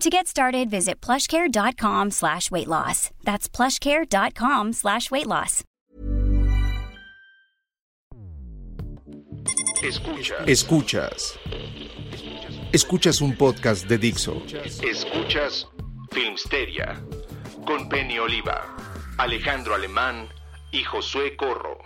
To 0.00 0.10
get 0.10 0.26
started, 0.26 0.70
visit 0.70 1.00
plushcare.com 1.00 2.10
slash 2.10 2.50
weight 2.50 2.68
loss. 2.68 3.10
That's 3.24 3.48
plushcare.com 3.48 4.72
slash 4.72 5.10
weight 5.10 5.26
loss. 5.26 5.62
Escuchas. 9.82 10.48
Escuchas. 10.48 11.38
Escuchas 12.72 13.20
un 13.20 13.36
podcast 13.36 13.86
de 13.86 13.98
Dixo. 13.98 14.42
Escuchas 14.82 15.66
Filmsteria 16.10 17.00
con 17.66 17.88
Penny 17.88 18.18
Oliva, 18.18 18.76
Alejandro 19.18 19.74
Alemán 19.74 20.28
y 20.72 20.82
Josué 20.82 21.36
Corro. 21.36 21.78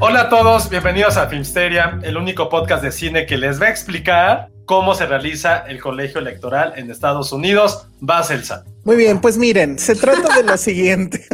Hola 0.00 0.22
a 0.22 0.28
todos, 0.28 0.70
bienvenidos 0.70 1.16
a 1.16 1.26
Filmsteria, 1.26 1.98
el 2.02 2.16
único 2.16 2.48
podcast 2.48 2.84
de 2.84 2.92
cine 2.92 3.26
que 3.26 3.36
les 3.36 3.60
va 3.60 3.66
a 3.66 3.70
explicar 3.70 4.48
cómo 4.64 4.94
se 4.94 5.06
realiza 5.06 5.58
el 5.66 5.80
colegio 5.80 6.20
electoral 6.20 6.74
en 6.76 6.88
Estados 6.88 7.32
Unidos. 7.32 7.88
Va 8.08 8.22
Celsa. 8.22 8.64
Muy 8.84 8.94
bien, 8.94 9.20
pues 9.20 9.36
miren, 9.36 9.76
se 9.76 9.96
trata 9.96 10.36
de 10.36 10.44
lo 10.44 10.56
siguiente. 10.56 11.26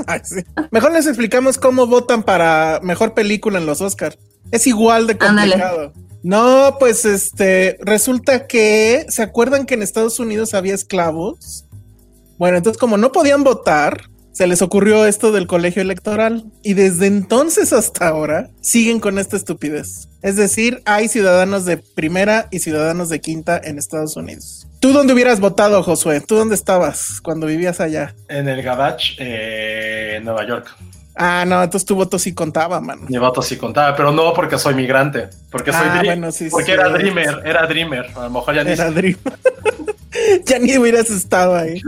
Mejor 0.70 0.92
les 0.92 1.06
explicamos 1.06 1.58
cómo 1.58 1.86
votan 1.86 2.22
para 2.22 2.80
mejor 2.82 3.12
película 3.12 3.58
en 3.58 3.66
los 3.66 3.82
Oscars. 3.82 4.16
Es 4.50 4.66
igual 4.66 5.06
de 5.08 5.18
complicado. 5.18 5.92
No, 6.22 6.76
pues 6.80 7.04
este, 7.04 7.76
resulta 7.82 8.46
que, 8.46 9.04
¿se 9.10 9.22
acuerdan 9.22 9.66
que 9.66 9.74
en 9.74 9.82
Estados 9.82 10.18
Unidos 10.18 10.54
había 10.54 10.74
esclavos? 10.74 11.66
Bueno, 12.38 12.56
entonces 12.56 12.80
como 12.80 12.96
no 12.96 13.12
podían 13.12 13.44
votar, 13.44 14.08
se 14.34 14.46
les 14.46 14.60
ocurrió 14.60 15.06
esto 15.06 15.32
del 15.32 15.46
colegio 15.46 15.80
electoral 15.80 16.44
y 16.62 16.74
desde 16.74 17.06
entonces 17.06 17.72
hasta 17.72 18.08
ahora 18.08 18.50
siguen 18.60 19.00
con 19.00 19.18
esta 19.18 19.36
estupidez. 19.36 20.08
Es 20.22 20.36
decir, 20.36 20.82
hay 20.84 21.08
ciudadanos 21.08 21.64
de 21.64 21.76
primera 21.78 22.48
y 22.50 22.58
ciudadanos 22.58 23.08
de 23.08 23.20
quinta 23.20 23.58
en 23.62 23.78
Estados 23.78 24.16
Unidos. 24.16 24.66
¿Tú 24.80 24.92
dónde 24.92 25.14
hubieras 25.14 25.40
votado, 25.40 25.82
Josué? 25.82 26.20
¿Tú 26.20 26.34
dónde 26.36 26.54
estabas 26.56 27.20
cuando 27.22 27.46
vivías 27.46 27.80
allá? 27.80 28.14
En 28.28 28.48
el 28.48 28.60
Gabach, 28.62 29.02
eh, 29.18 30.14
en 30.16 30.24
Nueva 30.24 30.46
York. 30.46 30.66
Ah, 31.16 31.44
no, 31.46 31.62
entonces 31.62 31.86
tu 31.86 31.94
voto 31.94 32.18
sí 32.18 32.34
contaba, 32.34 32.80
mano. 32.80 33.02
Mi 33.08 33.18
voto 33.18 33.40
sí 33.40 33.56
contaba, 33.56 33.94
pero 33.96 34.10
no 34.10 34.34
porque 34.34 34.58
soy 34.58 34.74
migrante, 34.74 35.28
porque 35.48 35.70
soy 35.72 35.80
Ah, 35.84 35.98
dream- 36.00 36.06
bueno, 36.06 36.32
sí, 36.32 36.48
porque 36.50 36.66
sí, 36.66 36.72
era 36.72 36.88
sí. 36.88 36.92
Dreamer, 36.94 37.42
era 37.44 37.66
Dreamer. 37.68 38.06
A 38.16 38.22
lo 38.24 38.30
mejor 38.30 38.54
ya 38.56 38.64
ni 38.64 38.72
Era 38.72 38.90
Dream. 38.90 39.16
ya 40.44 40.58
ni 40.58 40.76
hubieras 40.76 41.10
estado 41.10 41.56
ahí. 41.56 41.80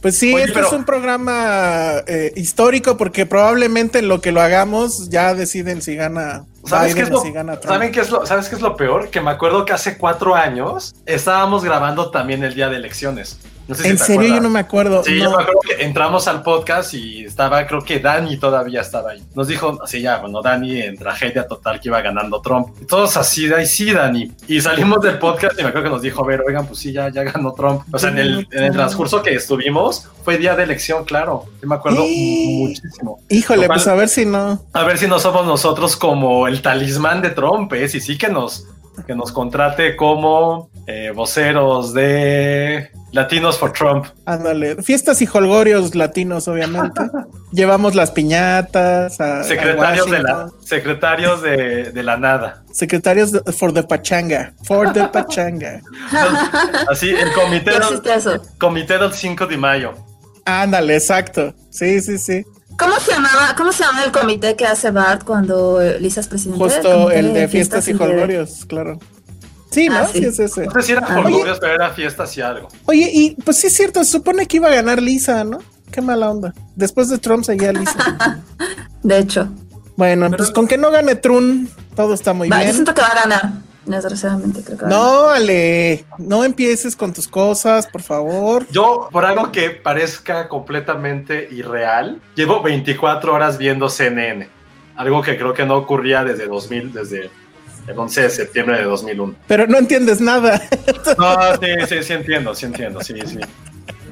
Pues 0.00 0.16
sí, 0.16 0.32
Oye, 0.34 0.46
pero- 0.52 0.66
es 0.66 0.72
un 0.72 0.84
programa 0.84 2.02
eh, 2.06 2.32
histórico 2.36 2.96
porque 2.96 3.26
probablemente 3.26 4.00
en 4.00 4.08
lo 4.08 4.20
que 4.20 4.32
lo 4.32 4.40
hagamos 4.40 5.08
ya 5.10 5.34
deciden 5.34 5.82
si 5.82 5.96
gana 5.96 6.44
¿Sabes 6.64 6.94
qué, 6.94 7.02
es 7.02 7.10
lo, 7.10 7.20
o 7.20 7.22
si 7.22 7.32
gana 7.32 7.58
Trump. 7.58 7.74
¿saben 7.74 7.92
qué 7.92 8.00
es 8.00 8.10
lo, 8.10 8.26
¿Sabes 8.26 8.48
qué 8.48 8.56
es 8.56 8.60
lo 8.60 8.76
peor? 8.76 9.10
Que 9.10 9.20
me 9.20 9.30
acuerdo 9.30 9.64
que 9.64 9.72
hace 9.72 9.96
cuatro 9.96 10.34
años 10.34 10.94
estábamos 11.06 11.64
grabando 11.64 12.10
también 12.10 12.44
el 12.44 12.54
día 12.54 12.68
de 12.68 12.76
elecciones. 12.76 13.38
No 13.68 13.74
sé 13.74 13.82
si 13.82 13.88
en 13.90 13.98
serio, 13.98 14.28
yo 14.36 14.40
no 14.40 14.48
me 14.48 14.60
acuerdo. 14.60 15.04
Sí, 15.04 15.12
No. 15.18 15.24
yo 15.24 15.36
me 15.36 15.42
acuerdo 15.42 15.60
que 15.60 15.84
entramos 15.84 16.26
al 16.26 16.42
podcast 16.42 16.94
y 16.94 17.24
estaba, 17.24 17.66
creo 17.66 17.82
que 17.82 17.98
Dani 18.00 18.38
todavía 18.38 18.80
estaba 18.80 19.10
ahí. 19.10 19.22
Nos 19.34 19.46
dijo, 19.46 19.78
sí, 19.86 20.00
ya, 20.00 20.16
bueno, 20.18 20.40
Dani 20.40 20.80
en 20.80 20.96
tragedia 20.96 21.46
total 21.46 21.78
que 21.78 21.88
iba 21.88 22.00
ganando 22.00 22.40
Trump. 22.40 22.68
Y 22.80 22.86
todos 22.86 23.16
así, 23.18 23.46
de 23.46 23.56
ahí 23.56 23.66
sí, 23.66 23.92
Dani. 23.92 24.32
Y 24.48 24.60
salimos 24.62 25.02
del 25.02 25.18
podcast 25.18 25.58
y 25.58 25.62
me 25.62 25.68
acuerdo 25.68 25.88
que 25.88 25.92
nos 25.96 26.02
dijo, 26.02 26.24
a 26.24 26.26
ver, 26.26 26.42
oigan, 26.46 26.66
pues 26.66 26.78
sí, 26.78 26.92
ya, 26.92 27.10
ya 27.10 27.24
ganó 27.24 27.52
Trump. 27.52 27.82
O 27.92 27.98
sea, 27.98 28.08
en 28.10 28.18
el, 28.18 28.48
en 28.50 28.64
el 28.64 28.72
transcurso 28.72 29.22
que 29.22 29.34
estuvimos, 29.34 30.08
fue 30.24 30.38
día 30.38 30.56
de 30.56 30.62
elección, 30.62 31.04
claro. 31.04 31.44
Yo 31.60 31.68
me 31.68 31.74
acuerdo 31.74 32.02
Sí. 32.04 32.56
muchísimo. 32.68 33.20
Híjole, 33.28 33.62
Lo 33.62 33.66
cual- 33.66 33.76
pues 33.78 33.86
a 33.88 33.94
ver 33.94 34.08
si 34.08 34.24
no. 34.24 34.62
A 34.72 34.82
ver 34.84 34.96
si 34.98 35.06
no 35.06 35.18
somos 35.18 35.46
nosotros 35.46 35.94
como 35.96 36.48
el 36.48 36.62
talismán 36.62 37.20
de 37.20 37.30
Trump, 37.30 37.72
¿eh? 37.74 37.88
Si 37.88 38.00
sí 38.00 38.16
que 38.16 38.28
nos, 38.28 38.66
que 39.06 39.14
nos 39.14 39.32
contrate 39.32 39.96
como 39.96 40.70
eh, 40.86 41.12
voceros 41.14 41.92
de 41.94 42.90
Latinos 43.12 43.58
for 43.58 43.72
Trump. 43.72 44.06
Ándale, 44.26 44.82
fiestas 44.82 45.20
y 45.22 45.28
holgorios 45.32 45.94
latinos, 45.94 46.46
obviamente. 46.48 47.00
Llevamos 47.52 47.94
las 47.94 48.10
piñatas. 48.10 49.20
A, 49.20 49.40
a 49.40 49.44
Secretarios 49.44 50.10
de 50.10 50.22
la, 50.22 50.50
secretarios 50.64 51.42
de, 51.42 51.92
de 51.92 52.02
la 52.02 52.16
nada. 52.16 52.62
Secretarios 52.72 53.32
de- 53.32 53.40
for 53.52 53.72
the 53.72 53.82
pachanga. 53.82 54.52
For 54.64 54.92
the 54.92 55.04
pachanga. 55.12 55.80
Así, 56.88 57.10
el 57.10 57.32
comité, 57.32 57.70
del, 57.72 58.40
comité 58.58 58.98
del 58.98 59.12
5 59.12 59.46
de 59.46 59.56
mayo. 59.56 59.94
Ándale, 60.44 60.94
exacto. 60.96 61.54
Sí, 61.70 62.00
sí, 62.00 62.18
sí. 62.18 62.44
¿Cómo 62.78 62.94
se 63.00 63.10
llamaba, 63.12 63.54
cómo 63.56 63.72
se 63.72 63.82
llama 63.82 64.04
el 64.04 64.12
comité 64.12 64.54
que 64.56 64.64
hace 64.66 64.90
Bart 64.90 65.24
cuando 65.24 65.80
Lisa 66.00 66.20
es 66.20 66.28
presidente? 66.28 66.62
Justo 66.62 66.88
comité 66.90 67.18
el 67.18 67.34
de 67.34 67.48
fiestas 67.48 67.88
y 67.88 67.92
de- 67.92 68.04
holgorios, 68.04 68.64
claro. 68.66 68.98
Sí, 69.70 69.88
¿no? 69.88 69.96
Ah, 69.98 70.08
sí. 70.10 70.20
sí. 70.20 70.24
es 70.26 70.38
ese. 70.38 70.66
No 70.66 70.72
sé 70.72 70.82
si 70.82 70.92
era 70.92 71.04
Ah. 71.06 71.18
Holgorios, 71.18 71.58
pero 71.60 71.74
era 71.74 71.90
fiestas 71.90 72.36
y 72.36 72.40
algo. 72.40 72.68
Oye, 72.86 73.10
y 73.12 73.34
pues 73.42 73.56
sí 73.58 73.66
es 73.66 73.74
cierto, 73.74 74.02
se 74.04 74.12
supone 74.12 74.46
que 74.46 74.56
iba 74.58 74.68
a 74.68 74.74
ganar 74.74 75.02
Lisa, 75.02 75.44
¿no? 75.44 75.58
Qué 75.90 76.00
mala 76.00 76.30
onda. 76.30 76.54
Después 76.76 77.08
de 77.08 77.18
Trump 77.18 77.44
seguía 77.44 77.72
Lisa. 77.72 78.40
De 79.02 79.18
hecho, 79.18 79.48
bueno, 79.96 80.30
pues 80.36 80.50
con 80.50 80.66
que 80.68 80.78
no 80.78 80.90
gane 80.90 81.16
Trump, 81.16 81.68
todo 81.96 82.14
está 82.14 82.32
muy 82.32 82.48
Va, 82.48 82.58
yo 82.58 82.62
bien. 82.62 82.72
siento 82.74 82.94
que 82.94 83.00
va 83.00 83.08
a 83.08 83.14
ganar. 83.14 83.52
Desgraciadamente, 83.84 84.62
creo 84.62 84.78
que. 84.78 84.86
No, 84.86 85.28
Ale, 85.28 86.04
no 86.18 86.44
empieces 86.44 86.94
con 86.94 87.12
tus 87.12 87.26
cosas, 87.26 87.86
por 87.86 88.02
favor. 88.02 88.66
Yo, 88.70 89.08
por 89.10 89.24
algo 89.24 89.50
que 89.50 89.70
parezca 89.70 90.48
completamente 90.48 91.48
irreal, 91.50 92.20
llevo 92.34 92.62
24 92.62 93.32
horas 93.32 93.58
viendo 93.58 93.88
CNN. 93.88 94.48
Algo 94.96 95.22
que 95.22 95.36
creo 95.36 95.54
que 95.54 95.64
no 95.64 95.76
ocurría 95.76 96.24
desde 96.24 96.46
2000, 96.46 96.92
desde 96.92 97.30
el 97.86 97.98
11 97.98 98.22
de 98.22 98.30
septiembre 98.30 98.78
de 98.78 98.84
2001. 98.84 99.34
Pero 99.46 99.66
no 99.66 99.78
entiendes 99.78 100.20
nada. 100.20 100.60
No, 101.18 101.36
sí, 101.60 101.86
sí, 101.88 102.02
sí 102.02 102.12
entiendo, 102.12 102.54
sí 102.54 102.66
entiendo, 102.66 103.00
sí, 103.00 103.14
sí. 103.24 103.38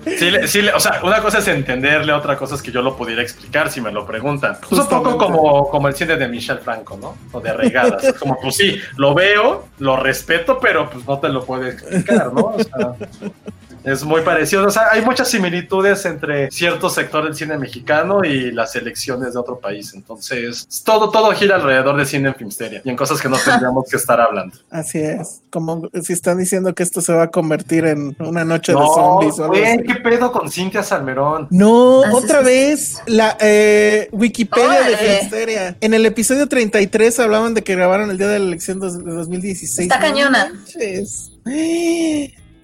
Sí, 0.06 0.30
sí, 0.46 0.60
o 0.68 0.78
sea, 0.78 1.00
una 1.02 1.20
cosa 1.20 1.38
es 1.38 1.48
entenderle, 1.48 2.12
otra 2.12 2.36
cosa 2.36 2.54
es 2.54 2.62
que 2.62 2.70
yo 2.70 2.80
lo 2.80 2.96
pudiera 2.96 3.22
explicar 3.22 3.70
si 3.70 3.80
me 3.80 3.90
lo 3.90 4.06
preguntan. 4.06 4.56
Es 4.70 4.78
un 4.78 4.88
poco 4.88 5.18
como, 5.18 5.68
como 5.68 5.88
el 5.88 5.94
cine 5.94 6.16
de 6.16 6.28
Michel 6.28 6.58
Franco, 6.58 6.96
¿no? 6.96 7.16
O 7.32 7.40
de 7.40 7.52
Regadas. 7.52 8.04
Es 8.06 8.12
como, 8.14 8.38
pues 8.40 8.56
sí, 8.56 8.80
lo 8.96 9.14
veo, 9.14 9.66
lo 9.78 9.96
respeto, 9.96 10.58
pero 10.60 10.88
pues 10.88 11.04
no 11.06 11.18
te 11.18 11.28
lo 11.28 11.44
puedo 11.44 11.66
explicar, 11.66 12.32
¿no? 12.32 12.54
O 12.54 12.58
sea, 12.62 12.94
es 13.86 14.02
muy 14.04 14.22
parecido. 14.22 14.66
O 14.66 14.70
sea, 14.70 14.88
hay 14.90 15.02
muchas 15.02 15.28
similitudes 15.30 16.04
entre 16.06 16.50
cierto 16.50 16.90
sector 16.90 17.24
del 17.24 17.36
cine 17.36 17.56
mexicano 17.56 18.24
y 18.24 18.50
las 18.50 18.74
elecciones 18.74 19.34
de 19.34 19.38
otro 19.38 19.60
país. 19.60 19.94
Entonces, 19.94 20.66
todo, 20.84 21.08
todo 21.10 21.30
gira 21.32 21.54
alrededor 21.54 21.96
de 21.96 22.04
cine 22.04 22.28
en 22.30 22.34
Filmsteria 22.34 22.82
y 22.84 22.90
en 22.90 22.96
cosas 22.96 23.20
que 23.22 23.28
no 23.28 23.36
tendríamos 23.38 23.88
que 23.88 23.96
estar 23.96 24.20
hablando. 24.20 24.56
Así 24.70 24.98
es. 24.98 25.40
Como 25.50 25.88
si 26.02 26.12
están 26.12 26.38
diciendo 26.38 26.74
que 26.74 26.82
esto 26.82 27.00
se 27.00 27.12
va 27.12 27.22
a 27.22 27.30
convertir 27.30 27.86
en 27.86 28.16
una 28.18 28.44
noche 28.44 28.72
de 28.72 28.78
zombies 28.78 29.38
o 29.38 29.52
así. 29.52 29.62
¿qué 29.86 29.94
pedo 30.02 30.32
con 30.32 30.50
Cintia 30.50 30.82
Salmerón? 30.82 31.46
No, 31.50 32.00
otra 32.12 32.42
vez 32.42 33.00
la 33.06 33.36
eh, 33.40 34.08
Wikipedia 34.12 34.82
de. 34.82 34.96
Filmsteria. 34.96 35.76
En 35.80 35.94
el 35.94 36.04
episodio 36.04 36.48
33 36.48 37.20
hablaban 37.20 37.54
de 37.54 37.62
que 37.62 37.74
grabaron 37.76 38.10
el 38.10 38.18
día 38.18 38.26
de 38.28 38.40
la 38.40 38.46
elección 38.46 38.80
dos- 38.80 39.02
de 39.02 39.12
2016. 39.12 39.88
Está 39.88 40.00
cañona. 40.00 40.52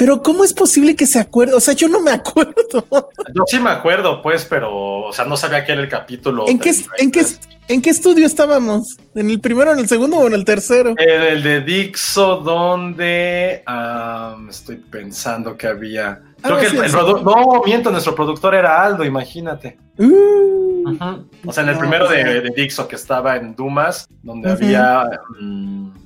Pero 0.02 0.20
¿cómo 0.20 0.43
es 0.43 0.52
posible 0.52 0.96
que 0.96 1.06
se 1.06 1.20
acuerde? 1.20 1.54
O 1.54 1.60
sea, 1.60 1.75
yo 1.75 1.87
no 1.88 2.00
me 2.00 2.10
acuerdo. 2.19 2.84
Yo 2.90 3.44
sí 3.46 3.60
me 3.60 3.70
acuerdo, 3.70 4.20
pues, 4.20 4.44
pero, 4.44 5.04
o 5.04 5.12
sea, 5.12 5.25
no 5.26 5.37
sabía 5.37 5.64
que 5.64 5.70
era 5.70 5.81
el 5.81 5.88
capítulo. 5.88 6.49
¿En 6.49 6.58
qué, 6.58 6.75
en, 6.99 7.12
qué, 7.12 7.25
¿En 7.69 7.81
qué 7.81 7.90
estudio 7.90 8.26
estábamos? 8.26 8.96
¿En 9.14 9.31
el 9.31 9.40
primero, 9.40 9.72
en 9.72 9.78
el 9.78 9.87
segundo 9.88 10.16
o 10.19 10.26
en 10.26 10.32
el 10.32 10.44
tercero? 10.44 10.94
En 10.99 11.22
el 11.22 11.40
de 11.44 11.60
Dixo, 11.60 12.38
donde 12.38 13.62
am, 13.64 14.49
estoy 14.49 14.78
pensando 14.78 15.56
que 15.56 15.69
había. 15.69 16.20
Creo 16.43 16.56
Ah, 16.56 16.60
que 16.60 16.70
sí, 16.70 16.76
el, 16.78 16.82
el 16.82 16.90
sí. 16.90 16.96
No, 16.96 17.62
miento, 17.64 17.93
nuestro 17.93 18.16
productor 18.16 18.56
era 18.56 18.82
Aldo, 18.84 19.04
imagínate. 19.04 19.78
Uh. 19.99 20.99
O 21.46 21.52
sea, 21.52 21.62
en 21.62 21.69
el 21.69 21.75
No, 21.76 21.81
primero 21.81 22.06
pues, 22.06 22.25
de, 22.25 22.40
de 22.40 22.50
Dixo 22.56 22.88
que 22.88 22.96
estaba 22.96 23.37
en 23.37 23.54
Dumas, 23.54 24.08
donde 24.25 24.50
había. 24.50 25.04
mm, 25.40 26.01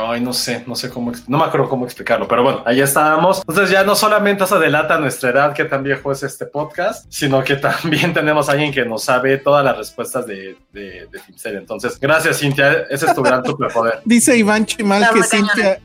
Ay, 0.00 0.20
no 0.20 0.32
sé, 0.32 0.64
no 0.66 0.74
sé 0.74 0.90
cómo, 0.90 1.12
no 1.26 1.38
me 1.38 1.44
acuerdo 1.44 1.68
cómo 1.68 1.84
explicarlo, 1.84 2.26
pero 2.28 2.42
bueno, 2.42 2.62
ahí 2.64 2.80
estábamos. 2.80 3.38
Entonces 3.38 3.70
ya 3.70 3.84
no 3.84 3.94
solamente 3.94 4.46
se 4.46 4.58
delata 4.58 4.98
nuestra 4.98 5.30
edad, 5.30 5.54
que 5.54 5.64
tan 5.64 5.82
viejo 5.82 6.12
es 6.12 6.22
este 6.22 6.46
podcast, 6.46 7.06
sino 7.08 7.42
que 7.44 7.56
también 7.56 8.12
tenemos 8.12 8.48
a 8.48 8.52
alguien 8.52 8.72
que 8.72 8.84
nos 8.84 9.04
sabe 9.04 9.38
todas 9.38 9.64
las 9.64 9.76
respuestas 9.76 10.26
de, 10.26 10.56
de, 10.72 11.08
de. 11.10 11.20
Entonces, 11.44 11.98
gracias 12.00 12.38
Cintia, 12.38 12.84
ese 12.90 13.06
es 13.06 13.14
tu 13.14 13.22
gran 13.22 13.44
superpoder. 13.44 14.00
dice 14.04 14.36
Iván 14.36 14.66
Chimal 14.66 15.08
que. 15.12 15.22
Cintia, 15.22 15.80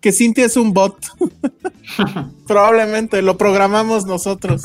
que 0.00 0.12
Cintia 0.12 0.46
es 0.46 0.56
un 0.56 0.72
bot. 0.72 0.96
Probablemente 2.46 3.22
lo 3.22 3.36
programamos 3.36 4.06
nosotros. 4.06 4.62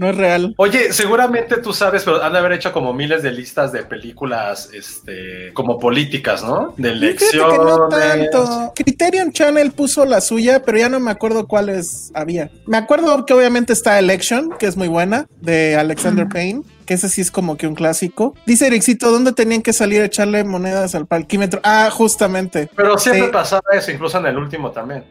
No 0.00 0.08
es 0.08 0.16
real. 0.16 0.54
Oye, 0.56 0.94
seguramente 0.94 1.58
tú 1.58 1.74
sabes, 1.74 2.04
pero 2.04 2.22
han 2.24 2.32
de 2.32 2.38
haber 2.38 2.52
hecho 2.52 2.72
como 2.72 2.94
miles 2.94 3.22
de 3.22 3.32
listas 3.32 3.70
de 3.70 3.82
películas, 3.82 4.70
este, 4.72 5.52
como 5.52 5.78
políticas, 5.78 6.42
¿no? 6.42 6.72
De 6.78 6.90
Fíjate 6.94 7.30
que 7.32 7.36
no 7.38 7.86
elecciones. 7.88 8.30
tanto. 8.30 8.72
Criterion 8.74 9.30
Channel 9.30 9.72
puso 9.72 10.06
la 10.06 10.22
suya, 10.22 10.62
pero 10.64 10.78
ya 10.78 10.88
no 10.88 11.00
me 11.00 11.10
acuerdo 11.10 11.46
cuáles 11.46 12.10
había. 12.14 12.50
Me 12.66 12.78
acuerdo 12.78 13.26
que 13.26 13.34
obviamente 13.34 13.74
está 13.74 13.98
Election, 13.98 14.52
que 14.58 14.64
es 14.66 14.78
muy 14.78 14.88
buena, 14.88 15.26
de 15.42 15.76
Alexander 15.76 16.26
Payne, 16.26 16.62
que 16.86 16.94
ese 16.94 17.10
sí 17.10 17.20
es 17.20 17.30
como 17.30 17.58
que 17.58 17.66
un 17.66 17.74
clásico. 17.74 18.34
Dice 18.46 18.68
Ericito, 18.68 19.10
¿dónde 19.10 19.32
tenían 19.34 19.60
que 19.60 19.74
salir 19.74 20.00
a 20.00 20.06
echarle 20.06 20.44
monedas 20.44 20.94
al 20.94 21.06
parquímetro? 21.06 21.60
Ah, 21.62 21.90
justamente. 21.92 22.70
Pero 22.74 22.96
siempre 22.96 23.26
Sí. 23.26 23.32
pasaba 23.32 23.62
eso, 23.74 23.90
incluso 23.90 24.16
en 24.16 24.24
el 24.24 24.38
último 24.38 24.70
también. 24.70 25.04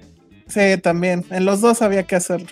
Sí, 0.47 0.77
también. 0.81 1.23
En 1.29 1.45
los 1.45 1.61
dos 1.61 1.83
había 1.83 2.07
que 2.07 2.15
hacerlo. 2.15 2.47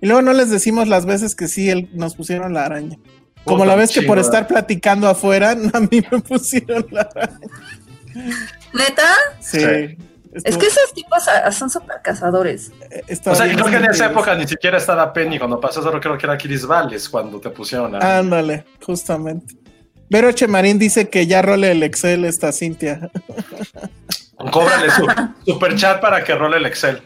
Y 0.00 0.06
luego 0.06 0.22
no 0.22 0.32
les 0.32 0.50
decimos 0.50 0.88
las 0.88 1.06
veces 1.06 1.34
que 1.34 1.48
sí 1.48 1.70
el- 1.70 1.88
nos 1.92 2.14
pusieron 2.14 2.54
la 2.54 2.64
araña. 2.64 2.98
Como 3.44 3.58
Puta 3.58 3.68
la 3.68 3.76
vez 3.76 3.92
que 3.92 4.02
por 4.02 4.18
estar 4.18 4.46
platicando 4.46 5.08
afuera, 5.08 5.50
a 5.72 5.80
mí 5.80 6.02
me 6.10 6.20
pusieron 6.20 6.86
la 6.90 7.02
araña. 7.02 7.40
¿Neta? 8.74 9.08
Sí. 9.40 9.60
Sí. 9.60 9.98
Es 10.44 10.56
que 10.56 10.66
esos 10.66 10.92
tipos 10.92 11.26
ah, 11.28 11.50
son 11.50 11.70
súper 11.70 12.00
cazadores. 12.02 12.70
Estaba 13.06 13.34
O 13.34 13.36
sea, 13.36 13.46
bien 13.46 13.58
creo 13.58 13.70
que 13.70 13.76
en 13.76 13.90
esa 13.90 14.06
época 14.06 14.34
ni 14.34 14.46
siquiera 14.46 14.76
estaba 14.76 15.12
Penny 15.12 15.38
cuando 15.38 15.58
pasó 15.58 15.80
eso, 15.80 15.90
creo 16.00 16.18
que 16.18 16.26
era 16.26 16.36
Chris 16.36 16.66
Valles 16.66 17.08
cuando 17.08 17.40
te 17.40 17.50
pusieron 17.50 17.92
la... 17.92 18.18
Ándale, 18.18 18.64
justamente. 18.84 19.54
Vero 20.10 20.30
Chemarín 20.32 20.78
dice 20.78 21.08
que 21.08 21.26
ya 21.26 21.42
role 21.42 21.70
el 21.70 21.82
Excel 21.82 22.24
esta 22.24 22.52
Cintia. 22.52 23.10
Cóbrale 24.50 24.90
su 24.90 25.06
super 25.46 25.74
chat 25.76 26.00
para 26.00 26.22
que 26.22 26.34
role 26.34 26.58
el 26.58 26.66
Excel. 26.66 27.02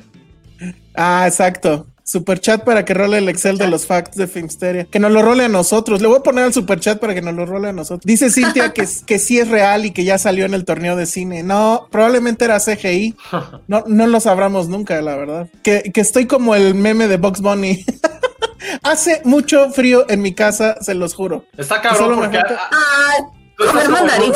Ah, 0.95 1.25
exacto. 1.27 1.87
Super 2.05 2.41
chat 2.41 2.65
para 2.65 2.85
que 2.85 2.95
role 2.95 3.19
el 3.19 3.29
Excel 3.29 3.59
de 3.59 3.69
los 3.69 3.87
facts 3.87 4.17
de 4.17 4.27
Filmsteria. 4.27 4.87
Que 4.91 4.99
nos 4.99 5.13
lo 5.13 5.23
role 5.23 5.45
a 5.45 5.49
nosotros. 5.49 6.03
Le 6.03 6.09
voy 6.09 6.19
a 6.19 6.23
poner 6.23 6.45
al 6.45 6.53
super 6.53 6.81
chat 6.81 6.99
para 6.99 7.15
que 7.15 7.23
nos 7.23 7.35
lo 7.35 7.47
role 7.47 7.69
a 7.69 7.73
nosotros. 7.73 8.03
Dice 8.05 8.29
Cintia 8.31 8.73
que, 8.73 8.87
que 9.07 9.19
sí 9.21 9.39
es 9.39 9.49
real 9.49 9.85
y 9.87 9.93
que 9.93 10.03
ya 10.05 10.19
salió 10.19 10.45
en 10.45 10.53
el 10.55 10.65
torneo 10.65 10.97
de 10.97 11.07
cine. 11.07 11.43
No, 11.45 11.87
probablemente 11.93 12.45
era 12.45 12.59
CGI. 12.59 13.15
No, 13.69 13.85
no 13.87 14.07
lo 14.09 14.19
sabramos 14.21 14.69
nunca, 14.69 15.01
la 15.01 15.15
verdad. 15.17 15.49
Que, 15.63 15.83
que 15.95 16.01
estoy 16.01 16.27
como 16.27 16.55
el 16.57 16.75
meme 16.75 17.07
de 17.07 17.19
Box 17.19 17.41
Bunny. 17.41 17.85
Hace 18.83 19.21
mucho 19.25 19.71
frío 19.71 20.05
en 20.09 20.23
mi 20.23 20.35
casa, 20.35 20.77
se 20.81 20.95
los 20.95 21.15
juro. 21.15 21.45
Está 21.57 21.77
Solo 21.95 22.17
cabrón 22.17 22.19
me 22.19 22.23
porque... 22.23 22.39
falta- 22.39 22.71
como- 23.57 23.91
mandarín. 23.91 24.33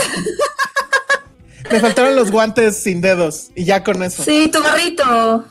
Me 1.71 1.81
faltaron 1.81 2.15
los 2.15 2.31
guantes 2.31 2.77
sin 2.77 3.01
dedos 3.01 3.49
y 3.57 3.65
ya 3.65 3.83
con 3.83 4.01
eso. 4.05 4.23
Sí, 4.23 4.49
tu 4.53 4.63
gorrito. 4.63 5.45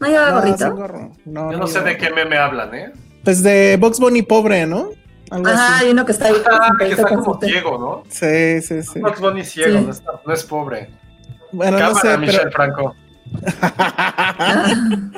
¿No 0.00 0.06
lleva 0.08 0.30
No, 0.30 0.40
gorrito? 0.40 0.74
gorro. 0.76 1.12
No, 1.24 1.52
Yo 1.52 1.58
no 1.58 1.66
sé 1.66 1.80
de 1.80 1.96
qué 1.96 2.10
meme 2.10 2.36
hablan, 2.36 2.74
¿eh? 2.74 2.92
Pues 3.24 3.42
de 3.42 3.76
Box 3.80 3.98
Bunny 3.98 4.22
pobre, 4.22 4.66
¿no? 4.66 4.90
Algo 5.30 5.48
Ajá, 5.48 5.76
así. 5.78 5.84
hay 5.86 5.90
uno 5.92 6.06
que 6.06 6.12
está 6.12 6.26
ahí. 6.26 6.34
Ah, 6.50 6.70
que 6.78 6.90
está 6.90 7.04
como 7.08 7.40
ciego, 7.40 7.78
¿no? 7.78 8.02
Sí, 8.10 8.60
sí, 8.62 8.82
sí. 8.82 9.00
Bugs 9.00 9.20
Bunny 9.20 9.44
ciego, 9.44 9.78
Sí. 9.78 9.84
no, 9.84 9.90
está- 9.90 10.20
no 10.24 10.32
es 10.32 10.44
pobre. 10.44 10.88
Bueno, 11.52 11.78
no 11.78 11.86
Cámara, 11.94 12.00
sé, 12.12 12.18
Michelle 12.18 12.38
pero, 12.44 12.52
Franco. 12.52 12.94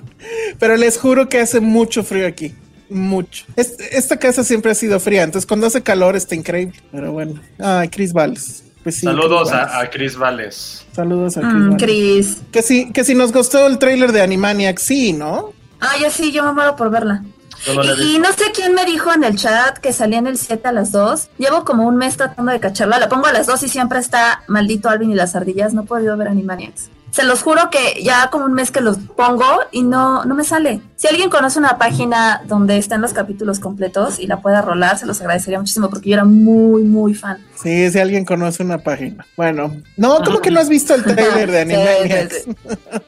pero 0.59 0.77
les 0.77 0.99
juro 0.99 1.29
que 1.29 1.41
hace 1.41 1.61
mucho 1.61 2.03
frío 2.03 2.27
aquí. 2.27 2.55
Mucho. 2.91 3.45
Es- 3.57 3.77
esta 3.93 4.17
casa 4.17 4.43
siempre 4.45 4.71
ha 4.73 4.75
sido 4.75 4.99
fría, 4.99 5.23
entonces 5.23 5.47
cuando 5.47 5.67
hace 5.67 5.83
calor 5.83 6.17
está 6.17 6.35
increíble. 6.35 6.81
Pero 6.91 7.13
bueno. 7.13 7.41
Ay, 7.59 7.89
Chris 7.89 8.13
Valles. 8.15 8.65
Pues 8.89 9.01
sí, 9.01 9.07
Saludos 9.07 9.51
Chris 9.51 9.53
a, 9.61 9.81
a 9.81 9.91
Chris 9.91 10.17
Valles. 10.17 10.87
Saludos 10.93 11.37
a 11.37 11.41
Chris 11.43 11.53
Mm, 11.53 11.71
Valles. 11.73 11.83
Chris. 11.83 12.37
Que 12.51 12.63
sí, 12.63 12.91
que 12.93 13.05
si 13.05 13.15
nos 13.15 13.33
gustó 13.33 13.67
el 13.67 13.79
tráiler 13.79 14.13
de 14.13 14.23
Animaniacs, 14.23 14.81
sí, 14.83 15.13
¿no? 15.13 15.53
Ah, 15.79 15.93
yo 16.01 16.11
sí, 16.11 16.33
yo 16.33 16.43
me 16.43 16.53
muero 16.53 16.75
por 16.75 16.91
verla. 16.91 17.23
No 17.67 17.85
y, 17.85 18.15
y 18.15 18.19
no 18.19 18.33
sé 18.33 18.45
quién 18.55 18.73
me 18.73 18.87
dijo 18.87 19.13
en 19.13 19.25
el 19.25 19.37
chat 19.37 19.77
que 19.79 19.93
salía 19.93 20.19
en 20.21 20.27
el 20.27 20.39
7 20.39 20.69
a 20.69 20.73
las 20.73 20.91
2. 20.93 21.29
Llevo 21.37 21.65
como 21.67 21.87
un 21.87 21.97
mes 21.97 22.17
tratando 22.17 22.51
de 22.51 22.61
cacharla. 22.61 22.99
La 22.99 23.09
pongo 23.11 23.27
a 23.27 23.33
las 23.33 23.47
2 23.47 23.63
y 23.65 23.69
siempre 23.69 23.99
está 23.99 24.43
maldito 24.47 24.89
Alvin 24.89 25.11
y 25.11 25.15
las 25.15 25.35
ardillas. 25.37 25.75
No 25.75 25.83
he 25.83 25.87
podido 25.87 26.17
ver 26.17 26.29
Animaniacs. 26.29 26.89
Se 27.11 27.25
los 27.25 27.43
juro 27.43 27.71
que 27.71 28.03
ya 28.03 28.29
como 28.31 28.45
un 28.45 28.53
mes 28.53 28.71
que 28.71 28.81
los 28.81 28.99
pongo 28.99 29.45
y 29.73 29.83
no, 29.83 30.25
no 30.25 30.35
me 30.35 30.45
sale. 30.45 30.81
Si 30.97 31.09
alguien 31.09 31.31
conoce 31.31 31.59
una 31.59 31.79
página 31.79 32.43
donde 32.47 32.77
están 32.79 33.01
los 33.01 33.13
capítulos 33.13 33.61
completos 33.61 34.19
y 34.19 34.27
la 34.27 34.41
pueda 34.41 34.63
rolar, 34.63 34.99
se 34.99 35.07
los 35.07 35.21
agradecería 35.21 35.59
muchísimo 35.59 35.89
porque 35.91 36.11
yo 36.11 36.15
era 36.15 36.25
muy, 36.25 36.83
muy 36.85 37.15
fan. 37.15 37.39
Sí, 37.61 37.91
si 37.91 37.99
alguien 37.99 38.25
conoce 38.25 38.63
una 38.63 38.79
página. 38.79 39.27
Bueno, 39.37 39.75
no, 39.97 40.23
¿cómo 40.25 40.41
que 40.41 40.51
no 40.51 40.61
has 40.61 40.69
visto 40.69 40.95
el 40.95 41.03
tráiler 41.03 41.51
de 41.51 41.65
Sí, 41.67 41.75
Animaniacs? 41.75 42.35
sí, 42.45 42.57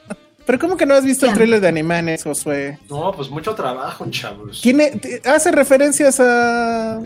Pero 0.45 0.57
¿cómo 0.59 0.75
que 0.75 0.85
no 0.87 0.95
has 0.95 1.05
visto 1.05 1.25
el 1.25 1.29
¿Quién? 1.31 1.35
tráiler 1.37 1.61
de 1.61 1.67
Animaniacs, 1.67 2.23
Josué? 2.23 2.79
No, 2.89 3.11
pues 3.15 3.29
mucho 3.29 3.53
trabajo, 3.53 4.05
chavos. 4.09 4.59
Tiene, 4.61 4.99
hace 5.25 5.51
referencias 5.51 6.19
a 6.19 6.99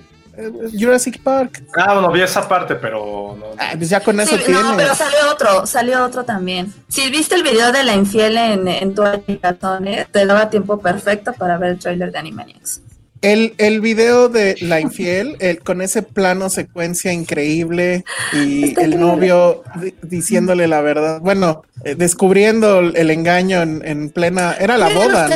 Jurassic 0.78 1.22
Park. 1.22 1.64
Ah, 1.78 1.94
bueno, 1.94 2.12
vi 2.12 2.22
esa 2.22 2.48
parte, 2.48 2.76
pero 2.76 3.36
no. 3.40 3.46
Ah, 3.58 3.74
pues 3.78 3.90
ya 3.90 4.00
con 4.02 4.20
eso 4.20 4.36
Sí, 4.38 4.44
tiene. 4.46 4.62
no, 4.62 4.76
pero 4.78 4.94
salió 4.96 5.32
otro, 5.32 5.66
salió 5.66 6.04
otro 6.06 6.24
también. 6.24 6.74
Si 6.88 7.10
viste 7.10 7.36
el 7.36 7.44
video 7.44 7.72
de 7.72 7.84
la 7.84 7.94
infiel 7.96 8.38
en, 8.38 8.68
en 8.68 8.94
tu 8.96 9.04
calzones, 9.42 10.08
te 10.12 10.26
daba 10.26 10.50
tiempo 10.50 10.80
perfecto 10.80 11.34
para 11.34 11.58
ver 11.58 11.72
el 11.72 11.80
trailer 11.80 12.12
de 12.12 12.20
Animaniacs. 12.20 12.82
El, 13.26 13.56
el 13.58 13.82
video 13.82 14.30
de 14.30 14.56
La 14.62 14.80
Infiel, 14.80 15.36
el, 15.40 15.60
con 15.62 15.82
ese 15.82 16.04
plano 16.04 16.50
secuencia 16.50 17.12
increíble 17.12 18.06
y 18.34 18.66
Está 18.70 18.82
el 18.84 18.94
increíble. 18.94 18.98
novio 18.98 19.64
di- 19.82 19.96
diciéndole 20.04 20.68
la 20.68 20.82
verdad. 20.82 21.20
Bueno, 21.22 21.64
eh, 21.84 21.96
descubriendo 21.96 22.80
el, 22.80 23.10
engaño 23.10 23.62
en, 23.62 23.82
en 23.86 24.10
plena. 24.10 24.54
Era 24.60 24.78
la 24.78 24.88
¿Qué 24.90 24.94
harían 24.94 25.12
boda, 25.12 25.28
¿no? 25.30 25.36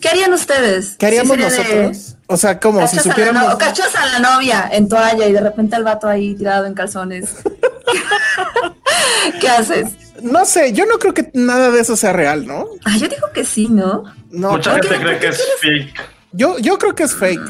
¿Qué 0.00 0.08
harían 0.08 0.32
ustedes? 0.32 0.96
¿Qué 0.98 1.06
haríamos 1.06 1.36
de- 1.36 1.42
nosotros? 1.44 2.16
O 2.28 2.36
sea, 2.36 2.58
como 2.60 2.80
si 2.86 2.96
Cachas, 2.96 3.06
a 3.06 3.10
supiéramos. 3.10 3.48
no- 3.52 3.58
cachas 3.58 3.94
a 3.94 4.06
la 4.06 4.18
novia 4.20 4.68
en 4.72 4.88
toalla 4.88 5.26
y 5.26 5.32
de 5.32 5.40
repente 5.40 5.76
el 5.76 5.84
vato 5.84 6.08
ahí 6.08 6.34
tirado 6.34 6.66
en 6.66 6.74
calzones. 6.74 7.34
¿Qué 9.40 9.48
haces? 9.48 9.86
No 10.22 10.44
sé, 10.44 10.72
yo 10.72 10.84
no 10.86 10.98
creo 10.98 11.14
que 11.14 11.30
nada 11.34 11.70
de 11.70 11.80
eso 11.80 11.96
sea 11.96 12.12
real, 12.12 12.46
¿no? 12.46 12.66
Ah, 12.84 12.96
yo 12.96 13.06
digo 13.08 13.28
que 13.32 13.44
sí, 13.44 13.68
¿no? 13.68 14.04
No, 14.30 14.52
Mucha 14.52 14.72
gente 14.74 14.96
cree 14.98 15.18
que 15.18 15.28
es 15.28 15.42
fake. 15.60 15.94
Yo, 16.32 16.58
yo 16.58 16.78
creo 16.78 16.94
que 16.94 17.04
es 17.04 17.14
fake. 17.14 17.40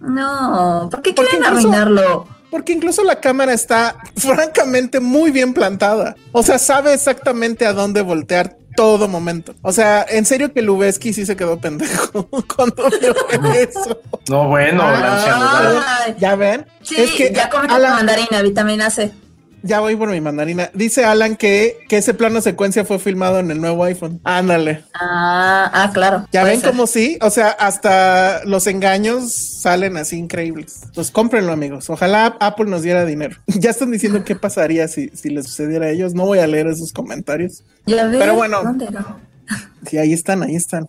No, 0.00 0.88
¿por 0.90 1.02
qué 1.02 1.12
Porque 1.12 1.30
quieren 1.32 1.48
incluso- 1.48 1.68
arruinarlo? 1.68 2.26
Porque 2.50 2.72
incluso 2.72 3.04
la 3.04 3.16
cámara 3.20 3.52
está 3.52 3.96
francamente 4.16 5.00
muy 5.00 5.30
bien 5.30 5.52
plantada. 5.52 6.16
O 6.32 6.42
sea, 6.42 6.58
sabe 6.58 6.94
exactamente 6.94 7.66
a 7.66 7.72
dónde 7.74 8.00
voltear 8.00 8.56
todo 8.74 9.08
momento. 9.08 9.54
O 9.62 9.72
sea, 9.72 10.06
en 10.08 10.24
serio 10.24 10.52
que 10.54 10.62
Lubeski 10.62 11.12
sí 11.12 11.26
se 11.26 11.36
quedó 11.36 11.58
pendejo 11.60 12.26
cuando 12.56 12.88
vio 13.00 13.14
eso. 13.54 14.00
No, 14.30 14.48
bueno, 14.48 14.82
Ah, 14.84 16.06
la 16.08 16.16
¿Ya 16.16 16.36
ven? 16.36 16.64
sí, 16.82 16.94
es 16.96 17.10
que 17.10 17.32
ya 17.34 17.50
Alan- 17.68 17.96
mandarina, 17.96 18.40
vitamina 18.40 18.88
C. 18.88 19.12
ya 19.62 19.80
voy 19.80 19.96
por 19.96 20.10
mi 20.10 20.20
mandarina. 20.20 20.70
Dice 20.74 21.04
Alan 21.04 21.36
que, 21.36 21.78
que 21.88 21.98
ese 21.98 22.14
plano 22.14 22.40
secuencia 22.40 22.84
fue 22.84 22.98
filmado 22.98 23.38
en 23.38 23.50
el 23.50 23.60
nuevo 23.60 23.84
iPhone. 23.84 24.20
Ándale. 24.24 24.84
Ah, 24.94 25.70
ah, 25.72 25.90
claro. 25.92 26.26
¿Ya 26.32 26.44
ven 26.44 26.60
ser. 26.60 26.70
cómo 26.70 26.86
sí? 26.86 27.18
O 27.20 27.30
sea, 27.30 27.48
hasta 27.48 28.44
los 28.44 28.66
engaños 28.66 29.32
salen 29.32 29.96
así 29.96 30.16
increíbles. 30.16 30.80
Pues 30.94 31.10
cómprenlo, 31.10 31.52
amigos. 31.52 31.90
Ojalá 31.90 32.36
Apple 32.40 32.66
nos 32.66 32.82
diera 32.82 33.04
dinero. 33.04 33.36
Ya 33.58 33.70
están 33.70 33.90
diciendo 33.90 34.22
qué 34.24 34.36
pasaría 34.36 34.86
si, 34.86 35.08
si 35.08 35.30
les 35.30 35.46
sucediera 35.46 35.86
a 35.86 35.90
ellos. 35.90 36.14
No 36.14 36.26
voy 36.26 36.38
a 36.38 36.46
leer 36.46 36.68
esos 36.68 36.92
comentarios. 36.92 37.64
Ya 37.86 38.06
ves, 38.06 38.18
Pero 38.18 38.34
bueno. 38.34 38.62
¿dónde 38.62 38.88
no? 38.90 39.18
Sí, 39.86 39.98
ahí 39.98 40.12
están, 40.12 40.42
ahí 40.42 40.56
están. 40.56 40.88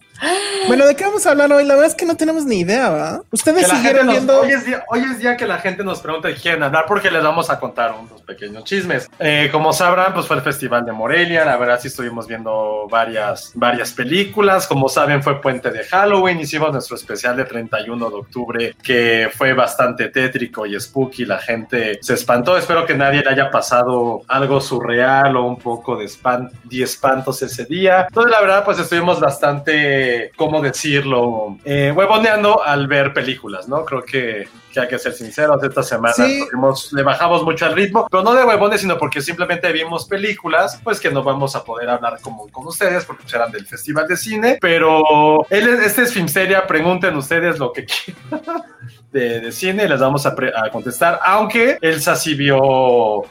Bueno, 0.67 0.85
¿de 0.85 0.95
qué 0.95 1.03
vamos 1.05 1.25
a 1.25 1.31
hablar 1.31 1.51
hoy? 1.53 1.63
La 1.65 1.75
verdad 1.75 1.89
es 1.89 1.95
que 1.95 2.05
no 2.05 2.15
tenemos 2.15 2.45
ni 2.45 2.59
idea, 2.59 2.89
¿va? 2.89 3.21
Ustedes 3.31 3.67
siguieron 3.67 4.05
nos- 4.07 4.15
viendo. 4.15 4.41
hoy, 4.41 4.51
es 4.51 4.65
día, 4.65 4.83
hoy 4.89 4.99
es 5.09 5.19
día 5.19 5.37
que 5.37 5.45
la 5.47 5.57
gente 5.59 5.83
nos 5.83 5.99
pregunta 6.01 6.27
de 6.27 6.35
quieren 6.35 6.61
hablar 6.63 6.85
porque 6.87 7.09
les 7.09 7.23
vamos 7.23 7.49
a 7.49 7.59
contar 7.59 7.95
unos 7.99 8.21
pequeños 8.23 8.63
chismes. 8.65 9.09
Eh, 9.19 9.49
como 9.51 9.71
sabrán, 9.73 10.13
pues 10.13 10.27
fue 10.27 10.35
el 10.35 10.41
Festival 10.41 10.85
de 10.85 10.91
Morelia. 10.91 11.45
La 11.45 11.55
verdad, 11.57 11.79
sí 11.81 11.87
estuvimos 11.87 12.27
viendo 12.27 12.87
varias, 12.89 13.51
varias 13.55 13.93
películas. 13.93 14.67
Como 14.67 14.89
saben, 14.89 15.23
fue 15.23 15.41
puente 15.41 15.71
de 15.71 15.83
Halloween. 15.85 16.39
Hicimos 16.39 16.71
nuestro 16.71 16.95
especial 16.97 17.37
de 17.37 17.45
31 17.45 18.09
de 18.09 18.15
octubre 18.15 18.75
que 18.83 19.29
fue 19.35 19.53
bastante 19.53 20.09
tétrico 20.09 20.65
y 20.65 20.79
spooky. 20.79 21.25
La 21.25 21.39
gente 21.39 21.99
se 22.01 22.13
espantó. 22.15 22.57
Espero 22.57 22.85
que 22.85 22.95
nadie 22.95 23.21
le 23.23 23.29
haya 23.29 23.49
pasado 23.49 24.21
algo 24.27 24.59
surreal 24.59 25.35
o 25.37 25.45
un 25.45 25.57
poco 25.57 25.95
de, 25.95 26.05
espan- 26.05 26.51
de 26.65 26.83
espantos 26.83 27.41
ese 27.41 27.65
día. 27.65 28.05
Entonces, 28.07 28.31
la 28.31 28.41
verdad, 28.41 28.63
pues 28.65 28.78
estuvimos 28.79 29.19
bastante, 29.19 30.31
¿cómo 30.35 30.61
decirlo? 30.61 31.57
Eh, 31.65 31.93
huevoneando 31.95 32.63
al 32.63 32.87
ver 32.87 33.13
películas, 33.13 33.67
¿no? 33.67 33.85
Creo 33.85 34.03
que, 34.03 34.47
que 34.73 34.79
hay 34.79 34.87
que 34.87 34.99
ser 34.99 35.13
sinceros, 35.13 35.61
esta 35.63 35.83
semana 35.83 36.13
Sí. 36.13 36.45
tuvimos- 36.49 36.91
le 36.93 37.03
bajamos 37.03 37.43
mucho 37.43 37.65
al 37.65 37.73
ritmo, 37.73 38.07
pero 38.09 38.23
no 38.23 38.33
de 38.33 38.43
huevones, 38.43 38.81
sino 38.81 38.97
porque 38.97 39.21
simplemente 39.21 39.71
vimos 39.71 40.05
películas, 40.07 40.79
pues 40.83 40.99
que 40.99 41.09
no 41.11 41.23
vamos 41.23 41.55
a 41.55 41.63
poder 41.63 41.89
hablar 41.89 42.19
como 42.21 42.47
con 42.49 42.67
ustedes, 42.67 43.05
porque 43.05 43.23
pues, 43.23 43.33
eran 43.33 43.51
del 43.51 43.65
Festival 43.65 44.07
de 44.07 44.17
Cine, 44.17 44.57
pero 44.61 45.45
él, 45.49 45.67
es- 45.69 45.79
este 45.87 46.03
es 46.03 46.13
Filmsteria, 46.13 46.67
pregunten 46.67 47.15
ustedes 47.15 47.57
lo 47.59 47.73
que 47.73 47.85
quieran 47.85 48.41
de, 49.11 49.39
de 49.39 49.51
cine 49.51 49.85
y 49.85 49.87
les 49.87 49.99
vamos 49.99 50.25
a, 50.27 50.35
pre- 50.35 50.53
a 50.55 50.69
contestar, 50.69 51.19
aunque 51.25 51.77
Elsa 51.81 52.15
sí 52.15 52.35
vio 52.35 52.59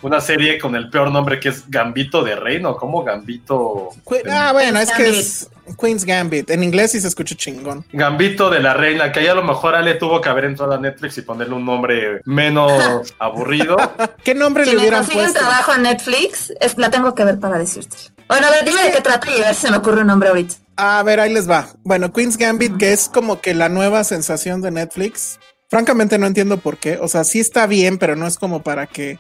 una 0.03 0.21
serie 0.21 0.59
con 0.59 0.75
el 0.75 0.91
peor 0.91 1.11
nombre 1.13 1.39
que 1.39 1.51
es 1.51 1.71
Gambito 1.71 2.23
de 2.25 2.35
Reino, 2.35 2.77
como 2.77 3.05
Gambito... 3.05 3.91
Ah, 4.29 4.51
bueno, 4.53 4.81
es 4.81 4.91
que 4.93 5.09
es 5.09 5.51
Queen's 5.77 6.05
Gambit. 6.05 6.51
En 6.51 6.63
inglés 6.63 6.93
sí 6.93 7.01
se 7.01 7.09
escucha 7.09 7.35
chingón. 7.35 7.85
Gambito 7.93 8.51
de 8.51 8.61
la 8.61 8.75
Reina, 8.75 9.11
que 9.13 9.21
ahí 9.21 9.27
a 9.27 9.35
lo 9.35 9.43
mejor 9.43 9.75
Ale 9.75 9.95
tuvo 9.95 10.21
que 10.21 10.29
haber 10.29 10.45
entrado 10.47 10.73
a 10.73 10.79
Netflix 10.79 11.19
y 11.19 11.23
ponerle 11.23 11.55
un 11.55 11.65
nombre 11.65 12.21
menos 12.25 13.15
aburrido. 13.19 13.77
¿Qué 14.25 14.35
nombre 14.35 14.65
Si 14.65 14.71
le 14.73 14.79
hubieran 14.79 15.05
puesto? 15.07 15.39
trabajo 15.39 15.75
en 15.75 15.83
Netflix, 15.83 16.53
es- 16.61 16.79
la 16.79 16.91
tengo 16.91 17.15
que 17.15 17.25
ver 17.25 17.39
para 17.39 17.59
decirte. 17.59 17.97
Bueno, 18.29 18.47
a 18.47 18.51
ver, 18.51 18.65
dime 18.65 18.83
de 18.85 18.93
qué 18.93 19.01
trata 19.01 19.29
y 19.31 19.41
a 19.43 19.47
ver 19.47 19.55
si 19.55 19.63
se 19.63 19.71
me 19.71 19.79
ocurre 19.79 20.03
un 20.03 20.07
nombre 20.09 20.29
ahorita. 20.29 20.55
A 20.77 21.03
ver, 21.03 21.19
ahí 21.19 21.33
les 21.33 21.49
va. 21.51 21.69
Bueno, 21.83 22.13
Queen's 22.13 22.37
Gambit, 22.37 22.77
que 22.77 22.93
es 22.93 23.09
como 23.09 23.41
que 23.41 23.55
la 23.55 23.69
nueva 23.69 24.05
sensación 24.05 24.61
de 24.63 24.71
Netflix. 24.71 25.41
Francamente 25.71 26.19
no 26.19 26.27
entiendo 26.27 26.59
por 26.59 26.79
qué. 26.79 26.99
O 27.01 27.09
sea, 27.09 27.25
sí 27.25 27.41
está 27.41 27.67
bien, 27.67 27.99
pero 27.99 28.17
no 28.17 28.27
es 28.27 28.39
como 28.39 28.63
para 28.63 28.87
que 28.87 29.19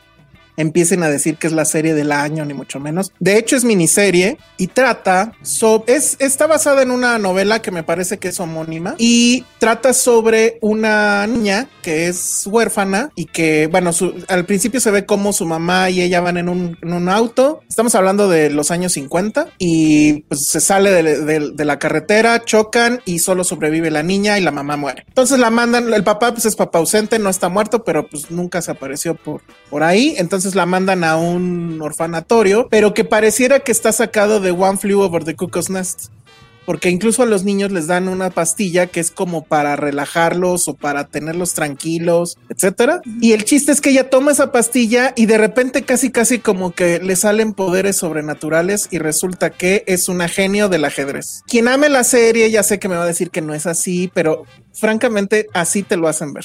empiecen 0.59 1.03
a 1.03 1.09
decir 1.09 1.37
que 1.37 1.47
es 1.47 1.53
la 1.55 1.65
serie 1.65 1.95
del 1.95 2.13
año, 2.13 2.45
ni 2.45 2.53
mucho 2.53 2.79
menos. 2.81 3.13
De 3.19 3.39
hecho, 3.39 3.57
es 3.57 3.65
miniserie 3.65 4.37
y 4.59 4.67
trata 4.67 5.33
sobre. 5.43 5.95
Es, 5.95 6.17
está 6.19 6.47
basada 6.47 6.83
en 6.83 6.91
una 6.91 7.19
novela 7.19 7.63
que 7.63 7.71
me 7.71 7.83
parece 7.83 8.19
que 8.19 8.29
es 8.29 8.39
homónima 8.41 8.95
y 8.99 9.45
trata 9.59 9.93
sobre 9.95 10.59
una 10.61 11.27
niña 11.27 11.69
que 11.83 12.09
es 12.09 12.47
huérfana 12.47 13.11
y 13.15 13.25
que, 13.27 13.67
bueno, 13.69 13.93
su- 13.93 14.15
al 14.29 14.45
principio 14.45 14.81
se 14.81 14.91
ve 14.91 15.07
como 15.07 15.33
su 15.33 15.47
mamá 15.47 15.89
y 15.91 16.03
ella 16.03 16.21
van 16.21 16.37
en 16.37 16.49
un, 16.49 16.77
en 16.83 16.93
un 16.93 17.09
auto. 17.09 17.63
Estamos 17.69 17.95
hablando 17.95 18.29
de 18.29 18.51
los 18.51 18.71
años 18.71 18.93
50 18.93 19.49
y 19.59 20.21
pues 20.29 20.47
se 20.47 20.61
sale 20.61 20.91
de, 20.91 21.25
de- 21.25 21.51
de 21.53 21.65
la 21.65 21.79
carretera, 21.79 22.45
chocan 22.45 23.01
y 23.05 23.21
solo 23.21 23.45
sobrevive 23.45 23.91
la 23.91 24.03
niña 24.03 24.39
y 24.39 24.43
la 24.43 24.51
mamá 24.51 24.77
muere. 24.77 25.05
Entonces 25.09 25.39
la 25.39 25.51
mandan, 25.51 25.93
el 25.95 26.05
papá 26.05 26.33
pues 26.33 26.45
es 26.45 26.57
papá 26.57 26.79
ausente, 26.81 27.19
no 27.19 27.31
está 27.31 27.49
muerto, 27.49 27.85
pero 27.85 28.09
pues 28.09 28.31
nunca 28.31 28.61
se 28.61 28.71
apareció 28.73 29.15
por, 29.15 29.43
por 29.71 29.83
ahí. 29.83 30.15
Entonces 30.19 30.48
la 30.55 30.67
mandan 30.67 31.05
a 31.05 31.17
un 31.17 31.81
orfanatorio, 31.83 32.69
pero 32.71 32.95
que 32.95 33.05
pareciera 33.05 33.61
que 33.61 33.73
está 33.73 33.93
sacado 33.93 34.41
de 34.41 34.51
One 34.51 34.79
Flew 34.79 35.01
Over 35.01 35.25
the 35.25 35.37
Cuckoo's 35.37 35.71
Nest 35.71 36.11
porque 36.69 36.91
incluso 36.91 37.23
a 37.23 37.27
los 37.27 37.45
niños 37.45 37.73
les 37.73 37.87
dan 37.87 38.09
una 38.09 38.29
pastilla 38.29 38.89
que 38.89 39.01
es 39.01 39.11
como 39.11 39.43
para 39.43 39.75
relajarlos 39.75 40.69
o 40.69 40.75
para 40.75 41.07
tenerlos 41.07 41.55
tranquilos, 41.55 42.37
etcétera. 42.51 43.01
Y 43.23 43.33
el 43.33 43.45
chiste 43.45 43.73
es 43.73 43.81
que 43.81 43.89
ella 43.89 44.11
toma 44.11 44.33
esa 44.33 44.53
pastilla 44.53 45.15
y 45.17 45.25
de 45.25 45.39
repente 45.39 45.81
casi 45.81 46.11
casi 46.11 46.41
como 46.41 46.73
que 46.73 46.99
le 46.99 47.17
salen 47.17 47.55
poderes 47.55 47.97
sobrenaturales 47.97 48.89
y 48.91 48.99
resulta 48.99 49.49
que 49.49 49.83
es 49.87 50.11
una 50.11 50.29
genio 50.29 50.69
del 50.69 50.85
ajedrez. 50.85 51.41
Quien 51.47 51.69
ame 51.69 51.89
la 51.89 52.05
serie 52.05 52.51
ya 52.51 52.63
sé 52.63 52.79
que 52.79 52.91
me 52.91 52.97
va 52.97 53.05
a 53.05 53.07
decir 53.07 53.31
que 53.31 53.41
no 53.41 53.55
es 53.55 53.65
así, 53.65 54.11
pero 54.13 54.45
francamente 54.75 55.47
así 55.55 55.83
te 55.83 55.97
lo 55.97 56.07
hacen 56.07 56.35
ver. 56.35 56.45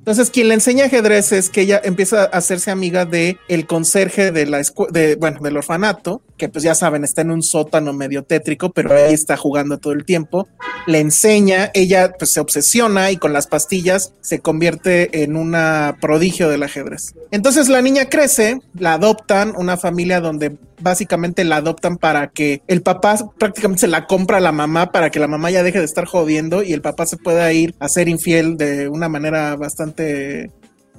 Entonces, 0.00 0.30
quien 0.30 0.48
le 0.48 0.54
enseña 0.54 0.86
ajedrez 0.86 1.30
es 1.32 1.50
que 1.50 1.60
ella 1.60 1.80
empieza 1.84 2.22
a 2.22 2.24
hacerse 2.24 2.70
amiga 2.70 3.04
de 3.04 3.36
el 3.48 3.66
conserje 3.66 4.32
de 4.32 4.46
la 4.46 4.58
escu- 4.58 4.90
de, 4.90 5.16
bueno, 5.16 5.40
del 5.40 5.58
orfanato, 5.58 6.22
que 6.40 6.48
pues 6.48 6.64
ya 6.64 6.74
saben, 6.74 7.04
está 7.04 7.20
en 7.20 7.30
un 7.30 7.42
sótano 7.42 7.92
medio 7.92 8.24
tétrico, 8.24 8.70
pero 8.70 8.94
ahí 8.94 9.12
está 9.12 9.36
jugando 9.36 9.78
todo 9.78 9.92
el 9.92 10.06
tiempo. 10.06 10.48
Le 10.86 10.98
enseña, 10.98 11.70
ella 11.74 12.14
pues 12.18 12.32
se 12.32 12.40
obsesiona 12.40 13.10
y 13.10 13.18
con 13.18 13.34
las 13.34 13.46
pastillas 13.46 14.14
se 14.22 14.40
convierte 14.40 15.22
en 15.22 15.36
una 15.36 15.98
prodigio 16.00 16.48
del 16.48 16.62
ajedrez. 16.62 17.14
Entonces 17.30 17.68
la 17.68 17.82
niña 17.82 18.06
crece, 18.06 18.60
la 18.72 18.94
adoptan, 18.94 19.52
una 19.54 19.76
familia 19.76 20.20
donde 20.20 20.56
básicamente 20.80 21.44
la 21.44 21.56
adoptan 21.56 21.98
para 21.98 22.28
que 22.28 22.62
el 22.66 22.80
papá 22.80 23.16
prácticamente 23.38 23.82
se 23.82 23.86
la 23.86 24.06
compra 24.06 24.38
a 24.38 24.40
la 24.40 24.50
mamá 24.52 24.92
para 24.92 25.10
que 25.10 25.20
la 25.20 25.28
mamá 25.28 25.50
ya 25.50 25.62
deje 25.62 25.78
de 25.78 25.84
estar 25.84 26.06
jodiendo 26.06 26.62
y 26.62 26.72
el 26.72 26.80
papá 26.80 27.04
se 27.04 27.18
pueda 27.18 27.52
ir 27.52 27.74
a 27.78 27.90
ser 27.90 28.08
infiel 28.08 28.56
de 28.56 28.88
una 28.88 29.10
manera 29.10 29.56
bastante 29.56 30.50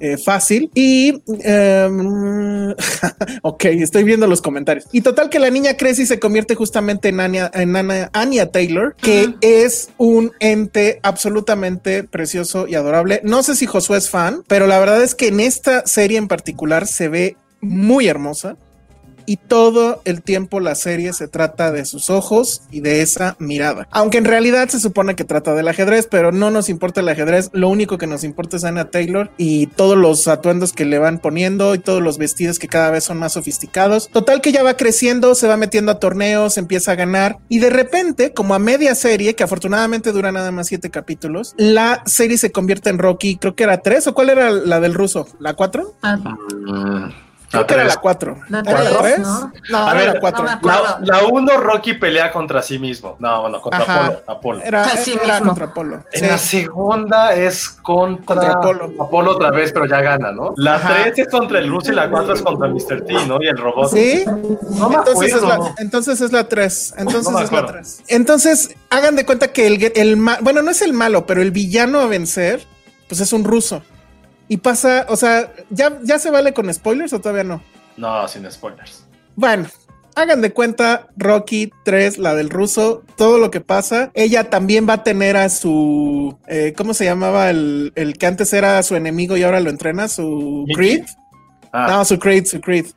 eh, 0.02 0.18
fácil. 0.18 0.68
Y 0.74 1.22
em, 1.44 2.70
ok, 3.42 3.64
estoy 3.66 4.02
viendo 4.02 4.26
los 4.26 4.42
comentarios. 4.42 4.86
Y 4.90 5.00
total 5.00 5.30
que 5.30 5.38
la 5.38 5.48
niña 5.48 5.76
crece 5.76 6.02
y 6.02 6.06
se 6.06 6.18
convierte 6.18 6.56
justamente 6.56 7.08
en 7.10 7.20
Anya, 7.20 7.50
en 7.54 7.76
Anya, 7.76 8.10
Anya 8.12 8.50
Taylor, 8.50 8.96
que 8.96 9.34
es 9.40 9.90
un 9.98 10.32
ente 10.40 10.98
absolutamente 11.04 12.02
precioso 12.02 12.66
y 12.66 12.74
adorable. 12.74 13.20
No 13.22 13.44
sé 13.44 13.54
si 13.54 13.66
Josué 13.66 13.98
es 13.98 14.10
fan, 14.10 14.42
pero 14.48 14.66
la 14.66 14.80
verdad 14.80 15.00
es 15.04 15.14
que 15.14 15.28
en 15.28 15.38
esta 15.38 15.86
serie 15.86 16.18
en 16.18 16.26
particular 16.26 16.88
se 16.88 17.06
ve 17.06 17.36
muy 17.60 18.08
hermosa 18.08 18.56
y 19.26 19.36
todo 19.36 20.00
el 20.04 20.22
tiempo 20.22 20.60
la 20.60 20.74
serie 20.74 21.12
se 21.12 21.28
trata 21.28 21.72
de 21.72 21.84
sus 21.84 22.10
ojos 22.10 22.62
y 22.70 22.80
de 22.80 23.02
esa 23.02 23.36
mirada. 23.38 23.88
Aunque 23.90 24.18
en 24.18 24.24
realidad 24.24 24.68
se 24.68 24.80
supone 24.80 25.14
que 25.16 25.24
trata 25.24 25.54
del 25.54 25.68
ajedrez, 25.68 26.08
pero 26.10 26.32
no 26.32 26.50
nos 26.50 26.68
importa 26.68 27.00
el 27.00 27.08
ajedrez, 27.08 27.50
lo 27.52 27.68
único 27.68 27.98
que 27.98 28.06
nos 28.06 28.24
importa 28.24 28.56
es 28.56 28.64
Anna 28.64 28.90
Taylor 28.90 29.30
y 29.36 29.66
todos 29.68 29.96
los 29.96 30.28
atuendos 30.28 30.72
que 30.72 30.84
le 30.84 30.98
van 30.98 31.18
poniendo 31.18 31.74
y 31.74 31.78
todos 31.78 32.02
los 32.02 32.18
vestidos 32.18 32.58
que 32.58 32.68
cada 32.68 32.90
vez 32.90 33.04
son 33.04 33.18
más 33.18 33.32
sofisticados. 33.32 34.08
Total 34.08 34.40
que 34.40 34.52
ya 34.52 34.62
va 34.62 34.76
creciendo, 34.76 35.34
se 35.34 35.48
va 35.48 35.56
metiendo 35.56 35.92
a 35.92 35.98
torneos, 35.98 36.58
empieza 36.58 36.92
a 36.92 36.96
ganar 36.96 37.38
y 37.48 37.58
de 37.58 37.70
repente, 37.70 38.32
como 38.32 38.54
a 38.54 38.58
media 38.58 38.94
serie, 38.94 39.34
que 39.34 39.44
afortunadamente 39.44 40.12
dura 40.12 40.32
nada 40.32 40.50
más 40.50 40.68
siete 40.68 40.90
capítulos, 40.90 41.54
la 41.56 42.02
serie 42.06 42.38
se 42.38 42.52
convierte 42.52 42.90
en 42.90 42.98
Rocky, 42.98 43.36
creo 43.36 43.54
que 43.54 43.64
era 43.64 43.82
tres 43.82 44.06
o 44.06 44.14
cuál 44.14 44.30
era 44.30 44.50
la 44.50 44.80
del 44.80 44.94
ruso, 44.94 45.26
la 45.38 45.54
cuatro? 45.54 45.94
Creo 47.52 47.66
que 47.66 47.74
era 47.74 47.84
la 47.84 47.96
cuatro. 47.96 48.38
La 48.48 48.60
¿Era 48.60 48.82
la 48.82 48.90
tres, 48.90 49.02
tres? 49.02 49.18
¿no? 49.20 49.52
No, 49.70 49.78
A 49.86 49.90
era 49.92 49.94
ver, 50.00 50.14
la 50.14 50.20
cuatro. 50.20 50.42
no 50.42 50.48
me 50.48 50.54
acuerdo. 50.56 50.82
La, 51.00 51.18
la 51.18 51.24
uno, 51.26 51.56
Rocky 51.58 51.92
pelea 51.94 52.32
contra 52.32 52.62
sí 52.62 52.78
mismo. 52.78 53.16
No, 53.20 53.42
bueno, 53.42 53.60
contra 53.60 53.82
Ajá. 53.82 54.06
Apolo. 54.06 54.22
Apolo. 54.26 54.62
Era, 54.64 54.82
Así 54.84 55.12
era 55.12 55.34
mismo. 55.34 55.46
contra 55.48 55.66
Apolo. 55.66 56.04
En 56.12 56.20
Sí. 56.20 56.26
la 56.26 56.38
segunda 56.38 57.34
es 57.34 57.68
contra, 57.68 58.24
Contra 58.34 58.52
Apolo. 58.54 58.92
Apolo 59.00 59.30
otra 59.32 59.50
vez, 59.50 59.70
pero 59.72 59.86
ya 59.86 60.00
gana, 60.00 60.32
¿no? 60.32 60.54
La 60.56 60.76
Ajá. 60.76 61.02
3 61.02 61.18
es 61.18 61.28
contra 61.28 61.58
el 61.58 61.68
ruso 61.68 61.92
y 61.92 61.94
la 61.94 62.10
4 62.10 62.34
es 62.34 62.42
contra 62.42 62.68
Mr. 62.68 63.04
T, 63.04 63.26
¿no? 63.26 63.42
Y 63.42 63.46
el 63.48 63.56
robot. 63.58 63.90
¿Sí? 63.92 64.24
No 64.26 64.88
me 64.88 64.96
Entonces 64.96 65.34
es, 65.34 65.42
la, 65.42 65.74
entonces 65.78 66.20
es 66.20 66.32
la 66.32 66.48
3. 66.48 66.94
Entonces 66.98 67.26
es 67.26 67.32
la 67.32 67.40
acuerdo. 67.40 67.72
3. 67.72 68.02
Entonces, 68.08 68.70
hagan 68.90 69.16
de 69.16 69.26
cuenta 69.26 69.52
que 69.52 69.66
el, 69.66 69.92
el 69.94 70.16
ma- 70.16 70.38
bueno, 70.40 70.62
no 70.62 70.70
es 70.70 70.80
el 70.82 70.92
malo, 70.92 71.26
pero 71.26 71.42
el 71.42 71.50
villano 71.50 72.00
a 72.00 72.06
vencer, 72.06 72.66
pues 73.08 73.20
es 73.20 73.32
un 73.32 73.44
ruso. 73.44 73.82
Y 74.52 74.58
pasa, 74.58 75.06
o 75.08 75.16
sea, 75.16 75.50
¿ya, 75.70 75.98
¿ya 76.02 76.18
se 76.18 76.30
vale 76.30 76.52
con 76.52 76.70
spoilers 76.74 77.14
o 77.14 77.20
todavía 77.22 77.42
no? 77.42 77.62
No, 77.96 78.28
sin 78.28 78.50
spoilers. 78.50 79.02
Bueno, 79.34 79.66
hagan 80.14 80.42
de 80.42 80.52
cuenta 80.52 81.08
Rocky 81.16 81.72
3, 81.86 82.18
la 82.18 82.34
del 82.34 82.50
ruso, 82.50 83.02
todo 83.16 83.38
lo 83.38 83.50
que 83.50 83.62
pasa. 83.62 84.10
Ella 84.12 84.50
también 84.50 84.86
va 84.86 84.92
a 84.92 85.04
tener 85.04 85.38
a 85.38 85.48
su, 85.48 86.36
eh, 86.48 86.74
¿cómo 86.76 86.92
se 86.92 87.06
llamaba? 87.06 87.48
El, 87.48 87.92
el 87.94 88.18
que 88.18 88.26
antes 88.26 88.52
era 88.52 88.82
su 88.82 88.94
enemigo 88.94 89.38
y 89.38 89.42
ahora 89.42 89.58
lo 89.60 89.70
entrena, 89.70 90.06
su. 90.06 90.66
Creed. 90.74 91.06
Ah, 91.72 91.86
No, 91.88 92.04
su 92.04 92.18
Creed, 92.18 92.44
su 92.44 92.60
Creed. 92.60 92.88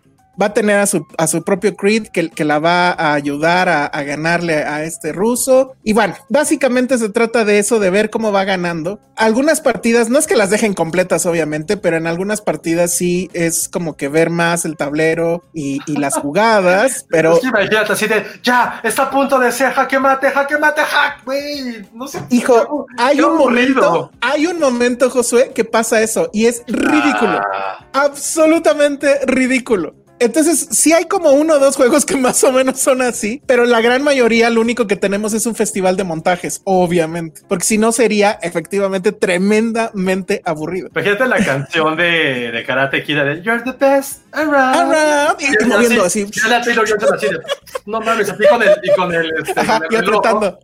Va 0.42 0.48
a 0.48 0.54
tener 0.54 0.80
a 0.80 0.86
su, 0.86 1.06
a 1.18 1.28
su 1.28 1.44
propio 1.44 1.76
Creed 1.76 2.08
que, 2.08 2.30
que 2.30 2.46
la 2.46 2.60
va 2.60 2.92
a 2.92 3.14
ayudar 3.14 3.70
a, 3.70 3.86
a 3.86 4.04
ganarle 4.04 4.56
a 4.56 4.84
este 4.84 5.12
ruso. 5.14 5.74
Y 5.84 5.94
bueno, 5.94 6.16
básicamente 6.30 6.98
se 6.98 7.10
trata 7.10 7.46
de 7.46 7.60
eso, 7.60 7.80
de 7.80 7.90
ver 7.90 8.10
cómo 8.10 8.32
va 8.32 8.44
ganando. 8.44 9.00
Algunas 9.16 9.62
partidas, 9.62 10.10
no 10.10 10.20
es 10.20 10.28
que 10.28 10.36
las 10.36 10.50
dejen 10.50 10.74
completas, 10.74 11.26
obviamente, 11.26 11.78
pero 11.78 11.98
en 11.98 12.08
algunas 12.08 12.42
partidas 12.42 12.92
sí 12.92 13.30
es 13.34 13.70
como 13.70 13.96
que 13.96 14.10
ver 14.10 14.30
más 14.30 14.66
el 14.66 14.76
tablero 14.76 15.44
y, 15.54 15.80
y 15.86 15.98
las 15.98 16.16
jugadas. 16.16 17.06
Pero 17.10 17.40
de, 17.40 18.26
ya, 18.44 18.82
está 18.84 19.04
a 19.04 19.10
punto 19.10 19.40
de 19.40 19.52
ser 19.52 19.72
jaque 19.74 20.00
mate, 20.00 20.30
jaque 20.30 20.58
mate, 20.58 20.82
hack, 20.82 21.24
güey. 21.24 21.86
No 21.94 22.08
sé. 22.08 22.22
Hijo, 22.30 22.86
hay 22.98 23.18
Qué 23.18 23.24
un 23.24 23.36
aburrido. 23.36 23.82
momento, 23.82 24.12
hay 24.22 24.48
un 24.48 24.60
momento, 24.60 25.10
Josué, 25.10 25.52
que 25.54 25.64
pasa 25.66 26.02
eso 26.02 26.30
y 26.34 26.46
es 26.46 26.64
ridículo. 26.68 27.40
Ah, 27.54 27.86
absolutamente 27.94 29.20
ridículo. 29.26 29.96
Entonces, 30.20 30.68
sí 30.72 30.94
hay 30.94 31.06
como 31.06 31.32
uno 31.32 31.56
o 31.56 31.60
dos 31.60 31.76
juegos 31.76 32.06
que 32.06 32.16
más 32.18 32.44
o 32.44 32.52
menos 32.52 32.80
son 32.80 33.02
así, 33.02 33.42
pero 33.46 33.66
la 33.66 33.82
gran 33.82 34.04
mayoría 34.04 34.50
lo 34.50 34.62
único 34.62 34.88
que 34.88 34.96
tenemos 34.96 35.34
es 35.34 35.46
un 35.46 35.56
festival 35.56 35.98
de 35.98 36.04
montajes, 36.04 36.62
obviamente, 36.64 37.42
porque 37.48 37.66
si 37.66 37.78
no 37.78 37.92
sería 37.92 38.40
efectivamente 38.42 39.12
tremendamente 39.12 40.42
aburrido. 40.46 40.90
Imagínate 40.92 41.28
la 41.28 41.44
canción 41.44 41.96
de, 41.98 42.52
de 42.52 42.64
Karate 42.64 43.04
Kid 43.04 43.18
de 43.18 43.42
You're 43.42 43.64
the 43.64 43.74
best 43.78 44.22
around. 44.32 44.94
Around, 44.94 45.42
y 45.42 45.46
Y 45.46 45.66
moviendo 45.68 46.04
así. 46.06 46.26
y 46.32 46.50
la 46.50 46.62
Taylor 46.62 46.90
Johnson 46.90 47.14
así 47.14 47.28
de, 47.28 47.40
no 47.86 48.00
mames, 48.02 48.30
así 48.30 48.44
con 48.50 48.64
el, 48.64 48.70
y 48.84 48.96
con 48.96 49.14
el, 49.14 49.32
este, 49.46 49.60
Ajá, 49.60 49.80
con 49.80 49.88
el 49.88 49.94
y 49.94 50.06
reloj, 50.06 50.18
apretando. 50.26 50.60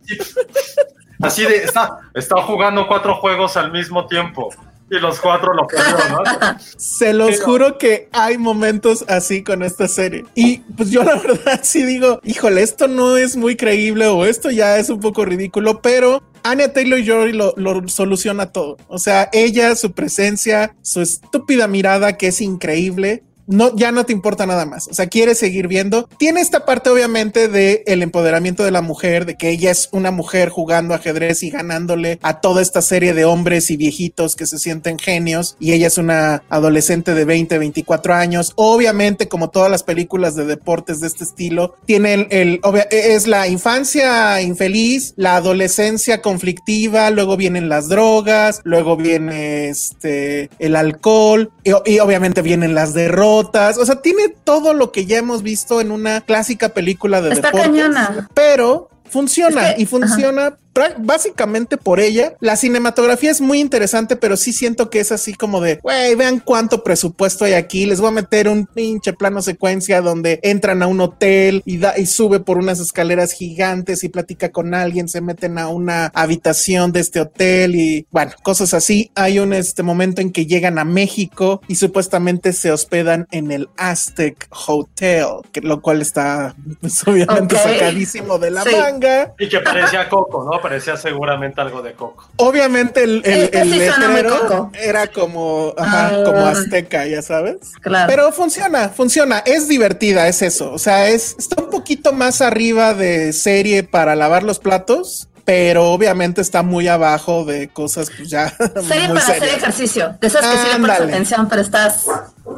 ¿no? 1.18 1.26
Así, 1.26 1.44
así 1.44 1.52
de, 1.52 1.64
está, 1.64 1.98
está 2.14 2.42
jugando 2.42 2.86
cuatro 2.88 3.14
juegos 3.16 3.56
al 3.56 3.70
mismo 3.70 4.06
tiempo. 4.06 4.50
Y 4.92 5.00
los 5.00 5.20
cuatro 5.20 5.54
lo 5.54 5.62
¿no? 5.62 6.22
Se 6.76 7.14
los 7.14 7.40
juro 7.40 7.78
que 7.78 8.08
hay 8.12 8.36
momentos 8.36 9.04
así 9.08 9.42
con 9.42 9.62
esta 9.62 9.88
serie. 9.88 10.24
Y 10.34 10.58
pues 10.58 10.90
yo 10.90 11.02
la 11.02 11.14
verdad 11.26 11.60
sí 11.62 11.82
digo, 11.84 12.20
híjole, 12.22 12.62
esto 12.62 12.88
no 12.88 13.16
es 13.16 13.36
muy 13.36 13.56
creíble 13.56 14.06
o 14.06 14.26
esto 14.26 14.50
ya 14.50 14.76
es 14.76 14.90
un 14.90 15.00
poco 15.00 15.24
ridículo, 15.24 15.80
pero 15.80 16.22
Anya 16.42 16.74
Taylor 16.74 17.00
Joy 17.02 17.32
lo, 17.32 17.54
lo, 17.56 17.88
soluciona 17.88 18.52
todo. 18.52 18.76
O 18.88 18.98
sea, 18.98 19.30
ella, 19.32 19.74
su 19.76 19.92
presencia, 19.92 20.76
su 20.82 21.00
estúpida 21.00 21.66
mirada 21.68 22.18
que 22.18 22.26
es 22.26 22.42
increíble 22.42 23.22
no, 23.46 23.74
ya 23.76 23.92
no 23.92 24.04
te 24.04 24.12
importa 24.12 24.46
nada 24.46 24.66
más. 24.66 24.88
O 24.88 24.94
sea, 24.94 25.06
quieres 25.06 25.38
seguir 25.38 25.68
viendo. 25.68 26.08
Tiene 26.18 26.40
esta 26.40 26.64
parte, 26.64 26.90
obviamente, 26.90 27.48
de 27.48 27.82
el 27.86 28.02
empoderamiento 28.02 28.64
de 28.64 28.70
la 28.70 28.82
mujer, 28.82 29.26
de 29.26 29.36
que 29.36 29.50
ella 29.50 29.70
es 29.70 29.88
una 29.92 30.10
mujer 30.10 30.48
jugando 30.48 30.94
ajedrez 30.94 31.42
y 31.42 31.50
ganándole 31.50 32.18
a 32.22 32.40
toda 32.40 32.62
esta 32.62 32.82
serie 32.82 33.14
de 33.14 33.24
hombres 33.24 33.70
y 33.70 33.76
viejitos 33.76 34.36
que 34.36 34.46
se 34.46 34.58
sienten 34.58 34.98
genios. 34.98 35.56
Y 35.58 35.72
ella 35.72 35.86
es 35.86 35.98
una 35.98 36.42
adolescente 36.48 37.14
de 37.14 37.24
20, 37.24 37.58
24 37.58 38.14
años. 38.14 38.52
Obviamente, 38.56 39.28
como 39.28 39.50
todas 39.50 39.70
las 39.70 39.82
películas 39.82 40.36
de 40.36 40.46
deportes 40.46 41.00
de 41.00 41.06
este 41.08 41.24
estilo, 41.24 41.74
tiene 41.86 42.14
el, 42.14 42.26
el 42.30 42.60
es 42.90 43.26
la 43.26 43.48
infancia 43.48 44.40
infeliz, 44.40 45.14
la 45.16 45.36
adolescencia 45.36 46.22
conflictiva, 46.22 47.10
luego 47.10 47.36
vienen 47.36 47.68
las 47.68 47.88
drogas, 47.88 48.60
luego 48.64 48.96
viene 48.96 49.68
este 49.68 50.50
el 50.58 50.76
alcohol 50.76 51.50
y, 51.64 51.70
y 51.90 51.98
obviamente 51.98 52.42
vienen 52.42 52.74
las 52.74 52.94
derrotas 52.94 53.31
o 53.40 53.86
sea, 53.86 54.02
tiene 54.02 54.28
todo 54.28 54.74
lo 54.74 54.92
que 54.92 55.06
ya 55.06 55.18
hemos 55.18 55.42
visto 55.42 55.80
en 55.80 55.90
una 55.90 56.20
clásica 56.20 56.70
película 56.70 57.20
de 57.20 57.32
Está 57.32 57.48
deportes. 57.48 57.70
Cañona. 57.70 58.28
Pero 58.34 58.90
funciona 59.08 59.76
y 59.76 59.86
funciona 59.86 60.56
básicamente 60.98 61.76
por 61.76 62.00
ella. 62.00 62.34
La 62.40 62.56
cinematografía 62.56 63.30
es 63.30 63.40
muy 63.40 63.60
interesante, 63.60 64.16
pero 64.16 64.36
sí 64.36 64.52
siento 64.52 64.90
que 64.90 65.00
es 65.00 65.12
así 65.12 65.34
como 65.34 65.60
de, 65.60 65.76
güey, 65.82 66.14
vean 66.14 66.40
cuánto 66.40 66.82
presupuesto 66.82 67.44
hay 67.44 67.54
aquí. 67.54 67.86
Les 67.86 68.00
voy 68.00 68.08
a 68.08 68.12
meter 68.12 68.48
un 68.48 68.66
pinche 68.66 69.12
plano 69.12 69.42
secuencia 69.42 70.00
donde 70.00 70.40
entran 70.42 70.82
a 70.82 70.86
un 70.86 71.00
hotel 71.00 71.62
y, 71.64 71.78
da, 71.78 71.98
y 71.98 72.06
sube 72.06 72.40
por 72.40 72.58
unas 72.58 72.80
escaleras 72.80 73.32
gigantes 73.32 74.04
y 74.04 74.08
platica 74.08 74.50
con 74.50 74.74
alguien, 74.74 75.08
se 75.08 75.20
meten 75.20 75.58
a 75.58 75.68
una 75.68 76.10
habitación 76.14 76.92
de 76.92 77.00
este 77.00 77.20
hotel 77.20 77.74
y 77.74 78.06
bueno, 78.10 78.32
cosas 78.42 78.74
así. 78.74 79.10
Hay 79.14 79.38
un 79.38 79.52
este 79.52 79.82
momento 79.82 80.20
en 80.20 80.32
que 80.32 80.46
llegan 80.46 80.78
a 80.78 80.84
México 80.84 81.60
y 81.68 81.76
supuestamente 81.76 82.52
se 82.52 82.70
hospedan 82.72 83.26
en 83.30 83.50
el 83.50 83.68
Aztec 83.76 84.48
Hotel, 84.66 85.26
que 85.52 85.60
lo 85.60 85.80
cual 85.80 86.00
está 86.00 86.54
pues, 86.80 87.02
obviamente 87.06 87.56
okay. 87.56 87.78
sacadísimo 87.78 88.38
de 88.38 88.50
la 88.50 88.62
sí. 88.62 88.74
manga. 88.74 89.34
Y 89.38 89.48
que 89.48 89.60
parecía 89.60 90.08
Coco, 90.08 90.44
¿no? 90.44 90.61
Parecía 90.62 90.96
seguramente 90.96 91.60
algo 91.60 91.82
de 91.82 91.92
Coco. 91.92 92.28
Obviamente 92.36 93.02
el, 93.04 93.22
el, 93.24 93.50
el 93.52 93.70
sí 93.70 93.78
letrero 93.78 94.70
era 94.80 95.08
como, 95.08 95.74
ajá, 95.76 96.20
uh, 96.20 96.24
como 96.24 96.46
azteca, 96.46 97.06
ya 97.06 97.20
sabes. 97.20 97.72
Claro. 97.80 98.06
Pero 98.08 98.32
funciona, 98.32 98.88
funciona. 98.88 99.38
Es 99.40 99.68
divertida, 99.68 100.28
es 100.28 100.42
eso. 100.42 100.72
O 100.72 100.78
sea, 100.78 101.08
es, 101.08 101.36
está 101.38 101.62
un 101.62 101.70
poquito 101.70 102.12
más 102.12 102.40
arriba 102.40 102.94
de 102.94 103.32
serie 103.32 103.82
para 103.82 104.14
lavar 104.14 104.42
los 104.42 104.58
platos 104.58 105.28
pero 105.44 105.90
obviamente 105.90 106.40
está 106.40 106.62
muy 106.62 106.88
abajo 106.88 107.44
de 107.44 107.68
cosas 107.68 108.10
pues 108.16 108.30
ya. 108.30 108.48
Serie 108.58 109.08
para 109.08 109.20
serias. 109.20 109.28
hacer 109.28 109.48
ejercicio. 109.48 110.18
De 110.20 110.26
esas 110.26 110.40
que 110.42 110.80
prestas 110.80 111.00
atención, 111.00 111.48
pero 111.48 111.62
estás. 111.62 112.06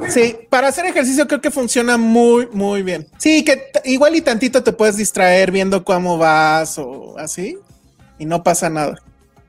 Sí, 0.08 0.36
para 0.50 0.68
hacer 0.68 0.86
ejercicio 0.86 1.26
creo 1.26 1.40
que 1.40 1.50
funciona 1.50 1.96
muy, 1.96 2.48
muy 2.52 2.82
bien. 2.82 3.08
Sí, 3.18 3.44
que 3.44 3.70
igual 3.84 4.16
y 4.16 4.20
tantito 4.20 4.62
te 4.62 4.72
puedes 4.72 4.96
distraer 4.96 5.50
viendo 5.50 5.84
cómo 5.84 6.18
vas 6.18 6.78
o 6.78 7.16
así 7.18 7.58
no 8.24 8.42
pasa 8.42 8.70
nada. 8.70 9.00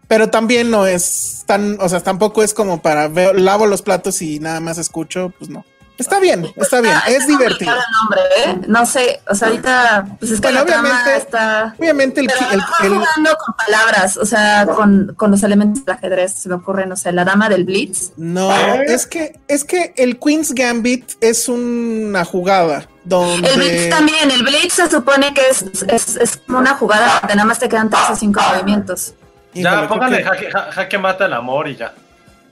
Pero 0.07 0.29
también 0.29 0.69
no 0.69 0.85
es 0.85 1.43
tan, 1.47 1.77
o 1.81 1.89
sea, 1.89 2.01
tampoco 2.01 2.43
es 2.43 2.53
como 2.53 2.81
para 2.81 3.07
veo, 3.07 3.33
lavo 3.33 3.65
los 3.65 3.81
platos 3.81 4.21
y 4.21 4.39
nada 4.39 4.59
más 4.59 4.77
escucho, 4.77 5.33
pues 5.37 5.49
no. 5.49 5.65
Está 5.97 6.19
bien, 6.19 6.45
está 6.55 6.81
bien, 6.81 6.93
está, 6.93 7.09
es 7.09 7.15
está 7.17 7.27
divertido. 7.27 7.71
Nombre, 8.01 8.21
¿eh? 8.37 8.61
No 8.67 8.85
sé, 8.85 9.21
o 9.29 9.35
sea, 9.35 9.47
ahorita, 9.47 10.05
pues 10.19 10.31
es 10.31 10.41
que 10.41 10.47
bueno, 10.47 10.59
la 10.59 10.63
obviamente, 10.63 11.15
está. 11.15 11.75
Obviamente, 11.79 12.21
el, 12.21 12.27
Pero 12.27 12.51
el, 12.51 12.57
no 12.59 12.65
el, 12.83 12.93
jugando 12.93 13.37
con 13.37 13.55
palabras, 13.55 14.17
o 14.17 14.25
sea, 14.25 14.65
con, 14.65 15.13
con 15.15 15.31
los 15.31 15.43
elementos 15.43 15.85
del 15.85 15.95
ajedrez, 15.95 16.33
se 16.33 16.49
me 16.49 16.55
ocurre, 16.55 16.85
no 16.85 16.95
sé, 16.97 17.11
la 17.13 17.23
dama 17.23 17.47
del 17.47 17.63
Blitz. 17.63 18.11
No, 18.17 18.51
es 18.53 19.07
que, 19.07 19.39
es 19.47 19.63
que 19.63 19.93
el 19.95 20.19
Queen's 20.19 20.53
Gambit 20.53 21.13
es 21.21 21.47
una 21.47 22.25
jugada. 22.25 22.87
Donde... 23.05 23.47
El 23.47 23.59
Blitz 23.59 23.89
también, 23.89 24.31
el 24.31 24.43
Blitz 24.43 24.73
se 24.73 24.89
supone 24.89 25.33
que 25.33 25.49
es, 25.49 25.63
es, 25.87 26.17
es 26.17 26.37
como 26.37 26.57
una 26.57 26.75
jugada 26.75 27.19
donde 27.21 27.35
nada 27.35 27.47
más 27.47 27.59
te 27.59 27.69
quedan 27.69 27.89
tres 27.89 28.03
o 28.09 28.15
cinco 28.15 28.41
movimientos. 28.51 29.13
Ya, 29.53 29.87
póngale 29.87 30.17
que... 30.17 30.23
jaque, 30.23 30.51
jaque 30.51 30.97
mata 30.97 31.25
el 31.25 31.33
amor 31.33 31.67
y 31.69 31.77
ya. 31.77 31.93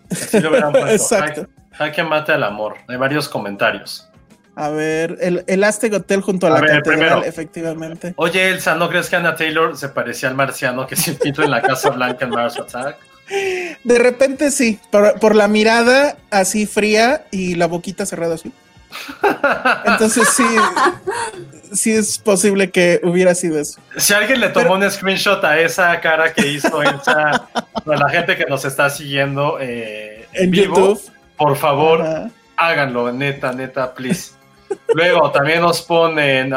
Así 0.09 0.39
lo. 0.39 0.55
Exacto. 0.87 1.47
Jaque 1.73 2.03
mata 2.03 2.35
el 2.35 2.43
amor. 2.43 2.75
Hay 2.87 2.97
varios 2.97 3.27
comentarios. 3.29 4.09
A 4.55 4.69
ver, 4.69 5.17
el, 5.19 5.43
el 5.47 5.63
Aztec 5.63 5.93
Hotel 5.93 6.21
junto 6.21 6.45
a, 6.45 6.51
A 6.51 6.53
la 6.53 6.61
ver, 6.61 6.69
catedral, 6.69 6.99
primero. 6.99 7.23
efectivamente. 7.23 8.13
Oye, 8.17 8.49
Elsa, 8.49 8.75
¿no 8.75 8.87
crees 8.89 9.09
que 9.09 9.15
Anna 9.15 9.35
Taylor 9.35 9.75
se 9.75 9.89
parecía 9.89 10.29
al 10.29 10.35
marciano 10.35 10.85
que 10.85 10.95
se 10.95 11.11
infiltró 11.11 11.43
en 11.43 11.51
la 11.51 11.61
Casa 11.61 11.89
Blanca 11.89 12.25
en 12.25 12.31
Mars 12.31 12.59
Attack? 12.59 12.97
De 13.83 13.97
repente 13.99 14.51
sí, 14.51 14.79
por, 14.91 15.19
por 15.19 15.35
la 15.35 15.47
mirada 15.47 16.17
así 16.29 16.67
fría 16.67 17.25
y 17.31 17.55
la 17.55 17.65
boquita 17.67 18.05
cerrada 18.05 18.35
así. 18.35 18.51
Entonces 19.85 20.27
sí, 20.29 20.45
sí 21.71 21.91
es 21.93 22.17
posible 22.19 22.69
que 22.69 22.99
hubiera 23.03 23.33
sido 23.33 23.59
eso. 23.59 23.79
Si 23.97 24.13
alguien 24.13 24.39
le 24.39 24.49
tomó 24.49 24.73
un 24.75 24.89
screenshot 24.91 25.43
a 25.43 25.59
esa 25.59 25.99
cara 25.99 26.31
que 26.33 26.45
hizo 26.47 26.83
Elsa, 26.83 27.47
para 27.85 27.97
la 27.97 28.09
gente 28.09 28.35
que 28.37 28.45
nos 28.45 28.65
está 28.65 28.89
siguiendo 28.89 29.57
eh, 29.59 30.27
En 30.33 30.51
vivo, 30.51 30.75
YouTube. 30.75 31.01
Por 31.37 31.55
favor, 31.55 32.03
háganlo, 32.57 33.11
neta, 33.11 33.51
neta, 33.51 33.93
please. 33.93 34.31
Luego 34.93 35.31
también 35.31 35.61
nos 35.61 35.81
ponen 35.81 36.51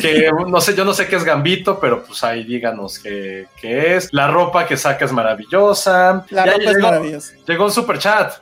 que 0.00 0.30
no 0.46 0.60
sé, 0.60 0.74
yo 0.74 0.84
no 0.84 0.94
sé 0.94 1.06
qué 1.06 1.16
es 1.16 1.24
Gambito, 1.24 1.78
pero 1.78 2.04
pues 2.04 2.22
ahí 2.24 2.44
díganos 2.44 2.98
qué, 2.98 3.46
qué 3.60 3.96
es. 3.96 4.12
La 4.12 4.28
ropa 4.28 4.66
que 4.66 4.76
saca 4.76 5.04
es 5.04 5.12
maravillosa. 5.12 6.24
La 6.30 6.46
ropa 6.46 6.70
es 6.70 6.78
maravillosa. 6.78 7.34
Llegó 7.46 7.64
un 7.64 7.72
super 7.72 7.98
chat. 7.98 8.34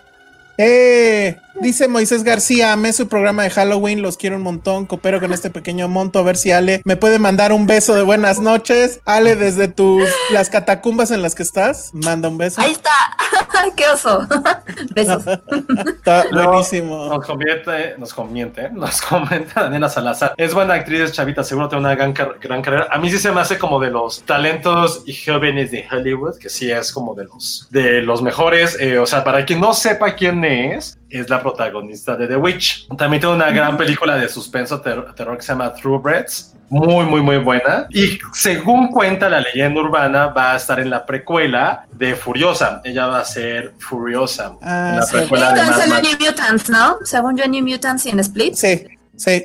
¡Eh! 0.59 1.37
Dice 1.61 1.89
Moisés 1.89 2.25
García, 2.25 2.73
amé 2.73 2.93
su 2.93 3.09
programa 3.09 3.43
de 3.45 3.51
Halloween, 3.51 4.03
los 4.03 4.17
quiero 4.17 4.37
un 4.37 4.43
montón, 4.43 4.87
coopero 4.87 5.21
con 5.21 5.33
este 5.33 5.51
pequeño 5.51 5.89
monto, 5.89 6.19
a 6.19 6.23
ver 6.23 6.37
si 6.37 6.51
Ale 6.53 6.83
me 6.85 6.97
puede 6.97 7.19
mandar 7.19 7.53
un 7.53 7.67
beso 7.67 7.95
de 7.95 8.03
buenas 8.03 8.41
noches. 8.41 9.01
Ale, 9.05 9.37
desde 9.37 9.69
tus 9.69 10.09
las 10.31 10.51
catacumbas 10.51 11.11
en 11.11 11.23
las 11.23 11.35
que 11.35 11.43
estás, 11.43 11.91
manda 11.93 12.29
un 12.29 12.39
beso. 12.39 12.61
Ahí 12.61 12.73
está. 12.73 12.91
¡Qué 13.77 13.87
oso! 13.87 14.27
Besos. 14.95 15.23
Está 15.97 16.25
Luego 16.31 16.51
buenísimo. 16.53 17.07
Nos 17.09 17.25
convierte, 17.27 17.95
nos 17.97 18.13
convierte, 18.13 18.71
nos 18.71 19.01
comenta 19.01 19.63
Daniela 19.63 19.89
Salazar. 19.89 20.35
Es 20.37 20.53
buena 20.53 20.75
actriz, 20.75 21.13
chavita, 21.13 21.45
seguro 21.45 21.69
tiene 21.69 21.85
una 21.85 21.95
gran, 21.95 22.13
car- 22.13 22.39
gran 22.41 22.61
carrera. 22.61 22.89
A 22.91 22.99
mí 22.99 23.09
sí 23.11 23.19
se 23.19 23.31
me 23.31 23.41
hace 23.41 23.59
como 23.59 23.79
de 23.79 23.91
los 23.91 24.23
talentos 24.25 25.03
y 25.07 25.15
jóvenes 25.15 25.71
de 25.71 25.87
Hollywood, 25.91 26.39
que 26.39 26.49
sí 26.49 26.71
es 26.71 26.93
como 26.93 27.15
de 27.15 27.25
los, 27.25 27.69
de 27.71 28.03
los 28.03 28.21
mejores. 28.23 28.77
Eh, 28.81 28.99
o 28.99 29.07
sea, 29.07 29.23
para 29.23 29.45
quien 29.45 29.61
no 29.61 29.75
sepa 29.75 30.15
quién 30.17 30.45
es, 30.45 30.99
es 31.13 31.29
la 31.31 31.41
protagonista 31.43 32.17
de 32.17 32.27
The 32.27 32.37
Witch. 32.37 32.89
También 32.97 33.21
tiene 33.21 33.35
una 33.37 33.51
gran 33.51 33.77
película 33.77 34.17
de 34.17 34.29
suspenso 34.29 34.81
ter- 34.81 35.15
terror 35.15 35.37
que 35.37 35.43
se 35.43 35.53
llama 35.53 35.73
True 35.75 35.99
Breads. 35.99 36.55
Muy, 36.71 37.05
muy, 37.05 37.21
muy 37.21 37.37
buena. 37.37 37.87
Y 37.91 38.19
según 38.33 38.89
cuenta 38.89 39.29
la 39.29 39.41
leyenda 39.43 39.79
urbana, 39.81 40.29
va 40.29 40.55
a 40.55 40.57
estar 40.57 40.81
en 40.81 40.89
la 40.89 41.05
precuela 41.05 41.85
de 41.93 42.15
Furiosa. 42.15 42.81
Ella 42.83 43.07
va 43.09 43.21
a 43.21 43.25
ser 43.27 43.75
Furiosa. 43.79 44.55
Ah, 44.63 44.89
en 44.93 44.97
la 44.97 45.03
sí. 45.03 45.17
precuela 45.19 45.53
de 45.53 45.63
Mad 45.65 45.87
Max. 45.89 46.03
New 46.09 46.27
Mutants, 46.31 46.71
¿no? 46.71 46.97
Según 47.05 47.37
yo, 47.37 47.47
New 47.47 47.63
Mutants 47.67 48.07
y 48.07 48.11
en 48.11 48.21
Split. 48.21 48.55
Sí, 48.55 48.87
sí, 49.17 49.45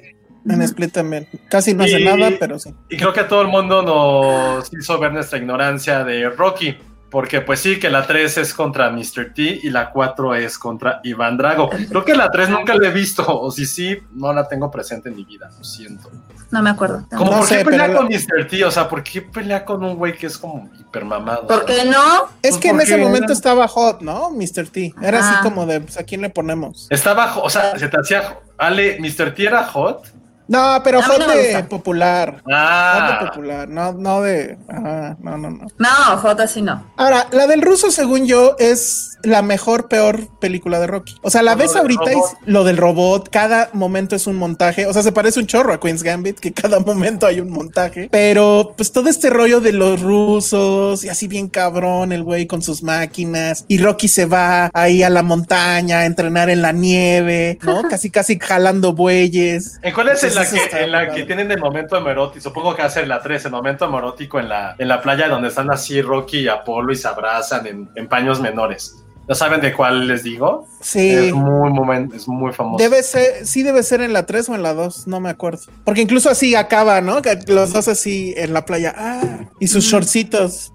en 0.49 0.61
Split 0.61 0.93
también. 0.93 1.27
Casi 1.49 1.73
no 1.73 1.83
hace 1.83 1.99
Y- 1.99 2.05
nada, 2.05 2.29
pero 2.39 2.57
sí. 2.59 2.73
Y 2.89 2.95
creo 2.95 3.11
que 3.11 3.19
a 3.19 3.27
todo 3.27 3.41
el 3.41 3.49
mundo 3.49 3.81
nos 3.83 4.71
hizo 4.71 4.97
ver 4.97 5.11
nuestra 5.11 5.37
ignorancia 5.37 6.05
de 6.05 6.29
Rocky. 6.29 6.77
Porque 7.09 7.39
pues 7.39 7.61
sí, 7.61 7.79
que 7.79 7.89
la 7.89 8.05
3 8.05 8.37
es 8.39 8.53
contra 8.53 8.89
Mr. 8.89 9.33
T 9.33 9.41
y 9.63 9.69
la 9.69 9.91
4 9.91 10.35
es 10.35 10.57
contra 10.59 10.99
Iván 11.03 11.37
Drago. 11.37 11.69
Creo 11.69 12.03
que 12.03 12.13
la 12.13 12.29
3 12.29 12.49
nunca 12.49 12.75
la 12.75 12.89
he 12.89 12.91
visto. 12.91 13.23
O 13.27 13.49
si 13.49 13.65
sí, 13.65 13.97
no 14.11 14.33
la 14.33 14.47
tengo 14.47 14.69
presente 14.69 15.07
en 15.09 15.15
mi 15.15 15.23
vida. 15.23 15.49
Lo 15.57 15.63
siento. 15.63 16.11
No 16.51 16.61
me 16.61 16.69
acuerdo. 16.69 17.05
Como 17.15 17.31
No 17.31 17.37
por 17.39 17.47
sé, 17.47 17.59
qué 17.59 17.65
pelea 17.65 17.87
pero 17.87 17.97
con 17.99 18.07
Mr. 18.07 18.47
T? 18.49 18.63
O 18.65 18.71
sea, 18.71 18.89
¿por 18.89 19.03
qué 19.03 19.21
pelea 19.21 19.63
con 19.63 19.83
un 19.83 19.95
güey 19.95 20.15
que 20.17 20.27
es 20.27 20.37
como 20.37 20.69
hipermamado? 20.79 21.47
¿Por 21.47 21.65
qué 21.65 21.85
no? 21.85 22.25
Es 22.41 22.51
Pues 22.51 22.57
que 22.57 22.69
en 22.69 22.81
ese 22.81 22.97
momento 22.97 23.25
era- 23.25 23.33
estaba 23.33 23.67
hot, 23.67 24.01
¿no? 24.01 24.29
Mr. 24.31 24.67
T. 24.69 24.93
Era 25.01 25.19
Ah. 25.19 25.29
así 25.31 25.43
como 25.43 25.65
de, 25.65 25.81
pues, 25.81 25.97
¿a 25.97 26.03
quién 26.03 26.21
le 26.21 26.29
ponemos? 26.29 26.87
Estaba, 26.89 27.37
o 27.37 27.49
sea, 27.49 27.77
se 27.79 27.87
te 27.87 27.97
hacía. 27.99 28.39
Ale, 28.57 28.97
¿Mr. 28.99 29.33
T 29.33 29.45
era 29.45 29.63
hot? 29.65 30.07
No, 30.47 30.81
pero 30.83 31.01
no 31.01 31.27
de 31.27 31.43
gusta. 31.43 31.67
popular. 31.67 32.35
Hot 32.35 32.45
de 32.45 32.53
Ah, 32.53 33.19
popular, 33.27 33.67
no, 33.69 33.93
no 33.93 34.21
de. 34.21 34.57
Ajá, 34.69 35.17
no, 35.21 35.37
no, 35.37 35.49
no. 35.51 35.67
No, 35.77 36.17
J 36.17 36.47
sí 36.47 36.61
no. 36.61 36.91
Ahora, 36.97 37.27
la 37.31 37.47
del 37.47 37.61
ruso, 37.61 37.91
según 37.91 38.25
yo, 38.25 38.55
es 38.59 39.17
la 39.23 39.41
mejor, 39.41 39.87
peor 39.87 40.27
película 40.39 40.79
de 40.79 40.87
Rocky. 40.87 41.15
O 41.21 41.29
sea, 41.29 41.41
la 41.41 41.53
Lo 41.53 41.57
ves 41.59 41.75
ahorita 41.75 42.13
y 42.13 42.17
lo 42.45 42.63
del 42.63 42.77
robot, 42.77 43.29
cada 43.29 43.69
momento 43.73 44.15
es 44.15 44.27
un 44.27 44.35
montaje. 44.37 44.85
O 44.85 44.93
sea, 44.93 45.01
se 45.01 45.11
parece 45.11 45.39
un 45.39 45.47
chorro 45.47 45.73
a 45.73 45.79
Queen's 45.79 46.03
Gambit, 46.03 46.39
que 46.39 46.53
cada 46.53 46.79
momento 46.79 47.25
hay 47.25 47.39
un 47.39 47.49
montaje. 47.49 48.07
Pero 48.11 48.73
pues 48.77 48.91
todo 48.91 49.09
este 49.09 49.29
rollo 49.29 49.59
de 49.59 49.73
los 49.73 50.01
rusos 50.01 51.03
y 51.03 51.09
así 51.09 51.27
bien 51.27 51.49
cabrón, 51.49 52.11
el 52.11 52.23
güey 52.23 52.47
con 52.47 52.61
sus 52.61 52.83
máquinas. 52.83 53.65
Y 53.67 53.79
Rocky 53.79 54.07
se 54.07 54.25
va 54.25 54.69
ahí 54.73 55.03
a 55.03 55.09
la 55.09 55.23
montaña 55.23 55.99
a 55.99 56.05
entrenar 56.05 56.49
en 56.49 56.61
la 56.61 56.71
nieve, 56.71 57.59
¿no? 57.63 57.83
casi, 57.89 58.09
casi 58.09 58.39
jalando 58.39 58.93
bueyes. 58.93 59.79
¿En 59.81 59.93
cuál 59.93 60.09
es 60.09 60.23
en 60.23 60.36
la, 60.37 60.49
que, 60.69 60.83
en 60.83 60.91
la 60.91 61.09
que 61.13 61.23
tienen 61.23 61.51
el 61.51 61.59
momento 61.59 61.97
erótico? 61.97 62.41
Supongo 62.41 62.75
que 62.75 62.81
va 62.81 62.87
a 62.87 62.91
ser 62.91 63.07
la 63.07 63.21
3, 63.21 63.45
el 63.45 63.51
momento 63.51 63.85
erótico 63.97 64.39
en 64.39 64.49
la, 64.49 64.75
en 64.77 64.87
la 64.87 65.01
playa 65.01 65.27
donde 65.27 65.49
están 65.49 65.69
así 65.71 66.01
Rocky 66.01 66.39
y 66.39 66.47
Apolo 66.47 66.91
y 66.91 66.95
se 66.95 67.07
abrazan 67.07 67.67
en, 67.67 67.89
en 67.95 68.07
paños 68.07 68.39
menores. 68.39 69.03
¿No 69.27 69.35
saben 69.35 69.59
de 69.59 69.73
cuál 69.73 70.07
les 70.07 70.23
digo? 70.23 70.67
Sí. 70.79 71.09
Es 71.09 71.33
muy, 71.33 71.69
momen- 71.69 72.13
es 72.15 72.29
muy 72.29 72.53
famoso. 72.53 72.81
Debe 72.81 73.03
ser, 73.03 73.45
sí 73.45 73.61
debe 73.61 73.83
ser 73.83 73.99
en 73.99 74.13
la 74.13 74.25
3 74.25 74.47
o 74.47 74.55
en 74.55 74.63
la 74.63 74.73
2, 74.73 75.05
no 75.07 75.19
me 75.19 75.29
acuerdo. 75.29 75.63
Porque 75.83 76.01
incluso 76.01 76.29
así 76.29 76.55
acaba, 76.55 77.01
¿no? 77.01 77.21
Que 77.21 77.37
los 77.47 77.73
dos 77.73 77.89
así 77.89 78.33
en 78.37 78.53
la 78.53 78.63
playa. 78.63 78.93
Ah, 78.97 79.39
y 79.59 79.67
sus 79.67 79.83
shortcitos. 79.83 80.71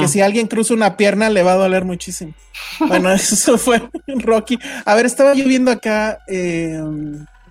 Que 0.00 0.06
si 0.06 0.20
alguien 0.20 0.46
cruza 0.48 0.74
una 0.74 0.96
pierna 0.98 1.30
le 1.30 1.42
va 1.42 1.52
a 1.52 1.56
doler 1.56 1.84
muchísimo. 1.84 2.34
Bueno, 2.78 3.10
eso 3.12 3.58
fue 3.58 3.82
Rocky. 4.06 4.58
A 4.84 4.94
ver, 4.94 5.06
estaba 5.06 5.34
yo 5.34 5.46
viendo 5.48 5.70
acá. 5.72 6.18
eh, 6.28 6.80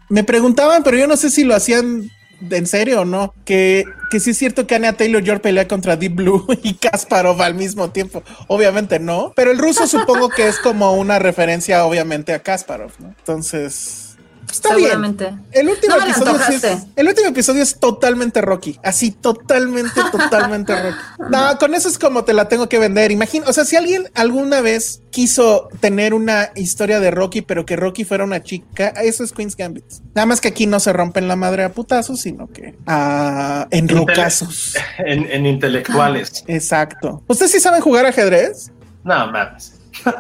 me 0.09 0.23
preguntaban, 0.23 0.83
pero 0.83 0.97
yo 0.97 1.07
no 1.07 1.17
sé 1.17 1.29
si 1.29 1.43
lo 1.43 1.55
hacían 1.55 2.09
en 2.49 2.67
serio 2.67 3.01
o 3.01 3.05
no. 3.05 3.33
Que, 3.45 3.85
que 4.09 4.19
sí 4.19 4.31
es 4.31 4.37
cierto 4.37 4.67
que 4.67 4.75
Anya 4.75 4.93
Taylor 4.93 5.23
York 5.23 5.41
pelea 5.41 5.67
contra 5.67 5.95
Deep 5.95 6.15
Blue 6.15 6.45
y 6.63 6.75
Kasparov 6.75 7.41
al 7.41 7.55
mismo 7.55 7.91
tiempo. 7.91 8.23
Obviamente 8.47 8.99
no. 8.99 9.33
Pero 9.35 9.51
el 9.51 9.57
ruso 9.57 9.87
supongo 9.87 10.29
que 10.29 10.47
es 10.47 10.59
como 10.59 10.93
una 10.93 11.19
referencia, 11.19 11.85
obviamente, 11.85 12.33
a 12.33 12.39
Kasparov, 12.39 12.91
¿no? 12.99 13.07
Entonces. 13.17 14.14
Está 14.51 14.75
bien. 14.75 15.17
El 15.51 15.69
último, 15.69 15.95
No 15.97 16.03
episodio 16.03 16.33
sí 16.47 16.53
es, 16.55 16.63
antojaste. 16.63 16.91
el 16.95 17.07
último 17.07 17.27
episodio 17.29 17.63
es 17.63 17.79
totalmente 17.79 18.41
Rocky. 18.41 18.79
Así, 18.83 19.11
totalmente, 19.11 20.01
totalmente 20.11 20.75
Rocky. 20.75 20.97
No, 21.29 21.57
con 21.59 21.75
eso 21.75 21.89
es 21.89 21.97
como 21.99 22.23
te 22.23 22.33
la 22.33 22.47
tengo 22.47 22.69
que 22.69 22.79
vender. 22.79 23.11
Imagina, 23.11 23.45
o 23.47 23.53
sea, 23.53 23.65
si 23.65 23.75
alguien 23.75 24.09
alguna 24.15 24.61
vez 24.61 25.01
quiso 25.11 25.69
tener 25.79 26.13
una 26.13 26.51
historia 26.55 26.99
de 26.99 27.11
Rocky, 27.11 27.41
pero 27.41 27.65
que 27.65 27.75
Rocky 27.75 28.03
fuera 28.05 28.23
una 28.23 28.41
chica, 28.43 28.89
eso 28.89 29.23
es 29.23 29.31
Queen's 29.31 29.55
Gambit. 29.55 29.85
Nada 30.13 30.25
más 30.25 30.41
que 30.41 30.49
aquí 30.49 30.67
no 30.67 30.79
se 30.79 30.93
rompen 30.93 31.27
la 31.27 31.35
madre 31.35 31.63
a 31.63 31.71
putazos, 31.71 32.21
sino 32.21 32.47
que 32.47 32.75
a 32.85 33.67
enrocazos. 33.71 34.75
En, 34.97 35.29
en 35.31 35.45
intelectuales. 35.45 36.43
Exacto. 36.47 37.23
¿Ustedes 37.27 37.51
sí 37.51 37.59
saben 37.59 37.81
jugar 37.81 38.05
ajedrez? 38.05 38.71
No, 39.03 39.27
mames. 39.31 39.73
Yo 40.05 40.11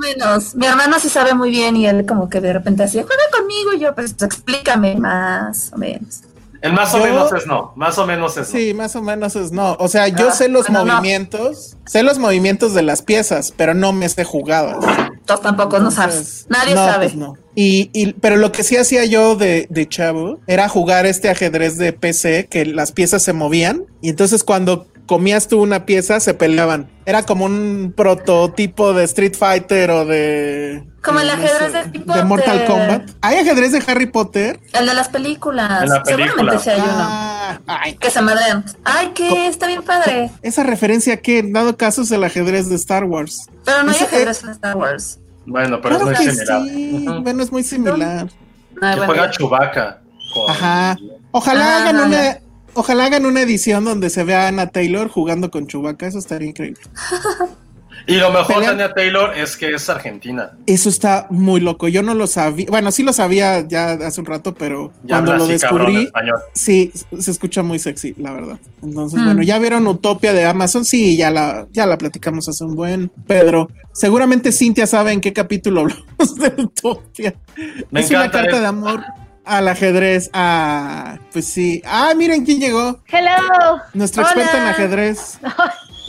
menos. 0.00 0.54
Mi 0.56 0.66
hermano 0.66 0.98
sí 0.98 1.08
sabe 1.08 1.34
muy 1.34 1.50
bien 1.50 1.76
y 1.76 1.86
él 1.86 2.04
como 2.06 2.28
que 2.28 2.40
de 2.40 2.52
repente 2.52 2.82
así, 2.82 2.98
juega 2.98 3.22
conmigo 3.38 3.72
y 3.74 3.80
yo, 3.80 3.94
pues 3.94 4.14
explícame 4.20 4.96
más 4.96 5.70
o 5.72 5.76
menos. 5.78 6.22
El 6.62 6.74
más 6.74 6.92
o 6.94 6.98
Yo- 6.98 7.04
menos 7.04 7.32
es 7.32 7.46
no. 7.46 7.72
Más 7.74 7.96
o 7.96 8.06
menos 8.06 8.36
es 8.36 8.52
no. 8.52 8.58
Sí, 8.58 8.74
más 8.74 8.94
o 8.94 9.00
menos 9.00 9.34
es 9.34 9.50
no. 9.50 9.76
O 9.78 9.88
sea, 9.88 10.08
yo 10.08 10.28
Ah, 10.28 10.32
sé 10.32 10.48
los 10.50 10.66
bueno, 10.66 10.84
no. 10.84 10.92
movimientos, 10.96 11.76
sé 11.86 12.02
los 12.02 12.18
movimientos 12.18 12.74
de 12.74 12.82
las 12.82 13.00
piezas, 13.00 13.54
pero 13.56 13.72
no 13.72 13.94
me 13.94 14.06
sé 14.10 14.24
jugadas. 14.24 14.76
Tú 15.24 15.34
tampoco 15.38 15.78
no 15.78 15.90
sabes. 15.90 16.44
Nadie 16.50 16.74
no, 16.74 16.84
sabe. 16.84 17.06
pues 17.06 17.16
no. 17.16 17.34
Y, 17.54 17.88
y- 17.94 18.12
pero 18.12 18.36
lo 18.36 18.52
que 18.52 18.62
sí 18.62 18.76
hacía 18.76 19.06
yo 19.06 19.36
de, 19.36 19.68
de 19.70 19.88
chavo 19.88 20.38
era 20.46 20.68
jugar 20.68 21.06
este 21.06 21.30
ajedrez 21.30 21.78
de 21.78 21.94
PC 21.94 22.46
que 22.50 22.66
las 22.66 22.92
piezas 22.92 23.22
se 23.22 23.32
movían 23.32 23.84
y 24.02 24.10
entonces 24.10 24.44
cuando 24.44 24.86
comías 25.10 25.48
tú 25.48 25.60
una 25.60 25.86
pieza 25.86 26.20
se 26.20 26.34
peleaban. 26.34 26.88
Era 27.04 27.24
como 27.24 27.44
un 27.46 27.92
prototipo 27.96 28.92
de 28.92 29.02
Street 29.02 29.34
Fighter 29.36 29.90
o 29.90 30.04
de 30.06 30.84
Como 31.02 31.18
el 31.18 31.26
no 31.26 31.32
ajedrez 31.32 31.58
sé, 31.58 31.68
de 31.72 31.78
Harry 31.80 31.98
de 32.20 32.22
Mortal. 32.24 32.64
Kombat. 32.66 33.10
Hay 33.20 33.38
ajedrez 33.38 33.72
de 33.72 33.82
Harry 33.88 34.06
Potter. 34.06 34.60
El 34.72 34.86
de 34.86 34.94
las 34.94 35.08
películas. 35.08 35.82
En 35.82 35.88
la 35.88 36.02
película. 36.04 36.28
Seguramente 36.30 36.58
sí 36.62 36.70
hay 36.70 36.80
uno. 36.80 36.92
Ah, 36.96 37.60
ay, 37.66 37.94
Que 37.96 38.08
se 38.10 38.22
madrean. 38.22 38.64
Ay, 38.84 39.08
que 39.08 39.48
está 39.48 39.66
bien 39.66 39.82
padre. 39.82 40.30
esa 40.42 40.62
referencia 40.62 41.16
que 41.16 41.38
en 41.40 41.52
dado 41.52 41.76
caso 41.76 42.02
es 42.02 42.10
el 42.12 42.22
ajedrez 42.22 42.68
de 42.68 42.76
Star 42.76 43.02
Wars. 43.02 43.48
Pero 43.64 43.82
no 43.82 43.90
hay 43.90 43.96
Ese- 43.96 44.04
ajedrez 44.04 44.44
en 44.44 44.50
Star 44.50 44.76
Wars. 44.76 45.18
Bueno, 45.44 45.80
pero 45.82 45.98
claro 45.98 46.12
es 46.12 46.18
muy 46.18 46.26
que 46.26 46.32
similar. 46.32 46.62
sí. 46.62 47.06
Bueno, 47.22 47.42
es 47.42 47.50
muy 47.50 47.64
similar. 47.64 48.28
Ay, 48.80 48.94
Que 48.94 49.00
bueno, 49.06 49.06
juega 49.06 49.30
con- 49.32 50.50
Ajá. 50.50 50.96
Ojalá 51.32 51.64
Ah, 51.66 51.80
hagan 51.82 51.96
no, 51.96 52.04
una. 52.06 52.38
Ojalá 52.74 53.06
hagan 53.06 53.26
una 53.26 53.42
edición 53.42 53.84
donde 53.84 54.10
se 54.10 54.24
vea 54.24 54.44
a 54.44 54.48
Anna 54.48 54.68
Taylor 54.68 55.08
jugando 55.08 55.50
con 55.50 55.66
Chewbacca, 55.66 56.06
eso 56.06 56.18
estaría 56.18 56.48
increíble. 56.48 56.80
Y 58.06 58.14
lo 58.16 58.32
mejor 58.32 58.60
de 58.60 58.66
Anya 58.66 58.92
Taylor 58.94 59.36
es 59.36 59.56
que 59.56 59.74
es 59.74 59.88
argentina. 59.88 60.52
Eso 60.66 60.88
está 60.88 61.26
muy 61.30 61.60
loco. 61.60 61.86
Yo 61.86 62.02
no 62.02 62.14
lo 62.14 62.26
sabía. 62.26 62.66
Bueno, 62.68 62.90
sí 62.90 63.02
lo 63.02 63.12
sabía 63.12 63.60
ya 63.68 63.92
hace 63.92 64.20
un 64.20 64.26
rato, 64.26 64.54
pero 64.54 64.90
Ya 65.04 65.16
cuando 65.16 65.36
lo 65.36 65.46
descubrí, 65.46 66.10
sí, 66.54 66.92
se 67.18 67.30
escucha 67.30 67.62
muy 67.62 67.78
sexy, 67.78 68.14
la 68.16 68.32
verdad. 68.32 68.58
Entonces, 68.82 69.20
Hmm. 69.20 69.24
bueno, 69.26 69.42
ya 69.42 69.58
vieron 69.58 69.86
Utopia 69.86 70.32
de 70.32 70.44
Amazon, 70.44 70.84
sí, 70.86 71.16
ya 71.16 71.30
la, 71.30 71.68
ya 71.72 71.86
la 71.86 71.98
platicamos 71.98 72.48
hace 72.48 72.64
un 72.64 72.74
buen. 72.74 73.12
Pedro, 73.26 73.68
seguramente 73.92 74.50
Cintia 74.50 74.86
sabe 74.86 75.12
en 75.12 75.20
qué 75.20 75.32
capítulo 75.34 75.80
hablamos 75.82 76.34
de 76.36 76.62
Utopia. 76.62 77.34
Me 77.90 78.00
es 78.00 78.10
una 78.10 78.24
encanta 78.24 78.30
carta 78.38 78.56
es- 78.56 78.60
de 78.62 78.66
amor 78.66 79.04
al 79.58 79.68
ajedrez. 79.68 80.30
Ah, 80.32 81.18
pues 81.32 81.46
sí. 81.46 81.82
Ah, 81.84 82.12
miren 82.16 82.44
quién 82.44 82.60
llegó. 82.60 83.00
Hello. 83.08 83.80
Nuestro 83.94 84.22
Hola. 84.22 84.32
experto 84.32 84.56
en 84.56 84.62
ajedrez. 84.68 85.38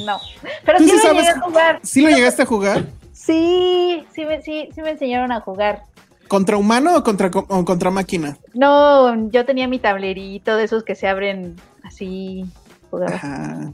No, 0.05 0.19
pero 0.65 0.79
¿Tú 0.79 0.85
sí 0.85 0.89
sí 0.89 0.95
me 0.95 1.01
sabes? 1.03 1.17
llegué 1.17 1.29
a 1.29 1.41
jugar. 1.41 1.79
¿Sí 1.83 2.01
lo 2.01 2.09
llegaste 2.09 2.41
a 2.41 2.45
jugar? 2.47 2.85
Sí, 3.13 4.03
sí 4.15 4.25
me, 4.25 4.41
sí, 4.41 4.69
sí 4.73 4.81
me 4.81 4.91
enseñaron 4.91 5.31
a 5.31 5.41
jugar. 5.41 5.83
¿Contra 6.27 6.57
humano 6.57 6.95
o 6.95 7.03
contra, 7.03 7.29
co- 7.29 7.45
o 7.49 7.65
contra 7.65 7.91
máquina? 7.91 8.37
No, 8.55 9.29
yo 9.29 9.45
tenía 9.45 9.67
mi 9.67 9.77
tablerito 9.77 10.55
de 10.55 10.63
esos 10.63 10.83
que 10.83 10.95
se 10.95 11.07
abren 11.07 11.55
así. 11.83 12.45
jugaba. 12.89 13.13
Ajá. 13.13 13.71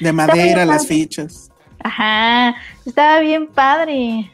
De 0.00 0.12
madera, 0.12 0.66
las 0.66 0.86
fichas. 0.86 1.50
Ajá, 1.82 2.54
estaba 2.84 3.20
bien 3.20 3.46
padre. 3.46 4.30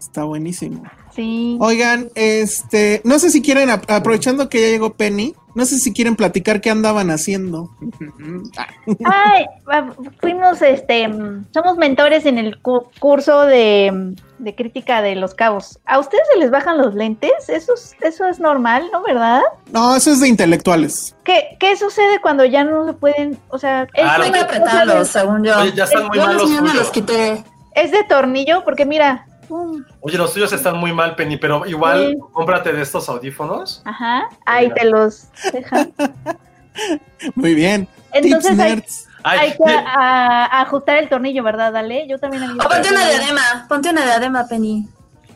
Está 0.00 0.24
buenísimo. 0.24 0.82
Sí. 1.18 1.56
Oigan, 1.60 2.10
este, 2.14 3.00
no 3.02 3.18
sé 3.18 3.30
si 3.30 3.42
quieren, 3.42 3.70
ap- 3.70 3.90
aprovechando 3.90 4.48
que 4.48 4.60
ya 4.60 4.68
llegó 4.68 4.94
Penny, 4.94 5.34
no 5.56 5.64
sé 5.64 5.80
si 5.80 5.92
quieren 5.92 6.14
platicar 6.14 6.60
qué 6.60 6.70
andaban 6.70 7.10
haciendo. 7.10 7.70
Ay, 9.04 9.46
ah, 9.66 9.90
fuimos, 10.20 10.62
este, 10.62 11.08
somos 11.52 11.76
mentores 11.76 12.24
en 12.26 12.38
el 12.38 12.60
cu- 12.62 12.86
curso 13.00 13.42
de, 13.42 14.14
de 14.38 14.54
crítica 14.54 15.02
de 15.02 15.16
los 15.16 15.34
cabos. 15.34 15.80
¿A 15.86 15.98
ustedes 15.98 16.22
se 16.32 16.38
les 16.38 16.52
bajan 16.52 16.78
los 16.78 16.94
lentes? 16.94 17.32
Eso 17.48 17.74
es, 17.74 17.96
eso 18.00 18.26
es 18.28 18.38
normal, 18.38 18.84
¿no? 18.92 19.02
¿Verdad? 19.02 19.42
No, 19.72 19.96
eso 19.96 20.12
es 20.12 20.20
de 20.20 20.28
intelectuales. 20.28 21.16
¿Qué, 21.24 21.56
¿Qué 21.58 21.76
sucede 21.76 22.20
cuando 22.20 22.44
ya 22.44 22.62
no 22.62 22.86
se 22.86 22.92
pueden, 22.92 23.36
o 23.48 23.58
sea, 23.58 23.88
es, 23.94 24.04
Ah, 24.04 24.18
Hay 24.22 24.30
que 24.30 24.38
no. 24.38 24.44
apretarlos, 24.44 25.08
según 25.08 25.42
yo. 25.42 25.58
Oye, 25.58 25.72
ya 25.74 25.82
están 25.82 26.06
muy 26.06 26.16
yo 26.16 26.26
mal 26.26 26.34
los 26.34 26.42
los 26.42 26.50
míos 26.50 26.62
me 26.62 26.68
tuyos. 26.70 26.84
los 26.84 26.92
quité. 26.92 27.44
es 27.74 27.90
de 27.90 28.04
tornillo? 28.04 28.62
Porque 28.64 28.86
mira, 28.86 29.26
pum, 29.48 29.84
Oye, 30.00 30.18
los 30.18 30.32
tuyos 30.32 30.52
están 30.52 30.76
muy 30.76 30.92
mal, 30.92 31.16
Penny, 31.16 31.36
pero 31.38 31.66
igual 31.66 32.12
Sí. 32.12 32.18
cómprate 32.32 32.72
de 32.72 32.82
estos 32.82 33.08
audífonos. 33.08 33.82
ajá, 33.84 34.28
ahí 34.46 34.70
te 34.74 34.84
los 34.84 35.28
dejan. 35.52 35.92
Muy 37.34 37.54
bien. 37.54 37.88
Entonces 38.12 38.50
Tips 38.52 38.60
hay, 38.62 38.70
nerds. 38.76 39.06
Ay, 39.24 39.38
hay 39.40 39.50
que 39.56 39.64
a- 39.74 40.44
a 40.46 40.60
ajustar 40.62 40.98
el 40.98 41.08
tornillo, 41.08 41.42
¿verdad, 41.42 41.72
Dale? 41.72 42.06
Yo 42.06 42.18
también 42.18 42.44
había... 42.44 42.62
O 42.64 42.68
ponte 42.68 42.88
una 42.90 43.08
diadema, 43.08 43.66
ponte 43.68 43.90
una 43.90 44.04
diadema, 44.04 44.46
Penny. 44.46 44.88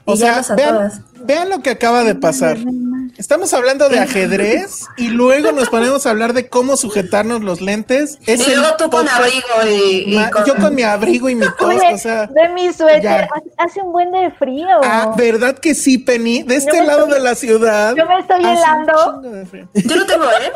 O 0.04 0.16
sea, 0.16 0.42
vean, 0.56 1.04
vean 1.24 1.48
lo 1.48 1.60
que 1.62 1.70
acaba 1.70 2.02
de 2.04 2.14
pasar. 2.14 2.58
Estamos 3.18 3.52
hablando 3.52 3.88
de 3.88 3.98
ajedrez 4.00 4.86
y 4.96 5.08
luego 5.08 5.52
nos 5.52 5.68
ponemos 5.68 6.06
a 6.06 6.10
hablar 6.10 6.32
de 6.32 6.48
cómo 6.48 6.76
sujetarnos 6.76 7.42
los 7.42 7.60
lentes. 7.60 8.18
Es 8.26 8.46
y 8.48 8.54
luego 8.54 8.74
tú 8.78 8.90
con 8.90 9.06
abrigo 9.08 9.46
y, 9.70 10.14
y 10.14 10.16
ma- 10.16 10.30
con... 10.30 10.44
Yo 10.46 10.56
con 10.56 10.74
mi 10.74 10.82
abrigo 10.82 11.28
y 11.28 11.34
mi 11.34 11.46
tos, 11.58 11.74
o 11.92 11.98
sea. 11.98 12.28
ve 12.34 12.48
mi 12.54 12.72
suéter, 12.72 13.02
ya. 13.02 13.28
hace- 13.58 13.80
un 13.82 13.92
buen 13.92 14.10
de 14.10 14.30
frío. 14.32 14.66
Ah, 14.82 15.14
¿verdad 15.16 15.58
que 15.58 15.74
sí, 15.74 15.98
Penny? 15.98 16.42
De 16.42 16.56
este 16.56 16.82
lado 16.84 17.02
estoy- 17.02 17.14
de 17.14 17.20
la 17.20 17.34
ciudad. 17.34 17.94
yo 17.94 18.06
me 18.06 18.18
estoy 18.18 18.40
helando. 18.44 19.20
de 19.22 19.46
frío. 19.46 19.68
Yo 19.74 19.96
no 19.96 20.06
tengo, 20.06 20.24
¿eh? 20.24 20.52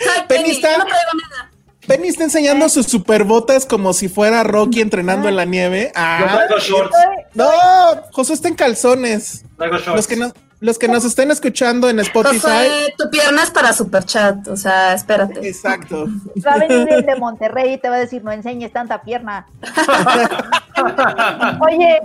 Ay, 0.00 0.22
Penny 0.26 0.42
Penny, 0.42 0.50
está- 0.56 0.72
yo 0.72 0.78
no 0.78 0.84
traigo 0.86 1.10
nada. 1.30 1.50
Penny 1.86 2.08
está 2.08 2.24
enseñando 2.24 2.66
sus 2.70 2.86
superbotas 2.86 3.66
como 3.66 3.92
si 3.92 4.08
fuera 4.08 4.42
Rocky 4.42 4.80
entrenando 4.80 5.28
en 5.28 5.36
la 5.36 5.44
nieve. 5.44 5.92
yo 5.94 6.00
Ah, 6.00 6.44
traigo 6.48 6.58
shorts. 6.58 6.96
No, 7.34 7.48
José 8.12 8.32
está 8.34 8.48
en 8.48 8.54
calzones. 8.54 9.44
Los 9.94 10.06
que, 10.06 10.16
no- 10.16 10.32
los 10.60 10.78
que 10.78 10.88
nos 10.88 11.04
estén 11.04 11.30
escuchando 11.30 11.88
en 11.90 12.00
Spotify. 12.00 12.92
Tu 12.96 13.10
pierna 13.10 13.42
es 13.42 13.50
para 13.50 13.72
superchat, 13.72 14.46
o 14.48 14.56
sea, 14.56 14.94
espérate. 14.94 15.46
Exacto. 15.46 16.06
Va 16.46 16.52
a 16.52 16.58
venir 16.58 16.88
el 16.90 17.04
de 17.04 17.16
Monterrey 17.16 17.74
y 17.74 17.78
te 17.78 17.88
va 17.88 17.96
a 17.96 17.98
decir, 18.00 18.24
no 18.24 18.32
enseñes 18.32 18.72
tanta 18.72 19.02
pierna. 19.02 19.46
Oye, 21.60 22.00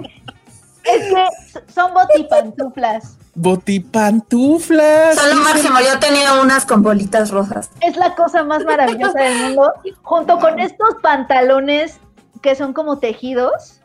es 0.84 1.14
que 1.14 1.26
son 1.74 1.94
botipantuflas. 1.94 3.18
Botipantuflas. 3.36 5.16
Son 5.16 5.30
lo 5.30 5.44
máximo, 5.44 5.80
yo 5.80 6.00
tenía 6.00 6.34
unas 6.42 6.66
con 6.66 6.82
bolitas 6.84 7.32
rojas. 7.32 7.70
Es 7.82 7.96
la 7.98 8.16
cosa 8.16 8.44
más 8.44 8.64
maravillosa 8.66 9.20
del 9.20 9.38
mundo. 9.44 9.74
Junto 10.02 10.40
con 10.40 10.60
estos 10.60 10.96
pantalones 11.02 12.00
que 12.42 12.56
son 12.56 12.74
como 12.74 13.00
tejidos. 13.00 13.79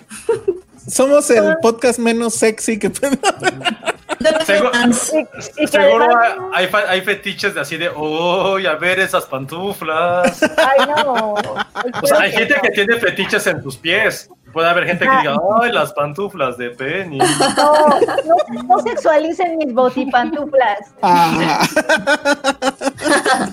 Somos 0.88 1.30
el 1.30 1.56
podcast 1.62 1.98
menos 1.98 2.34
sexy 2.34 2.78
que 2.78 2.90
Seguro, 4.44 4.70
seguro 5.66 6.08
hay, 6.52 6.68
hay, 6.88 7.00
fetiches 7.02 7.54
de 7.54 7.60
así 7.60 7.76
de, 7.76 7.90
uy, 7.90 8.66
a 8.66 8.74
ver 8.76 9.00
esas 9.00 9.24
pantuflas. 9.24 10.42
Ay, 10.42 10.86
no. 10.86 11.34
O 11.34 12.06
sea, 12.06 12.20
hay 12.20 12.32
gente 12.32 12.54
que 12.62 12.70
tiene 12.70 12.96
fetiches 12.96 13.46
en 13.46 13.62
tus 13.62 13.76
pies. 13.76 14.30
Puede 14.52 14.68
haber 14.68 14.86
gente 14.86 15.04
que 15.04 15.16
diga, 15.16 15.36
ay, 15.60 15.72
las 15.72 15.92
pantuflas 15.92 16.56
de 16.56 16.70
Penny. 16.70 17.18
No, 17.18 17.98
no, 17.98 18.62
no 18.62 18.78
sexualicen 18.78 19.58
mis 19.58 19.74
botipantuflas. 19.74 20.78
Ah. 21.02 21.66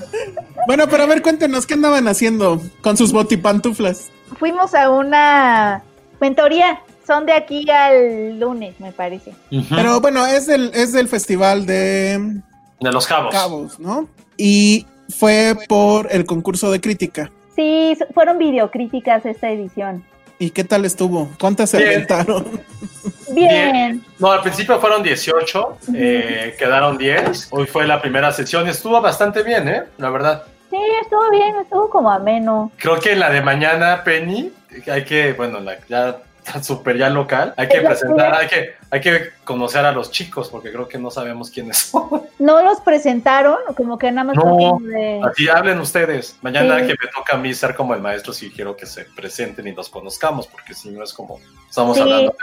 bueno, 0.67 0.87
pero 0.87 1.03
a 1.03 1.07
ver, 1.07 1.21
cuéntenos, 1.21 1.65
¿qué 1.65 1.73
andaban 1.73 2.07
haciendo 2.07 2.61
con 2.81 2.97
sus 2.97 3.11
botipantuflas? 3.11 4.09
Fuimos 4.37 4.73
a 4.75 4.89
una 4.89 5.83
mentoría 6.21 6.79
son 7.05 7.25
de 7.25 7.33
aquí 7.33 7.69
al 7.69 8.39
lunes, 8.39 8.79
me 8.79 8.93
parece. 8.93 9.33
Pero 9.69 9.99
bueno, 9.99 10.25
es 10.25 10.45
del, 10.45 10.71
es 10.73 10.93
del 10.93 11.09
festival 11.09 11.65
de... 11.65 12.41
De 12.79 12.91
los 12.91 13.05
cabos. 13.05 13.33
Cabos, 13.33 13.79
¿no? 13.79 14.07
Y 14.37 14.85
fue 15.09 15.55
por 15.67 16.07
el 16.11 16.25
concurso 16.25 16.71
de 16.71 16.79
crítica. 16.79 17.31
Sí, 17.55 17.97
fueron 18.13 18.37
videocríticas 18.37 19.25
esta 19.25 19.49
edición. 19.49 20.03
¿Y 20.39 20.49
qué 20.49 20.63
tal 20.63 20.85
estuvo? 20.85 21.29
¿Cuántas 21.39 21.69
se 21.69 21.77
aventaron? 21.77 22.45
Bien. 23.35 24.03
No, 24.17 24.31
al 24.31 24.41
principio 24.41 24.79
fueron 24.79 25.03
18, 25.03 25.77
eh, 25.93 26.55
quedaron 26.57 26.97
10. 26.97 27.49
Hoy 27.51 27.67
fue 27.67 27.85
la 27.85 28.01
primera 28.01 28.31
sesión 28.31 28.65
y 28.65 28.71
estuvo 28.71 28.99
bastante 29.01 29.43
bien, 29.43 29.67
¿eh? 29.69 29.83
La 29.97 30.09
verdad. 30.09 30.43
Sí, 30.71 30.77
estuvo 31.01 31.29
bien, 31.29 31.57
estuvo 31.57 31.89
como 31.89 32.09
ameno. 32.09 32.71
Creo 32.77 32.97
que 32.99 33.13
la 33.15 33.29
de 33.29 33.41
mañana, 33.41 34.03
Penny, 34.05 34.53
hay 34.89 35.03
que, 35.03 35.33
bueno, 35.33 35.59
la, 35.59 35.77
ya 35.87 36.21
súper 36.61 36.97
ya 36.97 37.09
local. 37.09 37.53
Hay 37.57 37.67
que 37.67 37.81
presentar, 37.81 38.33
hay 38.33 38.47
que, 38.47 38.75
hay 38.89 39.01
que 39.01 39.31
conocer 39.43 39.85
a 39.85 39.91
los 39.91 40.11
chicos 40.11 40.47
porque 40.49 40.71
creo 40.71 40.87
que 40.87 40.97
no 40.97 41.11
sabemos 41.11 41.51
quiénes 41.51 41.77
son. 41.91 42.23
No 42.39 42.63
los 42.63 42.79
presentaron, 42.79 43.57
como 43.75 43.97
que 43.97 44.11
nada 44.11 44.33
más. 44.33 44.37
No, 44.37 44.79
así 45.27 45.49
hablen 45.49 45.79
ustedes. 45.79 46.37
Mañana 46.41 46.77
que 46.77 46.95
me 47.01 47.11
toca 47.13 47.35
a 47.35 47.37
mí 47.37 47.53
ser 47.53 47.75
como 47.75 47.93
el 47.93 48.01
maestro, 48.01 48.31
si 48.31 48.49
quiero 48.49 48.75
que 48.75 48.85
se 48.85 49.03
presenten 49.05 49.67
y 49.67 49.73
los 49.73 49.89
conozcamos, 49.89 50.47
porque 50.47 50.73
si 50.73 50.89
no 50.89 51.03
es 51.03 51.13
como 51.13 51.39
estamos 51.69 51.99
hablando. 51.99 52.33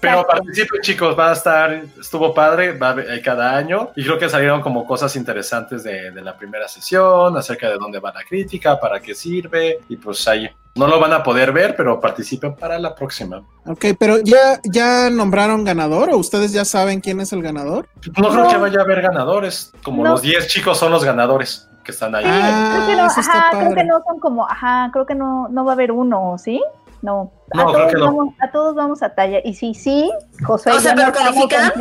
Pero 0.00 0.26
participen 0.26 0.80
chicos, 0.82 1.18
va 1.18 1.30
a 1.30 1.32
estar, 1.32 1.82
estuvo 1.98 2.32
padre, 2.34 2.76
va 2.76 2.90
a 2.90 3.22
cada 3.24 3.56
año 3.56 3.90
y 3.96 4.04
creo 4.04 4.18
que 4.18 4.28
salieron 4.28 4.60
como 4.60 4.86
cosas 4.86 5.16
interesantes 5.16 5.82
de, 5.82 6.10
de 6.10 6.22
la 6.22 6.36
primera 6.36 6.68
sesión, 6.68 7.36
acerca 7.36 7.68
de 7.68 7.76
dónde 7.76 7.98
va 7.98 8.12
la 8.12 8.24
crítica, 8.24 8.78
para 8.78 9.00
qué 9.00 9.14
sirve 9.14 9.80
y 9.88 9.96
pues 9.96 10.26
ahí 10.28 10.48
no 10.74 10.86
lo 10.86 11.00
van 11.00 11.12
a 11.12 11.22
poder 11.22 11.52
ver, 11.52 11.74
pero 11.76 12.00
participen 12.00 12.54
para 12.54 12.78
la 12.78 12.94
próxima. 12.94 13.42
Ok, 13.66 13.86
pero 13.98 14.18
¿ya, 14.18 14.60
ya 14.64 15.10
nombraron 15.10 15.64
ganador 15.64 16.10
o 16.10 16.16
ustedes 16.16 16.52
ya 16.52 16.64
saben 16.64 17.00
quién 17.00 17.20
es 17.20 17.32
el 17.32 17.42
ganador? 17.42 17.88
No, 18.16 18.30
creo 18.30 18.48
que 18.48 18.56
vaya 18.56 18.80
a 18.80 18.82
haber 18.82 19.02
ganadores. 19.02 19.72
Como 19.82 20.04
los 20.04 20.22
10 20.22 20.46
chicos 20.46 20.78
son 20.78 20.92
los 20.92 21.04
ganadores 21.04 21.68
que 21.82 21.92
están 21.92 22.14
ahí. 22.14 22.24
Ah, 22.26 22.72
creo 22.74 22.86
que 22.86 22.96
no, 22.96 23.04
ajá, 23.04 23.50
creo 23.50 23.74
que 23.74 23.84
no 23.84 24.02
son 24.06 24.20
como, 24.20 24.48
ajá, 24.48 24.90
creo 24.92 25.06
que 25.06 25.14
no, 25.14 25.48
no 25.48 25.64
va 25.64 25.72
a 25.72 25.74
haber 25.74 25.92
uno, 25.92 26.36
¿sí? 26.38 26.62
No. 27.02 27.32
No, 27.54 27.68
a, 27.68 27.72
todos 27.72 27.92
vamos, 28.00 28.34
a 28.40 28.50
todos 28.50 28.74
vamos 28.74 29.02
a 29.02 29.14
talla. 29.14 29.40
Y 29.42 29.54
sí, 29.54 29.74
sí, 29.74 30.10
José. 30.44 30.70
O 30.70 30.80
sea, 30.80 30.94
pero 30.94 31.12
califican. 31.12 31.72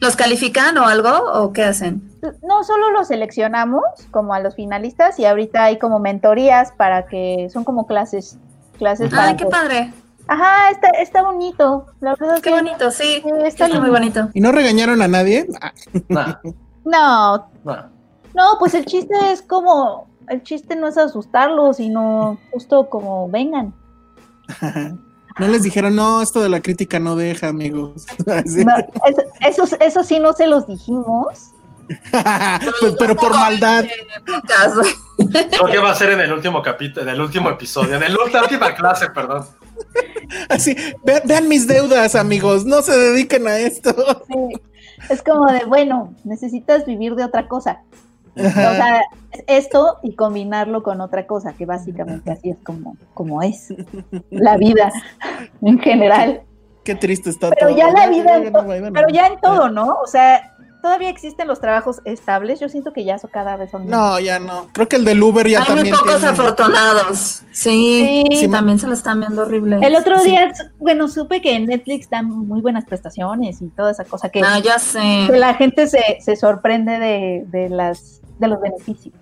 ¿Los 0.00 0.16
califican 0.16 0.78
o 0.78 0.86
algo? 0.86 1.10
¿O 1.34 1.52
qué 1.52 1.64
hacen? 1.64 2.02
No, 2.42 2.64
solo 2.64 2.90
los 2.90 3.08
seleccionamos 3.08 3.82
como 4.10 4.34
a 4.34 4.40
los 4.40 4.54
finalistas 4.54 5.18
y 5.18 5.26
ahorita 5.26 5.64
hay 5.64 5.78
como 5.78 5.98
mentorías 5.98 6.72
para 6.72 7.06
que 7.06 7.48
son 7.52 7.64
como 7.64 7.86
clases. 7.86 8.38
clases 8.78 9.12
Ay, 9.12 9.36
qué 9.36 9.46
padre. 9.46 9.92
Ajá, 10.28 10.70
está, 10.70 10.88
está 11.00 11.22
bonito. 11.22 11.86
La 12.00 12.14
verdad 12.14 12.40
Qué 12.40 12.50
bonito, 12.50 12.90
sí. 12.90 13.22
está, 13.44 13.68
muy 13.68 13.90
bonito. 13.90 14.28
¿Y 14.32 14.40
no 14.40 14.52
regañaron 14.52 15.02
a 15.02 15.08
nadie? 15.08 15.46
No. 16.84 17.46
no. 17.64 17.92
No, 18.34 18.56
pues 18.58 18.74
el 18.74 18.86
chiste 18.86 19.14
es 19.30 19.40
como, 19.40 20.08
el 20.28 20.42
chiste 20.42 20.74
no 20.74 20.88
es 20.88 20.98
asustarlos, 20.98 21.76
sino 21.76 22.38
justo 22.50 22.88
como 22.90 23.28
vengan. 23.28 23.72
No 25.38 25.48
les 25.48 25.62
dijeron, 25.62 25.96
no, 25.96 26.20
esto 26.20 26.42
de 26.42 26.48
la 26.48 26.60
crítica 26.60 26.98
no 26.98 27.16
deja, 27.16 27.48
amigos. 27.48 28.04
eso, 29.40 29.64
eso, 29.80 30.04
sí 30.04 30.18
no 30.18 30.32
se 30.34 30.46
los 30.46 30.66
dijimos. 30.66 31.52
pero, 32.98 33.16
por 33.16 33.32
maldad. 33.32 33.84
Creo 35.16 35.66
que 35.66 35.78
va 35.78 35.90
a 35.90 35.94
ser 35.94 36.10
en 36.10 36.20
el 36.20 36.32
último 36.32 36.62
capítulo, 36.62 37.02
en 37.02 37.14
el 37.14 37.20
último 37.20 37.50
episodio, 37.50 37.94
en 37.94 38.12
la 38.12 38.42
última 38.42 38.74
clase, 38.74 39.08
perdón. 39.10 39.46
Así, 40.48 40.76
vean, 41.02 41.48
mis 41.48 41.66
deudas, 41.66 42.14
amigos, 42.14 42.64
no 42.64 42.82
se 42.82 42.96
dediquen 42.96 43.46
a 43.46 43.58
esto. 43.58 44.24
Es 45.08 45.22
como 45.22 45.46
de, 45.50 45.64
bueno, 45.64 46.14
necesitas 46.24 46.86
vivir 46.86 47.14
de 47.14 47.24
otra 47.24 47.48
cosa. 47.48 47.80
O 48.36 48.50
sea, 48.50 49.02
esto 49.46 49.98
y 50.02 50.14
combinarlo 50.14 50.82
con 50.82 51.00
otra 51.00 51.26
cosa, 51.26 51.52
que 51.52 51.66
básicamente 51.66 52.30
así 52.30 52.50
es 52.50 52.58
como, 52.64 52.96
como 53.14 53.42
es 53.42 53.74
la 54.30 54.56
vida 54.56 54.92
en 55.62 55.78
general. 55.78 56.42
Qué 56.84 56.94
triste 56.94 57.30
está 57.30 57.50
pero 57.50 57.70
Ya 57.70 57.90
la 57.92 58.08
vida, 58.08 58.40
pero 58.92 59.08
ya 59.08 59.26
en 59.28 59.40
todo, 59.40 59.68
¿no? 59.68 59.98
O 60.02 60.06
sea, 60.06 60.52
todavía 60.82 61.08
existen 61.08 61.46
los 61.46 61.60
trabajos 61.60 62.00
estables. 62.04 62.60
Yo 62.60 62.68
siento 62.68 62.92
que 62.92 63.04
ya 63.04 63.14
eso 63.14 63.28
cada 63.28 63.56
vez 63.56 63.70
son 63.70 63.86
No, 63.86 64.18
ya 64.18 64.38
no. 64.38 64.68
Creo 64.72 64.88
que 64.88 64.96
el 64.96 65.04
del 65.04 65.22
Uber 65.22 65.48
ya 65.48 65.62
Hay 65.62 65.76
muy 65.76 65.90
pocos 65.90 66.22
afortunados. 66.24 67.42
Sí, 67.52 68.24
sí, 68.30 68.48
también 68.48 68.78
se 68.78 68.88
lo 68.88 68.92
están 68.92 69.20
viendo 69.20 69.42
horrible. 69.42 69.78
El 69.80 69.94
otro 69.94 70.22
día, 70.22 70.52
bueno, 70.78 71.08
supe 71.08 71.40
que 71.40 71.54
en 71.54 71.66
Netflix 71.66 72.10
dan 72.10 72.28
muy 72.28 72.60
buenas 72.60 72.84
prestaciones 72.84 73.62
y 73.62 73.68
toda 73.68 73.92
esa 73.92 74.04
cosa 74.04 74.28
que, 74.28 74.40
ah, 74.44 74.58
ya 74.58 74.78
sé. 74.78 75.28
que 75.30 75.38
la 75.38 75.54
gente 75.54 75.86
se, 75.86 76.18
se 76.20 76.34
sorprende 76.36 76.98
de, 76.98 77.44
de, 77.46 77.68
las, 77.68 78.21
de 78.38 78.48
los 78.48 78.60
beneficios. 78.60 79.14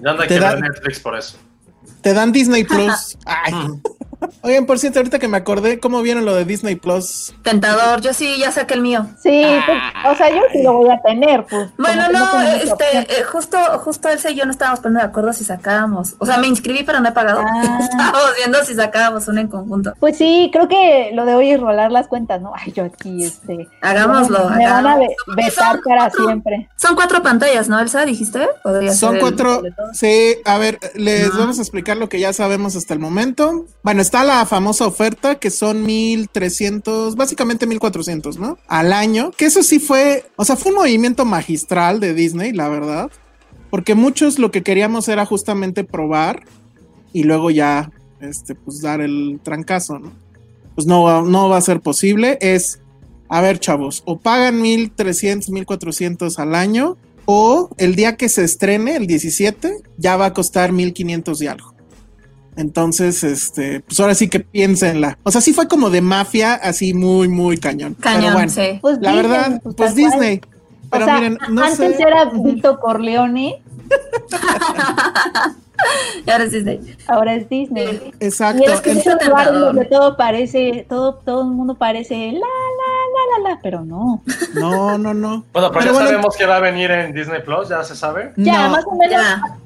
Ya 0.00 0.10
anda 0.10 0.26
que 0.26 0.38
ver 0.38 0.60
Netflix 0.60 1.00
por 1.00 1.16
eso. 1.16 1.38
Te 2.00 2.14
dan 2.14 2.32
Disney 2.32 2.64
Plus. 2.64 3.18
Ay. 3.26 3.54
Oigan, 4.42 4.66
por 4.66 4.78
cierto, 4.78 4.98
ahorita 4.98 5.18
que 5.18 5.28
me 5.28 5.36
acordé, 5.36 5.78
¿cómo 5.78 6.02
vieron 6.02 6.24
lo 6.24 6.34
de 6.34 6.44
Disney 6.44 6.76
Plus? 6.76 7.34
Tentador, 7.42 8.00
yo 8.00 8.12
sí, 8.12 8.38
ya 8.38 8.50
saqué 8.50 8.74
el 8.74 8.80
mío. 8.80 9.06
Sí, 9.22 9.44
pues, 9.66 9.78
o 10.12 10.16
sea, 10.16 10.30
yo 10.30 10.40
sí 10.52 10.62
lo 10.62 10.74
voy 10.74 10.90
a 10.90 11.00
tener, 11.02 11.44
pues. 11.44 11.68
Bueno, 11.76 12.08
no, 12.10 12.40
este, 12.42 12.98
eh, 12.98 13.22
justo, 13.30 13.58
justo 13.78 14.08
él 14.08 14.18
y 14.30 14.34
yo 14.34 14.44
no 14.44 14.50
estábamos 14.50 14.80
poniendo 14.80 15.00
de 15.00 15.06
acuerdo 15.06 15.32
si 15.32 15.44
sacábamos. 15.44 16.14
O 16.18 16.26
sea, 16.26 16.38
me 16.38 16.46
inscribí, 16.46 16.82
pero 16.82 17.00
no 17.00 17.08
he 17.08 17.12
pagado. 17.12 17.42
Ah. 17.44 17.78
estábamos 17.82 18.36
viendo 18.36 18.64
si 18.64 18.74
sacábamos 18.74 19.28
uno 19.28 19.40
en 19.40 19.48
conjunto. 19.48 19.94
Pues 20.00 20.16
sí, 20.16 20.50
creo 20.52 20.68
que 20.68 21.10
lo 21.14 21.24
de 21.24 21.34
hoy 21.34 21.50
es 21.52 21.60
rolar 21.60 21.92
las 21.92 22.08
cuentas, 22.08 22.40
¿no? 22.40 22.52
Ay, 22.54 22.72
yo 22.72 22.84
aquí, 22.84 23.24
este. 23.24 23.68
Hagámoslo. 23.80 24.50
Me, 24.50 24.68
van 24.68 24.86
a 24.86 24.98
besar 25.36 25.80
para 25.84 26.10
siempre. 26.10 26.68
Son 26.76 26.94
cuatro 26.94 27.22
pantallas, 27.22 27.68
¿no, 27.68 27.78
Elsa? 27.78 28.04
¿Dijiste? 28.04 28.48
Son 28.94 29.18
cuatro. 29.18 29.62
Sí, 29.92 30.36
a 30.44 30.58
ver, 30.58 30.78
les 30.94 31.36
vamos 31.36 31.58
a 31.58 31.62
explicar 31.62 31.96
lo 31.96 32.08
que 32.08 32.20
ya 32.20 32.32
sabemos 32.32 32.76
hasta 32.76 32.94
el 32.94 33.00
momento. 33.00 33.66
Bueno, 33.82 34.02
está 34.08 34.24
la 34.24 34.46
famosa 34.46 34.86
oferta 34.86 35.34
que 35.34 35.50
son 35.50 35.84
1300, 35.84 37.14
básicamente 37.14 37.66
1400, 37.66 38.38
¿no? 38.38 38.56
Al 38.66 38.94
año, 38.94 39.32
que 39.32 39.44
eso 39.44 39.62
sí 39.62 39.78
fue, 39.78 40.24
o 40.36 40.46
sea, 40.46 40.56
fue 40.56 40.72
un 40.72 40.78
movimiento 40.78 41.26
magistral 41.26 42.00
de 42.00 42.14
Disney, 42.14 42.54
la 42.54 42.70
verdad, 42.70 43.10
porque 43.68 43.94
muchos 43.94 44.38
lo 44.38 44.50
que 44.50 44.62
queríamos 44.62 45.08
era 45.08 45.26
justamente 45.26 45.84
probar 45.84 46.44
y 47.12 47.24
luego 47.24 47.50
ya, 47.50 47.92
este, 48.20 48.54
pues 48.54 48.80
dar 48.80 49.02
el 49.02 49.40
trancazo, 49.42 49.98
¿no? 49.98 50.10
Pues 50.74 50.86
no, 50.86 51.22
no 51.22 51.50
va 51.50 51.58
a 51.58 51.60
ser 51.60 51.82
posible, 51.82 52.38
es, 52.40 52.80
a 53.28 53.42
ver, 53.42 53.60
chavos, 53.60 54.02
o 54.06 54.18
pagan 54.18 54.62
1300, 54.62 55.50
1400 55.50 56.38
al 56.38 56.54
año, 56.54 56.96
o 57.26 57.68
el 57.76 57.94
día 57.94 58.16
que 58.16 58.30
se 58.30 58.42
estrene, 58.42 58.96
el 58.96 59.06
17, 59.06 59.82
ya 59.98 60.16
va 60.16 60.26
a 60.26 60.32
costar 60.32 60.72
1500 60.72 61.42
y 61.42 61.46
algo. 61.46 61.77
Entonces, 62.58 63.22
este, 63.22 63.80
pues 63.80 64.00
ahora 64.00 64.16
sí 64.16 64.28
que 64.28 64.40
piénsenla. 64.40 65.16
O 65.22 65.30
sea, 65.30 65.40
sí 65.40 65.52
fue 65.52 65.68
como 65.68 65.90
de 65.90 66.00
mafia, 66.00 66.54
así 66.54 66.92
muy, 66.92 67.28
muy 67.28 67.56
cañón. 67.56 67.94
Cañón, 67.94 68.32
bueno, 68.32 68.50
sí. 68.50 68.80
Pues 68.80 68.98
la 69.00 69.14
verdad, 69.14 69.60
pues, 69.62 69.76
pues 69.76 69.94
Disney. 69.94 70.40
Pero 70.90 71.06
miren, 71.06 71.38
no 71.50 71.62
antes 71.62 72.00
era 72.00 72.24
Vito 72.24 72.80
Corleone. 72.80 73.62
y 76.26 76.30
ahora 76.30 76.44
es 76.44 76.50
Disney. 76.50 76.96
Ahora 77.06 77.34
es 77.36 77.48
Disney. 77.48 78.12
Exacto. 78.18 78.64
Y 78.66 78.66
es 78.66 78.80
que 78.80 78.90
es 78.90 79.04
donde 79.04 79.84
todo 79.84 80.16
parece, 80.16 80.84
todo, 80.88 81.14
todo 81.14 81.42
el 81.42 81.50
mundo 81.50 81.76
parece 81.76 82.32
la, 82.32 82.40
la, 82.40 82.87
la, 83.36 83.50
la, 83.50 83.58
pero 83.62 83.84
no. 83.84 84.22
No, 84.54 84.98
no, 84.98 85.14
no. 85.14 85.44
Bueno, 85.52 85.70
pero, 85.72 85.84
ya 85.84 85.94
sabemos 85.94 86.36
que 86.36 86.46
va 86.46 86.56
a 86.56 86.60
venir 86.60 86.90
en 86.90 87.14
Disney 87.14 87.42
Plus, 87.42 87.68
ya 87.68 87.82
se 87.84 87.94
sabe. 87.94 88.32
Ya, 88.36 88.68
más 88.68 88.84
o 88.86 88.94
menos. 88.94 89.20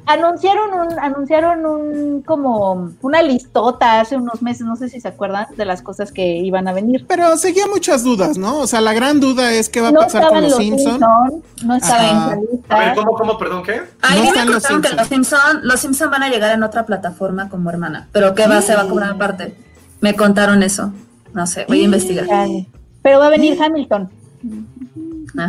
Anunciaron 0.07 0.73
un, 0.73 0.99
anunciaron 0.99 1.65
un 1.65 2.23
como 2.23 2.91
una 3.03 3.23
listota 3.23 4.01
hace 4.01 4.17
unos 4.17 4.43
meses, 4.43 4.67
no 4.67 4.77
sé 4.77 4.89
si 4.89 5.01
se 5.01 5.09
acuerdan 5.09 5.47
de 5.57 5.65
las 5.65 5.83
cosas 5.83 6.11
que 6.13 6.37
iban 6.37 6.67
a 6.67 6.73
venir. 6.73 7.05
Pero 7.07 7.37
seguía 7.37 7.67
muchas 7.69 8.03
dudas, 8.03 8.37
¿no? 8.37 8.59
O 8.59 8.67
sea, 8.67 8.81
la 8.81 8.93
gran 8.93 9.21
duda 9.21 9.53
es 9.53 9.69
qué 9.69 9.81
va 9.81 9.91
a 9.91 9.93
pasar 9.93 10.29
con 10.29 10.43
los, 10.43 10.57
Simpsons. 10.57 11.01
no 11.65 11.77
estaban 11.77 12.09
en 12.09 12.27
la 12.29 12.37
lista. 12.51 12.75
A 12.75 12.79
ver, 12.79 12.95
¿cómo, 12.97 13.13
cómo, 13.13 13.39
perdón, 13.39 13.63
qué? 13.63 13.83
Ahí 14.03 14.23
no 14.23 14.33
me 14.33 14.53
contaron 14.53 14.83
que 14.83 14.95
los 14.95 15.07
Simpsons 15.07 15.63
los 15.63 15.81
Simpson 15.81 16.11
van 16.11 16.23
a 16.23 16.29
llegar 16.29 16.53
en 16.53 16.63
otra 16.63 16.85
plataforma 16.87 17.49
como 17.49 17.71
hermana, 17.71 18.09
pero 18.13 18.35
que 18.35 18.47
va, 18.47 18.61
se 18.61 18.75
va 18.75 18.83
a 18.83 18.89
cobrar 18.89 19.11
aparte. 19.11 19.55
Me 20.01 20.15
contaron 20.15 20.63
eso. 20.63 20.93
No 21.33 21.47
sé, 21.47 21.65
voy 21.67 21.81
a 21.81 21.85
investigar. 21.85 22.27
Pero 23.03 23.19
va 23.19 23.27
a 23.27 23.31
venir 23.31 23.61
Hamilton. 23.61 24.11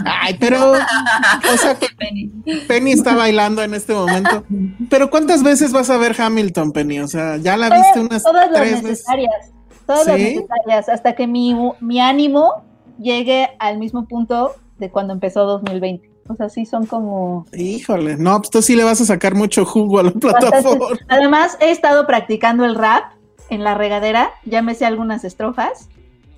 Ay, 0.06 0.38
pero, 0.40 0.72
o 0.72 1.58
sea, 1.58 1.78
Penny. 2.68 2.92
está 2.92 3.16
bailando 3.16 3.64
en 3.64 3.74
este 3.74 3.94
momento. 3.94 4.44
Pero 4.90 5.10
¿cuántas 5.10 5.44
veces 5.44 5.72
vas 5.72 5.90
a 5.90 5.98
ver 5.98 6.16
Hamilton, 6.20 6.72
Penny? 6.72 7.00
O 7.00 7.08
sea, 7.08 7.38
ya 7.38 7.58
la 7.58 7.70
viste 7.70 8.00
unas 8.00 8.24
todas 8.24 8.50
las 8.52 8.84
necesarias, 8.84 9.52
Todas 9.86 10.08
las 10.08 10.18
necesarias, 10.18 10.90
hasta 10.90 11.14
que 11.14 11.28
mi, 11.28 11.56
mi 11.82 12.00
ánimo 12.00 12.64
llegue 13.00 13.50
al 13.60 13.78
mismo 13.78 14.06
punto 14.08 14.54
de 14.78 14.90
cuando 14.90 15.14
empezó 15.14 15.46
2020. 15.46 16.14
O 16.30 16.36
sea, 16.36 16.48
sí 16.50 16.66
son 16.66 16.86
como. 16.86 17.46
Híjole, 17.54 18.16
no, 18.16 18.38
pues 18.38 18.50
tú 18.50 18.62
sí 18.62 18.76
le 18.76 18.86
vas 18.86 19.02
a 19.02 19.06
sacar 19.06 19.36
mucho 19.36 19.66
jugo 19.66 20.00
a 20.00 20.04
la 20.04 20.12
plataforma. 20.12 20.86
Además, 21.10 21.58
he 21.60 21.72
estado 21.72 22.08
practicando 22.08 22.64
el 22.64 22.76
rap 22.76 23.12
en 23.50 23.64
la 23.64 23.76
regadera, 23.76 24.32
ya 24.46 24.62
me 24.62 24.74
sé 24.74 24.86
algunas 24.86 25.26
estrofas. 25.26 25.90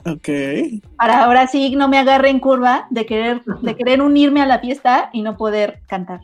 Ok. 0.05 0.29
Para 0.97 1.23
ahora 1.23 1.47
sí 1.47 1.75
no 1.75 1.87
me 1.87 1.97
agarre 1.97 2.29
en 2.29 2.39
curva 2.39 2.85
de 2.91 3.05
querer, 3.05 3.43
de 3.43 3.75
querer 3.75 4.01
unirme 4.01 4.41
a 4.41 4.45
la 4.45 4.59
fiesta 4.59 5.09
y 5.11 5.23
no 5.23 5.35
poder 5.35 5.81
cantar, 5.87 6.21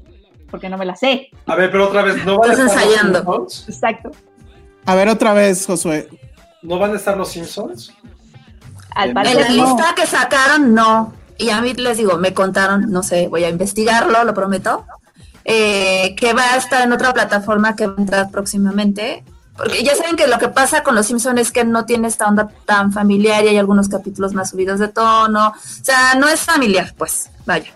porque 0.51 0.69
no 0.69 0.77
me 0.77 0.85
la 0.85 0.95
sé. 0.95 1.29
A 1.47 1.55
ver, 1.55 1.71
pero 1.71 1.87
otra 1.87 2.03
vez, 2.03 2.23
¿no 2.23 2.37
van 2.37 2.51
a 2.51 2.53
estar 2.53 2.67
ensayando. 2.67 3.23
Los 3.23 3.53
Simpsons? 3.53 3.69
Exacto. 3.69 4.11
A 4.85 4.95
ver, 4.95 5.09
otra 5.09 5.33
vez, 5.33 5.65
Josué. 5.65 6.07
¿No 6.61 6.77
van 6.77 6.93
a 6.93 6.97
estar 6.97 7.17
los 7.17 7.29
Simpsons? 7.29 7.93
Al 8.93 9.13
parecer. 9.13 9.41
En 9.47 9.57
la 9.57 9.63
lista 9.63 9.95
que 9.95 10.05
sacaron, 10.05 10.75
no. 10.75 11.13
Y 11.39 11.49
a 11.49 11.59
mí 11.61 11.73
les 11.73 11.97
digo, 11.97 12.17
me 12.17 12.35
contaron, 12.35 12.91
no 12.91 13.01
sé, 13.01 13.27
voy 13.29 13.45
a 13.45 13.49
investigarlo, 13.49 14.23
lo 14.23 14.33
prometo, 14.35 14.85
eh, 15.43 16.13
que 16.15 16.33
va 16.33 16.53
a 16.53 16.57
estar 16.57 16.83
en 16.83 16.93
otra 16.93 17.13
plataforma 17.13 17.75
que 17.75 17.87
va 17.87 17.95
a 17.97 18.01
entrar 18.01 18.29
próximamente. 18.29 19.23
Porque 19.55 19.83
ya 19.83 19.95
saben 19.95 20.15
que 20.15 20.27
lo 20.27 20.39
que 20.39 20.47
pasa 20.47 20.81
con 20.83 20.95
Los 20.95 21.07
Simpsons 21.07 21.39
es 21.39 21.51
que 21.51 21.63
no 21.63 21.85
tiene 21.85 22.07
esta 22.07 22.27
onda 22.27 22.49
tan 22.65 22.91
familiar 22.91 23.43
y 23.43 23.49
hay 23.49 23.57
algunos 23.57 23.89
capítulos 23.89 24.33
más 24.33 24.51
subidos 24.51 24.79
de 24.79 24.87
tono. 24.87 25.49
O 25.49 25.83
sea, 25.83 26.15
no 26.15 26.27
es 26.27 26.39
familiar, 26.39 26.93
pues, 26.97 27.29
vaya. 27.45 27.71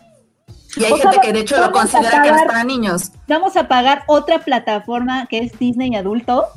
Y 0.77 0.83
hay 0.83 0.99
gente 0.99 1.19
que 1.21 1.33
de 1.33 1.39
hecho 1.39 1.59
lo 1.59 1.71
considera 1.71 2.21
que 2.21 2.29
es 2.29 2.43
para 2.43 2.63
niños. 2.63 3.11
Vamos 3.27 3.55
a 3.55 3.67
pagar 3.67 4.03
otra 4.07 4.39
plataforma 4.39 5.25
que 5.27 5.39
es 5.39 5.57
Disney 5.57 5.95
Adulto. 5.95 6.47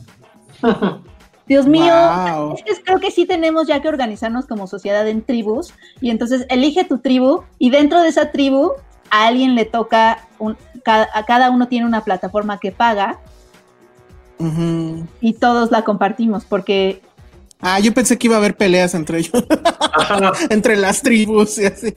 Dios 1.46 1.66
mío, 1.66 2.54
es 2.54 2.62
que 2.62 2.82
creo 2.84 3.00
que 3.00 3.10
sí 3.10 3.24
tenemos 3.24 3.66
ya 3.66 3.80
que 3.80 3.88
organizarnos 3.88 4.44
como 4.44 4.66
sociedad 4.66 5.08
en 5.08 5.22
tribus 5.22 5.72
y 5.98 6.10
entonces 6.10 6.44
elige 6.50 6.84
tu 6.84 6.98
tribu 6.98 7.42
y 7.58 7.70
dentro 7.70 8.02
de 8.02 8.08
esa 8.08 8.30
tribu 8.32 8.72
a 9.10 9.26
alguien 9.28 9.54
le 9.54 9.64
toca, 9.64 10.26
un, 10.38 10.58
a 10.84 11.24
cada 11.24 11.50
uno 11.50 11.66
tiene 11.66 11.86
una 11.86 12.04
plataforma 12.04 12.58
que 12.58 12.70
paga 12.70 13.18
y 15.20 15.32
todos 15.34 15.70
la 15.70 15.82
compartimos 15.82 16.44
porque... 16.44 17.02
Ah, 17.60 17.80
yo 17.80 17.92
pensé 17.92 18.16
que 18.16 18.28
iba 18.28 18.36
a 18.36 18.38
haber 18.38 18.56
peleas 18.56 18.94
entre 18.94 19.18
ellos, 19.18 19.32
entre 20.50 20.76
las 20.76 21.02
tribus 21.02 21.58
y 21.58 21.66
así. 21.66 21.92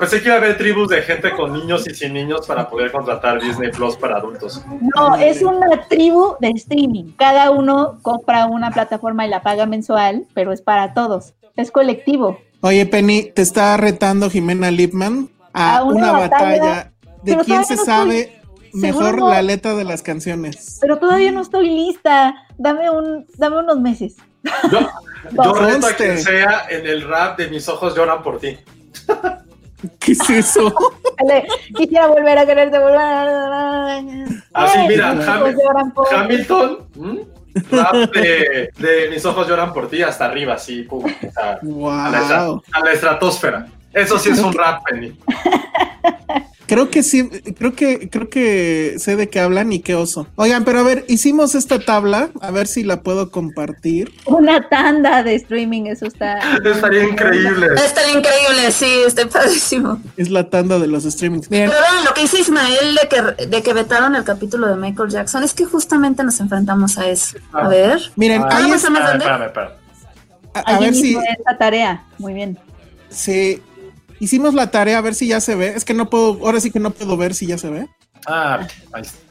pensé 0.00 0.20
que 0.20 0.26
iba 0.26 0.34
a 0.34 0.38
haber 0.38 0.58
tribus 0.58 0.88
de 0.88 1.02
gente 1.02 1.30
con 1.30 1.52
niños 1.52 1.86
y 1.86 1.94
sin 1.94 2.12
niños 2.12 2.44
para 2.44 2.68
poder 2.68 2.90
contratar 2.90 3.40
Disney 3.40 3.70
Plus 3.70 3.96
para 3.96 4.16
adultos. 4.16 4.64
No, 4.96 5.14
es 5.14 5.42
una 5.42 5.86
tribu 5.88 6.34
de 6.40 6.48
streaming. 6.56 7.12
Cada 7.16 7.52
uno 7.52 8.00
compra 8.02 8.46
una 8.46 8.72
plataforma 8.72 9.24
y 9.24 9.30
la 9.30 9.44
paga 9.44 9.64
mensual, 9.66 10.26
pero 10.34 10.52
es 10.52 10.60
para 10.60 10.92
todos. 10.92 11.34
Es 11.54 11.70
colectivo. 11.70 12.40
Oye, 12.60 12.84
Penny, 12.86 13.30
te 13.32 13.42
está 13.42 13.76
retando 13.76 14.28
Jimena 14.28 14.72
Lipman 14.72 15.28
a, 15.52 15.84
una, 15.84 16.12
batalla, 16.12 16.92
de 17.22 17.36
quién 17.38 17.64
se 17.64 17.76
sabe 17.76 18.37
mejor 18.78 19.20
la 19.20 19.42
letra 19.42 19.74
de 19.74 19.84
las 19.84 20.02
canciones. 20.02 20.78
Pero 20.80 20.98
todavía 20.98 21.32
no 21.32 21.42
estoy 21.42 21.68
lista. 21.68 22.34
Dame 22.56 22.90
un, 22.90 23.26
dame 23.36 23.58
unos 23.58 23.80
meses. 23.80 24.16
Yo, 24.70 24.80
yo 25.44 25.54
reto 25.54 25.86
a 25.86 25.92
quien 25.92 26.18
sea 26.18 26.66
en 26.70 26.86
el 26.86 27.06
rap 27.06 27.38
de 27.38 27.48
mis 27.48 27.68
ojos 27.68 27.94
lloran 27.94 28.22
por 28.22 28.38
ti. 28.38 28.58
¿Qué 30.00 30.12
es 30.12 30.30
eso? 30.30 30.74
Quisiera 31.76 32.08
volver 32.08 32.36
a 32.36 32.46
quererte 32.46 32.78
volver 32.80 32.98
Así, 34.52 34.78
mira, 34.88 35.10
Hamilton, 35.10 36.88
rap 37.70 37.94
de, 38.12 38.70
de, 38.76 39.08
mis 39.10 39.24
ojos 39.24 39.46
lloran 39.46 39.72
por 39.72 39.88
ti 39.88 40.02
hasta 40.02 40.24
arriba, 40.24 40.54
así, 40.54 40.82
pum, 40.82 41.04
wow. 41.62 41.90
a, 41.90 42.10
la, 42.10 42.60
a 42.72 42.84
la 42.84 42.92
estratosfera. 42.92 43.68
Eso 43.92 44.18
sí 44.18 44.30
es 44.30 44.38
un 44.38 44.52
rap, 44.52 44.82
Penny. 44.84 45.16
Creo 46.68 46.90
que 46.90 47.02
sí, 47.02 47.26
creo 47.56 47.74
que, 47.74 48.10
creo 48.10 48.28
que 48.28 48.96
sé 48.98 49.16
de 49.16 49.30
qué 49.30 49.40
hablan 49.40 49.72
y 49.72 49.80
qué 49.80 49.94
oso. 49.94 50.26
Oigan, 50.36 50.64
pero 50.66 50.80
a 50.80 50.82
ver, 50.82 51.06
hicimos 51.08 51.54
esta 51.54 51.78
tabla, 51.78 52.28
a 52.42 52.50
ver 52.50 52.66
si 52.66 52.84
la 52.84 53.00
puedo 53.00 53.30
compartir. 53.30 54.12
Una 54.26 54.68
tanda 54.68 55.22
de 55.22 55.34
streaming, 55.36 55.84
eso 55.86 56.04
está. 56.04 56.38
Estaría 56.64 57.04
increíble. 57.04 57.68
Estaría 57.74 58.18
increíble, 58.18 58.70
sí, 58.70 59.02
está 59.06 59.26
padrísimo. 59.26 59.98
Es 60.18 60.28
la 60.28 60.50
tanda 60.50 60.78
de 60.78 60.88
los 60.88 61.04
streamings. 61.04 61.48
Pero 61.48 61.72
lo 62.04 62.12
que 62.12 62.20
dice 62.20 62.40
Ismael 62.40 62.98
de 63.00 63.08
que, 63.08 63.46
de 63.46 63.62
que 63.62 63.72
vetaron 63.72 64.14
el 64.14 64.24
capítulo 64.24 64.66
de 64.66 64.76
Michael 64.76 65.08
Jackson, 65.08 65.42
es 65.44 65.54
que 65.54 65.64
justamente 65.64 66.22
nos 66.22 66.38
enfrentamos 66.38 66.98
a 66.98 67.08
eso. 67.08 67.38
A 67.50 67.64
ah. 67.64 67.68
ver. 67.68 67.98
Miren, 68.16 68.42
ah, 68.42 68.48
ahí 68.50 68.70
está. 68.72 68.88
Espérame, 68.88 69.46
espérame, 69.46 69.70
A, 70.52 70.60
a 70.60 70.80
ver 70.80 70.94
si. 70.94 71.16
Esta 71.16 71.56
tarea, 71.56 72.04
muy 72.18 72.34
bien. 72.34 72.58
Sí, 73.08 73.62
Hicimos 74.20 74.54
la 74.54 74.70
tarea 74.70 74.98
a 74.98 75.00
ver 75.00 75.14
si 75.14 75.28
ya 75.28 75.40
se 75.40 75.54
ve. 75.54 75.68
Es 75.74 75.84
que 75.84 75.94
no 75.94 76.10
puedo, 76.10 76.38
ahora 76.44 76.60
sí 76.60 76.70
que 76.70 76.80
no 76.80 76.90
puedo 76.90 77.16
ver 77.16 77.34
si 77.34 77.46
ya 77.46 77.58
se 77.58 77.70
ve. 77.70 77.88
Ah, 78.26 78.66
ahí 78.92 79.02
está. 79.02 79.28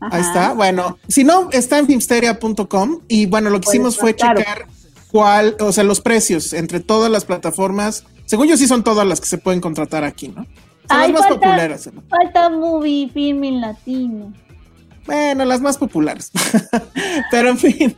Ahí 0.00 0.22
está. 0.22 0.52
Bueno, 0.54 0.98
si 1.08 1.24
no, 1.24 1.50
está 1.52 1.78
en 1.78 1.86
filmsteria.com 1.86 3.00
y 3.08 3.26
bueno, 3.26 3.50
lo 3.50 3.60
que 3.60 3.68
hicimos 3.68 3.98
fue 3.98 4.16
checar 4.16 4.66
cuál, 5.10 5.56
o 5.60 5.72
sea, 5.72 5.84
los 5.84 6.00
precios 6.00 6.52
entre 6.52 6.80
todas 6.80 7.10
las 7.10 7.24
plataformas. 7.24 8.04
Según 8.24 8.48
yo, 8.48 8.56
sí 8.56 8.66
son 8.66 8.82
todas 8.82 9.06
las 9.06 9.20
que 9.20 9.26
se 9.26 9.38
pueden 9.38 9.60
contratar 9.60 10.04
aquí, 10.04 10.28
¿no? 10.28 10.46
Son 10.88 11.00
las 11.00 11.10
más 11.12 11.26
populares. 11.26 11.90
Falta 12.08 12.48
movie, 12.48 13.10
film 13.12 13.44
en 13.44 13.60
latino. 13.60 14.32
Bueno, 15.06 15.44
las 15.44 15.60
más 15.60 15.78
populares. 15.78 16.30
Pero 17.30 17.50
en 17.50 17.58
fin, 17.58 17.96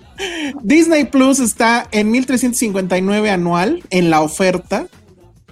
Disney 0.62 1.04
Plus 1.04 1.40
está 1.40 1.86
en 1.90 2.10
1359 2.10 3.30
anual 3.30 3.82
en 3.90 4.10
la 4.10 4.22
oferta 4.22 4.86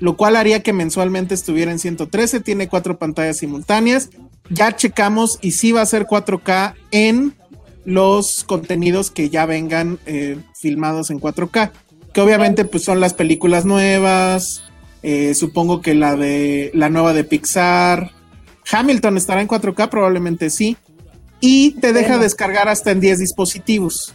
lo 0.01 0.17
cual 0.17 0.37
haría 0.37 0.63
que 0.63 0.73
mensualmente 0.73 1.35
estuviera 1.35 1.71
en 1.71 1.79
113, 1.79 2.41
tiene 2.41 2.69
cuatro 2.69 2.99
pantallas 2.99 3.37
simultáneas. 3.37 4.11
Ya 4.49 4.75
checamos 4.75 5.39
y 5.43 5.53
sí 5.53 5.73
va 5.73 5.83
a 5.83 5.87
ser 5.87 6.07
4K 6.07 6.75
en 6.91 7.35
los 7.85 8.45
contenidos 8.45 9.11
que 9.11 9.31
ya 9.31 9.47
vengan 9.47 9.99
eh, 10.07 10.39
filmados 10.55 11.11
en 11.11 11.21
4K, 11.21 11.71
que 12.13 12.21
obviamente 12.21 12.65
pues 12.65 12.83
son 12.85 13.01
las 13.01 13.15
películas 13.15 13.65
nuevas, 13.65 14.63
eh, 15.03 15.35
supongo 15.35 15.81
que 15.81 15.95
la 15.95 16.17
de 16.17 16.71
la 16.75 16.91
nueva 16.91 17.13
de 17.13 17.25
Pixar, 17.25 18.11
Hamilton 18.71 19.17
estará 19.17 19.41
en 19.41 19.49
4K, 19.49 19.89
probablemente 19.89 20.51
sí, 20.51 20.77
y 21.41 21.73
te 21.81 21.93
deja 21.93 22.19
descargar 22.19 22.69
hasta 22.69 22.91
en 22.91 23.01
10 23.01 23.19
dispositivos. 23.19 24.15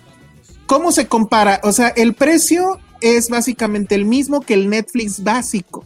¿Cómo 0.67 0.91
se 0.91 1.07
compara? 1.07 1.59
O 1.63 1.71
sea, 1.71 1.89
el 1.89 2.13
precio 2.13 2.79
es 3.01 3.29
básicamente 3.29 3.95
el 3.95 4.05
mismo 4.05 4.41
que 4.41 4.53
el 4.53 4.69
Netflix 4.69 5.23
básico. 5.23 5.83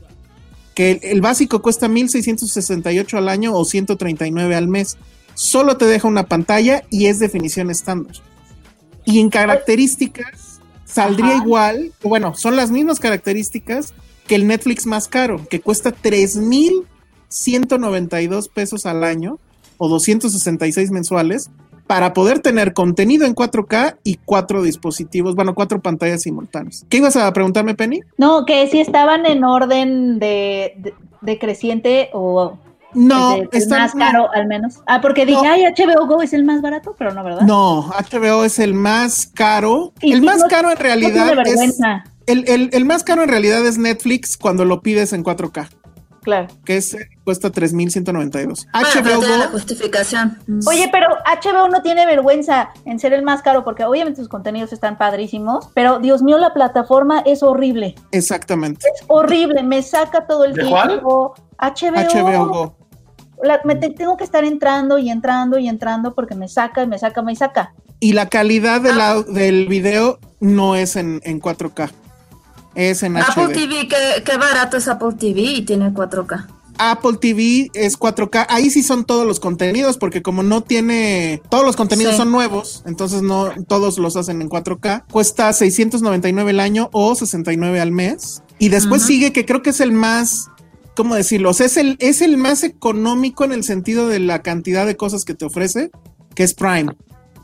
Que 0.76 1.00
el, 1.04 1.22
básico 1.22 1.62
cuesta 1.62 1.88
1668 1.88 3.18
al 3.18 3.30
año 3.30 3.54
o 3.54 3.64
139 3.66 4.56
al 4.56 4.68
mes. 4.68 4.98
Solo 5.34 5.78
te 5.78 5.86
deja 5.86 6.08
una 6.08 6.28
pantalla 6.28 6.84
y 6.90 7.08
es 7.08 7.20
definición 7.20 7.70
estándar. 7.70 8.16
Y 9.06 9.20
en 9.20 9.30
características 9.30 10.60
saldría 10.86 11.36
igual, 11.38 11.94
bueno, 12.04 12.36
son 12.36 12.56
las 12.56 12.72
mismas 12.72 13.00
características 13.00 13.94
que 14.28 14.36
el 14.36 14.48
Netflix 14.48 14.86
más 14.86 15.08
caro, 15.08 15.48
que 15.50 15.62
cuesta 15.62 15.92
3,192 15.92 18.50
pesos 18.50 18.86
al 18.86 19.04
año 19.04 19.40
o 19.78 19.90
266 19.90 20.92
mensuales 20.92 21.50
para 21.90 22.14
poder 22.14 22.38
tener 22.38 22.76
contenido 22.76 23.26
en 23.26 23.34
4K 23.34 23.98
y 24.04 24.20
cuatro 24.24 24.62
dispositivos, 24.62 25.34
bueno, 25.34 25.56
cuatro 25.56 25.82
pantallas 25.82 26.22
simultáneas. 26.22 26.86
¿Qué 26.88 26.98
ibas 26.98 27.16
a 27.16 27.34
preguntarme, 27.34 27.74
Penny? 27.74 28.02
No, 28.16 28.46
que 28.46 28.68
si 28.68 28.80
estaban 28.80 29.26
en 29.26 29.44
orden 29.44 30.20
de, 30.20 30.94
creciente 31.40 32.12
o 32.14 32.60
no, 32.94 33.38
es 33.52 33.68
más 33.70 33.96
caro 33.96 34.32
al 34.32 34.46
menos. 34.46 34.76
Ah, 34.86 35.02
porque 35.02 35.26
dije, 35.26 35.48
ay, 35.48 35.64
HBO 35.64 36.06
Go 36.06 36.22
es 36.22 36.34
el 36.34 36.44
más 36.44 36.62
barato, 36.62 36.94
pero 36.96 37.12
no, 37.12 37.24
¿verdad? 37.24 37.42
No, 37.42 37.88
HBO 37.88 38.46
es 38.46 38.60
el 38.60 38.76
más 38.76 39.26
caro. 39.26 39.92
El 40.00 40.22
más 40.22 40.44
caro 40.44 40.70
en 40.70 40.78
realidad 40.78 41.34
es. 41.44 41.80
El, 42.28 42.48
el, 42.48 42.70
el, 42.72 42.86
más 42.86 43.04
caro 43.04 43.24
en 43.24 43.30
realidad 43.30 43.66
es 43.66 43.80
Netflix 43.80 44.38
cuando 44.38 44.64
lo 44.64 44.84
pides 44.84 45.12
en 45.12 45.24
4K. 45.24 45.70
Claro. 46.30 46.48
Que 46.64 46.78
es, 46.78 46.96
cuesta 47.24 47.52
3.192. 47.52 48.68
HBO 48.72 49.22
Go. 49.22 49.38
La 49.38 49.48
justificación. 49.48 50.38
Oye, 50.68 50.88
pero 50.92 51.08
HBO 51.26 51.70
no 51.70 51.82
tiene 51.82 52.06
vergüenza 52.06 52.70
en 52.86 53.00
ser 53.00 53.14
el 53.14 53.24
más 53.24 53.42
caro 53.42 53.64
porque 53.64 53.84
obviamente 53.84 54.20
sus 54.20 54.30
contenidos 54.30 54.72
están 54.72 54.98
padrísimos, 55.00 55.70
pero 55.74 55.98
Dios 55.98 56.22
mío, 56.22 56.38
la 56.38 56.54
plataforma 56.54 57.22
es 57.26 57.42
horrible. 57.42 57.96
Exactamente. 58.12 58.86
Es 58.94 59.04
horrible, 59.08 59.64
me 59.64 59.82
saca 59.82 60.28
todo 60.28 60.46
el 60.46 60.54
tiempo. 60.54 60.76
HBO. 60.78 61.36
HBO 61.58 62.48
Go. 62.48 62.76
me 63.66 63.76
tengo 63.76 64.16
que 64.16 64.24
estar 64.24 64.44
entrando 64.44 65.00
y 65.00 65.10
entrando 65.10 65.58
y 65.58 65.68
entrando 65.68 66.14
porque 66.14 66.36
me 66.36 66.48
saca, 66.48 66.86
me 66.86 67.00
saca, 67.00 67.24
me 67.24 67.36
saca. 67.36 67.74
Y 68.00 68.14
la 68.14 68.30
calidad 68.30 68.82
de 68.82 68.94
la, 68.94 69.12
ah. 69.14 69.24
del 69.24 69.68
video 69.68 70.20
no 70.40 70.76
es 70.76 70.96
en, 70.96 71.22
en 71.24 71.42
4K. 71.42 71.90
Es 72.76 73.04
en 73.04 73.18
Apple 73.18 73.46
HD. 73.48 73.54
TV, 73.54 73.88
qué, 73.88 74.24
qué 74.24 74.38
barato 74.38 74.78
es 74.78 74.88
Apple 74.88 75.14
TV 75.18 75.42
y 75.42 75.62
tiene 75.64 75.92
4K. 75.92 76.48
Apple 76.82 77.18
TV 77.20 77.70
es 77.74 78.00
4K. 78.00 78.46
Ahí 78.48 78.70
sí 78.70 78.84
son 78.84 79.04
todos 79.04 79.28
los 79.28 79.42
contenidos, 79.42 79.98
porque 79.98 80.22
como 80.22 80.44
no 80.44 80.62
tiene. 80.62 81.42
Todos 81.50 81.66
los 81.66 81.76
contenidos 81.76 82.14
Sí. 82.14 82.20
son 82.20 82.32
nuevos, 82.32 82.84
entonces 82.86 83.22
no 83.22 83.50
todos 83.68 83.98
los 84.00 84.16
hacen 84.16 84.42
en 84.42 84.48
4K. 84.50 85.04
Cuesta 85.12 85.52
699 85.52 86.52
el 86.52 86.60
año 86.62 86.90
o 86.94 87.16
69 87.16 87.82
al 87.82 87.92
mes. 87.92 88.44
Y 88.60 88.70
después 88.70 89.02
sigue, 89.02 89.34
que 89.34 89.46
creo 89.46 89.62
que 89.62 89.72
es 89.72 89.82
el 89.82 89.92
más. 89.92 90.48
¿Cómo 90.96 91.16
decirlo? 91.16 91.50
O 91.50 91.54
sea, 91.54 91.66
es 91.66 91.76
el, 91.78 91.98
es 92.00 92.22
el 92.22 92.38
más 92.38 92.64
económico 92.64 93.44
en 93.46 93.52
el 93.54 93.64
sentido 93.64 94.08
de 94.08 94.20
la 94.20 94.42
cantidad 94.42 94.86
de 94.86 94.96
cosas 94.98 95.24
que 95.26 95.34
te 95.34 95.46
ofrece, 95.46 95.92
que 96.36 96.44
es 96.44 96.54
Prime. 96.54 96.94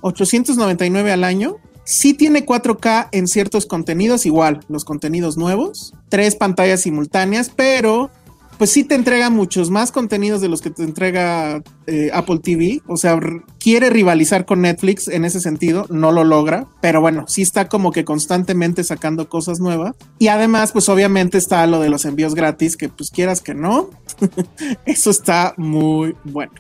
899 0.02 1.12
al 1.12 1.24
año. 1.24 1.58
Sí 1.86 2.16
tiene 2.16 2.46
4K 2.46 3.10
en 3.12 3.28
ciertos 3.28 3.68
contenidos, 3.68 4.26
igual, 4.26 4.62
los 4.70 4.86
contenidos 4.86 5.38
nuevos, 5.38 5.94
tres 6.10 6.36
pantallas 6.36 6.82
simultáneas, 6.82 7.52
pero 7.56 8.10
pues 8.58 8.72
sí 8.72 8.84
te 8.84 8.96
entrega 8.96 9.30
muchos 9.30 9.70
más 9.70 9.92
contenidos 9.92 10.42
de 10.42 10.48
los 10.48 10.62
que 10.62 10.70
te 10.70 10.84
entrega 10.84 11.62
eh, 11.88 12.10
Apple 12.14 12.40
TV. 12.40 12.82
O 12.88 12.98
sea, 12.98 13.20
quiere 13.60 13.90
rivalizar 13.90 14.46
con 14.46 14.62
Netflix 14.62 15.08
en 15.08 15.26
ese 15.26 15.40
sentido, 15.40 15.86
no 15.90 16.12
lo 16.12 16.24
logra, 16.24 16.66
pero 16.82 17.02
bueno, 17.02 17.26
sí 17.28 17.42
está 17.42 17.68
como 17.68 17.92
que 17.92 18.06
constantemente 18.06 18.84
sacando 18.84 19.30
cosas 19.30 19.60
nuevas. 19.60 19.96
Y 20.20 20.30
además, 20.30 20.72
pues 20.72 20.90
obviamente 20.90 21.38
está 21.38 21.68
lo 21.68 21.80
de 21.80 21.90
los 21.90 22.06
envíos 22.06 22.36
gratis, 22.36 22.78
que 22.78 22.90
pues 22.90 23.12
quieras 23.12 23.42
que 23.42 23.54
no, 23.54 23.90
eso 24.86 25.12
está 25.12 25.54
muy 25.58 26.16
bueno. 26.24 26.54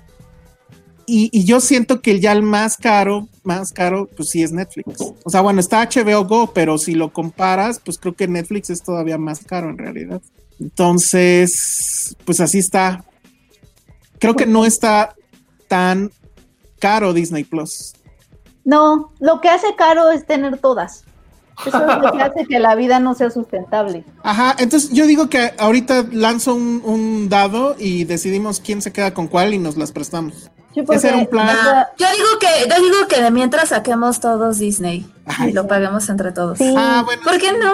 Y, 1.08 1.30
y 1.32 1.45
yo 1.45 1.60
siento 1.60 2.01
que 2.01 2.20
ya 2.20 2.32
el 2.32 2.41
más 2.41 2.78
caro, 2.78 3.28
más 3.43 3.72
caro, 3.72 4.10
pues 4.16 4.30
sí 4.30 4.43
es 4.43 4.51
Netflix. 4.51 5.01
O 5.24 5.30
sea, 5.30 5.41
bueno, 5.41 5.60
está 5.60 5.88
HBO 5.88 6.26
Go, 6.26 6.51
pero 6.53 6.78
si 6.78 6.95
lo 6.95 7.14
comparas, 7.14 7.80
pues 7.80 7.97
creo 7.97 8.14
que 8.14 8.28
Netflix 8.28 8.70
es 8.70 8.82
todavía 8.82 9.18
más 9.18 9.43
caro 9.43 9.70
en 9.70 9.78
realidad. 9.78 10.22
Entonces, 10.60 12.16
pues 12.26 12.39
así 12.39 12.60
está. 12.60 13.06
Creo 14.20 14.36
que 14.36 14.45
no 14.45 14.66
está 14.66 15.16
tan 15.68 16.12
caro 16.80 17.14
Disney 17.14 17.43
Plus. 17.43 17.93
No, 18.64 19.14
lo 19.20 19.41
que 19.41 19.49
hace 19.49 19.76
caro 19.76 20.12
es 20.12 20.26
tener 20.26 20.58
todas. 20.58 21.05
Eso 21.66 21.78
es 21.89 22.01
lo 22.01 22.12
que 22.12 22.22
hace 22.22 22.45
que 22.45 22.60
la 22.60 22.76
vida 22.76 22.99
no 22.99 23.16
sea 23.16 23.30
sustentable. 23.30 24.03
Ajá, 24.24 24.56
entonces 24.60 24.91
yo 24.91 25.06
digo 25.08 25.30
que 25.30 25.53
ahorita 25.58 26.06
lanzo 26.12 26.56
un, 26.56 26.82
un 26.84 27.30
dado 27.30 27.76
y 27.80 28.03
decidimos 28.03 28.60
quién 28.60 28.82
se 28.82 28.91
queda 28.91 29.14
con 29.14 29.28
cuál 29.28 29.53
y 29.53 29.60
nos 29.60 29.78
las 29.78 29.91
prestamos. 29.91 30.49
Sí, 30.76 30.84
Ese 30.91 31.08
era 31.08 31.18
un 31.18 31.28
plan. 31.28 31.47
Yo 31.97 32.06
digo 32.12 32.28
que, 32.38 32.47
yo 32.70 32.84
digo 32.84 33.08
que 33.08 33.22
de 33.22 33.32
mientras 33.32 33.70
saquemos 33.70 34.20
todos 34.20 34.60
Disney 34.60 35.10
Ay, 35.26 35.51
y 35.51 35.53
lo 35.53 35.68
paguemos 35.68 36.10
entre 36.10 36.34
todos. 36.34 36.58
Sí. 36.58 36.74
Ah, 36.78 37.01
bueno, 37.06 37.22
¿Por 37.24 37.38
qué 37.38 37.53
no? 37.53 37.74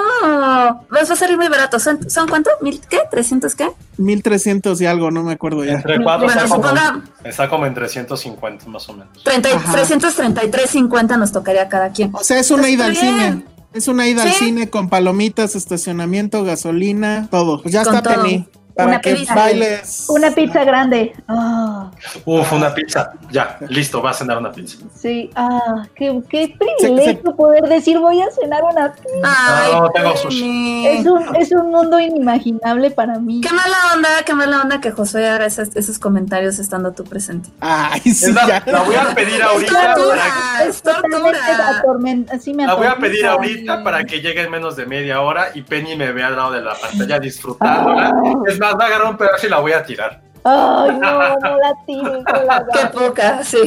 Nos 0.92 1.10
va 1.10 1.14
a 1.14 1.16
salir 1.16 1.36
muy 1.36 1.48
barato. 1.48 1.80
¿Son, 1.80 2.08
¿son 2.12 2.28
cuánto? 2.28 2.52
¿Mil 2.62 2.80
qué? 2.88 3.00
¿300 3.12 3.56
qué? 3.56 3.72
1300 3.98 4.80
y 4.82 4.86
algo, 4.86 5.10
no 5.10 5.24
me 5.24 5.34
acuerdo 5.34 5.66
ya. 5.66 5.74
Entre 5.74 6.02
cuatro 6.04 6.28
Bueno, 6.28 6.42
está, 6.44 6.56
como, 6.56 7.04
está 7.24 7.50
como 7.50 7.66
en 7.66 7.74
350 7.74 8.68
más 8.68 8.88
o 8.88 8.94
menos. 8.94 9.24
30, 9.24 9.50
Ajá. 9.50 9.84
333.50 9.84 11.18
nos 11.18 11.32
tocaría 11.32 11.68
cada 11.70 11.90
quien. 11.90 12.14
O 12.14 12.24
sea, 12.24 12.40
es 12.40 12.52
una 12.52 12.70
ida 12.70 12.86
al 12.86 12.92
bien. 12.92 13.04
cine. 13.04 13.46
Es 13.74 13.88
una 13.88 14.08
ida 14.08 14.24
al 14.24 14.34
cine 14.34 14.70
con 14.70 14.90
palomitas, 14.90 15.56
estacionamiento, 15.56 16.44
gasolina, 16.44 17.28
todo. 17.32 17.62
Pues 17.62 17.74
ya 17.74 17.84
Con 17.84 17.96
está 17.96 18.16
todo. 18.16 18.24
Penny. 18.24 18.46
Para 18.82 18.88
Una 18.94 19.02
que 19.02 19.16
pizza. 19.16 19.36
bailes. 19.36 20.06
Una 20.10 20.32
pizza 20.32 20.64
grande. 20.64 21.14
Ah, 21.28 21.90
Uf, 22.26 22.52
una 22.54 22.74
pizza. 22.74 23.14
Ya, 23.32 23.58
listo, 23.70 24.02
va 24.02 24.12
a 24.12 24.14
cenar 24.14 24.38
una 24.38 24.52
pizza. 24.52 24.78
sí. 24.96 25.30
Ah, 25.36 25.84
qué, 25.96 26.22
qué 26.30 26.56
privilegio 26.58 27.36
poder 27.36 27.64
decir 27.70 27.98
voy 28.00 28.22
a 28.22 28.30
cenar 28.32 28.64
una 28.64 28.94
pizza. 28.94 29.10
Ay, 29.24 29.72
No, 29.74 29.90
tengo 29.90 30.16
sushi. 30.18 30.88
Es 30.88 31.06
un, 31.06 31.36
es 31.36 31.52
un 31.52 31.70
mundo 31.72 32.00
inimaginable 32.00 32.92
para 32.92 33.20
mí. 33.20 33.42
Qué 33.42 33.54
mala 33.54 33.78
onda, 33.96 34.10
qué 34.26 34.34
mala 34.34 34.62
onda 34.62 34.80
que 34.82 34.92
Josué 34.92 35.28
haga 35.30 35.46
esos, 35.46 35.76
esos 35.76 36.00
comentarios 36.00 36.60
estando 36.60 36.92
tú 36.92 37.04
presente. 37.04 37.50
Ay, 37.60 38.02
sí, 38.02 38.26
Es 38.26 38.34
la, 38.34 38.48
ya. 38.48 38.64
la 38.66 38.82
voy 38.82 38.96
a 38.96 39.14
pedir 39.16 39.36
Es 39.36 39.42
ahorita 39.42 39.74
para 39.74 39.94
tortura, 39.96 40.24
es 40.68 40.82
Totalmente 40.82 41.40
tortura. 41.40 41.82
atormen- 41.84 42.40
sí 42.40 42.54
me 42.54 42.66
la 42.68 42.74
voy 42.76 42.88
a 42.88 42.96
pedir 42.98 43.26
ahorita 43.26 43.84
para 43.84 44.04
que 44.04 44.22
llegue 44.22 44.42
en 44.44 44.52
menos 44.52 44.76
de 44.76 44.86
media 44.86 45.22
hora 45.22 45.48
y 45.54 45.62
Penny 45.62 45.96
me 45.96 46.12
vea 46.12 46.28
al 46.28 46.36
lado 46.36 46.52
de 46.52 46.62
la 46.62 46.74
pantalla 46.76 47.20
disfrutándola. 47.20 48.14
Es 48.48 48.60
más, 48.60 48.71
va 48.76 48.86
a 48.86 48.88
agarrar 48.88 49.10
un 49.10 49.18
pedazo 49.18 49.48
y 49.48 49.50
la 49.50 49.60
voy 49.60 49.74
a 49.74 49.84
tirar. 49.84 50.22
Ay, 50.44 50.92
no, 51.00 51.36
no 51.40 51.58
la 51.58 51.74
tires, 51.86 52.24
no 52.26 52.44
la 52.44 52.66
Qué 52.72 52.86
poca, 52.98 53.44
sí. 53.44 53.58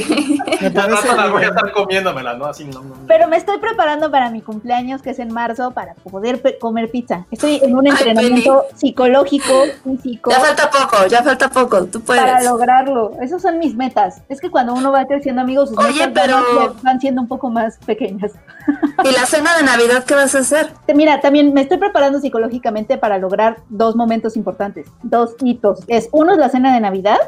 Me 0.61 0.71
parece 0.71 1.09
rato 1.09 1.17
la 1.17 1.27
voy 1.29 1.45
a 1.45 1.49
estar 1.49 1.73
comiéndomela, 1.73 2.35
¿no? 2.35 2.47
Así 2.47 2.65
no. 2.65 2.83
no, 2.83 2.83
no. 2.83 2.95
Pero 3.07 3.29
me 3.29 3.37
estoy 3.37 3.59
preparando 3.59 4.11
para 4.11 4.31
mi 4.31 4.41
cumpleaños, 4.43 5.01
que 5.03 5.11
es 5.11 5.19
en 5.19 5.33
marzo, 5.33 5.71
para 5.71 5.95
poder 5.95 6.43
comer 6.61 6.91
pizza. 6.91 7.27
Estoy 7.31 7.61
en 7.63 7.77
un 7.77 7.87
Ay, 7.87 7.93
entrenamiento 7.93 8.65
psicológico, 8.75 9.53
físico, 9.85 10.31
Ya 10.31 10.41
falta 10.41 10.71
poco, 10.71 11.07
ya 11.07 11.23
falta 11.23 11.49
poco, 11.49 11.85
tú 11.87 12.01
para 12.01 12.23
puedes. 12.33 12.45
lograrlo. 12.45 13.13
Esas 13.23 13.41
son 13.43 13.59
mis 13.59 13.75
metas. 13.77 14.23
Es 14.29 14.41
que 14.41 14.51
cuando 14.51 14.75
uno 14.75 14.91
va 14.93 15.05
creciendo, 15.07 15.43
amigos, 15.43 15.69
sus 15.71 15.79
Oye, 15.79 16.07
metas 16.07 16.29
van 16.31 16.45
pero- 16.45 16.61
a- 16.63 16.75
van 16.83 17.01
siendo 17.01 17.21
un 17.23 17.29
poco 17.29 17.51
más 17.51 17.79
pequeñas. 17.87 18.33
¿Y 19.05 19.13
la 19.13 19.27
cena 19.27 19.57
de 19.57 19.63
Navidad 19.65 20.05
qué 20.05 20.15
vas 20.15 20.35
a 20.35 20.39
hacer? 20.39 20.71
Mira, 20.95 21.21
también 21.21 21.53
me 21.53 21.61
estoy 21.61 21.79
preparando 21.79 22.19
psicológicamente 22.21 22.97
para 22.97 23.19
lograr 23.19 23.59
dos 23.69 23.95
momentos 23.97 24.37
importantes, 24.37 24.87
dos 25.03 25.35
hitos. 25.43 25.81
Es 25.89 26.09
uno 26.13 26.33
es 26.33 26.39
la 26.39 26.49
cena 26.49 26.64
de 26.73 26.81
Navidad 26.81 27.19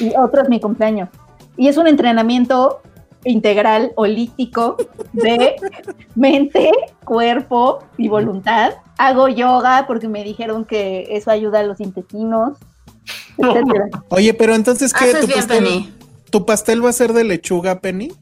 y 0.00 0.14
otro 0.16 0.42
es 0.42 0.48
mi 0.48 0.60
cumpleaños. 0.60 1.08
Y 1.56 1.68
es 1.68 1.76
un 1.76 1.86
entrenamiento 1.86 2.80
integral, 3.24 3.92
holístico 3.96 4.76
de 5.12 5.56
mente, 6.14 6.70
cuerpo 7.04 7.80
y 7.96 8.08
voluntad. 8.08 8.74
Hago 8.98 9.28
yoga 9.28 9.84
porque 9.86 10.08
me 10.08 10.24
dijeron 10.24 10.64
que 10.64 11.06
eso 11.10 11.30
ayuda 11.30 11.60
a 11.60 11.62
los 11.64 11.80
intestinos. 11.80 12.58
Oye, 14.10 14.34
pero 14.34 14.54
entonces, 14.54 14.92
¿qué? 14.92 15.04
Haces 15.04 15.26
¿Tu 15.26 15.32
pastel. 15.32 15.94
¿Tu 16.30 16.46
pastel 16.46 16.84
va 16.84 16.90
a 16.90 16.92
ser 16.92 17.12
de 17.12 17.24
lechuga, 17.24 17.80
Penny? 17.80 18.12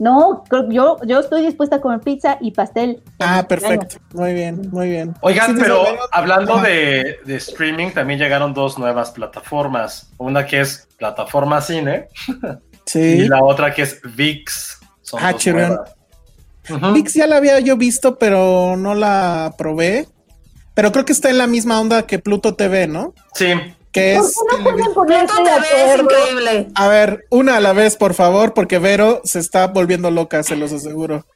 No, 0.00 0.44
creo- 0.48 0.68
yo, 0.70 0.96
yo 1.06 1.20
estoy 1.20 1.44
dispuesta 1.44 1.76
a 1.76 1.80
comer 1.82 2.00
pizza 2.00 2.38
y 2.40 2.52
pastel. 2.52 3.02
Ah, 3.20 3.44
perfecto. 3.46 3.98
Muy 4.14 4.32
bien, 4.32 4.62
muy 4.72 4.88
bien. 4.88 5.14
Oigan, 5.20 5.54
Sí, 5.54 5.60
pero 5.60 5.84
hablando 6.10 6.58
de, 6.58 7.18
de 7.26 7.36
streaming, 7.36 7.90
también 7.90 8.18
llegaron 8.18 8.54
dos 8.54 8.78
nuevas 8.78 9.10
plataformas. 9.10 10.10
Una 10.16 10.46
que 10.46 10.60
es 10.62 10.88
plataforma 10.96 11.60
cine 11.60 12.08
y 12.94 13.28
la 13.28 13.44
otra 13.44 13.72
que 13.74 13.82
es 13.82 14.00
VIX. 14.02 14.78
Son 15.02 15.20
Ah. 15.22 16.92
Vix 16.94 17.14
ya 17.14 17.26
la 17.26 17.36
había 17.36 17.58
yo 17.60 17.76
visto, 17.76 18.16
pero 18.16 18.76
no 18.76 18.94
la 18.94 19.54
probé. 19.58 20.06
Pero 20.74 20.92
creo 20.92 21.04
que 21.04 21.12
está 21.12 21.28
en 21.28 21.38
la 21.38 21.46
misma 21.46 21.80
onda 21.80 22.06
que 22.06 22.18
Pluto 22.18 22.54
TV, 22.54 22.86
¿no? 22.86 23.12
Sí, 23.34 23.48
Que 23.92 24.16
¿Por 24.16 24.24
es. 24.26 24.36
qué 24.50 24.58
no 24.58 24.70
pueden 24.70 24.92
ponerse 24.94 25.36
de 25.42 25.44
TV 25.44 25.58
es 25.84 26.00
acuerdo? 26.00 26.02
increíble. 26.04 26.68
A 26.74 26.88
ver, 26.88 27.24
una 27.30 27.56
a 27.56 27.60
la 27.60 27.72
vez, 27.72 27.96
por 27.96 28.14
favor, 28.14 28.54
porque 28.54 28.78
Vero 28.78 29.20
se 29.24 29.38
está 29.40 29.66
volviendo 29.66 30.10
loca, 30.10 30.42
se 30.42 30.56
los 30.56 30.72
aseguro. 30.72 31.26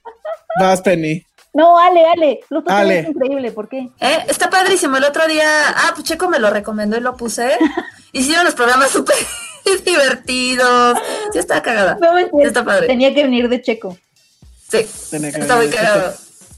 Vas, 0.61 0.81
Penny. 0.83 1.25
No, 1.53 1.79
Ale, 1.79 2.05
Ale, 2.07 2.41
Pluto 2.49 2.67
TV 2.67 2.79
Ale. 2.81 2.99
es 3.01 3.09
increíble, 3.09 3.53
¿por 3.53 3.69
qué? 3.69 3.89
Eh, 4.01 4.19
está 4.29 4.51
padrísimo. 4.51 4.97
El 4.97 5.05
otro 5.05 5.27
día, 5.27 5.47
ah, 5.69 5.93
pues 5.95 6.05
Checo 6.05 6.29
me 6.29 6.39
lo 6.39 6.51
recomendó 6.51 6.97
y 6.97 7.01
lo 7.01 7.17
puse. 7.17 7.57
Hicieron 8.13 8.45
los 8.45 8.55
programas 8.55 8.91
súper 8.91 9.17
divertidos. 9.85 10.99
Sí, 11.33 11.39
está 11.39 11.63
cagada. 11.63 11.97
No 12.01 12.13
me 12.15 12.23
entiendo. 12.23 12.49
Está 12.49 12.65
padre. 12.65 12.87
Tenía 12.87 13.15
que 13.15 13.23
venir 13.25 13.49
de 13.49 13.63
Checo. 13.63 13.97
Sí, 14.71 14.87
Tenía 15.11 15.33
que 15.33 15.41
está 15.41 15.57
muy 15.57 15.69
cagado. 15.69 16.15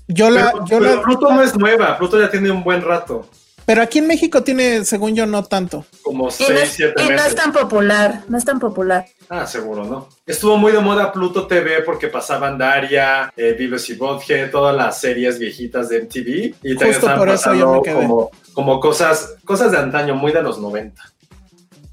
Yo 0.08 0.30
la, 0.30 0.52
pero, 0.52 0.66
yo 0.66 0.78
pero 0.78 0.96
la, 0.96 1.02
Pluto 1.02 1.32
no 1.32 1.42
es 1.42 1.56
nueva, 1.56 1.98
Pluto 1.98 2.20
ya 2.20 2.30
tiene 2.30 2.50
un 2.50 2.62
buen 2.62 2.80
rato, 2.80 3.28
pero 3.66 3.82
aquí 3.82 3.98
en 3.98 4.06
México 4.06 4.42
tiene, 4.42 4.84
según 4.84 5.14
yo, 5.14 5.26
no 5.26 5.44
tanto. 5.44 5.84
como 6.02 6.24
Y 6.38 6.44
no, 6.44 6.48
6, 6.48 6.50
es, 6.62 6.68
7 6.70 6.94
y 6.96 7.02
no 7.04 7.10
meses. 7.10 7.26
es 7.26 7.34
tan 7.34 7.52
popular, 7.52 8.22
no 8.28 8.38
es 8.38 8.44
tan 8.44 8.58
popular. 8.58 9.04
Ah, 9.28 9.46
seguro, 9.46 9.84
¿no? 9.84 10.08
Estuvo 10.24 10.56
muy 10.56 10.72
de 10.72 10.78
moda 10.78 11.12
Pluto 11.12 11.46
TV 11.46 11.82
porque 11.82 12.06
pasaban 12.08 12.56
Daria, 12.56 13.32
eh, 13.36 13.54
Vives 13.58 13.90
y 13.90 13.94
Butthead, 13.94 14.50
todas 14.50 14.74
las 14.74 15.00
series 15.00 15.38
viejitas 15.38 15.88
de 15.88 16.02
MTV 16.02 16.54
y 16.62 16.76
también 16.76 17.00
Justo 17.00 17.08
estaban 17.08 17.18
por 17.18 17.28
eso 17.28 17.52
yo 17.54 17.66
me 17.68 17.80
pasando 17.80 17.82
quedé. 17.82 17.94
como, 17.94 18.30
como 18.52 18.80
cosas, 18.80 19.34
cosas 19.44 19.72
de 19.72 19.78
antaño, 19.78 20.14
muy 20.14 20.32
de 20.32 20.42
los 20.42 20.58
90. 20.58 21.02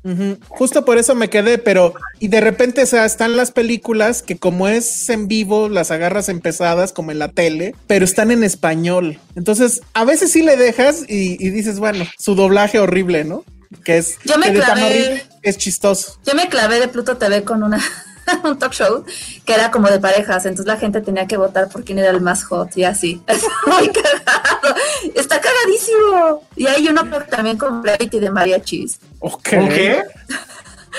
Ujú. 0.04 0.38
Justo 0.50 0.84
por 0.86 0.98
eso 0.98 1.16
me 1.16 1.30
quedé, 1.30 1.58
pero 1.58 1.94
y 2.20 2.28
de 2.28 2.42
repente, 2.42 2.84
o 2.84 2.86
sea, 2.86 3.06
están 3.06 3.38
las 3.38 3.52
películas 3.52 4.22
que 4.22 4.38
como 4.38 4.68
es 4.68 5.10
en 5.10 5.28
vivo, 5.28 5.70
las 5.70 5.92
agarras 5.92 6.30
empezadas 6.30 6.92
como 6.92 7.12
en 7.12 7.20
la 7.20 7.30
tele, 7.30 7.74
pero 7.88 8.04
están 8.04 8.30
en 8.32 8.44
español. 8.44 9.20
Entonces, 9.36 9.82
a 9.94 10.04
veces 10.06 10.32
sí 10.32 10.42
le 10.44 10.58
dejas 10.58 11.04
y, 11.08 11.38
y 11.46 11.50
dices, 11.52 11.80
bueno, 11.80 12.06
su 12.18 12.36
doblaje 12.36 12.80
horrible, 12.80 13.24
¿no? 13.24 13.44
Que 13.84 13.98
es, 13.98 14.18
Yo 14.26 14.38
me 14.38 14.54
clavé- 14.54 15.24
es 15.42 15.58
chistoso. 15.58 16.20
Yo 16.26 16.36
me 16.36 16.48
clavé 16.50 16.80
de 16.80 16.88
Pluto 16.90 17.18
TV 17.18 17.44
con 17.44 17.64
una 17.64 17.80
un 18.44 18.58
talk 18.58 18.74
show 18.74 19.04
que 19.46 19.54
era 19.54 19.72
como 19.72 19.90
de 19.90 20.00
parejas, 20.00 20.46
entonces 20.46 20.66
la 20.66 20.78
gente 20.78 21.02
tenía 21.02 21.28
que 21.28 21.38
votar 21.38 21.70
por 21.70 21.84
quién 21.84 22.00
era 22.00 22.10
el 22.10 22.22
más 22.22 22.44
hot 22.46 22.76
y 22.78 22.84
así. 22.84 23.22
Muy 23.68 23.90
cagado. 23.90 24.76
Está 25.16 25.40
cagadísimo. 25.42 26.44
Y 26.56 26.68
hay 26.68 26.88
uno 26.88 27.04
también 27.30 27.58
con 27.58 27.84
reality 27.84 28.20
de 28.20 28.30
mariachis. 28.30 29.00
Ok. 29.20 29.50
¿Con 29.50 29.70
qué? 29.70 30.04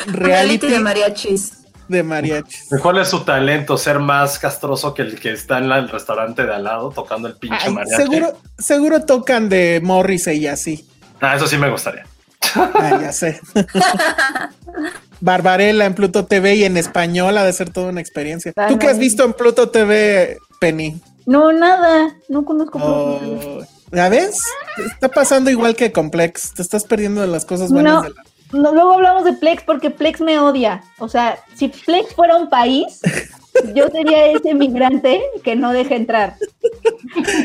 Reality 0.06 0.68
de 0.68 0.78
mariachis. 0.80 1.52
de 1.88 2.02
mariachis. 2.02 2.68
¿Cuál 2.82 2.98
es 2.98 3.08
su 3.08 3.20
talento? 3.20 3.76
¿Ser 3.78 3.98
más 3.98 4.38
castroso 4.38 4.92
que 4.94 5.02
el 5.02 5.20
que 5.20 5.32
está 5.32 5.58
en 5.58 5.70
el 5.70 5.88
restaurante 5.88 6.44
de 6.44 6.54
al 6.54 6.64
lado 6.64 6.90
tocando 6.90 7.28
el 7.28 7.36
pinche 7.36 7.58
Ay, 7.66 7.72
mariachi? 7.72 8.02
seguro, 8.02 8.38
seguro 8.58 9.04
tocan 9.04 9.48
de 9.48 9.80
Morrissey 9.82 10.38
y 10.38 10.46
así. 10.48 10.88
Ah, 11.20 11.36
eso 11.36 11.46
sí 11.46 11.56
me 11.56 11.70
gustaría. 11.70 12.04
Ah, 12.54 12.98
ya 13.00 13.12
sé. 13.12 13.40
Barbarella 15.20 15.86
en 15.86 15.94
Pluto 15.94 16.26
TV 16.26 16.56
y 16.56 16.64
en 16.64 16.76
español 16.76 17.36
ha 17.38 17.44
de 17.44 17.52
ser 17.52 17.70
toda 17.70 17.88
una 17.88 18.00
experiencia. 18.00 18.52
¿Tú 18.68 18.78
qué 18.78 18.88
has 18.88 18.98
visto 18.98 19.24
en 19.24 19.32
Pluto 19.32 19.70
TV, 19.70 20.38
Penny? 20.60 21.00
No, 21.26 21.52
nada. 21.52 22.14
No 22.28 22.44
conozco. 22.44 22.78
Oh, 22.82 23.60
¿Ya 23.92 24.08
ves? 24.08 24.42
Está 24.84 25.08
pasando 25.08 25.50
igual 25.50 25.76
que 25.76 25.92
Complex. 25.92 26.52
Te 26.54 26.62
estás 26.62 26.84
perdiendo 26.84 27.20
de 27.20 27.28
las 27.28 27.44
cosas 27.44 27.70
buenas 27.70 27.94
No, 27.94 28.02
de 28.02 28.08
la 28.10 28.22
no, 28.54 28.72
luego 28.72 28.92
hablamos 28.92 29.24
de 29.24 29.32
Plex 29.32 29.64
porque 29.64 29.90
Plex 29.90 30.20
me 30.20 30.38
odia. 30.38 30.82
O 30.98 31.08
sea, 31.08 31.38
si 31.56 31.68
Plex 31.68 32.14
fuera 32.14 32.36
un 32.36 32.48
país, 32.48 33.00
yo 33.74 33.88
sería 33.88 34.26
ese 34.26 34.54
migrante 34.54 35.22
que 35.42 35.56
no 35.56 35.72
deja 35.72 35.94
entrar. 35.94 36.34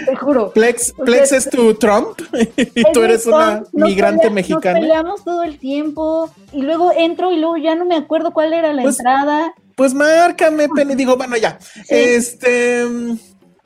Te 0.05 0.15
juro. 0.15 0.51
Plex, 0.51 0.93
Plex 1.05 1.31
es 1.31 1.49
tu 1.49 1.73
Trump 1.75 2.19
y 2.75 2.83
tú 2.93 3.03
eres 3.03 3.25
una 3.25 3.59
Nos 3.59 3.73
migrante 3.73 4.27
pelea- 4.27 4.33
mexicana. 4.33 4.79
Nos 4.79 4.87
peleamos 4.87 5.23
todo 5.23 5.43
el 5.43 5.59
tiempo 5.59 6.31
y 6.51 6.61
luego 6.61 6.91
entro 6.95 7.31
y 7.31 7.37
luego 7.37 7.57
ya 7.57 7.75
no 7.75 7.85
me 7.85 7.95
acuerdo 7.95 8.31
cuál 8.31 8.53
era 8.53 8.73
la 8.73 8.81
Pues, 8.83 8.99
entrada. 8.99 9.53
Pues 9.75 9.93
márcame, 9.93 10.67
Penny. 10.69 10.95
Digo, 10.95 11.15
bueno, 11.15 11.37
ya. 11.37 11.57
Este. 11.87 12.85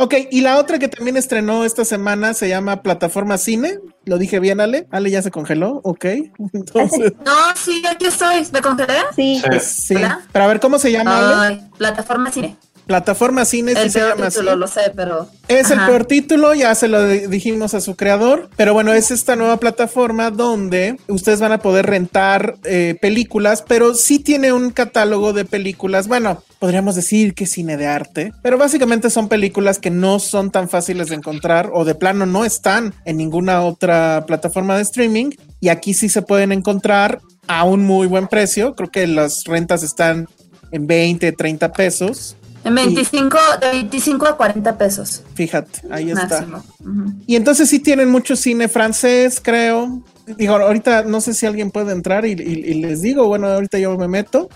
Ok, 0.04 0.16
y 0.32 0.42
la 0.42 0.58
otra 0.58 0.80
que 0.80 0.88
también 0.90 1.16
estrenó 1.18 1.64
esta 1.64 1.86
semana 1.86 2.34
se 2.34 2.50
llama 2.50 2.82
Plataforma 2.82 3.38
Cine. 3.38 3.80
Lo 4.06 4.18
dije 4.18 4.40
bien, 4.40 4.60
Ale. 4.60 4.86
Ale 4.92 5.10
ya 5.10 5.22
se 5.22 5.32
congeló. 5.32 5.80
Ok. 5.84 6.06
Entonces, 6.54 7.14
No, 7.26 7.32
sí, 7.56 7.82
aquí 7.90 8.06
estoy. 8.08 8.46
¿Me 8.52 8.62
congelé? 8.62 8.94
Sí. 9.16 9.42
sí. 9.62 9.96
¿Hola? 9.96 10.22
Pero 10.32 10.46
a 10.46 10.48
ver, 10.48 10.60
¿cómo 10.60 10.78
se 10.78 10.92
llama, 10.92 11.46
Ale? 11.46 11.62
Plataforma 11.78 12.32
cine. 12.32 12.56
Plataforma 12.86 13.46
Cine, 13.46 13.76
sí 13.76 13.80
El 13.82 13.92
se 13.92 14.00
peor 14.00 14.12
llama 14.16 14.28
así. 14.28 14.40
título, 14.40 14.56
lo 14.58 14.68
sé, 14.68 14.92
pero. 14.94 15.30
Es 15.48 15.72
el 15.72 15.80
peor 15.86 16.04
título, 16.04 16.54
ya 16.54 16.76
se 16.76 16.90
lo 16.90 17.08
di- 17.08 17.28
dijimos 17.28 17.74
a 17.76 17.80
su 17.80 17.96
creador, 17.96 18.50
pero 18.58 18.74
bueno, 18.74 18.92
es 18.92 19.10
esta 19.10 19.38
nueva 19.38 19.56
plataforma 19.56 20.32
donde 20.32 20.98
ustedes 21.08 21.40
van 21.40 21.54
a 21.54 21.60
poder 21.60 21.86
rentar 21.86 22.58
eh, 22.66 22.98
películas, 23.02 23.64
pero 23.66 23.94
sí 23.94 24.20
tiene 24.20 24.52
un 24.52 24.70
catálogo 24.72 25.32
de 25.32 25.46
películas, 25.46 26.10
bueno, 26.10 26.44
podríamos 26.64 26.96
decir 26.96 27.34
que 27.34 27.46
cine 27.46 27.76
de 27.76 27.88
arte, 27.88 28.32
pero 28.42 28.58
básicamente 28.58 29.10
son 29.10 29.28
películas 29.28 29.80
que 29.80 29.90
no 29.90 30.18
son 30.20 30.50
tan 30.50 30.70
fáciles 30.70 31.10
de 31.10 31.16
encontrar 31.16 31.70
o 31.74 31.84
de 31.84 31.94
plano 31.94 32.26
no 32.26 32.46
están 32.46 32.94
en 33.04 33.18
ninguna 33.18 33.64
otra 33.64 34.24
plataforma 34.26 34.78
de 34.78 34.84
streaming 34.84 35.32
y 35.60 35.68
aquí 35.68 35.94
sí 35.94 36.08
se 36.08 36.22
pueden 36.22 36.54
encontrar 36.54 37.20
a 37.48 37.66
un 37.66 37.84
muy 37.86 38.08
buen 38.08 38.30
precio, 38.30 38.76
creo 38.76 38.90
que 38.90 39.06
las 39.08 39.44
rentas 39.44 39.84
están 39.84 40.30
en 40.72 40.88
20, 40.88 41.34
30 41.34 41.74
pesos. 41.74 42.38
En 42.64 42.76
25, 42.76 43.38
de 43.60 43.68
25 43.70 44.26
a 44.26 44.38
40 44.38 44.78
pesos. 44.78 45.22
Fíjate, 45.36 45.82
ahí 45.92 46.12
está. 46.12 46.46
Máximo. 46.46 46.64
Ujú. 46.80 47.14
Y 47.28 47.36
entonces 47.36 47.68
sí 47.70 47.80
tienen 47.80 48.10
mucho 48.10 48.38
cine 48.38 48.70
francés, 48.70 49.42
creo. 49.44 50.02
Digo, 50.38 50.54
ahorita 50.56 51.04
no 51.04 51.20
sé 51.20 51.34
si 51.34 51.46
alguien 51.46 51.72
puede 51.72 51.92
entrar 51.92 52.26
y, 52.26 52.32
y- 52.32 52.72
y 52.72 52.74
les 52.76 53.02
digo, 53.02 53.28
bueno, 53.28 53.48
ahorita 53.48 53.80
yo 53.80 53.98
me 53.98 54.08
meto. 54.08 54.48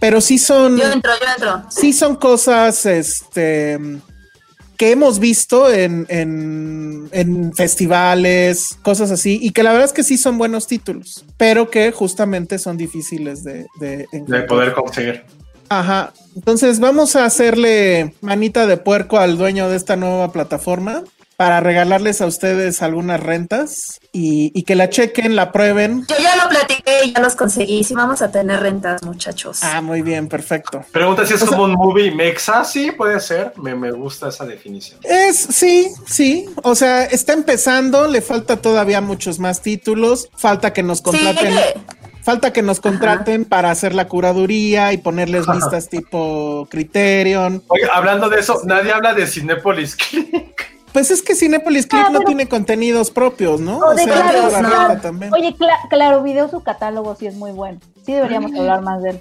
Pero 0.00 0.20
sí 0.20 0.38
son, 0.38 0.76
Yo 0.78 0.90
entro, 0.92 1.12
yo 1.20 1.26
entro. 1.34 1.62
sí 1.70 1.92
son 1.92 2.16
cosas, 2.16 2.86
este, 2.86 3.78
que 4.76 4.92
hemos 4.92 5.18
visto 5.18 5.72
en, 5.72 6.06
en, 6.08 7.08
en 7.12 7.52
festivales, 7.52 8.78
cosas 8.82 9.10
así, 9.10 9.38
y 9.42 9.50
que 9.50 9.62
la 9.64 9.72
verdad 9.72 9.86
es 9.86 9.92
que 9.92 10.04
sí 10.04 10.16
son 10.16 10.38
buenos 10.38 10.66
títulos, 10.68 11.24
pero 11.36 11.68
que 11.70 11.90
justamente 11.90 12.58
son 12.58 12.76
difíciles 12.76 13.42
de, 13.42 13.66
de 13.80 13.96
De 13.96 14.06
encontrar. 14.12 14.46
poder 14.46 14.72
conseguir. 14.72 15.24
Ajá. 15.68 16.12
Entonces 16.36 16.78
vamos 16.80 17.16
a 17.16 17.24
hacerle 17.24 18.14
manita 18.20 18.66
de 18.66 18.76
puerco 18.76 19.18
al 19.18 19.36
dueño 19.36 19.68
de 19.68 19.76
esta 19.76 19.96
nueva 19.96 20.32
plataforma 20.32 21.02
para 21.38 21.60
regalarles 21.60 22.20
a 22.20 22.26
ustedes 22.26 22.82
algunas 22.82 23.20
rentas 23.20 24.00
y, 24.10 24.50
y 24.58 24.64
que 24.64 24.74
la 24.74 24.90
chequen, 24.90 25.36
la 25.36 25.52
prueben. 25.52 26.04
Yo 26.08 26.16
ya 26.20 26.34
lo 26.34 26.48
platiqué 26.48 27.04
y 27.04 27.12
ya 27.14 27.20
los 27.20 27.36
conseguí. 27.36 27.84
Sí, 27.84 27.94
vamos 27.94 28.22
a 28.22 28.32
tener 28.32 28.58
rentas, 28.58 29.04
muchachos. 29.04 29.60
Ah, 29.62 29.80
muy 29.80 30.02
bien, 30.02 30.26
perfecto. 30.28 30.84
Pregunta 30.90 31.24
si 31.24 31.34
es 31.34 31.42
O 31.42 31.46
sea- 31.46 31.56
como 31.56 31.62
un 31.72 31.74
movie 31.74 32.10
mexa. 32.10 32.64
Sí, 32.64 32.90
puede 32.90 33.20
ser. 33.20 33.52
Me, 33.56 33.76
me 33.76 33.92
gusta 33.92 34.30
esa 34.30 34.44
definición. 34.46 34.98
Es, 35.04 35.36
sí, 35.38 35.92
sí. 36.06 36.46
O 36.64 36.74
sea, 36.74 37.04
está 37.04 37.34
empezando, 37.34 38.08
le 38.08 38.20
falta 38.20 38.56
todavía 38.56 39.00
muchos 39.00 39.38
más 39.38 39.62
títulos. 39.62 40.28
Falta 40.36 40.72
que 40.72 40.82
nos 40.82 41.00
contraten. 41.02 41.54
Falta 42.24 42.52
que 42.52 42.62
nos 42.62 42.80
contraten 42.80 43.44
para 43.44 43.70
hacer 43.70 43.94
la 43.94 44.08
curaduría 44.08 44.92
y 44.92 44.98
ponerles 44.98 45.46
listas 45.46 45.88
tipo 45.88 46.66
Criterion. 46.68 47.62
Oye, 47.68 47.84
hablando 47.94 48.28
de 48.28 48.40
eso, 48.40 48.60
nadie 48.64 48.90
habla 48.92 49.14
de 49.14 49.24
Cinepolis 49.28 49.94
Click. 49.94 50.77
Pues 50.92 51.10
es 51.10 51.22
que 51.22 51.34
Cinepolis 51.34 51.86
Click 51.86 52.02
Ah, 52.06 52.10
no 52.10 52.18
pero- 52.20 52.26
tiene 52.28 52.48
contenidos 52.48 53.10
propios, 53.10 53.60
¿no? 53.60 53.78
O 53.78 53.94
de 53.94 54.04
sea, 54.04 54.14
Claro, 54.30 54.50
la 54.50 54.94
no. 54.94 55.00
también. 55.00 55.32
Oye, 55.34 55.54
Cla- 55.56 55.88
Claro 55.90 56.22
Video, 56.22 56.48
su 56.48 56.62
catálogo 56.62 57.14
sí 57.14 57.26
es 57.26 57.34
muy 57.34 57.50
bueno. 57.52 57.78
Sí 58.04 58.12
deberíamos 58.12 58.52
hablar 58.54 58.82
más 58.82 59.02
de 59.02 59.10
él. 59.10 59.20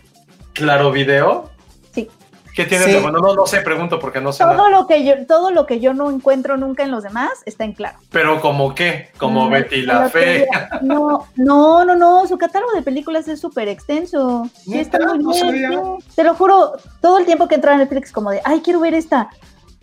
Claro 0.53 0.91
Video. 0.91 1.49
Sí. 1.93 2.09
¿Qué 2.55 2.65
tiene 2.65 2.85
Sí. 2.85 2.91
de 2.93 2.99
bueno? 3.01 3.19
No, 3.19 3.35
no 3.35 3.45
sé, 3.45 3.59
pregunto 3.61 3.99
porque 3.99 4.19
no 4.19 4.33
sé 4.33 4.43
nada. 4.43 4.55
Todo 4.57 4.69
lo 4.69 4.87
que 4.87 5.03
yo, 5.05 5.27
todo 5.27 5.51
lo 5.51 5.67
que 5.67 5.79
yo 5.79 5.93
no 5.93 6.09
encuentro 6.09 6.57
nunca 6.57 6.83
en 6.83 6.89
los 6.89 7.03
demás 7.03 7.29
está 7.45 7.65
en 7.65 7.73
claro. 7.73 7.99
Pero 8.11 8.41
como 8.41 8.73
qué? 8.73 9.09
Como 9.19 9.45
Mm, 9.47 9.51
Betty 9.51 9.81
la 9.83 10.09
Fe. 10.09 10.47
No, 10.81 11.27
no, 11.35 11.85
no, 11.85 11.95
no. 11.95 12.25
Su 12.27 12.37
catálogo 12.39 12.71
de 12.73 12.81
películas 12.81 13.27
es 13.27 13.39
súper 13.39 13.67
extenso. 13.67 14.49
Sí, 14.63 14.79
está 14.79 14.97
muy 14.99 15.19
No 15.19 15.51
bien. 15.51 15.81
Te 16.15 16.23
lo 16.23 16.33
juro, 16.33 16.73
todo 17.01 17.19
el 17.19 17.25
tiempo 17.25 17.47
que 17.47 17.55
entro 17.55 17.71
a 17.71 17.77
Netflix, 17.77 18.11
como 18.11 18.31
de, 18.31 18.41
ay, 18.43 18.61
quiero 18.63 18.79
ver 18.79 18.95
esta. 18.95 19.29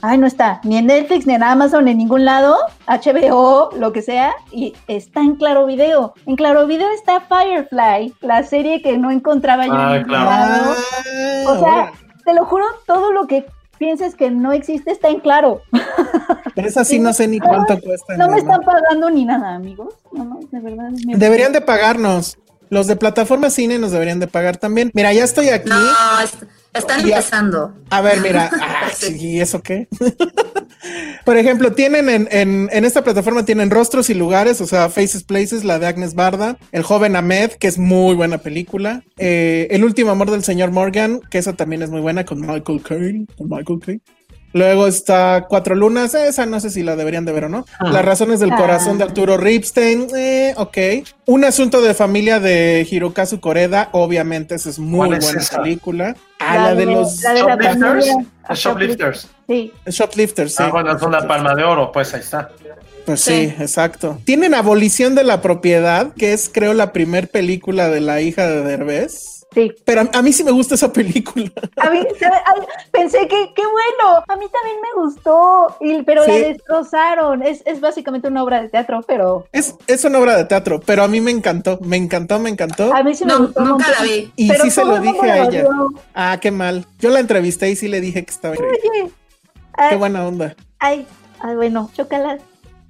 Ay, 0.06 0.18
no 0.18 0.26
está, 0.26 0.60
ni 0.64 0.76
en 0.76 0.84
Netflix, 0.86 1.26
ni 1.26 1.32
en 1.32 1.42
Amazon, 1.42 1.88
en 1.88 1.96
ningún 1.96 2.26
lado, 2.26 2.58
HBO, 2.86 3.70
lo 3.78 3.94
que 3.94 4.02
sea, 4.02 4.34
y 4.52 4.74
está 4.86 5.20
en 5.20 5.36
Claro 5.36 5.64
Video. 5.64 6.12
En 6.26 6.36
Claro 6.36 6.66
Video 6.66 6.90
está 6.90 7.20
Firefly, 7.22 8.12
la 8.20 8.42
serie 8.42 8.82
que 8.82 8.98
no 8.98 9.10
encontraba 9.10 9.64
yo 9.66 9.72
Ah, 9.72 9.96
en 9.96 10.02
ningún 10.02 10.08
claro. 10.08 10.24
lado. 10.30 10.74
Ah, 10.74 11.50
O 11.50 11.58
sea, 11.58 11.92
te 12.22 12.34
lo 12.34 12.44
juro, 12.44 12.66
todo 12.86 13.12
lo 13.12 13.26
que 13.26 13.46
pienses 13.78 14.14
que 14.14 14.30
no 14.30 14.52
existe 14.52 14.90
está 14.90 15.08
en 15.08 15.20
Claro. 15.20 15.62
Pero 16.54 16.68
esa 16.68 16.84
sí 16.84 16.98
no 16.98 17.14
sé 17.14 17.26
ni 17.26 17.40
cuánto 17.40 17.80
cuesta. 17.80 18.14
No 18.18 18.26
me 18.28 18.34
ni 18.34 18.40
están 18.40 18.60
pagando 18.60 19.08
ni 19.08 19.24
nada, 19.24 19.54
amigos. 19.54 19.94
No, 20.12 20.24
no, 20.24 20.40
de 20.50 20.60
verdad. 20.60 20.90
me- 21.06 21.16
Deberían 21.16 21.52
de 21.54 21.62
pagarnos. 21.62 22.36
Los 22.68 22.88
de 22.88 22.96
plataforma 22.96 23.48
cine 23.48 23.78
nos 23.78 23.92
deberían 23.92 24.20
de 24.20 24.26
pagar 24.26 24.58
también. 24.58 24.90
Mira, 24.92 25.14
ya 25.14 25.24
estoy 25.24 25.48
aquí. 25.48 25.70
no, 25.70 25.76
están 26.74 27.04
Ya. 27.04 27.16
empezando. 27.16 27.74
A 27.90 28.00
ver, 28.00 28.20
mira. 28.20 28.50
Ah, 28.60 28.90
sí, 28.94 29.16
¿Y 29.18 29.40
eso 29.40 29.62
qué? 29.62 29.88
Por 31.24 31.36
ejemplo, 31.38 31.72
tienen 31.72 32.08
en, 32.10 32.28
en, 32.30 32.68
en 32.70 32.84
esta 32.84 33.02
plataforma 33.02 33.44
tienen 33.46 33.70
rostros 33.70 34.10
y 34.10 34.14
lugares, 34.14 34.60
o 34.60 34.66
sea, 34.66 34.90
Faces 34.90 35.22
Places, 35.24 35.64
la 35.64 35.78
de 35.78 35.86
Agnes 35.86 36.14
Barda, 36.14 36.58
El 36.72 36.82
joven 36.82 37.16
Ahmed, 37.16 37.52
que 37.52 37.68
es 37.68 37.78
muy 37.78 38.14
buena 38.14 38.38
película, 38.38 39.02
eh, 39.16 39.66
El 39.70 39.84
último 39.84 40.10
amor 40.10 40.30
del 40.30 40.44
señor 40.44 40.70
Morgan, 40.70 41.20
que 41.30 41.38
esa 41.38 41.54
también 41.54 41.82
es 41.82 41.88
muy 41.90 42.00
buena 42.02 42.24
con 42.24 42.40
Michael 42.40 42.82
Caine, 42.82 43.26
con 43.38 43.48
Michael 43.48 43.80
Caine. 43.84 44.00
Luego 44.52 44.86
está 44.86 45.46
Cuatro 45.48 45.74
Lunas, 45.74 46.14
esa 46.14 46.46
no 46.46 46.60
sé 46.60 46.70
si 46.70 46.82
la 46.84 46.94
deberían 46.94 47.24
de 47.24 47.32
ver 47.32 47.44
o 47.44 47.48
no. 47.48 47.64
Las 47.80 48.04
razones 48.04 48.38
del 48.38 48.52
Ah. 48.52 48.56
corazón 48.56 48.98
de 48.98 49.04
Arturo 49.04 49.36
Ripstein, 49.36 50.06
eh, 50.16 50.54
ok. 50.56 50.78
Un 51.26 51.44
asunto 51.44 51.80
de 51.82 51.92
familia 51.94 52.38
de 52.38 52.86
Hirokazu 52.88 53.40
Koreda, 53.40 53.88
obviamente 53.92 54.54
esa 54.54 54.70
es 54.70 54.78
muy 54.78 55.08
¿Cuál 55.08 55.18
es 55.18 55.24
buena 55.24 55.40
esa? 55.40 55.60
película. 55.62 56.16
Ah, 56.38 56.58
la, 56.58 56.74
de 56.74 56.86
los 56.86 57.22
la 57.22 57.32
de 57.32 57.42
la 57.42 57.74
Shoplifters. 57.74 58.06
Los 58.48 58.58
Shoplifters. 58.58 59.28
Sí. 59.48 59.72
Shoplifters, 59.86 60.54
sí. 60.54 60.62
Ah, 60.62 60.70
bueno, 60.70 60.96
es 60.96 61.02
una 61.02 61.26
palma 61.26 61.54
de 61.54 61.64
oro, 61.64 61.90
pues 61.92 62.12
ahí 62.14 62.20
está. 62.20 62.50
Pues 63.06 63.20
sí. 63.20 63.48
Sí. 63.48 63.62
exacto. 63.62 64.18
Tienen 64.24 64.54
Abolición 64.54 65.14
de 65.14 65.24
la 65.24 65.42
Propiedad, 65.42 66.12
que 66.14 66.32
es 66.32 66.50
creo 66.52 66.74
la 66.74 66.92
primer 66.92 67.28
película 67.28 67.88
de 67.88 68.00
la 68.00 68.20
hija 68.20 68.46
de 68.46 68.62
Derbez. 68.62 69.33
Sí. 69.54 69.72
Pero 69.84 70.00
a, 70.02 70.08
a 70.18 70.22
mí 70.22 70.32
sí 70.32 70.42
me 70.42 70.50
gusta 70.50 70.74
esa 70.74 70.92
película. 70.92 71.50
A 71.76 71.90
mí, 71.90 72.00
pensé 72.90 73.18
que, 73.28 73.52
qué 73.54 73.62
bueno, 73.62 74.24
a 74.26 74.36
mí 74.36 74.46
también 74.50 74.76
me 74.82 75.02
gustó, 75.02 75.76
y, 75.80 76.02
pero 76.02 76.26
la 76.26 76.34
destrozaron. 76.34 77.42
Es, 77.42 77.62
es 77.66 77.80
básicamente 77.80 78.28
una 78.28 78.42
obra 78.42 78.62
de 78.62 78.68
teatro, 78.68 79.00
pero 79.06 79.46
Es, 79.52 79.74
es 79.86 80.04
una 80.04 80.18
obra 80.18 80.36
de 80.36 80.44
teatro, 80.44 80.80
pero 80.84 81.02
a 81.04 81.08
mí 81.08 81.20
me 81.20 81.30
encantó, 81.30 81.78
me 81.82 81.96
encantó, 81.96 82.38
me 82.38 82.50
encantó. 82.50 82.92
a 82.94 83.02
mí 83.02 83.14
sí 83.14 83.24
me 83.24 83.32
No, 83.32 83.38
gustó. 83.46 83.62
un 83.62 83.68
nunca 83.68 83.90
la 83.90 84.02
vi. 84.02 84.32
Y 84.36 84.48
Pero 84.48 84.64
sí 84.64 84.70
se 84.70 84.84
lo 84.84 84.98
dije 84.98 85.30
a 85.30 85.36
la 85.36 85.44
ella. 85.48 85.64
Ah, 86.14 86.38
qué 86.40 86.50
mal. 86.50 86.86
Yo 86.98 87.10
la 87.10 87.20
entrevisté 87.20 87.70
y 87.70 87.76
sí 87.76 87.88
le 87.88 88.00
dije 88.00 88.24
que 88.24 88.30
estaba. 88.30 88.54
Oye, 88.56 89.10
ay, 89.74 89.90
Qué 89.90 89.96
buena 89.96 90.26
onda. 90.26 90.54
ay, 90.78 91.06
ay, 91.40 91.54
bueno, 91.56 91.90
chócalas. 91.94 92.40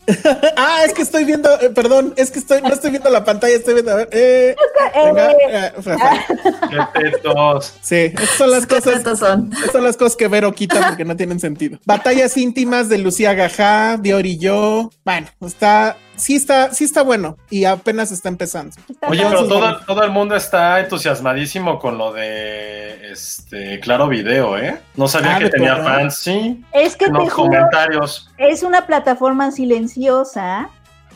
Ah, 0.56 0.82
es 0.84 0.92
que 0.92 1.02
estoy 1.02 1.24
viendo, 1.24 1.48
eh, 1.60 1.70
perdón, 1.70 2.14
es 2.16 2.30
que 2.30 2.38
estoy, 2.38 2.62
no 2.62 2.68
estoy 2.68 2.90
viendo 2.90 3.10
la 3.10 3.24
pantalla, 3.24 3.54
estoy 3.54 3.74
viendo, 3.74 3.92
a 3.92 3.96
ver, 3.96 4.08
eh, 4.12 4.54
venga, 4.94 5.32
Eh, 5.32 5.36
eh, 5.50 5.72
Rafa. 5.82 6.26
Qué 6.70 7.00
tetos. 7.10 7.74
Sí, 7.80 7.96
estas 7.96 8.28
son 8.30 8.50
las 8.50 8.66
¿Qué 8.66 8.74
cosas, 8.76 9.18
son? 9.18 9.50
Estas 9.52 9.72
son 9.72 9.84
las 9.84 9.96
cosas 9.96 10.16
que 10.16 10.28
Vero 10.28 10.52
quita 10.52 10.88
porque 10.88 11.04
no 11.04 11.16
tienen 11.16 11.40
sentido. 11.40 11.78
Batallas 11.84 12.36
íntimas 12.36 12.88
de 12.88 12.98
Lucía 12.98 13.34
Gajá, 13.34 13.96
Dior 13.98 14.26
y 14.26 14.38
yo. 14.38 14.90
Bueno, 15.04 15.28
está 15.44 15.96
sí 16.16 16.34
está, 16.34 16.72
sí 16.72 16.84
está 16.84 17.02
bueno 17.02 17.36
y 17.50 17.64
apenas 17.64 18.12
está 18.12 18.28
empezando. 18.28 18.74
Oye, 19.08 19.24
pero 19.28 19.46
todo, 19.46 19.80
todo, 19.86 20.02
el 20.04 20.10
mundo 20.10 20.36
está 20.36 20.80
entusiasmadísimo 20.80 21.78
con 21.78 21.98
lo 21.98 22.12
de 22.12 23.10
este 23.10 23.80
Claro 23.80 24.08
Video, 24.08 24.56
¿eh? 24.58 24.80
No 24.96 25.08
sabía 25.08 25.36
ah, 25.36 25.38
que 25.38 25.50
tenía 25.50 25.76
fans, 25.76 26.16
sí. 26.16 26.64
Es 26.72 26.96
que 26.96 27.06
los 27.08 27.32
comentarios. 27.32 28.30
Es 28.38 28.62
una 28.62 28.86
plataforma 28.86 29.50
silenciosa, 29.50 30.70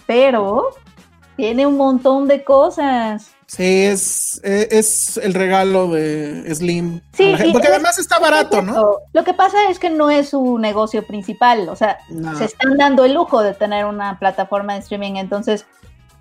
pero 0.06 0.70
tiene 1.36 1.66
un 1.66 1.76
montón 1.76 2.28
de 2.28 2.44
cosas. 2.44 3.32
Sí, 3.48 3.84
es, 3.84 4.40
e, 4.44 4.68
es 4.70 5.16
el 5.16 5.32
regalo 5.32 5.88
de 5.88 6.54
Slim. 6.54 7.00
Sí, 7.14 7.34
porque 7.50 7.68
además 7.68 7.98
está 7.98 8.18
barato, 8.18 8.60
¿no? 8.60 8.98
Lo 9.14 9.24
que 9.24 9.32
pasa 9.32 9.70
es 9.70 9.78
que 9.78 9.88
no 9.88 10.10
es 10.10 10.28
su 10.28 10.58
negocio 10.58 11.06
principal, 11.06 11.66
o 11.70 11.74
sea, 11.74 11.98
se 12.36 12.44
están 12.44 12.76
dando 12.76 13.06
el 13.06 13.14
lujo 13.14 13.42
de 13.42 13.54
tener 13.54 13.86
una 13.86 14.18
plataforma 14.18 14.74
de 14.74 14.80
streaming, 14.80 15.14
entonces 15.16 15.64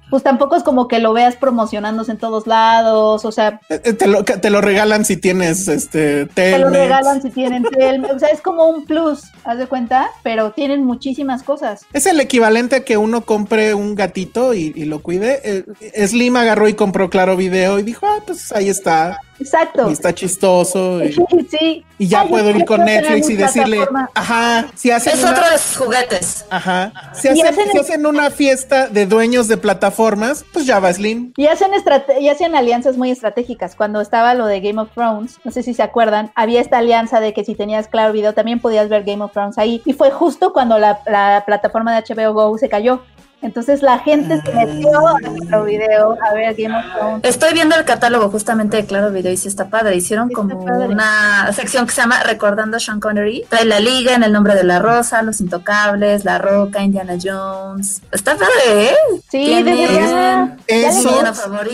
pues 0.10 0.24
tampoco 0.24 0.56
es 0.56 0.64
como 0.64 0.88
que 0.88 1.00
lo 1.00 1.14
veas 1.14 1.36
promocionándose 1.36 2.12
en 2.12 2.18
todos 2.18 2.48
lados, 2.48 3.26
o 3.26 3.32
sea... 3.32 3.60
Eh, 3.70 3.82
eh, 3.84 3.94
te 3.94 4.08
lo, 4.08 4.24
te 4.24 4.50
lo 4.50 4.62
regalan 4.62 5.06
si 5.06 5.18
tienes 5.18 5.68
este 5.68 6.26
Te 6.28 6.58
lo 6.60 6.70
regalan 6.70 7.22
si 7.22 7.30
tienen 7.30 7.64
Telmex, 7.64 8.14
o 8.14 8.20
sea, 8.20 8.30
es 8.30 8.42
como 8.42 8.66
un 8.70 8.86
plus, 8.86 9.24
haz 9.44 9.58
de 9.58 9.68
cuenta, 9.68 10.10
pero 10.24 10.52
tienen 10.52 10.86
muchísimas 10.86 11.44
cosas. 11.44 11.86
Es 11.94 12.06
el 12.06 12.20
equivalente 12.20 12.78
a 12.78 12.86
que 12.86 12.98
uno 12.98 13.22
compre 13.22 13.74
un 13.74 13.96
gatito 13.96 14.54
y, 14.54 14.74
lo 14.88 15.00
cuide. 15.00 15.42
Eh, 15.44 16.08
Slim 16.08 16.38
agarró 16.38 16.70
y 16.70 16.74
compró 16.74 17.10
Claro 17.10 17.36
Video 17.36 17.80
y 17.80 17.84
dijo, 17.84 18.06
ah, 18.06 18.20
pues 18.26 18.54
ahí 18.54 18.70
está. 18.70 19.20
Exacto. 19.40 19.90
Y 19.90 19.94
está 19.94 20.14
chistoso. 20.14 21.04
Y, 21.04 21.14
sí. 21.50 21.86
Y 22.00 22.08
ya 22.08 22.26
puedo 22.26 22.52
ir 22.52 22.66
con 22.66 22.86
Netflix 22.86 23.30
y 23.30 23.36
decirle, 23.36 23.88
ajá, 24.14 24.68
si 24.76 24.92
hacen. 24.92 25.14
Es 25.14 25.24
otro 25.24 25.50
de 25.50 25.58
sus 25.58 25.78
juguetes. 25.78 26.46
Ajá. 26.50 26.92
Si 27.14 27.28
hacen, 27.28 27.72
si 27.72 27.78
hacen 27.78 28.06
una 28.06 28.30
fiesta 28.30 28.88
de 28.88 29.06
dueños 29.06 29.48
de 29.48 29.58
plataformas, 29.58 30.46
pues 30.54 30.66
ya 30.66 30.80
va 30.80 30.94
Slim. 30.94 31.34
Y 31.38 31.48
hacen, 31.48 31.72
y 32.20 32.30
hacen 32.30 32.56
alianzas 32.56 32.98
muy 32.98 33.12
estratégicas. 33.12 33.76
Cuando 33.76 34.02
estaba 34.02 34.34
lo 34.34 34.46
de 34.46 34.60
Game 34.62 34.80
of 34.82 34.90
Thrones, 34.94 35.40
no 35.44 35.52
sé 35.52 35.64
si 35.64 35.74
se 35.74 35.84
acuerdan, 35.84 36.32
había 36.36 36.62
esta 36.62 36.78
alianza 36.78 37.20
de 37.20 37.34
que 37.34 37.44
si 37.44 37.56
tenías 37.56 37.88
Claro 37.88 38.14
Video 38.14 38.34
también 38.34 38.60
podías 38.60 38.90
ver 38.90 39.04
Game 39.04 39.24
of 39.24 39.32
Thrones 39.32 39.58
ahí. 39.58 39.82
Y 39.86 39.94
fue 39.94 40.12
justo 40.12 40.54
cuando 40.54 40.78
la, 40.78 41.00
la 41.06 41.44
plataforma 41.46 42.00
de 42.00 42.14
HBO 42.14 42.34
Go 42.34 42.58
se 42.58 42.70
cayó. 42.70 43.02
Entonces 43.42 43.84
la 43.84 44.00
gente 44.00 44.42
se 44.42 44.52
metió 44.52 45.08
a 45.08 45.16
Claro 45.20 45.64
Video 45.66 46.18
a 46.24 46.34
ver 46.34 46.56
Game 46.56 46.76
of 46.76 46.86
Thrones. 46.96 47.20
Estoy 47.24 47.54
viendo 47.54 47.76
el 47.76 47.86
catálogo 47.86 48.30
justamente 48.30 48.78
de 48.78 48.86
Claro 48.86 49.12
Video 49.12 49.32
y 49.32 49.38
sí 49.38 49.48
está 49.48 49.70
padre. 49.70 49.96
Hicieron 49.96 50.30
como 50.32 50.58
una 50.58 51.52
sección 51.54 51.86
que 51.86 51.94
se 51.94 52.02
llama 52.02 52.24
Recordando 52.24 52.78
a 52.78 52.80
Sean 52.80 53.00
Connery. 53.00 53.46
Trae 53.48 53.66
la 53.66 53.80
liga 53.80 54.16
en 54.16 54.24
el 54.24 54.32
nombre 54.32 54.56
de 54.56 54.64
la 54.64 54.80
rosa, 54.80 55.22
Los 55.22 55.40
Intocables, 55.40 56.26
La 56.26 56.40
Roca, 56.40 56.82
Indiana 56.82 57.14
Jones. 57.22 58.02
Está 58.12 58.36
padre, 58.36 58.90
¿eh? 58.90 58.96
Sí, 59.30 59.64
de 59.64 59.88
verdad. 59.88 60.58
Eso. 60.66 61.24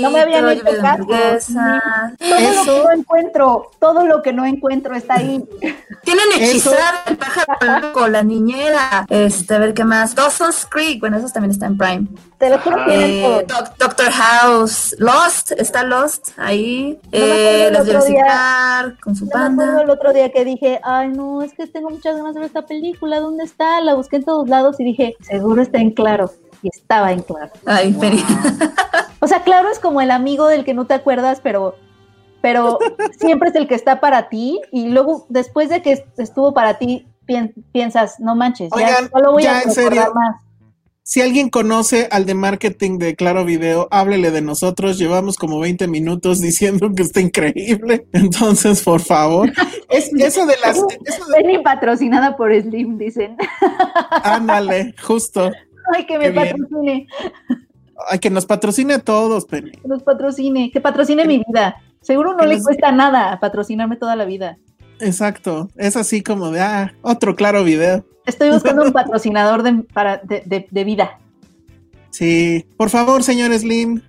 no 0.01 0.11
me 0.11 0.20
habían 0.20 0.49
hecho 0.49 0.66
caso. 0.82 1.53
Todo 2.20 2.41
lo 2.41 2.66
que 2.66 2.84
no 2.84 2.91
encuentro, 2.91 3.72
todo 3.80 4.05
lo 4.05 4.22
que 4.22 4.34
no 4.34 4.45
encuentro 4.45 4.95
está 4.95 5.16
ahí. 5.16 5.43
Tienen 6.03 6.26
hechizar 6.36 7.03
el 7.05 7.16
pájaro 7.16 7.93
con 7.93 8.11
la 8.11 8.22
niñera. 8.24 9.05
Este, 9.07 9.55
a 9.55 9.59
ver 9.59 9.74
qué 9.74 9.86
más. 9.86 10.14
Dawson's 10.14 10.68
Creek, 10.70 10.99
bueno, 10.99 11.18
esos 11.18 11.32
también 11.32 11.53
está 11.54 11.68
en 11.68 11.78
Prime. 11.78 12.08
Te 12.38 12.49
lo 12.49 12.60
juro 12.60 12.78
eh, 12.89 13.45
Doctor 13.80 14.12
House, 14.12 14.95
Lost, 14.99 15.51
está 15.54 15.84
Lost 15.84 16.30
ahí. 16.38 16.99
eh, 17.12 17.70
los 17.72 17.86
visitar 17.86 18.99
con 18.99 19.16
su 19.16 19.28
panda. 19.30 19.82
el 19.82 19.89
otro 19.89 20.14
día 20.14 20.32
que 20.32 20.43
dije, 20.43 20.82
ay 20.84 21.10
no, 21.10 21.41
es 21.41 21.54
que 21.54 21.68
tengo 21.68 21.89
muchas 21.89 22.18
ganas 22.18 22.34
de 22.34 22.41
ver 22.41 22.47
esta 22.47 22.66
película, 22.66 23.20
¿dónde 23.20 23.45
está? 23.45 23.80
La 23.82 23.93
busqué 23.95 24.18
en 24.18 24.26
todos 24.26 24.49
lados 24.49 24.80
y 24.80 24.84
dije, 24.84 25.16
seguro 25.22 25.62
está 25.62 25.80
en 25.80 25.91
claro. 25.91 26.32
Y 26.62 26.70
estaba 26.70 27.12
en 27.12 27.22
claro. 27.22 27.51
Ay, 27.66 27.95
O 29.20 29.28
sea, 29.28 29.41
claro 29.43 29.70
es 29.70 29.80
como 29.80 30.01
el 30.01 30.12
amigo 30.12 30.47
del 30.47 30.66
que 30.66 30.74
no 30.74 30.86
te 30.86 30.93
acuerdas, 30.93 31.39
pero 31.41 31.76
pero 32.41 32.78
siempre 33.20 33.49
es 33.49 33.56
el 33.56 33.68
que 33.70 33.76
está 33.76 34.01
para 34.01 34.28
ti 34.28 34.60
y 34.72 34.89
luego 34.89 35.26
después 35.30 35.70
de 35.70 35.82
que 35.82 36.06
estuvo 36.18 36.54
para 36.54 36.78
ti 36.78 37.08
piensas, 37.72 38.20
no 38.20 38.36
manches, 38.36 38.70
ya 38.78 39.01
no 39.01 39.22
lo 39.22 39.32
voy 39.32 39.45
a 39.45 39.62
en 39.62 39.72
serio, 39.72 40.12
más. 40.14 40.41
Si 41.06 41.20
alguien 41.20 41.49
conoce 41.49 42.08
al 42.12 42.26
de 42.26 42.34
marketing 42.34 42.97
de 42.97 43.18
Claro 43.18 43.43
Video, 43.43 43.89
háblele 43.91 44.32
de 44.32 44.41
nosotros. 44.41 44.97
Llevamos 44.97 45.36
como 45.36 45.60
20 45.60 45.89
minutos 45.89 46.39
diciendo 46.39 46.89
que 46.95 47.04
está 47.04 47.20
increíble. 47.20 48.08
Entonces, 48.14 48.82
por 48.82 49.01
favor. 49.01 49.51
Es, 49.89 50.10
eso 50.14 50.45
de 50.45 50.56
las. 50.64 50.78
Eso 50.78 51.26
patrocinada 51.62 52.38
por 52.38 52.54
Slim, 52.54 52.97
dicen. 52.97 53.36
Ándale, 54.24 54.95
justo. 55.04 55.51
Ay, 55.93 56.06
que 56.06 56.18
me 56.18 56.32
patrocine. 56.32 57.08
Ay, 58.10 58.20
que 58.20 58.30
nos 58.30 58.45
patrocine 58.45 58.93
a 58.93 58.99
todos, 58.99 59.45
Penny. 59.45 59.72
Que 59.72 59.88
nos 59.89 60.04
patrocine, 60.04 60.72
que 60.72 60.80
patrocine 60.80 61.26
mi 61.26 61.43
vida. 61.45 61.76
Seguro 61.99 62.34
no 62.34 62.45
le 62.45 62.62
cuesta 62.62 62.93
nada 62.93 63.38
patrocinarme 63.41 63.97
toda 63.97 64.16
la 64.16 64.24
vida. 64.24 64.58
Exacto. 65.00 65.70
Es 65.76 65.96
así 65.96 66.22
como 66.22 66.52
de, 66.52 66.62
ah, 66.62 66.94
otro 67.02 67.36
claro 67.36 67.64
video. 67.64 68.06
Estoy 68.26 68.52
buscando 68.52 68.84
un 68.84 68.94
patrocinador 68.94 69.64
de, 69.64 69.84
para, 69.94 70.22
de, 70.24 70.84
vida. 70.84 71.20
Sí, 72.10 72.66
por 72.78 72.89
favor, 72.89 73.24
señor 73.24 73.54
Slim. 73.58 74.02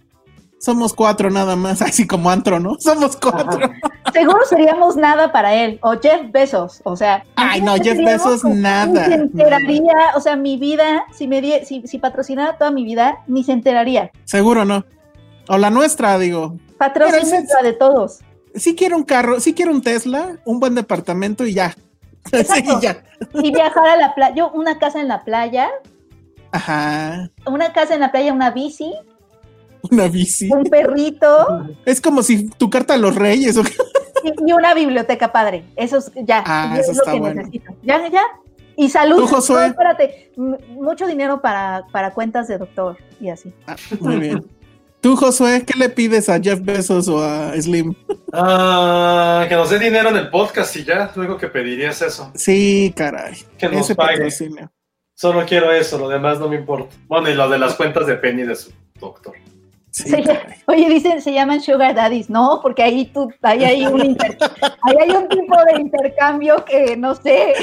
Somos 0.61 0.95
cuatro 0.95 1.31
nada 1.31 1.57
más, 1.57 1.83
así 1.83 2.07
como 2.07 2.31
antro, 2.31 2.59
¿no? 2.61 2.77
Somos 2.79 3.17
cuatro. 3.17 3.71
Seguro 4.13 4.39
seríamos 4.49 4.97
nada 4.97 5.33
para 5.33 5.55
él. 5.55 5.79
O 5.83 5.99
Jeff 6.01 6.31
Bezos, 6.31 6.81
o 6.85 6.97
sea. 6.97 7.25
Ay, 7.37 7.61
no, 7.61 7.75
Jeff 7.75 7.99
Bezos 7.99 8.45
nada. 8.45 9.09
Ni 9.09 9.15
se 9.15 9.21
enteraría, 9.21 10.13
o 10.17 10.21
sea, 10.21 10.37
mi 10.37 10.57
vida, 10.57 11.05
si 11.13 11.27
me 11.27 11.65
si, 11.65 11.87
si 11.87 11.99
patrocinara 11.99 12.57
toda 12.57 12.71
mi 12.71 12.85
vida, 12.85 13.19
ni 13.27 13.45
se 13.45 13.53
enteraría. 13.53 14.11
Seguro 14.25 14.65
no. 14.65 14.85
O 15.49 15.59
la 15.59 15.71
nuestra, 15.71 16.19
digo. 16.19 16.57
Patrocina 16.79 17.43
de 17.63 17.73
todos. 17.75 18.21
Sí 18.55 18.77
quiero 18.77 18.97
un 18.97 19.05
carro, 19.05 19.41
sí 19.41 19.55
quiero 19.55 19.73
un 19.73 19.83
Tesla, 19.83 20.39
un 20.45 20.61
buen 20.61 20.75
departamento 20.75 21.47
y 21.47 21.55
ya. 21.55 21.77
Y 23.35 23.53
viajar 23.53 23.87
a 23.87 23.97
la 23.97 24.15
playa, 24.15 24.35
yo 24.35 24.51
una 24.53 24.79
casa 24.79 25.01
en 25.01 25.09
la 25.09 25.25
playa. 25.25 25.71
Ajá. 26.53 27.31
Una 27.47 27.73
casa 27.73 27.95
en 27.95 28.01
la 28.01 28.13
playa, 28.13 28.33
una 28.33 28.51
bici. 28.51 28.93
Una 29.91 30.09
bici. 30.09 30.51
Un 30.51 30.65
perrito. 30.65 31.67
Es 31.85 32.01
como 32.01 32.23
si 32.23 32.49
tu 32.49 32.71
carta 32.71 32.95
a 32.95 32.99
los 32.99 33.15
reyes. 33.15 33.59
Y, 34.47 34.53
una 34.53 34.73
biblioteca 34.73 35.33
padre. 35.33 35.65
Eso 35.77 35.99
es 35.99 36.11
ya. 36.15 36.43
Ah, 36.47 36.77
eso 36.79 36.93
está 36.93 37.15
bueno. 37.15 37.43
Ya, 37.83 38.09
ya. 38.09 38.23
Y 38.77 38.89
salud. 38.89 39.29
espérate. 39.67 40.33
Mucho 40.37 41.07
dinero 41.07 41.41
para, 41.43 41.87
para 41.93 42.13
cuentas 42.13 42.49
de 42.49 42.59
doctor 42.59 42.97
y 43.21 43.29
así. 43.29 43.53
Ah, 43.67 43.77
muy 44.01 44.17
bien. 44.17 44.45
Tú, 45.05 45.17
Josué, 45.17 45.65
¿qué 45.67 45.79
le 45.79 45.91
pides 45.91 46.31
a 46.31 46.41
Jeff 46.41 46.61
Bezos 46.63 47.09
o 47.09 47.23
a 47.23 47.53
Slim? 47.61 47.95
Ah, 48.33 49.45
que 49.47 49.55
nos 49.55 49.69
dé 49.69 49.79
dinero 49.79 50.09
en 50.09 50.17
el 50.17 50.31
podcast 50.31 50.75
y 50.77 50.85
ya, 50.85 51.13
único 51.15 51.37
que 51.37 51.49
pediría 51.49 51.91
es 51.91 52.01
eso. 52.01 52.33
Sí, 52.35 52.91
caray. 52.97 53.35
Que 53.59 53.69
nos 53.69 53.93
pague. 53.93 54.31
Solo 55.15 55.45
quiero 55.45 55.71
eso, 55.73 55.99
lo 55.99 56.09
demás 56.09 56.41
no 56.41 56.49
me 56.49 56.57
importa. 56.57 56.97
Bueno, 57.07 57.29
y 57.29 57.35
lo 57.35 57.51
de 57.51 57.59
las 57.59 57.75
cuentas 57.75 58.07
de 58.07 58.17
Penny 58.17 58.45
de 58.45 58.57
su 58.57 58.73
doctor. 58.99 59.35
Oye, 60.67 60.89
dicen, 60.89 61.23
se 61.23 61.33
llaman 61.33 61.61
Sugar 61.61 61.95
Daddies, 61.95 62.29
no, 62.29 62.61
porque 62.63 62.83
ahí 62.83 63.07
tú, 63.07 63.33
ahí 63.43 63.65
hay 63.65 63.87
un 63.87 64.01
ahí 64.83 64.97
hay 65.01 65.11
un 65.11 65.29
tipo 65.29 65.57
de 65.65 65.81
intercambio 65.81 66.65
que 66.65 66.97
no 66.97 67.15
sé. 67.15 67.55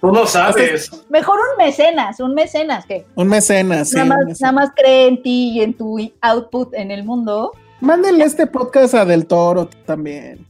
Tú 0.00 0.10
no 0.12 0.26
sabes. 0.26 0.90
Mejor 1.08 1.38
un 1.38 1.64
mecenas, 1.64 2.20
un 2.20 2.34
mecenas 2.34 2.86
que. 2.86 3.06
Un 3.14 3.28
mecenas, 3.28 3.92
nada 3.92 4.06
Más, 4.06 4.40
Nada 4.40 4.52
más 4.52 4.70
cree 4.74 5.08
en 5.08 5.22
ti 5.22 5.52
y 5.54 5.62
en 5.62 5.74
tu 5.74 5.98
output 6.20 6.74
en 6.74 6.90
el 6.90 7.04
mundo. 7.04 7.52
Mándenle 7.80 8.24
este 8.24 8.46
podcast 8.46 8.94
a 8.94 9.04
Del 9.04 9.26
Toro 9.26 9.68
también. 9.86 10.49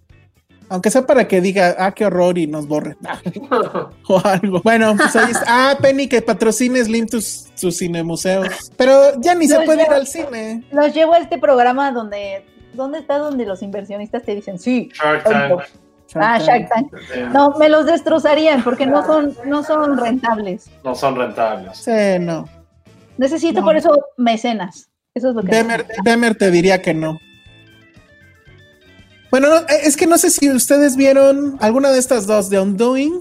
Aunque 0.71 0.89
sea 0.93 1.05
para 1.05 1.27
que 1.27 1.41
diga, 1.41 1.75
ah, 1.81 1.91
qué 1.91 2.07
horror 2.07 2.39
y 2.39 2.47
nos 2.47 2.69
borre. 2.69 2.97
o 4.09 4.23
algo. 4.25 4.61
Bueno, 4.63 4.95
pues 4.97 5.17
ahí 5.17 5.33
está. 5.33 5.45
Ah, 5.49 5.77
Penny, 5.83 6.07
que 6.09 6.23
patrocines 6.23 6.87
Slim 6.87 7.07
tus, 7.07 7.49
sus 7.57 7.77
cinemuseos. 7.77 8.71
Pero 8.77 9.21
ya 9.21 9.35
ni 9.35 9.49
se 9.49 9.61
puede 9.63 9.83
ir 9.83 9.91
al 9.91 10.07
cine. 10.07 10.63
Los 10.71 10.95
llevo 10.95 11.15
a 11.15 11.19
este 11.19 11.39
programa 11.39 11.91
donde, 11.91 12.47
¿dónde 12.73 13.01
está 13.01 13.19
donde 13.19 13.47
los 13.47 13.63
inversionistas 13.63 14.23
te 14.23 14.33
dicen, 14.37 14.61
sí? 14.61 14.91
Shark 14.95 15.25
Tank. 15.25 15.61
ah, 16.15 16.39
Shark 16.39 16.69
Tank. 16.69 16.93
No, 17.33 17.57
me 17.59 17.69
los 17.69 17.87
destrozarían 17.87 18.63
porque 18.63 18.87
no 18.87 19.05
son, 19.05 19.37
no 19.47 19.65
son 19.65 19.99
rentables. 19.99 20.71
No 20.85 20.95
son 20.95 21.17
rentables. 21.17 21.79
Sí, 21.79 22.21
no. 22.21 22.49
Necesito 23.19 23.65
por 23.65 23.77
eso 23.77 23.91
mecenas. 24.17 24.89
Eso 25.15 25.31
es 25.31 25.35
lo 25.35 25.43
que. 25.43 25.51
Demer, 25.51 25.85
Demer 26.05 26.37
te 26.37 26.53
diría 26.53 26.81
que 26.81 26.95
no. 26.95 27.19
Bueno, 29.31 29.49
eh, 29.57 29.81
es 29.85 29.97
que 29.97 30.07
no 30.07 30.19
sé 30.19 30.31
si 30.31 30.51
ustedes 30.51 30.97
vieron 30.97 31.57
alguna 31.61 31.91
de 31.91 31.99
estas 31.99 32.27
dos, 32.27 32.51
de 32.51 32.59
Undoing. 32.59 33.21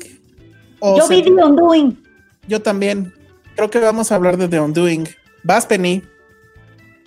Yo 0.82 1.08
vi 1.08 1.22
The 1.22 1.32
Undoing. 1.32 2.04
Yo 2.48 2.62
también. 2.62 3.14
Creo 3.56 3.70
que 3.70 3.80
vamos 3.80 4.12
a 4.12 4.16
hablar 4.16 4.38
de 4.38 4.48
The 4.48 4.60
Undoing. 4.60 5.08
Vas, 5.44 5.66
Penny. 5.66 6.02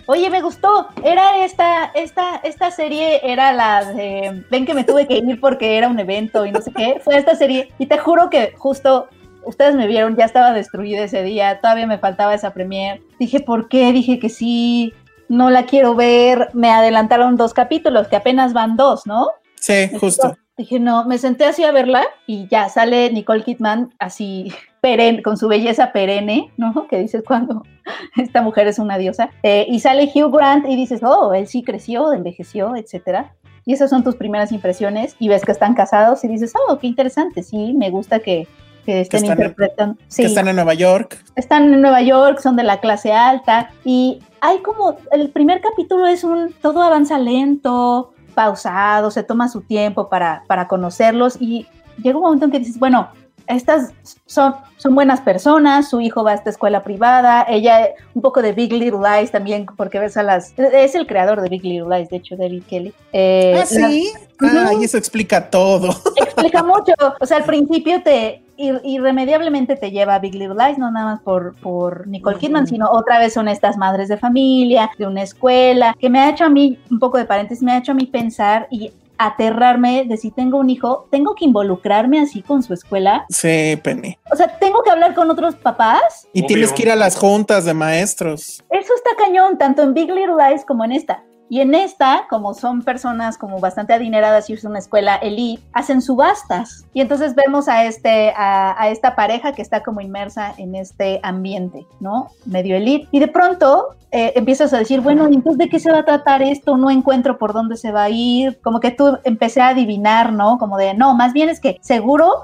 Oye, 0.05 0.29
me 0.29 0.41
gustó. 0.41 0.87
Era 1.03 1.43
esta, 1.43 1.85
esta, 1.95 2.37
esta 2.43 2.71
serie, 2.71 3.21
era 3.23 3.53
la 3.53 3.85
de. 3.85 4.43
Ven 4.49 4.65
que 4.65 4.73
me 4.73 4.83
tuve 4.83 5.07
que 5.07 5.17
ir 5.17 5.39
porque 5.39 5.77
era 5.77 5.87
un 5.87 5.99
evento 5.99 6.45
y 6.45 6.51
no 6.51 6.61
sé 6.61 6.71
qué. 6.71 7.01
Fue 7.03 7.17
esta 7.17 7.35
serie. 7.35 7.73
Y 7.79 7.87
te 7.87 7.97
juro 7.97 8.29
que 8.29 8.53
justo 8.57 9.09
ustedes 9.45 9.75
me 9.75 9.87
vieron, 9.87 10.15
ya 10.15 10.25
estaba 10.25 10.53
destruida 10.53 11.03
ese 11.03 11.23
día, 11.23 11.59
todavía 11.59 11.87
me 11.87 11.97
faltaba 11.97 12.33
esa 12.33 12.53
premier. 12.53 13.01
Dije, 13.19 13.39
¿por 13.39 13.67
qué? 13.67 13.91
Dije 13.91 14.19
que 14.19 14.29
sí, 14.29 14.93
no 15.29 15.49
la 15.49 15.65
quiero 15.65 15.95
ver. 15.95 16.49
Me 16.53 16.69
adelantaron 16.69 17.37
dos 17.37 17.53
capítulos, 17.53 18.07
que 18.07 18.15
apenas 18.15 18.53
van 18.53 18.75
dos, 18.75 19.05
¿no? 19.05 19.29
Sí, 19.55 19.89
justo. 19.99 20.35
Dije, 20.55 20.79
no, 20.79 21.05
me 21.05 21.17
senté 21.17 21.45
así 21.45 21.63
a 21.63 21.71
verla 21.71 22.03
y 22.27 22.47
ya 22.47 22.69
sale 22.69 23.11
Nicole 23.11 23.43
Kidman 23.43 23.91
así 23.97 24.53
perenne, 24.81 25.23
con 25.23 25.37
su 25.37 25.47
belleza 25.47 25.91
perenne, 25.91 26.51
¿no? 26.57 26.87
Que 26.87 26.99
dices 26.99 27.23
cuando 27.25 27.63
esta 28.17 28.41
mujer 28.41 28.67
es 28.67 28.77
una 28.77 28.97
diosa. 28.97 29.31
Eh, 29.41 29.65
y 29.67 29.79
sale 29.79 30.11
Hugh 30.13 30.31
Grant 30.31 30.67
y 30.67 30.75
dices, 30.75 31.01
oh, 31.03 31.33
él 31.33 31.47
sí 31.47 31.63
creció, 31.63 32.13
envejeció, 32.13 32.75
etcétera. 32.75 33.33
Y 33.65 33.73
esas 33.73 33.89
son 33.89 34.03
tus 34.03 34.15
primeras 34.15 34.51
impresiones 34.51 35.15
y 35.19 35.29
ves 35.29 35.45
que 35.45 35.53
están 35.53 35.73
casados 35.73 36.23
y 36.23 36.27
dices, 36.27 36.53
oh, 36.67 36.77
qué 36.77 36.87
interesante, 36.87 37.43
sí, 37.43 37.73
me 37.73 37.89
gusta 37.89 38.19
que, 38.19 38.47
que 38.85 39.01
estén 39.01 39.25
interpretando. 39.25 39.97
sí, 40.07 40.23
que 40.23 40.27
están 40.27 40.47
en 40.47 40.55
Nueva 40.55 40.73
York. 40.73 41.23
Están 41.35 41.73
en 41.73 41.81
Nueva 41.81 42.01
York, 42.01 42.39
son 42.39 42.55
de 42.55 42.63
la 42.63 42.79
clase 42.79 43.11
alta 43.13 43.71
y 43.83 44.19
hay 44.41 44.59
como, 44.59 44.97
el 45.11 45.29
primer 45.29 45.61
capítulo 45.61 46.05
es 46.05 46.23
un, 46.23 46.53
todo 46.61 46.81
avanza 46.81 47.17
lento, 47.17 48.13
pausado, 48.33 49.11
se 49.11 49.23
toma 49.23 49.47
su 49.47 49.61
tiempo 49.61 50.09
para, 50.09 50.43
para 50.47 50.67
conocerlos 50.67 51.37
y 51.39 51.65
llega 52.01 52.17
un 52.17 52.23
momento 52.23 52.45
en 52.45 52.51
que 52.51 52.59
dices, 52.59 52.79
bueno, 52.79 53.09
estas 53.47 53.93
son, 54.25 54.55
son 54.77 54.95
buenas 54.95 55.21
personas, 55.21 55.89
su 55.89 56.01
hijo 56.01 56.23
va 56.23 56.31
a 56.31 56.35
esta 56.35 56.49
escuela 56.49 56.83
privada, 56.83 57.45
ella 57.47 57.89
un 58.13 58.21
poco 58.21 58.41
de 58.41 58.53
Big 58.53 58.71
Little 58.71 58.99
Lies 58.99 59.31
también, 59.31 59.65
porque 59.77 59.99
ves 59.99 60.17
a 60.17 60.23
las... 60.23 60.53
Es 60.57 60.95
el 60.95 61.07
creador 61.07 61.41
de 61.41 61.49
Big 61.49 61.63
Little 61.63 61.95
Lies, 61.95 62.09
de 62.09 62.17
hecho, 62.17 62.35
David 62.35 62.63
Kelly. 62.67 62.93
Eh, 63.11 63.59
ah, 63.61 63.65
sí. 63.65 64.11
ah, 64.41 64.71
y 64.79 64.83
eso 64.83 64.97
explica 64.97 65.49
todo. 65.49 65.89
Explica 66.15 66.63
mucho. 66.63 66.93
O 67.19 67.25
sea, 67.25 67.37
al 67.37 67.45
principio 67.45 68.01
te 68.01 68.43
irremediablemente 68.57 69.75
te 69.75 69.91
lleva 69.91 70.15
a 70.15 70.19
Big 70.19 70.35
Little 70.35 70.55
Lies, 70.55 70.77
no 70.77 70.91
nada 70.91 71.13
más 71.13 71.21
por, 71.21 71.55
por 71.55 72.07
Nicole 72.07 72.37
Kidman, 72.37 72.67
sino 72.67 72.89
otra 72.89 73.19
vez 73.19 73.33
son 73.33 73.47
estas 73.47 73.77
madres 73.77 74.07
de 74.09 74.17
familia, 74.17 74.91
de 74.97 75.07
una 75.07 75.23
escuela, 75.23 75.95
que 75.99 76.09
me 76.09 76.19
ha 76.19 76.29
hecho 76.29 76.45
a 76.45 76.49
mí, 76.49 76.77
un 76.91 76.99
poco 76.99 77.17
de 77.17 77.25
paréntesis, 77.25 77.63
me 77.63 77.71
ha 77.71 77.79
hecho 77.79 77.93
a 77.93 77.95
mí 77.95 78.05
pensar 78.05 78.67
y 78.69 78.91
aterrarme 79.17 80.05
de 80.05 80.17
si 80.17 80.31
tengo 80.31 80.57
un 80.57 80.69
hijo, 80.69 81.07
tengo 81.11 81.35
que 81.35 81.45
involucrarme 81.45 82.19
así 82.19 82.41
con 82.41 82.63
su 82.63 82.73
escuela. 82.73 83.25
Sí, 83.29 83.79
Penny. 83.83 84.17
O 84.31 84.35
sea, 84.35 84.57
tengo 84.59 84.81
que 84.83 84.91
hablar 84.91 85.13
con 85.13 85.29
otros 85.29 85.55
papás. 85.55 86.27
Y 86.33 86.45
tienes 86.45 86.71
que 86.73 86.83
ir 86.83 86.91
a 86.91 86.95
las 86.95 87.17
juntas 87.17 87.65
de 87.65 87.73
maestros. 87.73 88.63
Eso 88.69 88.93
está 88.95 89.11
cañón, 89.17 89.57
tanto 89.57 89.83
en 89.83 89.93
Big 89.93 90.09
Little 90.09 90.35
Lies 90.37 90.65
como 90.65 90.83
en 90.85 90.93
esta. 90.93 91.23
Y 91.49 91.59
en 91.59 91.75
esta, 91.75 92.25
como 92.29 92.53
son 92.53 92.81
personas 92.81 93.37
como 93.37 93.59
bastante 93.59 93.93
adineradas 93.93 94.49
y 94.49 94.53
es 94.53 94.63
una 94.63 94.79
escuela 94.79 95.15
elite, 95.17 95.61
hacen 95.73 96.01
subastas. 96.01 96.85
Y 96.93 97.01
entonces 97.01 97.35
vemos 97.35 97.67
a, 97.67 97.85
este, 97.85 98.33
a, 98.35 98.89
esta 98.89 99.15
pareja 99.15 99.53
que 99.53 99.61
está 99.61 99.83
como 99.83 100.01
inmersa 100.01 100.53
en 100.57 100.75
este 100.75 101.19
ambiente, 101.21 101.85
¿no? 101.99 102.29
Medio 102.45 102.75
elite. 102.75 103.07
Y 103.11 103.19
de 103.19 103.27
pronto 103.27 103.95
eh, 104.11 104.33
empiezas 104.35 104.73
a 104.73 104.79
decir, 104.79 105.01
bueno, 105.01 105.25
entonces 105.25 105.57
de 105.57 105.69
qué 105.69 105.79
se 105.79 105.91
va 105.91 105.99
a 105.99 106.05
tratar 106.05 106.41
esto? 106.41 106.77
No 106.77 106.89
encuentro 106.89 107.37
por 107.37 107.53
dónde 107.53 107.77
se 107.77 107.91
va 107.91 108.03
a 108.03 108.09
ir. 108.09 108.59
Como 108.61 108.79
que 108.79 108.91
tú 108.91 109.17
empecé 109.23 109.61
a 109.61 109.69
adivinar, 109.69 110.33
¿no? 110.33 110.57
Como 110.57 110.77
de, 110.77 110.93
no, 110.93 111.13
más 111.15 111.33
bien 111.33 111.49
es 111.49 111.59
que 111.59 111.77
seguro 111.81 112.43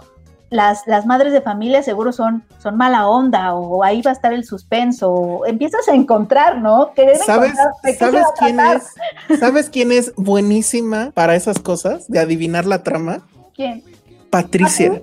las, 0.50 0.88
las 0.88 1.06
madres 1.06 1.32
de 1.32 1.42
familia 1.42 1.84
seguro 1.84 2.12
son, 2.12 2.44
son 2.58 2.76
mala 2.76 3.08
onda 3.08 3.54
o 3.54 3.84
ahí 3.84 4.02
va 4.02 4.12
a 4.12 4.14
estar 4.14 4.34
el 4.34 4.46
suspenso. 4.46 5.12
O 5.12 5.46
empiezas 5.46 5.88
a 5.88 5.94
encontrar, 5.94 6.60
¿no? 6.60 6.92
¿Sabes, 7.26 7.54
¿sabes 7.98 8.26
quién 8.40 8.60
es? 8.60 9.40
¿Sabes 9.40 9.70
quién 9.70 9.92
es 9.92 10.14
buenísima 10.16 11.12
para 11.12 11.36
esas 11.36 11.60
cosas 11.60 12.08
de 12.08 12.20
adivinar 12.20 12.66
la 12.66 12.84
trama? 12.84 13.22
¿Quién? 13.54 13.84
Patricia. 14.30 15.02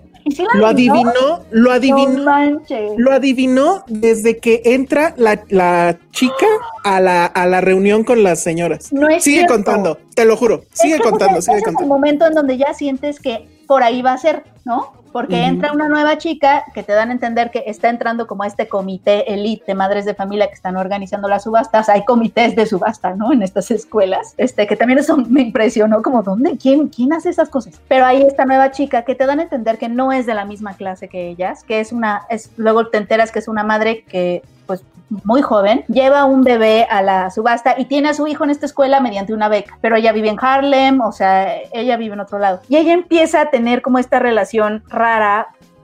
lo 0.54 0.66
adivinó, 0.66 1.44
lo 1.50 1.70
adivinó, 1.70 2.60
lo 2.96 3.12
adivinó 3.12 3.84
desde 3.86 4.38
que 4.38 4.62
entra 4.64 5.14
la, 5.16 5.44
la 5.48 5.98
chica 6.10 6.46
a 6.82 7.00
la, 7.00 7.26
a 7.26 7.46
la, 7.46 7.60
reunión 7.60 8.02
con 8.02 8.24
las 8.24 8.42
señoras. 8.42 8.92
No 8.92 9.08
es 9.08 9.22
sigue 9.22 9.46
contando, 9.46 9.98
te 10.16 10.24
lo 10.24 10.36
juro, 10.36 10.64
sigue 10.72 10.98
contando, 10.98 11.40
sigue 11.40 11.62
contando. 11.62 11.78
Es 11.78 11.82
el 11.82 11.88
momento 11.88 12.26
en 12.26 12.34
donde 12.34 12.56
ya 12.56 12.74
sientes 12.74 13.20
que 13.20 13.48
por 13.68 13.84
ahí 13.84 14.02
va 14.02 14.14
a 14.14 14.18
ser, 14.18 14.42
¿no? 14.64 14.94
Porque 15.16 15.46
entra 15.46 15.72
una 15.72 15.88
nueva 15.88 16.18
chica 16.18 16.64
que 16.74 16.82
te 16.82 16.92
dan 16.92 17.08
a 17.08 17.12
entender 17.12 17.50
que 17.50 17.64
está 17.66 17.88
entrando 17.88 18.26
como 18.26 18.42
a 18.42 18.46
este 18.46 18.68
comité 18.68 19.32
elite 19.32 19.64
de 19.66 19.74
madres 19.74 20.04
de 20.04 20.14
familia 20.14 20.46
que 20.48 20.52
están 20.52 20.76
organizando 20.76 21.26
las 21.26 21.44
subastas. 21.44 21.88
Hay 21.88 22.04
comités 22.04 22.54
de 22.54 22.66
subasta, 22.66 23.14
¿no? 23.14 23.32
En 23.32 23.40
estas 23.40 23.70
escuelas, 23.70 24.34
este, 24.36 24.66
que 24.66 24.76
también 24.76 24.98
eso 24.98 25.16
me 25.16 25.40
impresionó, 25.40 26.02
como, 26.02 26.22
¿dónde? 26.22 26.58
¿Quién, 26.58 26.88
¿Quién 26.88 27.14
hace 27.14 27.30
esas 27.30 27.48
cosas? 27.48 27.80
Pero 27.88 28.04
hay 28.04 28.20
esta 28.24 28.44
nueva 28.44 28.72
chica 28.72 29.06
que 29.06 29.14
te 29.14 29.24
dan 29.24 29.40
a 29.40 29.44
entender 29.44 29.78
que 29.78 29.88
no 29.88 30.12
es 30.12 30.26
de 30.26 30.34
la 30.34 30.44
misma 30.44 30.74
clase 30.74 31.08
que 31.08 31.30
ellas, 31.30 31.64
que 31.64 31.80
es 31.80 31.92
una, 31.92 32.26
es, 32.28 32.50
luego 32.58 32.88
te 32.88 32.98
enteras 32.98 33.32
que 33.32 33.38
es 33.38 33.48
una 33.48 33.64
madre 33.64 34.04
que 34.04 34.42
pues 34.66 34.82
muy 35.24 35.42
joven, 35.42 35.84
lleva 35.88 36.24
un 36.24 36.42
bebé 36.42 36.86
a 36.90 37.00
la 37.02 37.30
subasta 37.30 37.76
y 37.78 37.84
tiene 37.84 38.08
a 38.08 38.14
su 38.14 38.26
hijo 38.26 38.44
en 38.44 38.50
esta 38.50 38.66
escuela 38.66 39.00
mediante 39.00 39.32
una 39.32 39.48
beca, 39.48 39.78
pero 39.80 39.96
ella 39.96 40.12
vive 40.12 40.28
en 40.28 40.38
Harlem, 40.40 41.00
o 41.00 41.12
sea, 41.12 41.58
ella 41.72 41.96
vive 41.96 42.14
en 42.14 42.20
otro 42.20 42.38
lado. 42.38 42.60
Y 42.68 42.76
ella 42.76 42.92
empieza 42.92 43.42
a 43.42 43.50
tener 43.50 43.82
como 43.82 43.98
esta 43.98 44.18
relación 44.18 44.82
rara 44.88 45.05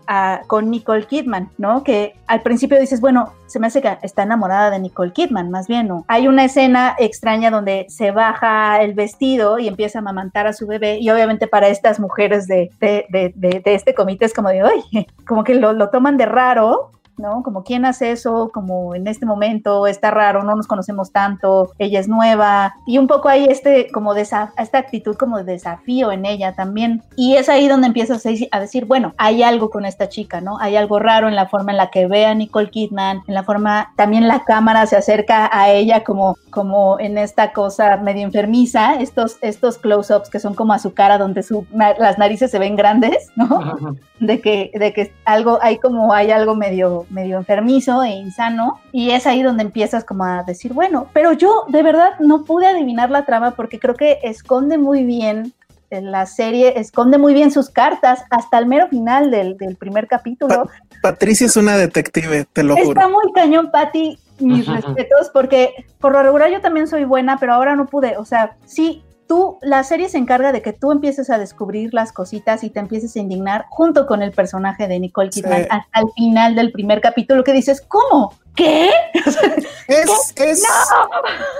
ah, 0.07 0.43
con 0.47 0.71
Nicole 0.71 1.07
Kidman, 1.07 1.51
¿no? 1.59 1.85
Que 1.85 2.15
al 2.27 2.43
principio 2.43 2.79
dices, 2.79 3.01
bueno, 3.01 3.33
se 3.47 3.59
me 3.59 3.67
hace 3.67 3.83
que 3.83 3.99
está 4.03 4.23
enamorada 4.23 4.71
de 4.71 4.79
Nicole 4.79 5.13
Kidman, 5.13 5.51
más 5.51 5.69
bien, 5.69 5.89
¿no? 5.89 6.05
Hay 6.09 6.29
una 6.29 6.45
escena 6.45 6.97
extraña 6.99 7.51
donde 7.51 7.87
se 7.89 8.11
baja 8.11 8.81
el 8.83 8.95
vestido 8.95 9.59
y 9.59 9.69
empieza 9.69 9.99
a 9.99 10.01
amamantar 10.01 10.47
a 10.47 10.53
su 10.53 10.67
bebé 10.67 10.99
y 10.99 11.11
obviamente 11.11 11.47
para 11.47 11.69
estas 11.69 12.01
mujeres 12.01 12.47
de, 12.47 12.71
de, 12.81 13.63
este 13.65 13.95
comité 13.95 14.25
es 14.25 14.35
como 14.35 14.49
de, 14.49 14.63
oye, 14.63 15.07
como 15.27 15.45
que 15.45 15.55
lo, 15.55 15.73
lo 15.73 15.91
toman 15.91 16.17
de 16.17 16.27
raro, 16.27 16.93
¿no? 17.19 17.43
Como 17.43 17.65
quién 17.65 17.85
hace 17.85 18.13
eso, 18.13 18.51
como 18.53 18.95
en 18.95 19.07
este 19.07 19.27
momento 19.27 19.87
está 19.87 20.11
raro, 20.11 20.43
no 20.43 20.55
nos 20.55 20.67
conocemos 20.67 21.13
tanto, 21.13 21.73
ella 21.79 22.01
es 22.01 22.09
nueva 22.09 22.75
y 22.87 22.99
un 22.99 23.07
poco 23.07 23.29
hay 23.29 23.45
este 23.45 23.91
como 23.93 24.15
esta 24.15 24.53
actitud 24.57 25.17
como 25.17 25.39
de 25.39 25.45
desafío 25.45 26.13
en 26.13 26.27
ella 26.27 26.55
también 26.55 27.03
y 27.17 27.35
es 27.37 27.49
ahí 27.49 27.69
donde 27.69 27.89
empiezas 27.89 28.25
a 28.51 28.61
decir, 28.61 28.85
bueno, 28.87 29.13
hay 29.19 29.43
algo 29.43 29.71
con 29.71 29.85
esta 29.85 30.09
chica, 30.09 30.41
¿no? 30.41 30.59
Hay 30.59 30.77
algo 30.77 30.99
raro 30.99 31.29
en 31.29 31.37
la 31.37 31.49
forma 31.49 31.73
en 31.73 31.79
la 31.79 31.91
que 31.91 32.07
ve 32.07 32.27
a 32.27 32.35
Nicole 32.35 32.71
Kidman, 32.71 33.23
en 33.27 33.35
la 33.35 33.43
forma 33.43 33.93
también 33.97 34.29
la 34.29 34.45
cámara 34.45 34.87
se 34.87 34.97
acerca 34.97 35.51
a 35.53 35.71
ella 35.71 36.05
como 36.05 36.37
como 36.51 37.01
en 37.01 37.19
esta 37.19 37.53
cosa 37.53 37.97
medio 37.97 38.23
enfermiza, 38.23 38.95
estos 38.95 39.39
estos 39.41 39.79
close-ups 39.79 40.31
que 40.31 40.41
son 40.41 40.55
como 40.55 40.73
a 40.73 40.79
su 40.79 40.95
cara 40.95 41.19
donde 41.19 41.43
su, 41.43 41.67
las 41.73 42.19
narices 42.19 42.51
se 42.51 42.59
ven 42.59 42.77
grandes, 42.77 43.29
¿no? 43.37 43.77
De 44.21 44.41
que 44.41 44.71
de 44.75 44.93
que 44.93 45.13
algo 45.25 45.59
hay 45.63 45.79
como 45.79 46.13
hay 46.13 46.31
algo 46.31 46.55
medio 46.55 47.02
medio, 47.11 47.37
enfermizo 47.39 48.03
e 48.03 48.11
insano. 48.11 48.81
Y 48.93 49.11
es 49.11 49.27
ahí 49.27 49.43
donde 49.43 49.63
empiezas 49.63 50.05
como 50.05 50.25
a 50.25 50.43
decir, 50.43 50.73
bueno, 50.73 51.09
pero 51.13 51.33
yo 51.33 51.65
de 51.69 51.83
verdad 51.83 52.19
no 52.21 52.45
pude 52.45 52.67
adivinar 52.67 53.11
la 53.11 53.25
trama 53.25 53.53
porque 53.53 53.79
creo 53.79 53.95
que 53.95 54.19
esconde 54.23 54.79
muy 54.79 55.05
bien 55.05 55.53
la 56.01 56.25
serie 56.27 56.81
esconde 56.81 57.19
muy 57.19 57.35
bien 57.35 57.51
sus 57.51 57.69
cartas 57.69 58.25
hasta 58.31 58.59
el 58.59 58.67
mero 58.67 58.89
final 58.89 59.31
del, 59.31 59.57
primer 59.77 60.07
capítulo. 60.07 60.71
Patricia 61.03 61.47
es 61.47 61.57
una 61.57 61.77
detective, 61.77 62.47
te 62.53 62.63
lo 62.63 62.77
juro. 62.77 63.01
Está 63.01 63.09
muy 63.09 63.33
cañón, 63.35 63.71
Patti. 63.71 64.19
Mis 64.39 64.67
respetos, 64.67 65.31
porque 65.33 65.87
por 66.01 66.13
lo 66.13 66.23
regular 66.23 66.51
yo 66.51 66.61
también 66.61 66.89
soy 66.89 67.05
buena, 67.05 67.37
pero 67.39 67.53
ahora 67.53 67.77
no 67.77 67.87
pude. 67.87 68.17
O 68.17 68.25
sea, 68.25 68.57
sí, 68.65 69.05
tú, 69.27 69.59
la 69.63 69.85
serie 69.85 70.09
se 70.09 70.19
encarga 70.19 70.53
de 70.53 70.63
que 70.63 70.73
tú 70.73 70.93
empieces 70.93 71.31
a 71.31 71.39
descubrir 71.39 71.95
las 71.95 72.13
cositas 72.13 72.65
y 72.65 72.71
te 72.71 72.81
empieces 72.81 73.17
a 73.17 73.21
indignar 73.21 73.67
junto 73.71 74.07
con 74.07 74.23
el 74.23 74.33
personaje 74.33 74.89
de 74.89 75.01
Nicole 75.01 75.31
Kidman 75.31 75.67
hasta 75.71 76.01
el 76.01 76.07
final 76.15 76.55
del 76.55 76.73
primer 76.73 77.01
capítulo 77.01 77.45
que 77.45 77.53
dices, 77.53 77.81
¿cómo? 77.81 78.35
¿Qué? 78.55 78.91
Es, 79.89 80.33
es, 80.37 80.63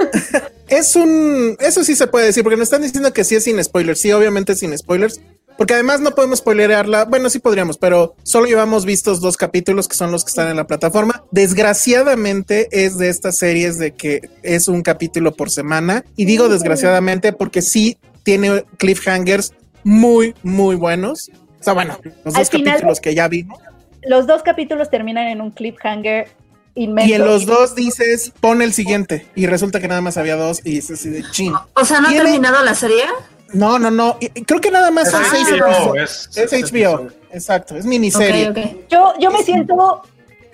es 0.69 0.97
un, 0.97 1.57
eso 1.61 1.85
sí 1.85 1.95
se 1.95 2.07
puede 2.07 2.27
decir, 2.27 2.43
porque 2.43 2.57
nos 2.57 2.65
están 2.65 2.81
diciendo 2.81 3.13
que 3.13 3.25
sí 3.25 3.35
es 3.35 3.45
sin 3.45 3.63
spoilers, 3.63 4.01
sí, 4.01 4.11
obviamente 4.13 4.55
sin 4.55 4.77
spoilers, 4.79 5.21
porque 5.63 5.75
además 5.75 6.01
no 6.01 6.11
podemos 6.11 6.41
spoilerearla. 6.41 7.05
Bueno, 7.05 7.31
sí 7.31 7.39
podríamos, 7.39 7.79
pero 7.79 8.17
solo 8.25 8.47
llevamos 8.47 8.85
vistos 8.85 9.21
dos 9.21 9.37
capítulos 9.37 9.87
que 9.87 9.95
son 9.95 10.11
los 10.11 10.25
que 10.25 10.31
están 10.31 10.49
en 10.49 10.57
la 10.57 10.67
plataforma. 10.67 11.23
Desgraciadamente 11.31 12.67
es 12.73 12.99
de 12.99 13.09
estas 13.09 13.39
series 13.39 13.79
de 13.79 13.93
que 13.93 14.29
es 14.43 14.67
un 14.67 14.83
capítulo 14.83 15.37
por 15.37 15.51
semana. 15.51 16.05
Y 16.17 16.25
digo 16.25 16.49
desgraciadamente 16.49 17.33
porque 17.33 17.63
sí 17.63 17.97
tiene 18.25 18.65
cliffhangers 18.77 19.55
muy, 19.85 20.35
muy 20.43 20.75
buenos. 20.75 21.31
O 21.61 21.63
sea, 21.63 21.75
bueno, 21.75 21.97
los 22.25 22.35
dos 22.35 22.51
capítulos 22.51 22.99
que 22.99 23.15
ya 23.15 23.29
vimos. 23.29 23.61
Los 24.03 24.27
dos 24.27 24.43
capítulos 24.43 24.91
terminan 24.91 25.29
en 25.29 25.41
un 25.41 25.53
cliffhanger 25.53 26.27
Inmenso. 26.75 27.11
Y 27.11 27.13
en 27.13 27.25
los 27.25 27.45
dos 27.45 27.75
dices, 27.75 28.33
pon 28.41 28.63
el 28.63 28.73
siguiente. 28.73 29.27
Y 29.35 29.47
resulta 29.47 29.79
que 29.79 29.89
nada 29.89 30.01
más 30.01 30.17
había 30.17 30.37
dos 30.37 30.61
y 30.65 30.79
es 30.79 30.91
así 30.91 31.11
de 31.11 31.23
ching. 31.31 31.55
O 31.75 31.85
sea, 31.85 32.01
¿no 32.01 32.09
ha 32.09 32.13
terminado 32.13 32.65
la 32.65 32.75
serie? 32.75 33.05
No, 33.53 33.79
no, 33.79 33.91
no. 33.91 34.17
Creo 34.47 34.61
que 34.61 34.71
nada 34.71 34.91
más 34.91 35.11
son 35.11 35.23
seis 35.31 35.49
Es, 35.97 36.31
es, 36.37 36.73
HBO. 36.73 37.09
Exacto, 37.31 37.77
es 37.77 37.85
miniserie. 37.85 38.87
Yo, 38.91 39.15
yo 39.19 39.31
me 39.31 39.43
siento, 39.43 40.03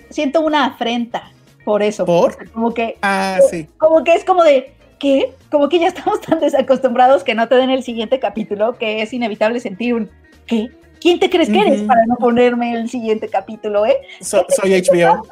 siento 0.09 0.41
una 0.41 0.65
afrenta 0.65 1.31
por 1.63 1.83
eso. 1.83 2.05
¿Por? 2.05 2.51
Como 2.51 2.73
que. 2.73 2.97
Ah, 3.01 3.39
sí. 3.49 3.67
Como 3.77 4.03
que 4.03 4.13
es 4.13 4.23
como 4.23 4.43
de. 4.43 4.73
¿Qué? 4.97 5.33
Como 5.49 5.69
que 5.69 5.79
ya 5.79 5.87
estamos 5.87 6.19
tan 6.21 6.39
desacostumbrados 6.39 7.23
que 7.23 7.33
no 7.35 7.47
te 7.47 7.55
den 7.55 7.69
el 7.69 7.83
siguiente 7.83 8.19
capítulo 8.19 8.77
que 8.77 9.01
es 9.01 9.13
inevitable 9.13 9.59
sentir 9.59 9.93
un. 9.93 10.09
¿Qué? 10.45 10.69
¿quién 10.99 11.19
te 11.19 11.29
crees 11.29 11.49
que 11.49 11.59
eres 11.59 11.81
para 11.83 12.05
no 12.05 12.15
ponerme 12.15 12.73
el 12.73 12.89
siguiente 12.89 13.29
capítulo, 13.29 13.85
eh? 13.85 13.97
soy 14.19 14.43
HBO. 14.81 15.25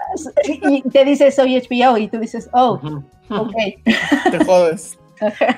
Y 0.70 0.82
te 0.90 1.06
dice 1.06 1.32
soy 1.32 1.60
HBO 1.60 1.98
y 1.98 2.08
tú 2.08 2.20
dices, 2.20 2.50
oh, 2.54 2.80
ok. 3.30 3.56
Te 4.32 4.46
jodes. 4.46 4.98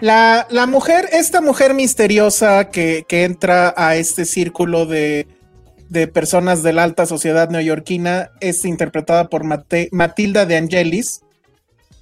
La, 0.02 0.48
la, 0.50 0.66
mujer, 0.68 1.10
esta 1.12 1.42
mujer 1.42 1.74
misteriosa 1.74 2.70
que, 2.70 3.06
que 3.08 3.24
entra 3.24 3.74
a 3.76 3.96
este 3.96 4.26
círculo 4.26 4.86
de, 4.86 5.28
de, 5.90 6.08
personas 6.08 6.64
de 6.64 6.74
la 6.74 6.84
alta 6.84 7.06
sociedad 7.06 7.50
neoyorquina 7.50 8.32
es 8.40 8.66
interpretada 8.66 9.30
por 9.30 9.44
Matilda 9.44 10.46
de 10.46 10.58
Angelis, 10.58 11.22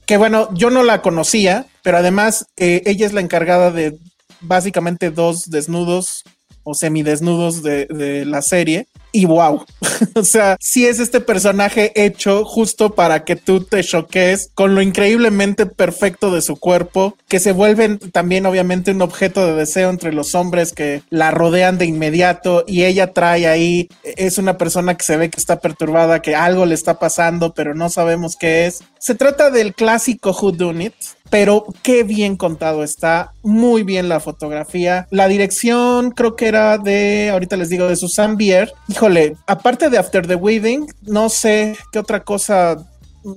que 0.06 0.18
bueno, 0.18 0.50
yo 0.54 0.70
no 0.70 0.84
la 0.84 1.02
conocía, 1.02 1.66
pero 1.84 1.98
además 1.98 2.48
eh, 2.58 2.82
ella 2.86 3.06
es 3.06 3.14
la 3.14 3.22
encargada 3.22 3.72
de 3.72 3.98
básicamente 4.42 5.12
dos 5.12 5.50
desnudos 5.50 6.24
o 6.68 6.74
semidesnudos 6.74 7.64
de, 7.64 7.86
de 7.86 8.26
la 8.26 8.42
serie. 8.42 8.88
Y 9.14 9.26
wow, 9.26 9.66
o 10.16 10.24
sea, 10.24 10.58
sí 10.60 10.86
es 10.86 11.00
este 11.00 11.22
personaje 11.22 11.94
hecho 11.96 12.44
justo 12.44 12.94
para 12.94 13.24
que 13.24 13.38
tú 13.38 13.64
te 13.64 13.82
choques 13.84 14.52
con 14.54 14.76
lo 14.76 14.82
increíblemente 14.82 15.66
perfecto 15.66 16.30
de 16.30 16.42
su 16.42 16.58
cuerpo, 16.58 17.18
que 17.30 17.40
se 17.40 17.54
vuelven 17.54 18.00
también 18.00 18.46
obviamente 18.46 18.92
un 18.92 19.02
objeto 19.02 19.48
de 19.48 19.54
deseo 19.54 19.90
entre 19.90 20.12
los 20.12 20.36
hombres 20.36 20.74
que 20.74 21.04
la 21.10 21.32
rodean 21.32 21.78
de 21.78 21.86
inmediato 21.86 22.66
y 22.68 22.84
ella 22.84 23.14
trae 23.14 23.48
ahí, 23.48 23.90
es 24.04 24.38
una 24.38 24.58
persona 24.58 24.96
que 24.96 25.06
se 25.06 25.16
ve 25.16 25.30
que 25.30 25.40
está 25.40 25.62
perturbada, 25.62 26.22
que 26.22 26.36
algo 26.36 26.66
le 26.66 26.76
está 26.76 27.00
pasando, 27.00 27.54
pero 27.54 27.74
no 27.74 27.90
sabemos 27.90 28.36
qué 28.36 28.68
es. 28.68 28.84
Se 29.00 29.16
trata 29.16 29.52
del 29.52 29.74
clásico 29.74 30.32
Who 30.32 30.52
Done 30.52 30.86
It, 30.86 30.94
pero 31.30 31.66
qué 31.84 32.04
bien 32.04 32.38
contado 32.38 32.84
está, 32.84 33.34
muy 33.44 33.84
bien 33.84 34.10
la 34.10 34.20
fotografía, 34.20 35.08
la 35.12 35.28
dirección 35.28 36.12
creo 36.12 36.36
que 36.36 36.48
era 36.48 36.78
de, 36.78 37.30
ahorita 37.32 37.58
les 37.58 37.70
digo, 37.70 37.88
de 37.88 37.96
Susan 37.96 38.38
Bier. 38.38 38.72
Híjole, 38.88 39.36
aparte 39.46 39.90
de 39.90 39.98
After 39.98 40.26
the 40.26 40.36
Wedding, 40.36 40.88
no 41.04 41.30
sé 41.30 41.76
qué 41.92 42.00
otra 42.00 42.24
cosa 42.24 42.78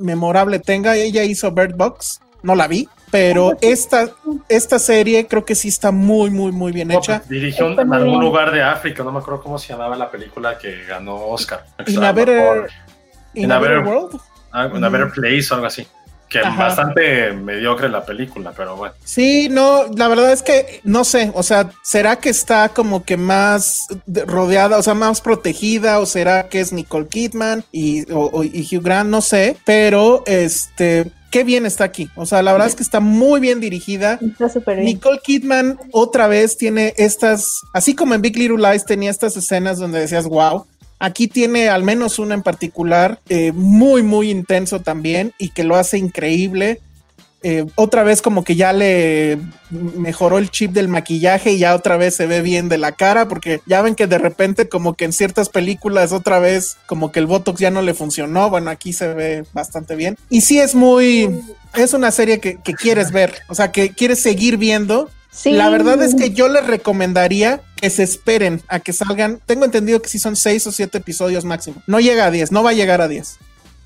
memorable 0.00 0.58
tenga. 0.58 0.96
Ella 0.96 1.24
hizo 1.24 1.50
Bird 1.50 1.74
Box, 1.76 2.20
no 2.42 2.54
la 2.54 2.68
vi, 2.68 2.88
pero 3.10 3.56
esta, 3.60 4.10
esta 4.48 4.78
serie 4.78 5.26
creo 5.26 5.44
que 5.44 5.54
sí 5.54 5.68
está 5.68 5.90
muy, 5.90 6.30
muy, 6.30 6.52
muy 6.52 6.72
bien 6.72 6.90
hecha. 6.90 7.22
dirigió 7.28 7.78
en 7.78 7.92
algún 7.92 8.20
lugar 8.20 8.52
de 8.52 8.62
África, 8.62 9.02
no 9.02 9.12
me 9.12 9.18
acuerdo 9.18 9.42
cómo 9.42 9.58
se 9.58 9.72
llamaba 9.72 9.96
la 9.96 10.10
película 10.10 10.58
que 10.58 10.84
ganó 10.84 11.16
Oscar. 11.16 11.64
In 11.86 12.04
a 12.04 12.12
Better, 12.12 12.70
in 13.34 13.50
a 13.50 13.58
better 13.58 13.80
World. 13.80 14.20
Ah, 14.52 14.68
in 14.74 14.82
a 14.82 14.88
Better 14.88 15.10
Place 15.12 15.46
o 15.50 15.54
algo 15.54 15.66
así 15.66 15.86
que 16.30 16.40
bastante 16.40 17.32
mediocre 17.32 17.88
la 17.88 18.06
película, 18.06 18.52
pero 18.56 18.76
bueno. 18.76 18.94
Sí, 19.04 19.48
no, 19.50 19.86
la 19.94 20.08
verdad 20.08 20.32
es 20.32 20.42
que 20.42 20.80
no 20.84 21.04
sé, 21.04 21.32
o 21.34 21.42
sea, 21.42 21.70
¿será 21.82 22.16
que 22.16 22.30
está 22.30 22.68
como 22.70 23.04
que 23.04 23.16
más 23.16 23.88
rodeada, 24.26 24.78
o 24.78 24.82
sea, 24.82 24.94
más 24.94 25.20
protegida, 25.20 25.98
o 25.98 26.06
será 26.06 26.48
que 26.48 26.60
es 26.60 26.72
Nicole 26.72 27.08
Kidman 27.08 27.64
y, 27.72 28.02
Hugh 28.10 28.82
Grant? 28.82 29.10
No 29.10 29.20
sé, 29.20 29.56
pero 29.64 30.22
este, 30.26 31.10
qué 31.30 31.42
bien 31.42 31.66
está 31.66 31.84
aquí. 31.84 32.08
O 32.14 32.24
sea, 32.26 32.42
la 32.42 32.52
verdad 32.52 32.68
es 32.68 32.76
que 32.76 32.84
está 32.84 33.00
muy 33.00 33.40
bien 33.40 33.58
dirigida. 33.58 34.20
Está 34.22 34.48
súper 34.48 34.76
bien. 34.76 34.86
Nicole 34.86 35.20
Kidman 35.22 35.78
otra 35.90 36.28
vez 36.28 36.56
tiene 36.56 36.94
estas, 36.96 37.60
así 37.72 37.94
como 37.94 38.14
en 38.14 38.22
Big 38.22 38.38
Little 38.38 38.58
Lies 38.58 38.84
tenía 38.84 39.10
estas 39.10 39.36
escenas 39.36 39.78
donde 39.78 39.98
decías, 39.98 40.26
wow, 40.26 40.64
Aquí 41.02 41.28
tiene 41.28 41.70
al 41.70 41.82
menos 41.82 42.18
una 42.18 42.34
en 42.34 42.42
particular 42.42 43.20
eh, 43.30 43.52
muy, 43.52 44.02
muy 44.02 44.30
intenso 44.30 44.80
también 44.80 45.32
y 45.38 45.48
que 45.48 45.64
lo 45.64 45.76
hace 45.76 45.96
increíble. 45.96 46.78
Eh, 47.42 47.64
otra 47.74 48.02
vez 48.02 48.20
como 48.20 48.44
que 48.44 48.54
ya 48.54 48.74
le 48.74 49.38
mejoró 49.70 50.36
el 50.36 50.50
chip 50.50 50.72
del 50.72 50.88
maquillaje 50.88 51.52
y 51.52 51.58
ya 51.58 51.74
otra 51.74 51.96
vez 51.96 52.14
se 52.14 52.26
ve 52.26 52.42
bien 52.42 52.68
de 52.68 52.76
la 52.76 52.92
cara 52.92 53.28
porque 53.28 53.62
ya 53.64 53.80
ven 53.80 53.94
que 53.94 54.06
de 54.06 54.18
repente 54.18 54.68
como 54.68 54.92
que 54.92 55.06
en 55.06 55.14
ciertas 55.14 55.48
películas 55.48 56.12
otra 56.12 56.38
vez 56.38 56.76
como 56.84 57.10
que 57.12 57.20
el 57.20 57.26
Botox 57.26 57.58
ya 57.58 57.70
no 57.70 57.80
le 57.80 57.94
funcionó. 57.94 58.50
Bueno, 58.50 58.70
aquí 58.70 58.92
se 58.92 59.14
ve 59.14 59.44
bastante 59.54 59.96
bien. 59.96 60.18
Y 60.28 60.42
sí 60.42 60.60
es 60.60 60.74
muy... 60.74 61.30
Es 61.74 61.94
una 61.94 62.10
serie 62.10 62.40
que, 62.40 62.58
que 62.60 62.74
quieres 62.74 63.10
ver, 63.10 63.32
o 63.48 63.54
sea, 63.54 63.72
que 63.72 63.90
quieres 63.90 64.20
seguir 64.20 64.58
viendo 64.58 65.08
la 65.44 65.68
verdad 65.68 66.02
es 66.02 66.14
que 66.14 66.30
yo 66.30 66.48
les 66.48 66.66
recomendaría 66.66 67.62
que 67.76 67.90
se 67.90 68.02
esperen 68.02 68.62
a 68.68 68.80
que 68.80 68.92
salgan. 68.92 69.40
Tengo 69.46 69.64
entendido 69.64 70.02
que 70.02 70.08
sí 70.08 70.18
son 70.18 70.36
seis 70.36 70.66
o 70.66 70.72
siete 70.72 70.98
episodios 70.98 71.44
máximo. 71.44 71.82
No 71.86 72.00
llega 72.00 72.26
a 72.26 72.30
diez, 72.30 72.52
no 72.52 72.62
va 72.62 72.70
a 72.70 72.74
llegar 72.74 73.00
a 73.00 73.08
diez. 73.08 73.38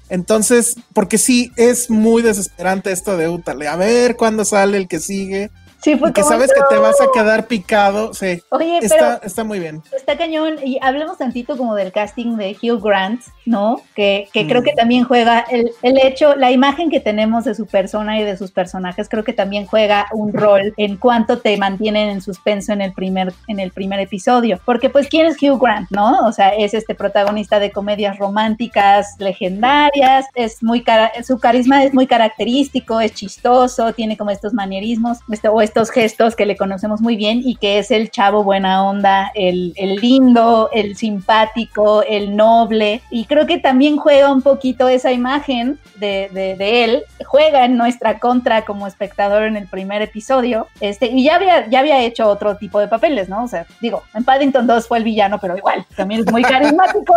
Entonces, 0.09 0.77
porque 0.93 1.19
sí 1.19 1.53
es 1.57 1.91
muy 1.91 2.23
desesperante 2.23 2.93
esto 2.93 3.17
de 3.17 3.29
Utale. 3.29 3.69
A 3.69 3.77
ver 3.77 4.17
cuándo 4.17 4.45
sale 4.45 4.77
el 4.77 4.89
que 4.89 5.01
sigue. 5.01 5.51
Sí, 5.85 5.97
porque 5.97 6.23
sabes 6.23 6.51
que 6.51 6.63
te 6.71 6.79
vas 6.79 6.99
a 6.99 7.09
quedar 7.13 7.47
picado. 7.47 8.15
Sí. 8.15 8.43
Oye, 8.49 8.79
está, 8.79 9.21
está 9.23 9.45
muy 9.45 9.59
bien. 9.59 9.83
Está 9.95 10.17
cañón. 10.17 10.57
Y 10.65 10.79
hablemos 10.81 11.19
tantito 11.19 11.59
como 11.59 11.75
del 11.75 11.93
casting 11.93 12.39
de 12.39 12.57
Hugh 12.63 12.83
Grant, 12.83 13.21
¿no? 13.45 13.83
Que, 13.95 14.31
que 14.33 14.47
creo 14.47 14.63
que 14.63 14.73
mm. 14.73 14.77
también 14.77 15.05
juega 15.05 15.41
el, 15.51 15.73
el, 15.83 15.99
hecho, 15.99 16.37
la 16.37 16.51
imagen 16.51 16.89
que 16.89 17.01
tenemos 17.01 17.45
de 17.45 17.55
su 17.55 17.67
persona 17.67 18.19
y 18.19 18.25
de 18.25 18.39
sus 18.39 18.51
personajes, 18.51 19.11
creo 19.11 19.25
que 19.25 19.35
también 19.35 19.67
juega 19.67 20.07
un 20.13 20.33
rol 20.33 20.73
en 20.79 20.97
cuanto 20.97 21.41
te 21.41 21.55
mantienen 21.59 22.09
en 22.09 22.23
suspenso 22.23 22.73
en 22.73 22.81
el 22.81 22.95
primer, 22.95 23.35
en 23.49 23.61
el 23.61 23.71
primer 23.71 24.01
episodio. 24.01 24.59
Porque, 24.65 24.89
pues, 24.89 25.09
¿quién 25.09 25.27
es 25.27 25.37
Hugh 25.43 25.61
Grant, 25.61 25.91
no? 25.91 26.27
O 26.27 26.33
sea, 26.33 26.49
es 26.49 26.73
este 26.73 26.95
protagonista 26.95 27.59
de 27.59 27.71
comedias 27.71 28.17
románticas 28.17 29.17
legendarias, 29.19 30.25
es 30.35 30.63
muy 30.63 30.83
su 31.23 31.39
carisma 31.39 31.85
es 31.85 31.93
muy 31.93 32.07
característico, 32.07 33.03
es 33.03 33.13
chistoso, 33.13 33.93
tiene 33.93 34.17
como 34.17 34.31
estos 34.31 34.55
manierismos, 34.55 35.19
este, 35.31 35.49
o 35.49 35.61
estos 35.75 35.91
gestos 35.91 36.37
que 36.37 36.47
le 36.47 36.57
conocemos 36.57 37.01
muy 37.01 37.17
bien 37.17 37.41
y 37.45 37.57
que 37.57 37.81
es 37.81 37.91
el 37.91 38.13
chavo 38.13 38.45
buena 38.45 38.85
onda, 38.85 39.33
el, 39.35 39.73
el 39.75 39.97
lindo, 39.97 40.71
el 40.73 40.97
simpático, 40.97 42.05
el 42.05 42.37
noble. 42.37 43.03
Y 43.11 43.25
creo 43.25 43.45
que 43.49 43.59
también 43.59 43.97
juega 43.97 44.33
un 44.33 44.41
poquito 44.41 44.89
esa 44.89 45.11
imagen 45.11 45.81
de, 45.97 46.29
de, 46.33 46.85
él, 46.85 47.03
juega 47.27 47.65
en 47.65 47.77
nuestra 47.77 48.21
contra 48.21 48.65
como 48.65 48.87
espectador 48.87 49.43
en 49.43 49.57
el 49.57 49.67
primer 49.67 50.01
episodio. 50.01 50.69
Este, 50.79 51.07
y 51.07 51.25
ya 51.25 51.35
había, 51.35 51.69
ya 51.69 51.81
había 51.81 52.01
hecho 52.03 52.29
otro 52.29 52.57
tipo 52.57 52.79
de 52.79 52.87
papeles, 52.87 53.29
¿no? 53.29 53.43
O 53.43 53.49
sea, 53.49 53.67
digo, 53.81 54.05
en 54.15 54.23
Paddington 54.23 54.69
2 54.69 54.87
fue 54.87 54.99
el 54.99 55.05
villano, 55.05 55.41
pero 55.41 55.57
igual, 55.57 55.85
también 55.97 56.21
es 56.21 56.31
muy 56.31 56.43
carismático. 56.45 57.17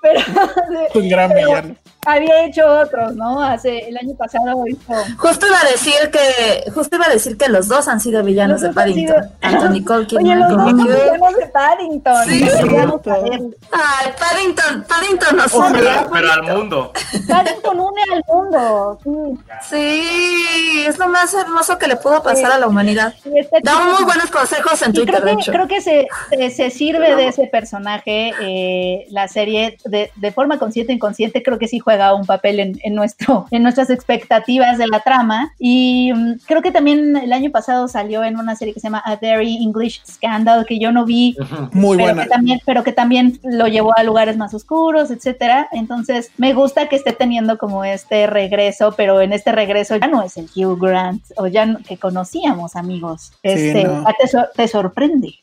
pero, 0.00 0.20
un 0.96 1.08
gran 1.08 1.32
villano 1.32 1.76
había 2.06 2.44
hecho 2.44 2.66
otros, 2.66 3.14
¿no? 3.14 3.42
Hace 3.42 3.88
el 3.88 3.96
año 3.96 4.14
pasado 4.16 4.66
hizo. 4.66 4.92
Justo 5.18 5.46
iba 5.46 5.60
a 5.60 5.70
decir 5.70 6.10
que, 6.10 6.70
justo 6.72 6.96
iba 6.96 7.06
a 7.06 7.10
decir 7.10 7.36
que 7.36 7.48
los 7.48 7.68
dos 7.68 7.88
han 7.92 8.00
sido 8.00 8.22
villanos 8.24 8.62
de 8.62 8.70
Paddington. 8.70 9.30
Tanto 9.38 9.68
Nicole 9.70 10.06
Oye, 10.16 10.34
los 10.34 10.48
dos 10.48 10.64
villanos 10.64 11.36
de 11.36 11.46
Paddington. 11.46 12.24
Sí, 12.24 12.48
Ay, 13.70 14.12
Paddington, 14.18 14.84
Paddington 14.88 15.36
no 15.36 15.44
Ojalá, 15.44 16.08
pero 16.10 16.32
al 16.32 16.42
mundo. 16.42 16.92
Paddington 17.28 17.80
une 17.80 18.02
al 18.12 18.24
mundo. 18.26 18.98
Sí. 19.68 20.84
es 20.86 20.98
lo 20.98 21.08
más 21.08 21.34
hermoso 21.34 21.78
que 21.78 21.86
le 21.86 21.96
pudo 21.96 22.22
pasar 22.22 22.52
a 22.52 22.58
la 22.58 22.66
humanidad. 22.66 23.14
Da 23.62 23.80
muy 23.80 24.04
buenos 24.04 24.30
consejos 24.30 24.80
en 24.82 24.92
Twitter, 24.92 25.16
creo 25.16 25.24
que, 25.24 25.34
de 25.34 25.40
hecho. 25.40 25.52
Creo 25.52 25.68
que 25.68 25.80
se, 25.80 26.08
se, 26.50 26.70
sirve 26.70 27.14
de 27.14 27.28
ese 27.28 27.46
personaje 27.46 28.32
eh, 28.40 29.06
la 29.10 29.28
serie 29.28 29.76
de, 29.84 30.10
de 30.16 30.32
forma 30.32 30.58
consciente 30.58 30.92
e 30.92 30.96
inconsciente. 30.96 31.42
Creo 31.42 31.58
que 31.58 31.68
sí 31.68 31.78
juega 31.78 32.14
un 32.14 32.24
papel 32.24 32.60
en, 32.60 32.94
nuestro, 32.94 33.46
en 33.50 33.62
nuestras 33.62 33.90
expectativas 33.90 34.78
de 34.78 34.86
la 34.86 35.00
trama. 35.00 35.52
Y 35.58 36.12
mm, 36.14 36.40
creo 36.46 36.62
que 36.62 36.72
también 36.72 37.16
el 37.16 37.32
año 37.32 37.50
pasado 37.50 37.81
salió 37.88 38.24
en 38.24 38.36
una 38.36 38.56
serie 38.56 38.74
que 38.74 38.80
se 38.80 38.86
llama 38.86 39.02
A 39.04 39.16
Very 39.16 39.56
English 39.56 40.02
Scandal, 40.04 40.64
que 40.66 40.78
yo 40.78 40.92
no 40.92 41.04
vi, 41.04 41.36
muy 41.72 41.96
pero 41.96 42.08
buena. 42.08 42.24
Que 42.24 42.28
también, 42.28 42.60
pero 42.64 42.84
que 42.84 42.92
también 42.92 43.40
lo 43.42 43.66
llevó 43.68 43.96
a 43.96 44.02
lugares 44.02 44.36
más 44.36 44.54
oscuros, 44.54 45.10
etcétera. 45.10 45.68
Entonces, 45.72 46.30
me 46.36 46.54
gusta 46.54 46.88
que 46.88 46.96
esté 46.96 47.12
teniendo 47.12 47.58
como 47.58 47.84
este 47.84 48.26
regreso, 48.26 48.94
pero 48.96 49.20
en 49.20 49.32
este 49.32 49.52
regreso 49.52 49.96
ya 49.96 50.08
no 50.08 50.22
es 50.22 50.36
el 50.36 50.48
Hugh 50.54 50.78
Grant 50.80 51.22
o 51.36 51.46
ya 51.46 51.76
que 51.86 51.96
conocíamos, 51.96 52.76
amigos. 52.76 53.32
Este, 53.42 53.88
te 54.54 54.68
sorprende. 54.68 55.34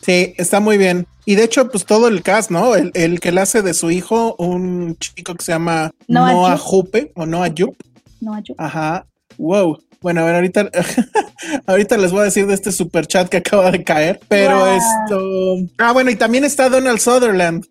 Sí, 0.00 0.34
está 0.38 0.60
muy 0.60 0.78
bien. 0.78 1.06
Y 1.26 1.34
de 1.34 1.44
hecho, 1.44 1.70
pues 1.70 1.84
todo 1.84 2.08
el 2.08 2.22
cast, 2.22 2.50
¿no? 2.50 2.74
El, 2.74 2.90
el 2.94 3.20
que 3.20 3.32
le 3.32 3.42
hace 3.42 3.62
de 3.62 3.74
su 3.74 3.90
hijo, 3.90 4.34
un 4.38 4.96
chico 4.98 5.34
que 5.34 5.44
se 5.44 5.52
llama 5.52 5.90
Noah, 6.08 6.56
Jupe 6.56 7.12
o 7.14 7.26
Noah 7.26 7.50
Jupe. 7.56 7.84
Noah 8.20 8.38
Jupe. 8.38 8.62
Ajá. 8.62 9.06
Wow. 9.40 9.78
Bueno, 10.02 10.20
a 10.20 10.24
ver, 10.24 10.34
ahorita, 10.36 10.70
ahorita 11.66 11.96
les 11.96 12.12
voy 12.12 12.20
a 12.20 12.24
decir 12.24 12.46
de 12.46 12.54
este 12.54 12.72
super 12.72 13.06
chat 13.06 13.28
que 13.28 13.38
acaba 13.38 13.70
de 13.70 13.82
caer, 13.84 14.20
pero 14.28 14.66
esto. 14.66 15.56
Ah, 15.78 15.92
bueno, 15.92 16.10
y 16.10 16.16
también 16.16 16.44
está 16.44 16.68
Donald 16.68 17.00
Sutherland, 17.00 17.66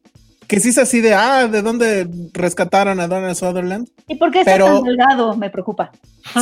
que 0.47 0.59
sí 0.59 0.69
es 0.69 0.79
así 0.79 0.99
de, 0.99 1.13
ah, 1.13 1.47
¿de 1.47 1.61
dónde 1.61 2.07
rescataron 2.33 2.99
a 2.99 3.07
Donald 3.07 3.35
Sutherland? 3.35 3.87
¿Y 4.07 4.15
por 4.15 4.31
qué 4.31 4.39
está 4.39 4.57
tan 4.57 4.83
delgado? 4.83 5.37
Me 5.37 5.51
preocupa. 5.51 5.91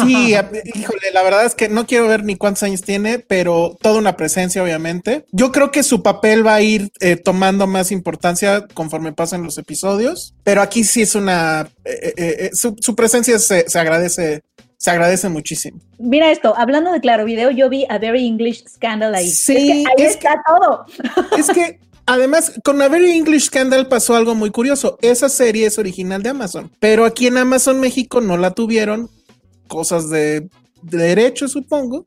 Sí, 0.06 0.34
híjole, 0.76 1.12
la 1.14 1.24
verdad 1.24 1.46
es 1.46 1.56
que 1.56 1.68
no 1.68 1.86
quiero 1.86 2.08
ver 2.08 2.24
ni 2.24 2.38
cuántos 2.38 2.64
años 2.64 2.82
tiene, 2.82 3.20
pero 3.20 3.78
toda 3.82 4.00
una 4.00 4.16
presencia, 4.16 4.64
obviamente. 4.64 5.26
Yo 5.32 5.52
creo 5.52 5.72
que 5.72 5.84
su 5.84 6.04
papel 6.04 6.46
va 6.46 6.56
a 6.56 6.62
ir 6.62 6.90
eh, 7.02 7.18
tomando 7.18 7.68
más 7.68 7.92
importancia 7.92 8.66
conforme 8.74 9.12
pasen 9.12 9.44
los 9.44 9.58
episodios, 9.58 10.34
pero 10.44 10.62
aquí 10.62 10.86
sí 10.86 11.02
es 11.02 11.16
una, 11.16 11.70
eh, 11.84 12.14
eh, 12.18 12.50
su, 12.54 12.96
presencia 12.96 13.40
se, 13.40 13.66
agradece 13.78 14.42
se 14.78 14.92
agradece 14.92 15.30
muchísimo. 15.30 15.80
Mira 15.98 16.32
esto, 16.32 16.54
hablando 16.56 16.92
de 16.92 17.02
Claro 17.02 17.26
Video, 17.26 17.52
yo 17.52 17.70
vi 17.70 17.86
a 17.90 17.98
Very 17.98 18.26
English 18.26 18.64
Scandal 18.68 19.14
ahí. 19.16 19.30
Sí, 19.30 19.54
es 19.54 19.64
que 19.66 20.04
ahí 20.04 20.08
está 20.08 20.42
todo. 20.46 20.86
Es 21.38 21.48
que 21.50 21.80
Además, 22.10 22.54
con 22.64 22.82
A 22.82 22.88
Very 22.88 23.12
English 23.12 23.48
Scandal 23.48 23.90
pasó 23.90 24.16
algo 24.16 24.34
muy 24.34 24.50
curioso. 24.50 24.98
Esa 25.02 25.28
serie 25.28 25.66
es 25.66 25.78
original 25.78 26.24
de 26.24 26.30
Amazon, 26.30 26.72
pero 26.80 27.04
aquí 27.04 27.28
en 27.28 27.38
Amazon 27.38 27.82
México 27.82 28.22
no 28.22 28.38
la 28.38 28.52
tuvieron. 28.52 29.10
Cosas 29.68 30.10
de, 30.10 30.50
de 30.84 30.98
derecho, 30.98 31.50
supongo 31.50 32.06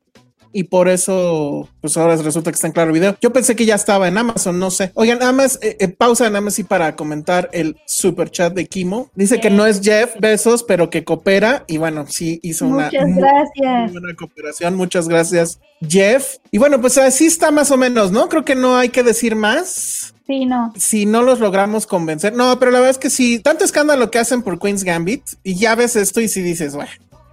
y 0.52 0.64
por 0.64 0.88
eso, 0.88 1.68
pues 1.80 1.96
ahora 1.96 2.16
resulta 2.16 2.50
que 2.50 2.54
está 2.56 2.66
en 2.66 2.72
claro 2.72 2.92
video. 2.92 3.16
Yo 3.20 3.32
pensé 3.32 3.54
que 3.56 3.64
ya 3.66 3.74
estaba 3.74 4.08
en 4.08 4.18
Amazon, 4.18 4.58
no 4.58 4.70
sé. 4.70 4.90
Oigan, 4.94 5.18
nada 5.18 5.32
más, 5.32 5.58
eh, 5.62 5.76
eh, 5.80 5.88
pausa 5.88 6.24
nada 6.28 6.40
más 6.40 6.58
y 6.58 6.64
para 6.64 6.96
comentar 6.96 7.48
el 7.52 7.76
super 7.86 8.30
chat 8.30 8.52
de 8.54 8.66
Kimo. 8.66 9.10
Dice 9.14 9.40
que 9.40 9.50
no 9.50 9.66
es 9.66 9.80
Jeff 9.80 10.14
Besos, 10.18 10.62
pero 10.64 10.90
que 10.90 11.04
coopera 11.04 11.64
y 11.68 11.78
bueno, 11.78 12.06
sí 12.08 12.40
hizo 12.42 12.66
una 12.66 12.86
Muchas 12.86 13.06
muy- 13.08 13.22
gracias. 13.22 13.92
muy 13.92 14.00
buena 14.00 14.16
cooperación. 14.16 14.74
Muchas 14.76 15.08
gracias, 15.08 15.60
Jeff. 15.86 16.36
Y 16.50 16.58
bueno, 16.58 16.80
pues 16.80 16.98
así 16.98 17.26
está 17.26 17.50
más 17.50 17.70
o 17.70 17.76
menos, 17.76 18.10
¿no? 18.10 18.28
Creo 18.28 18.44
que 18.44 18.54
no 18.54 18.76
hay 18.76 18.88
que 18.88 19.02
decir 19.02 19.36
más. 19.36 20.14
Sí, 20.26 20.46
no. 20.46 20.72
Si 20.76 21.06
no 21.06 21.22
los 21.22 21.40
logramos 21.40 21.86
convencer, 21.88 22.32
no, 22.34 22.56
pero 22.58 22.70
la 22.70 22.78
verdad 22.78 22.92
es 22.92 22.98
que 22.98 23.10
sí, 23.10 23.40
tanto 23.40 23.64
escándalo 23.64 24.10
que 24.12 24.18
hacen 24.20 24.42
por 24.42 24.58
Queen's 24.60 24.84
Gambit 24.84 25.22
y 25.42 25.56
ya 25.56 25.74
ves 25.74 25.96
esto 25.96 26.20
y 26.20 26.28
si 26.28 26.40
dices, 26.40 26.74
bueno, 26.76 26.90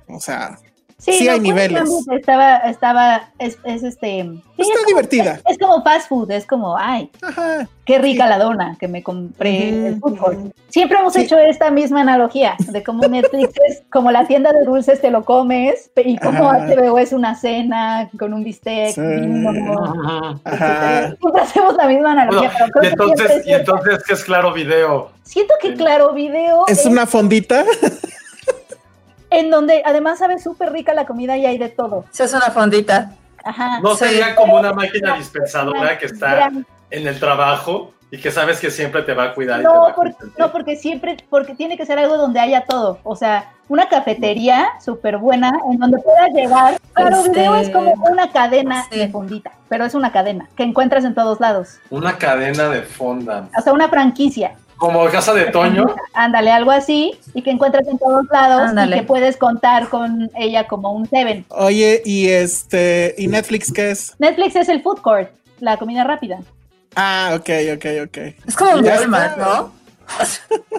o 0.07 0.19
sea, 0.19 0.57
Sí, 1.07 1.13
Sí 1.19 1.25
no, 1.25 1.31
hay 1.31 1.39
Queen's 1.39 1.55
niveles. 1.55 1.89
Estaba, 2.11 2.57
estaba, 2.57 3.29
es, 3.39 3.57
es 3.63 3.81
este. 3.83 4.23
sí, 4.23 4.41
está 4.57 4.61
es 4.63 4.69
como- 4.75 4.85
divertida. 4.87 5.39
Es 5.49 5.57
como 5.57 5.81
fast 5.81 6.09
food, 6.09 6.29
es 6.31 6.45
como, 6.45 6.77
ay, 6.77 7.09
Ajá. 7.21 7.65
qué 7.85 7.97
rica 7.97 8.27
la 8.27 8.37
dona 8.37 8.75
que 8.77 8.89
me 8.89 9.01
compré 9.01 9.69
Ujú, 9.71 9.87
el 9.87 9.99
ujú. 10.01 10.51
Siempre 10.67 10.99
hemos 10.99 11.13
Sí. 11.13 11.21
hecho 11.21 11.39
esta 11.39 11.71
misma 11.71 12.01
analogía 12.01 12.55
de 12.59 12.83
cómo 12.83 13.07
Netflix 13.07 13.53
es 13.69 13.83
como 13.89 14.11
la 14.11 14.27
tienda 14.27 14.51
de 14.51 14.65
dulces 14.65 14.99
te 14.99 15.09
lo 15.09 15.23
comes 15.23 15.89
y 15.95 16.17
Ajá. 16.21 16.67
HBO 16.67 16.97
es 16.99 17.13
una 17.13 17.35
cena 17.35 18.09
con 18.19 18.33
un 18.33 18.43
bistec. 18.43 18.93
Sí. 18.95 18.99
Ujú. 19.01 20.39
Ajá. 20.43 21.15
Siempre 21.21 21.41
hacemos 21.41 21.75
la 21.77 21.87
misma 21.87 22.11
analogía. 22.11 22.51
Bueno, 22.51 22.57
pero 22.57 22.71
creo 22.71 22.83
y 22.83 22.87
entonces, 22.91 23.31
es 23.31 23.47
y 23.47 23.53
entonces, 23.53 24.03
¿qué 24.05 24.13
es 24.13 24.23
claro 24.25 24.51
video? 24.51 25.11
Siento 25.23 25.53
que 25.61 25.73
Claro 25.73 26.11
Video 26.13 26.65
Es 26.67 26.85
una 26.85 27.05
fondita. 27.05 27.63
En 29.29 29.49
donde 29.51 29.81
además 29.85 30.19
sabe 30.19 30.39
súper 30.39 30.71
rica 30.71 30.93
la 30.93 31.05
comida 31.05 31.37
y 31.37 31.45
hay 31.45 31.57
de 31.57 31.69
todo. 31.69 32.05
Sí, 32.11 32.23
es 32.23 32.33
una 32.33 32.49
fondita. 32.51 33.11
Ajá. 33.43 33.79
No 33.81 33.95
Sí. 33.95 34.05
sería 34.05 34.35
como 34.35 34.57
una 34.57 34.73
máquina 34.73 35.15
dispensadora 35.17 35.97
que 35.97 36.05
está 36.07 36.35
Gran- 36.35 36.65
en 36.89 37.07
el 37.07 37.19
trabajo 37.19 37.93
y 38.09 38.17
que 38.19 38.31
sabes 38.31 38.59
que 38.59 38.71
siempre 38.71 39.01
te 39.03 39.13
va 39.13 39.25
a 39.25 39.33
cuidar 39.33 39.59
y 39.59 39.63
te 39.63 39.67
va 39.67 39.73
No, 39.75 39.85
a 39.87 39.95
porque, 39.95 40.15
no, 40.37 40.51
porque 40.51 40.75
siempre, 40.75 41.17
porque 41.29 41.55
tiene 41.55 41.77
que 41.77 41.85
ser 41.85 41.99
algo 41.99 42.17
donde 42.17 42.39
haya 42.39 42.63
todo. 42.65 42.99
O 43.03 43.15
sea, 43.15 43.51
una 43.69 43.89
cafetería 43.89 44.69
súper 44.83 45.17
buena 45.17 45.51
en 45.69 45.77
donde 45.77 45.97
puedas 45.99 46.29
llegar. 46.33 46.77
Claro, 46.93 47.17
Este, 47.17 47.29
video 47.31 47.55
es 47.55 47.69
como 47.69 47.91
una 48.09 48.31
cadena 48.31 48.85
sí. 48.89 48.97
de 48.99 49.09
fondita, 49.09 49.51
pero 49.67 49.83
es 49.85 49.93
una 49.93 50.11
cadena 50.13 50.47
que 50.55 50.63
encuentras 50.63 51.03
en 51.03 51.13
todos 51.15 51.39
lados. 51.41 51.79
Una 51.89 52.17
cadena 52.17 52.69
de 52.69 52.81
fonda. 52.83 53.49
Hasta 53.53 53.73
una 53.73 53.89
franquicia. 53.89 54.55
Como 54.77 55.05
casa 55.09 55.33
de 55.33 55.45
Toño. 55.45 55.87
Ándale, 56.13 56.51
algo 56.51 56.71
así, 56.71 57.19
y 57.33 57.41
que 57.41 57.51
encuentras 57.51 57.87
en 57.87 57.97
todos 57.97 58.25
lados 58.31 58.71
y 58.73 58.91
que 58.91 59.03
puedes 59.03 59.37
contar 59.37 59.89
con 59.89 60.29
ella 60.35 60.67
como 60.67 60.91
un 60.91 61.07
Seven. 61.07 61.45
Oye, 61.49 62.01
y 62.05 62.29
este, 62.29 63.15
¿y 63.17 63.27
Netflix 63.27 63.71
qué 63.71 63.91
es? 63.91 64.15
Netflix 64.19 64.55
es 64.55 64.69
el 64.69 64.81
food 64.81 65.01
court, 65.01 65.29
la 65.59 65.77
comida 65.77 66.03
rápida. 66.03 66.39
Ah, 66.95 67.33
ok, 67.35 67.49
ok, 67.75 67.85
ok. 68.05 68.17
Es 68.47 68.55
como 68.55 68.73
un 68.73 68.85
Walmart, 68.85 69.37
¿no? 69.37 69.71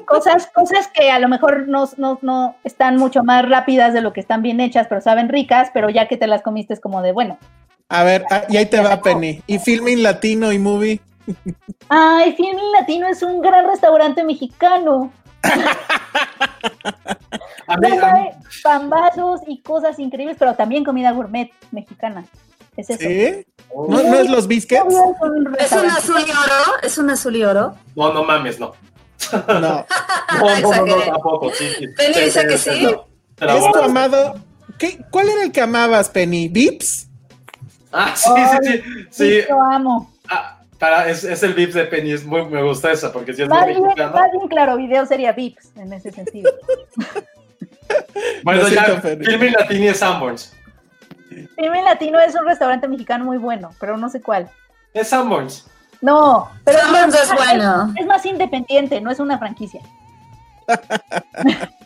Cosas, 0.06 0.48
cosas 0.54 0.88
que 0.88 1.10
a 1.10 1.18
lo 1.18 1.28
mejor 1.28 1.68
no, 1.68 1.88
no, 1.96 2.18
no 2.22 2.56
están 2.64 2.96
mucho 2.96 3.22
más 3.22 3.48
rápidas 3.48 3.92
de 3.92 4.00
lo 4.00 4.12
que 4.12 4.20
están 4.20 4.42
bien 4.42 4.60
hechas, 4.60 4.86
pero 4.88 5.00
saben 5.00 5.28
ricas, 5.28 5.70
pero 5.74 5.90
ya 5.90 6.08
que 6.08 6.16
te 6.16 6.26
las 6.26 6.42
comiste 6.42 6.74
es 6.74 6.80
como 6.80 7.02
de 7.02 7.12
bueno. 7.12 7.38
A 7.90 8.04
ver, 8.04 8.24
ah, 8.30 8.42
y 8.48 8.56
ahí 8.56 8.66
te 8.66 8.80
va 8.80 9.00
Penny. 9.00 9.42
¿Y 9.46 9.58
filming 9.58 10.02
latino 10.02 10.52
y 10.52 10.58
movie? 10.58 11.00
Ay, 11.88 12.32
Filmin 12.34 12.72
Latino 12.72 13.06
es 13.08 13.22
un 13.22 13.40
gran 13.40 13.66
restaurante 13.66 14.22
mexicano. 14.24 15.12
A 17.70 17.76
mí, 17.76 17.88
No, 17.90 18.06
a 18.06 18.12
mí- 18.14 18.20
hay 18.20 18.30
pambazos 18.62 19.40
y 19.46 19.60
cosas 19.60 19.98
increíbles, 19.98 20.36
pero 20.38 20.54
también 20.54 20.84
comida 20.84 21.10
gourmet 21.12 21.50
mexicana. 21.70 22.24
Es 22.76 22.88
eso. 22.90 23.00
¿Sí? 23.00 23.46
¿No, 23.74 24.02
no 24.02 24.14
es 24.14 24.30
los 24.30 24.46
biscuits? 24.46 24.84
Es 24.86 24.94
un 24.94 25.14
Es 25.14 25.42
un 25.42 25.54
restaurante. 25.54 25.98
azul 26.00 26.16
y 26.26 26.30
oro. 26.30 26.72
Es 26.82 26.98
un 26.98 27.10
azul 27.10 27.36
y 27.36 27.44
oro. 27.44 27.74
no, 27.94 28.12
no 28.14 28.24
mames, 28.24 28.58
no. 28.58 28.72
No. 29.32 29.86
No, 30.40 30.60
no, 30.60 30.86
no, 30.86 30.96
tampoco. 31.02 31.50
Sí, 31.52 31.64
sí. 31.78 31.86
Penny 31.88 32.20
dice 32.24 32.46
que 32.46 32.56
sí. 32.58 32.96
¿Es 33.40 33.72
tu 33.72 33.78
amado? 33.82 34.36
¿Qué, 34.78 34.98
¿Cuál 35.10 35.28
era 35.28 35.42
el 35.42 35.52
que 35.52 35.60
amabas, 35.60 36.08
Penny? 36.08 36.48
¿Vips? 36.48 37.08
Ah, 37.92 38.14
sí, 38.14 38.30
sí, 38.30 38.72
sí. 38.72 38.82
Sí, 39.10 39.40
sí. 39.42 39.46
lo 39.48 39.62
amo. 39.62 40.10
Ah, 40.30 40.57
para, 40.78 41.08
es, 41.08 41.24
es 41.24 41.42
el 41.42 41.54
Vips 41.54 41.74
de 41.74 41.84
Penny, 41.84 42.12
es 42.12 42.24
muy, 42.24 42.44
me 42.46 42.62
gusta 42.62 42.92
esa 42.92 43.12
porque 43.12 43.34
si 43.34 43.42
es 43.42 43.48
muy 43.48 43.56
Más 43.58 43.66
bien, 43.66 43.82
mexicano. 43.82 44.12
más 44.12 44.30
bien, 44.32 44.48
claro, 44.48 44.76
video 44.76 45.06
sería 45.06 45.32
VIPs 45.32 45.76
en 45.76 45.92
ese 45.92 46.12
sentido. 46.12 46.50
Bueno, 48.42 48.68
ya. 48.68 49.00
Filming 49.00 49.52
Latini 49.52 49.88
es 49.88 49.98
Sanborns. 49.98 50.52
Filmin 51.56 51.84
Latino 51.84 52.18
es 52.20 52.34
un 52.34 52.46
restaurante 52.46 52.86
mexicano 52.86 53.24
muy 53.24 53.38
bueno, 53.38 53.70
pero 53.80 53.96
no 53.96 54.08
sé 54.08 54.20
cuál. 54.20 54.50
Es 54.92 55.08
Sanborns. 55.08 55.66
No, 56.00 56.50
pero 56.64 56.78
Sanborns 56.80 57.14
es 57.14 57.34
bueno. 57.34 57.94
Es 57.98 58.06
más 58.06 58.24
independiente, 58.26 59.00
no 59.00 59.10
es 59.10 59.20
una 59.20 59.38
franquicia. 59.38 59.80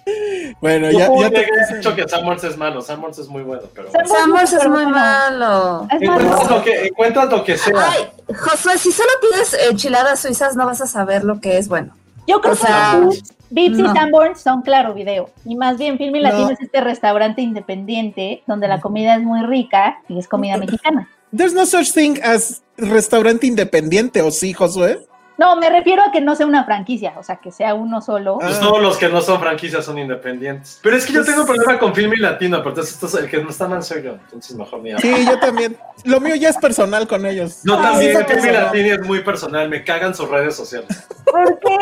Bueno, 0.61 0.91
Yo 0.91 0.99
ya, 0.99 1.31
te 1.31 1.41
he 1.41 1.77
dicho 1.77 1.95
que 1.95 2.09
Sanborns 2.09 2.45
es 2.45 2.57
malo, 2.57 2.81
Sanborns 2.83 3.19
es 3.19 3.29
muy 3.29 3.43
bueno, 3.43 3.63
pero... 3.75 3.89
Sanborns 3.91 4.53
es 4.53 4.69
muy 4.69 4.87
malo. 4.87 5.87
Es 5.91 6.03
Encuentras 6.03 6.51
lo 6.51 6.63
que, 6.63 6.87
encuentras 6.87 7.31
lo 7.31 7.45
que 7.45 7.57
sea. 7.57 7.75
Ay, 7.77 8.09
Josué, 8.27 8.79
si 8.79 8.93
solo 8.93 9.11
pides 9.21 9.57
enchiladas 9.71 10.21
suizas, 10.21 10.57
no 10.57 10.67
vas 10.67 10.81
a 10.81 10.87
saber 10.87 11.25
lo 11.25 11.41
que 11.41 11.59
es 11.59 11.69
bueno. 11.69 11.95
Yo 12.27 12.41
creo 12.41 12.55
O 12.55 12.57
sea, 12.57 12.99
que 13.01 13.07
Vips, 13.07 13.35
Vips 13.51 13.79
y 13.79 13.83
no. 13.83 13.95
Sanborns 13.95 14.41
son 14.41 14.63
claro 14.63 14.95
video. 14.95 15.31
Y 15.45 15.57
más 15.57 15.79
bien 15.79 15.99
Filmin 15.99 16.23
No. 16.23 16.31
Latino 16.31 16.51
es 16.51 16.61
este 16.61 16.81
restaurante 16.81 17.43
independiente 17.43 18.43
donde 18.47 18.69
la 18.69 18.81
comida 18.81 19.17
es 19.17 19.23
muy 19.23 19.43
rica 19.43 19.99
y 20.09 20.19
es 20.19 20.29
comida 20.29 20.57
mexicana. 20.57 21.09
There's 21.37 21.55
no 21.55 21.65
such 21.67 21.93
thing 21.93 22.19
as 22.23 22.63
restaurante 22.77 23.47
independiente, 23.47 24.23
¿o 24.23 24.31
sí, 24.31 24.53
Josué? 24.53 25.07
No, 25.39 25.57
me 25.57 25.71
refiero 25.71 26.03
a 26.03 26.13
que 26.13 26.21
no 26.21 26.37
sea 26.37 26.47
una 26.47 26.65
franquicia, 26.65 27.15
o 27.17 27.23
sea, 27.23 27.37
que 27.37 27.51
sea 27.51 27.75
uno 27.75 28.01
solo. 28.01 28.39
Ah. 28.41 28.47
Pues 28.47 28.61
todos 28.61 28.81
los 28.83 28.97
que 28.97 29.09
no 29.09 29.21
son 29.23 29.41
franquicias 29.41 29.85
son 29.85 29.99
independientes. 29.99 30.79
Pero 30.83 30.97
es 30.97 31.07
que 31.07 31.13
yo 31.13 31.21
Pues- 31.25 31.31
tengo 31.35 31.47
problema 31.47 31.79
con 31.79 31.95
Filming 31.95 32.21
Latino, 32.21 32.59
pero 32.59 32.71
entonces 32.71 32.95
esto 32.95 33.07
es 33.07 33.15
el 33.15 33.29
que 33.31 33.43
no 33.43 33.51
está 33.51 33.69
tan 33.69 33.83
serio, 33.83 34.19
entonces 34.25 34.57
mejor 34.57 34.81
ni. 34.81 34.97
Sí, 34.99 35.13
yo 35.27 35.39
también. 35.41 35.77
Lo 36.05 36.21
mío 36.21 36.35
ya 36.35 36.51
es 36.51 36.57
personal 36.59 37.07
con 37.09 37.25
ellos. 37.27 37.61
No, 37.65 37.75
Ah, 37.79 37.93
también 37.93 38.13
sí, 38.13 38.17
Filming 38.19 38.27
personal. 38.43 38.65
Latino 38.67 38.95
es 38.95 39.01
muy 39.07 39.21
personal, 39.23 39.69
me 39.69 39.85
cagan 39.85 40.15
sus 40.15 40.29
redes 40.29 40.55
sociales. 40.55 40.89
¿Por 41.25 41.59
qué? 41.61 41.77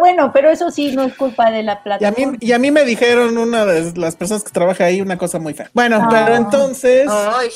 Bueno, 0.00 0.30
pero 0.32 0.50
eso 0.50 0.70
sí 0.70 0.94
no 0.94 1.04
es 1.04 1.14
culpa 1.14 1.50
de 1.50 1.62
la 1.62 1.72
Y 1.72 1.76
a, 1.76 1.82
plataforma. 1.82 2.32
mí, 2.32 2.38
y 2.40 2.52
a 2.52 2.58
mí 2.58 2.70
me 2.70 2.84
dijeron 2.84 3.38
una 3.38 3.64
de 3.64 3.92
las 3.98 4.16
personas 4.16 4.42
que 4.44 4.50
trabaja 4.50 4.84
ahí 4.84 5.00
una 5.00 5.16
cosa 5.16 5.38
muy 5.38 5.54
fea. 5.54 5.70
Bueno, 5.72 5.98
Ah. 6.02 6.08
pero 6.10 6.34
entonces. 6.34 7.06
Ay. 7.10 7.48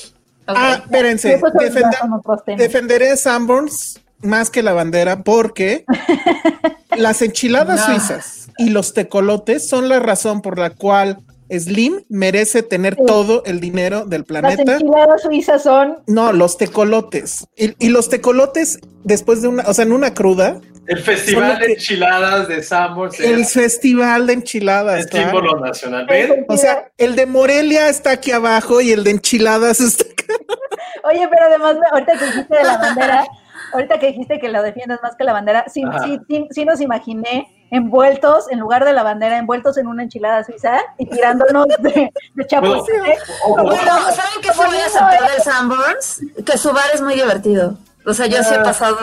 Ah, 0.46 0.78
espérense. 0.82 1.40
Defenda- 1.54 2.08
defenderé 2.56 3.16
Sanborns 3.16 4.00
más 4.22 4.50
que 4.50 4.62
la 4.62 4.72
bandera 4.72 5.22
porque 5.22 5.84
las 6.96 7.22
enchiladas 7.22 7.80
No. 7.88 7.94
suizas 7.94 8.48
y 8.58 8.70
los 8.70 8.94
tecolotes 8.94 9.68
son 9.68 9.88
la 9.88 9.98
razón 10.00 10.42
por 10.42 10.58
la 10.58 10.70
cual 10.70 11.18
Slim 11.50 12.04
merece 12.08 12.62
tener 12.62 12.94
Sí. 12.96 13.02
todo 13.06 13.42
el 13.44 13.60
dinero 13.60 14.06
del 14.06 14.20
Las 14.22 14.26
planeta. 14.28 14.72
enchiladas 14.74 15.22
suizas 15.22 15.62
son 15.62 15.98
No, 16.06 16.32
los 16.32 16.56
tecolotes. 16.56 17.46
Y, 17.56 17.74
y 17.84 17.90
los 17.90 18.08
tecolotes, 18.08 18.78
después 19.04 19.42
de 19.42 19.48
una, 19.48 19.64
o 19.66 19.74
sea, 19.74 19.84
en 19.84 19.92
una 19.92 20.14
cruda, 20.14 20.60
El 20.86 20.98
festival 21.02 21.58
que- 21.58 21.66
de 21.66 21.72
enchiladas 21.74 22.48
de 22.48 22.62
Sanborns 22.62 23.20
el 23.20 23.40
es 23.42 23.52
festival 23.52 24.26
de 24.26 24.32
enchiladas. 24.32 25.00
el 25.00 25.08
claro. 25.10 25.30
símbolo 25.30 25.60
nacional. 25.60 26.06
¿Ven? 26.08 26.46
O 26.48 26.56
sea, 26.56 26.90
el 26.96 27.16
de 27.16 27.26
Morelia 27.26 27.88
está 27.88 28.12
aquí 28.12 28.30
abajo 28.32 28.80
y 28.80 28.90
el 28.92 29.04
de 29.04 29.10
enchiladas 29.10 29.80
está 29.80 30.04
acá. 30.04 30.34
Oye, 31.04 31.28
pero 31.30 31.46
además, 31.48 31.76
ahorita 31.92 32.18
que 32.18 32.24
dijiste 32.26 32.56
de 32.56 32.64
la 32.64 32.78
bandera, 32.78 33.24
ahorita 33.72 33.98
que 33.98 34.08
dijiste 34.08 34.38
que 34.38 34.48
la 34.48 34.62
defiendes 34.62 34.98
más 35.02 35.16
que 35.16 35.24
la 35.24 35.32
bandera, 35.32 35.64
sí, 35.68 35.82
sí, 36.04 36.20
sí, 36.28 36.48
sí 36.50 36.64
nos 36.64 36.80
imaginé 36.80 37.48
envueltos, 37.70 38.50
en 38.50 38.60
lugar 38.60 38.84
de 38.84 38.92
la 38.92 39.02
bandera, 39.02 39.38
envueltos 39.38 39.78
en 39.78 39.86
una 39.86 40.02
enchilada 40.02 40.44
suiza 40.44 40.78
y 40.98 41.06
tirándonos 41.06 41.66
de, 41.78 42.12
de 42.34 42.46
Bueno, 43.46 43.74
¿saben 44.10 44.40
qué 44.42 44.48
Como 44.54 44.68
voy 44.68 44.76
a 44.78 44.86
aceptar 44.86 45.30
del 45.32 45.42
Sanborns? 45.42 46.20
Que 46.44 46.58
su 46.58 46.72
bar 46.72 46.84
es 46.92 47.00
muy 47.00 47.14
divertido. 47.14 47.76
O 48.06 48.12
sea, 48.12 48.26
yo 48.26 48.42
sí 48.42 48.54
he 48.54 48.58
Ah. 48.58 48.62
pasado. 48.62 48.96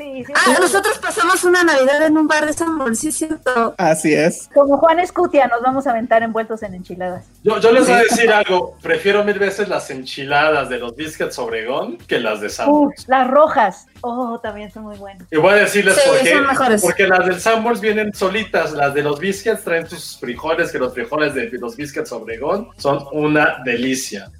Sí, 0.00 0.24
sí, 0.24 0.32
Ah, 0.34 0.40
sí. 0.46 0.52
nosotros 0.60 0.98
pasamos 0.98 1.44
una 1.44 1.62
Navidad 1.62 2.06
en 2.06 2.16
un 2.16 2.26
bar 2.26 2.46
de 2.46 2.54
Sanborns, 2.54 3.00
sí 3.00 3.08
es 3.08 3.16
cierto. 3.18 3.74
Así 3.76 4.14
es. 4.14 4.48
Como 4.54 4.78
Juan 4.78 4.98
Escutia, 4.98 5.46
nos 5.46 5.60
vamos 5.60 5.86
a 5.86 5.90
aventar 5.90 6.22
envueltos 6.22 6.62
en 6.62 6.72
enchiladas. 6.74 7.26
Yo, 7.42 7.58
yo 7.60 7.70
les 7.70 7.86
voy 7.86 7.96
a 7.96 8.02
decir 8.02 8.32
algo, 8.32 8.76
prefiero 8.80 9.22
mil 9.24 9.38
veces 9.38 9.68
las 9.68 9.90
enchiladas 9.90 10.70
de 10.70 10.78
los 10.78 10.96
biscuits 10.96 11.38
Obregón 11.38 11.98
que 11.98 12.18
las 12.18 12.40
de 12.40 12.46
Uh, 12.46 12.50
Sanborns. 12.50 13.08
las 13.08 13.28
rojas. 13.30 13.86
Oh, 14.00 14.40
también 14.42 14.70
son 14.72 14.84
muy 14.84 14.96
buenas. 14.96 15.26
Y 15.30 15.36
voy 15.36 15.52
a 15.52 15.56
decirles 15.56 15.94
Sí, 15.96 16.08
por 16.08 16.18
qué. 16.20 16.32
son 16.32 16.46
mejores. 16.46 16.80
Porque 16.80 17.06
las 17.06 17.26
del 17.26 17.38
Sanborns 17.38 17.80
vienen 17.82 18.14
solitas, 18.14 18.72
las 18.72 18.94
de 18.94 19.02
los 19.02 19.20
biscuits 19.20 19.62
traen 19.62 19.86
sus 19.86 20.18
frijoles, 20.18 20.72
que 20.72 20.78
los 20.78 20.94
frijoles 20.94 21.34
de 21.34 21.50
los 21.60 21.76
biscuits 21.76 22.10
Obregón 22.12 22.68
son 22.78 23.04
una 23.12 23.58
delicia. 23.66 24.30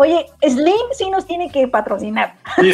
Oye, 0.00 0.26
Slim 0.48 0.76
sí 0.96 1.10
nos 1.10 1.26
tiene 1.26 1.50
que 1.50 1.66
patrocinar. 1.66 2.36
Sí, 2.60 2.70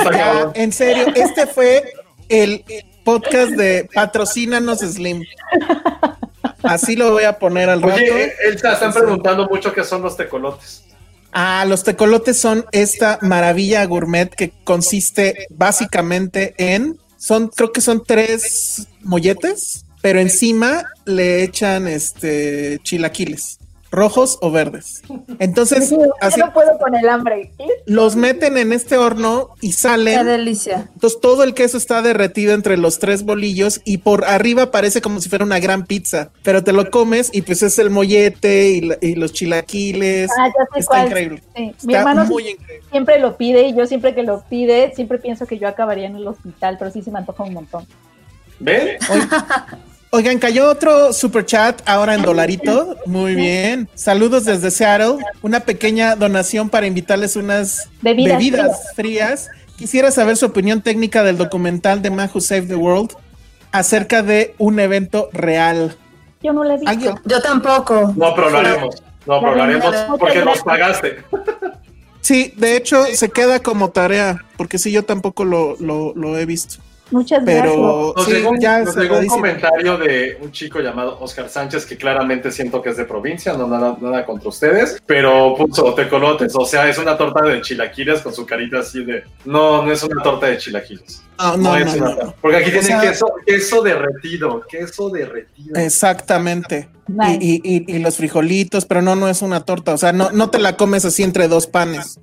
en 0.57 0.73
serio, 0.73 1.07
este 1.15 1.47
fue 1.47 1.83
el 2.29 2.63
podcast 3.03 3.53
de 3.53 3.89
Patrocínanos 3.95 4.81
Slim. 4.81 5.25
Así 6.63 6.97
lo 6.97 7.13
voy 7.13 7.25
a 7.25 7.39
poner 7.39 7.71
al 7.71 7.81
rato. 7.81 7.95
Oye, 7.95 8.35
Elsa, 8.45 8.75
están 8.75 8.93
preguntando 8.93 9.49
mucho 9.49 9.73
qué 9.73 9.85
son 9.85 10.03
los 10.03 10.19
tecolotes. 10.19 10.85
Ah, 11.33 11.65
los 11.67 11.83
tecolotes 11.83 12.37
son 12.37 12.67
esta 12.73 13.19
maravilla 13.23 13.87
gourmet 13.87 14.29
que 14.29 14.53
consiste 14.63 15.47
básicamente 15.49 16.55
en, 16.59 16.99
son, 17.17 17.49
creo 17.49 17.73
que 17.73 17.81
son 17.81 18.05
tres 18.05 18.87
molletes, 19.01 19.87
pero 20.03 20.21
encima 20.21 20.85
le 21.07 21.43
echan 21.43 21.89
este 21.89 22.81
chilaquiles 22.83 23.61
rojos 23.95 24.39
o 24.41 24.51
verdes. 24.51 25.03
Entonces, 25.39 25.95
así 26.21 26.41
no 26.41 26.53
puedo 26.53 26.79
con 26.79 26.95
el 26.95 27.09
hambre. 27.09 27.53
Los 27.87 28.17
meten 28.17 28.59
en 28.59 28.73
este 28.73 28.97
horno 28.97 29.51
y 29.61 29.73
salen. 29.73 30.19
Qué 30.19 30.25
delicia. 30.25 30.89
Entonces 30.95 31.21
todo 31.21 31.45
el 31.45 31.55
queso 31.55 31.77
está 31.77 32.03
derretido 32.03 32.55
entre 32.55 32.77
los 32.77 32.99
tres 32.99 33.25
bolillos 33.25 33.81
y 33.85 33.99
por 33.99 34.25
arriba 34.25 34.71
parece 34.71 35.01
como 35.01 35.21
si 35.21 35.29
fuera 35.29 35.45
una 35.45 35.59
gran 35.59 35.87
pizza, 35.87 36.31
pero 36.43 36.65
te 36.65 36.73
lo 36.73 36.91
comes 36.91 37.31
y 37.33 37.43
pues 37.43 37.63
es 37.63 37.79
el 37.79 37.91
mollete 37.91 38.69
y, 39.01 39.15
los 39.15 39.33
chilaquiles. 39.33 40.31
Ah, 40.39 40.49
ya 40.49 40.65
sé 40.73 40.81
está 40.81 41.07
increíble. 41.07 41.43
Mi 41.85 41.95
hermano 41.95 42.27
siempre 42.91 43.19
lo 43.19 43.37
pide 43.37 43.69
y 43.69 43.77
yo 43.77 43.87
siempre 43.87 44.15
que 44.15 44.23
lo 44.23 44.43
pide, 44.49 44.93
siempre 44.95 45.19
pienso 45.19 45.47
que 45.47 45.59
yo 45.59 45.69
acabaría 45.69 46.07
en 46.07 46.17
el 46.17 46.27
hospital, 46.27 46.77
pero 46.79 46.91
sí 46.91 47.03
se 47.03 47.11
me 47.11 47.19
antoja 47.19 47.45
un 47.45 47.55
montón. 47.55 47.87
¿Ven? 48.59 48.99
Oigan, 50.15 50.39
cayó 50.39 50.71
otro 50.71 51.13
super 51.13 51.45
chat 51.45 51.83
ahora 51.87 52.15
en 52.15 52.23
dolarito. 52.23 52.97
Muy 53.05 53.35
bien. 53.35 53.89
Saludos 53.97 54.45
desde 54.45 54.71
Seattle. 54.71 55.17
Una 55.43 55.59
pequeña 55.59 56.15
donación 56.15 56.69
para 56.69 56.87
invitarles 56.87 57.35
unas 57.35 57.91
bebidas, 58.01 58.93
frías. 58.95 59.51
Quisiera 59.77 60.13
saber 60.13 60.37
su 60.37 60.47
opinión 60.47 60.83
técnica 60.83 61.25
del 61.25 61.37
documental 61.37 62.01
de 62.01 62.13
Man 62.13 62.31
Who 62.33 62.41
Saved 62.41 62.69
the 62.69 62.77
World 62.77 63.11
acerca 63.73 64.23
de 64.23 64.55
un 64.59 64.79
evento 64.79 65.31
real. 65.33 65.97
Yo 66.45 66.53
no 66.53 66.63
le 66.63 66.75
he 66.75 67.15
Yo 67.25 67.43
tampoco. 67.43 68.15
No, 68.17 68.37
pero 68.37 68.51
lo 68.51 68.59
haremos. 68.59 69.03
No, 69.27 69.41
pero 69.41 69.57
lo 69.57 69.63
haremos 69.65 69.97
porque 70.17 70.45
nos 70.45 70.63
pagaste. 70.63 71.25
Sí, 72.21 72.55
de 72.57 72.77
hecho 72.77 73.05
se 73.13 73.31
queda 73.31 73.59
como 73.59 73.91
tarea, 73.91 74.45
porque 74.57 74.79
sí, 74.79 74.93
yo 74.93 75.05
tampoco 75.05 75.45
lo, 75.45 75.77
lo 75.81 76.39
he 76.39 76.47
visto. 76.47 76.77
Muchas 77.11 77.43
Pero, 77.45 78.15
gracias. 78.15 78.87
Nos 78.87 78.97
llegó, 78.97 79.19
un 79.19 79.27
comentario 79.27 79.99
de 79.99 80.39
un 80.41 80.51
chico 80.53 80.81
llamado 80.81 81.19
Oscar 81.21 81.49
Sánchez, 81.49 81.85
que 81.85 81.97
claramente 81.97 82.51
siento 82.51 82.81
que 82.81 82.91
es 82.91 82.97
de 82.97 83.05
provincia, 83.05 83.53
no 83.55 83.67
nada, 83.67 83.97
nada 84.01 84.25
contra 84.25 84.49
ustedes, 84.49 85.03
pero 85.05 85.55
puso 85.57 85.95
tecolotes, 85.95 86.55
o 86.57 86.65
sea, 86.65 86.89
es 86.89 86.99
una 86.99 87.17
torta 87.17 87.43
de 87.43 87.61
chilaquiles 87.61 88.21
con 88.23 88.33
su 88.33 88.47
carita 88.47 88.79
así 88.79 89.05
de. 89.05 89.25
No, 89.45 89.85
no 89.85 89.93
es 89.93 90.03
una 90.03 90.23
torta 90.23 90.47
de 90.47 90.59
chilaquiles. 90.59 91.23
no, 91.39 91.57
no, 91.57 91.77
es 91.77 91.95
una, 91.95 92.35
Porque 92.41 92.59
aquí 92.59 92.71
tiene 92.71 93.01
queso, 93.01 93.27
queso 93.47 93.83
derretido, 93.83 94.63
queso 94.69 95.11
derretido. 95.11 95.79
Exactamente. 95.79 96.89
Y, 97.07 97.61
y, 97.63 97.85
y, 97.87 97.99
los 97.99 98.17
frijolitos, 98.17 98.87
pero 98.87 99.03
no, 99.03 99.15
no 99.15 99.29
es 99.29 99.43
una 99.43 99.61
torta. 99.61 99.93
O 99.93 99.99
sea, 99.99 100.13
no, 100.13 100.31
no 100.33 100.49
te 100.49 100.59
la 100.59 100.77
comes 100.77 101.05
así 101.05 101.23
entre 101.23 101.49
dos 101.49 101.67
panes. 101.67 102.19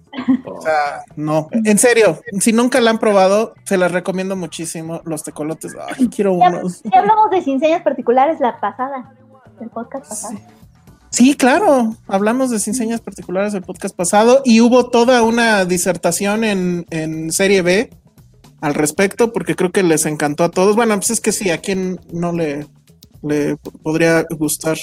O 0.46 0.62
sea, 0.62 1.04
no. 1.16 1.50
En 1.52 1.78
serio, 1.78 2.20
si 2.40 2.52
nunca 2.52 2.82
la 2.82 2.90
han 2.90 3.00
probado, 3.00 3.54
se 3.64 3.78
las 3.78 3.92
recomiendo 3.92 4.36
muchísimo. 4.36 5.02
Los 5.06 5.24
tecolotes. 5.24 5.76
Ay, 5.98 6.08
quiero 6.10 6.34
unos. 6.34 6.82
Ya 6.84 7.00
hablamos 7.00 7.30
de 7.30 7.44
cinceñas 7.44 7.84
particulares 7.84 8.40
la 8.40 8.60
pasada, 8.60 9.14
el 9.60 9.70
podcast 9.70 10.10
pasado. 10.10 10.40
Sí. 11.10 11.36
claro, 11.36 11.96
hablamos 12.08 12.50
de 12.50 12.60
cinceñas 12.60 13.02
particulares 13.02 13.54
el 13.54 13.64
podcast 13.64 13.96
pasado 13.96 14.42
y 14.46 14.62
hubo 14.62 14.90
toda 14.90 15.22
una 15.24 15.66
disertación 15.66 16.44
en, 16.44 16.86
en 16.90 17.32
Serie 17.32 17.62
B 17.62 17.90
al 18.62 18.74
respecto, 18.76 19.34
porque 19.34 19.56
creo 19.56 19.72
que 19.72 19.84
les 19.84 20.06
encantó 20.06 20.44
a 20.44 20.52
todos. 20.52 20.76
Bueno, 20.76 20.96
pues 20.96 21.12
es 21.12 21.22
que 21.22 21.32
sí, 21.32 21.50
a 21.50 21.60
quien 21.60 22.00
no 22.12 22.32
le 22.32 22.68
le 23.22 23.58
podría 23.84 24.26
gustar. 24.32 24.78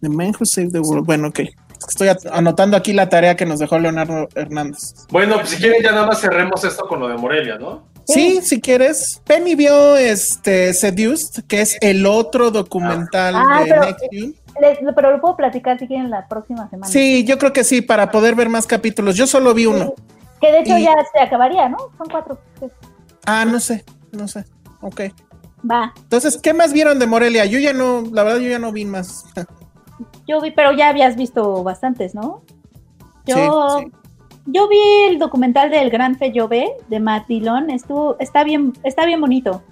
The 0.00 0.08
Man 0.10 0.32
Who 0.38 0.44
Saved 0.44 0.72
the 0.72 0.80
World. 0.80 1.06
Bueno, 1.06 1.28
ok. 1.28 1.40
Estoy 1.88 2.08
anotando 2.30 2.76
aquí 2.76 2.92
la 2.92 3.08
tarea 3.08 3.36
que 3.36 3.46
nos 3.46 3.58
dejó 3.58 3.78
Leonardo 3.78 4.28
Hernández. 4.34 5.06
Bueno, 5.10 5.36
pues 5.36 5.50
si 5.50 5.56
quieren 5.56 5.82
ya 5.82 5.92
nada 5.92 6.06
más 6.06 6.20
cerremos 6.20 6.64
esto 6.64 6.86
con 6.86 7.00
lo 7.00 7.08
de 7.08 7.16
Morelia, 7.16 7.58
¿no? 7.58 7.86
Sí, 8.06 8.40
si 8.42 8.60
quieres. 8.60 9.22
Penny 9.24 9.54
vio 9.54 9.96
este 9.96 10.72
Seduced, 10.74 11.44
que 11.44 11.62
es 11.62 11.76
el 11.80 12.06
otro 12.06 12.50
documental 12.50 13.34
ah. 13.36 13.62
de 13.62 13.70
pero, 13.70 13.80
Nexium. 13.80 14.94
pero 14.94 15.12
lo 15.12 15.20
puedo 15.20 15.36
platicar 15.36 15.78
si 15.78 15.86
quieren 15.86 16.10
la 16.10 16.28
próxima 16.28 16.68
semana. 16.68 16.90
Sí, 16.90 17.24
yo 17.24 17.38
creo 17.38 17.52
que 17.52 17.64
sí, 17.64 17.80
para 17.80 18.10
poder 18.10 18.34
ver 18.34 18.48
más 18.48 18.66
capítulos. 18.66 19.16
Yo 19.16 19.26
solo 19.26 19.54
vi 19.54 19.66
uno. 19.66 19.94
Que 20.40 20.52
de 20.52 20.60
hecho 20.60 20.76
ya 20.78 20.94
se 21.12 21.20
acabaría, 21.20 21.68
¿no? 21.68 21.78
Son 21.96 22.06
cuatro. 22.10 22.38
Ah, 23.24 23.44
no 23.46 23.58
sé, 23.58 23.84
no 24.12 24.28
sé. 24.28 24.44
Ok. 24.82 25.00
Va. 25.68 25.92
Entonces, 25.96 26.38
¿qué 26.38 26.52
más 26.52 26.72
vieron 26.72 26.98
de 26.98 27.06
Morelia? 27.06 27.44
Yo 27.46 27.58
ya 27.58 27.72
no, 27.72 28.02
la 28.12 28.22
verdad, 28.22 28.40
yo 28.40 28.50
ya 28.50 28.58
no 28.58 28.72
vi 28.72 28.84
más. 28.84 29.24
yo 30.26 30.40
vi, 30.40 30.50
pero 30.50 30.72
ya 30.72 30.88
habías 30.88 31.16
visto 31.16 31.62
bastantes, 31.62 32.14
¿no? 32.14 32.42
Yo, 33.26 33.80
yo 34.46 34.68
vi 34.68 34.80
el 35.08 35.18
documental 35.18 35.70
del 35.70 35.90
Gran 35.90 36.16
Feyové 36.16 36.72
de 36.88 37.00
Matt 37.00 37.26
Dillon. 37.26 37.70
Estuvo, 37.70 38.16
está 38.18 38.44
bien, 38.44 38.72
está 38.82 39.06
bien 39.06 39.20
bonito. 39.20 39.62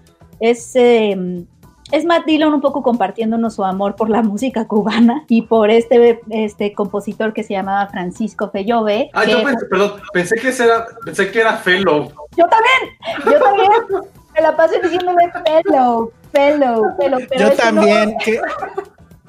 Es, 0.40 0.74
em, 0.74 1.46
es 1.90 2.06
Matt 2.06 2.24
Dillon 2.24 2.54
un 2.54 2.62
poco 2.62 2.82
compartiéndonos 2.82 3.54
su 3.54 3.64
amor 3.64 3.96
por 3.96 4.08
la 4.08 4.22
música 4.22 4.66
cubana 4.66 5.24
y 5.28 5.42
por 5.42 5.70
este, 5.70 6.20
este 6.30 6.72
compositor 6.72 7.34
que 7.34 7.44
se 7.44 7.52
llamaba 7.52 7.88
Francisco 7.88 8.50
Feyove. 8.50 9.10
Ah, 9.12 9.26
yo 9.26 9.42
pensé, 9.42 9.66
perdón, 9.66 9.92
pensé 10.14 10.36
que 10.36 10.48
era, 10.48 10.86
pensé 11.04 11.30
que 11.30 11.40
era 11.40 11.56
Fellow. 11.58 12.10
Yo 12.36 12.46
también, 12.46 12.96
yo 13.26 13.44
también. 13.44 14.21
Me 14.34 14.40
la 14.40 14.56
paso 14.56 14.74
diciéndome 14.82 15.30
pelo, 15.44 16.12
pelo, 16.32 16.96
pelo. 16.98 17.18
Yo 17.38 17.52
también. 17.52 18.16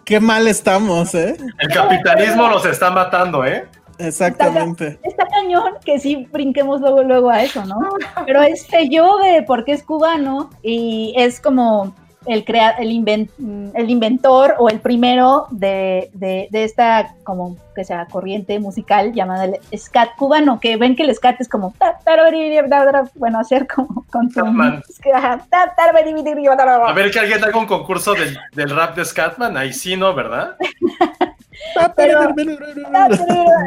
Qué, 0.06 0.20
mal 0.20 0.48
estamos, 0.48 1.14
¿eh? 1.16 1.38
El 1.60 1.70
capitalismo 1.70 2.48
nos 2.48 2.66
está 2.66 2.92
matando, 2.92 3.46
¿eh? 3.46 3.68
Exactamente. 4.00 5.00
Está, 5.04 5.28
cañón 5.28 5.74
que 5.86 6.00
sí 6.00 6.28
brinquemos 6.32 6.82
luego, 6.82 7.04
luego 7.04 7.30
a 7.30 7.44
eso, 7.44 7.64
¿no? 7.66 7.80
Pero 8.26 8.42
es 8.42 8.68
de 8.70 9.44
porque 9.46 9.74
es 9.74 9.84
cubano 9.84 10.50
y 10.62 11.14
es 11.16 11.40
como 11.40 11.94
el, 12.26 12.46
crea 12.46 12.72
el, 12.72 12.90
el 13.74 13.90
inventor 13.90 14.56
o 14.60 14.70
el 14.70 14.80
primero 14.80 15.48
de, 15.52 16.10
de, 16.14 16.48
esta 16.52 17.16
como 17.24 17.58
que 17.76 17.84
sea 17.84 18.06
corriente 18.06 18.60
musical 18.60 19.14
llamada 19.14 19.46
el 19.46 19.60
scat 19.78 20.16
cubano, 20.16 20.60
que 20.60 20.78
ven 20.78 20.96
que 20.96 21.04
el 21.04 21.16
scat 21.16 21.42
es 21.42 21.50
como 21.50 21.74
bueno, 23.16 23.40
hacer 23.40 23.68
como 23.68 24.06
con 24.12 24.30
A 26.88 26.94
ver 26.94 27.12
que 27.12 27.20
alguien 27.20 27.44
haga 27.44 27.58
un 27.58 27.66
concurso 27.66 28.14
del, 28.14 28.38
del 28.54 28.70
rap 28.70 28.96
de 28.96 29.06
Scatman, 29.06 29.58
ahí 29.58 29.74
sí, 29.74 29.98
¿no? 29.98 30.14
¿Verdad? 30.14 30.56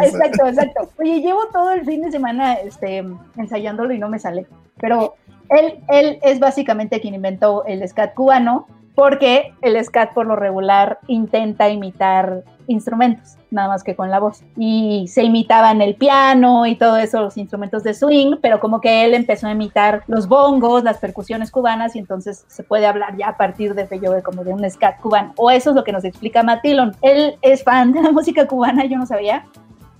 exacto, 0.03 0.47
exacto. 0.47 0.91
Oye, 0.99 1.21
llevo 1.21 1.47
todo 1.53 1.73
el 1.73 1.85
fin 1.85 2.03
de 2.03 2.11
semana 2.11 2.55
este, 2.55 3.05
ensayándolo 3.37 3.93
y 3.95 3.99
no 3.99 4.09
me 4.09 4.19
sale. 4.19 4.47
Pero 4.79 5.17
él, 5.51 6.19
es 6.23 6.41
básicamente 6.41 7.01
quien 7.01 7.15
inventó 7.15 7.65
el 7.65 7.87
scat 7.89 8.15
cubano, 8.15 8.67
porque 8.95 9.53
el 9.61 9.83
scat 9.85 10.15
por 10.15 10.27
lo 10.27 10.37
regular 10.37 10.99
intenta 11.07 11.69
imitar 11.69 12.45
instrumentos, 12.67 13.37
nada 13.51 13.69
más 13.69 13.85
que 13.85 13.95
con 13.95 14.11
la 14.11 14.19
voz. 14.19 14.43
Y 14.57 15.07
se 15.09 15.23
imitaban 15.23 15.83
el 15.83 15.97
piano 15.97 16.67
y 16.67 16.77
todo 16.77 16.97
eso, 16.97 17.21
los 17.21 17.37
instrumentos 17.37 17.83
de 17.83 17.93
swing, 17.93 18.37
pero 18.41 18.59
como 18.59 18.81
que 18.81 19.05
él 19.05 19.13
empezó 19.15 19.47
a 19.47 19.53
imitar 19.53 20.03
los 20.07 20.27
bongos, 20.27 20.83
las 20.83 20.99
percusiones 20.99 21.51
cubanas, 21.51 21.95
y 21.95 21.99
entonces 21.99 22.45
se 22.49 22.65
puede 22.65 22.87
hablar 22.87 23.17
ya 23.17 23.29
a 23.29 23.37
partir 23.37 23.75
de 23.75 23.87
Feyove 23.87 24.23
como 24.23 24.45
de 24.45 24.55
un 24.55 24.69
scat 24.69 24.99
cubano. 25.01 25.35
O 25.37 25.51
eso 25.51 25.71
es 25.71 25.77
lo 25.77 25.85
que 25.85 25.93
nos 25.93 26.05
explica 26.05 26.43
Matilon. 26.43 26.97
Él 27.03 27.37
es 27.43 27.63
fan 27.63 27.93
de 27.93 28.03
la 28.03 28.11
música 28.13 28.47
cubana, 28.47 28.87
yo 28.87 28.97
no 28.97 29.07
sabía, 29.07 29.45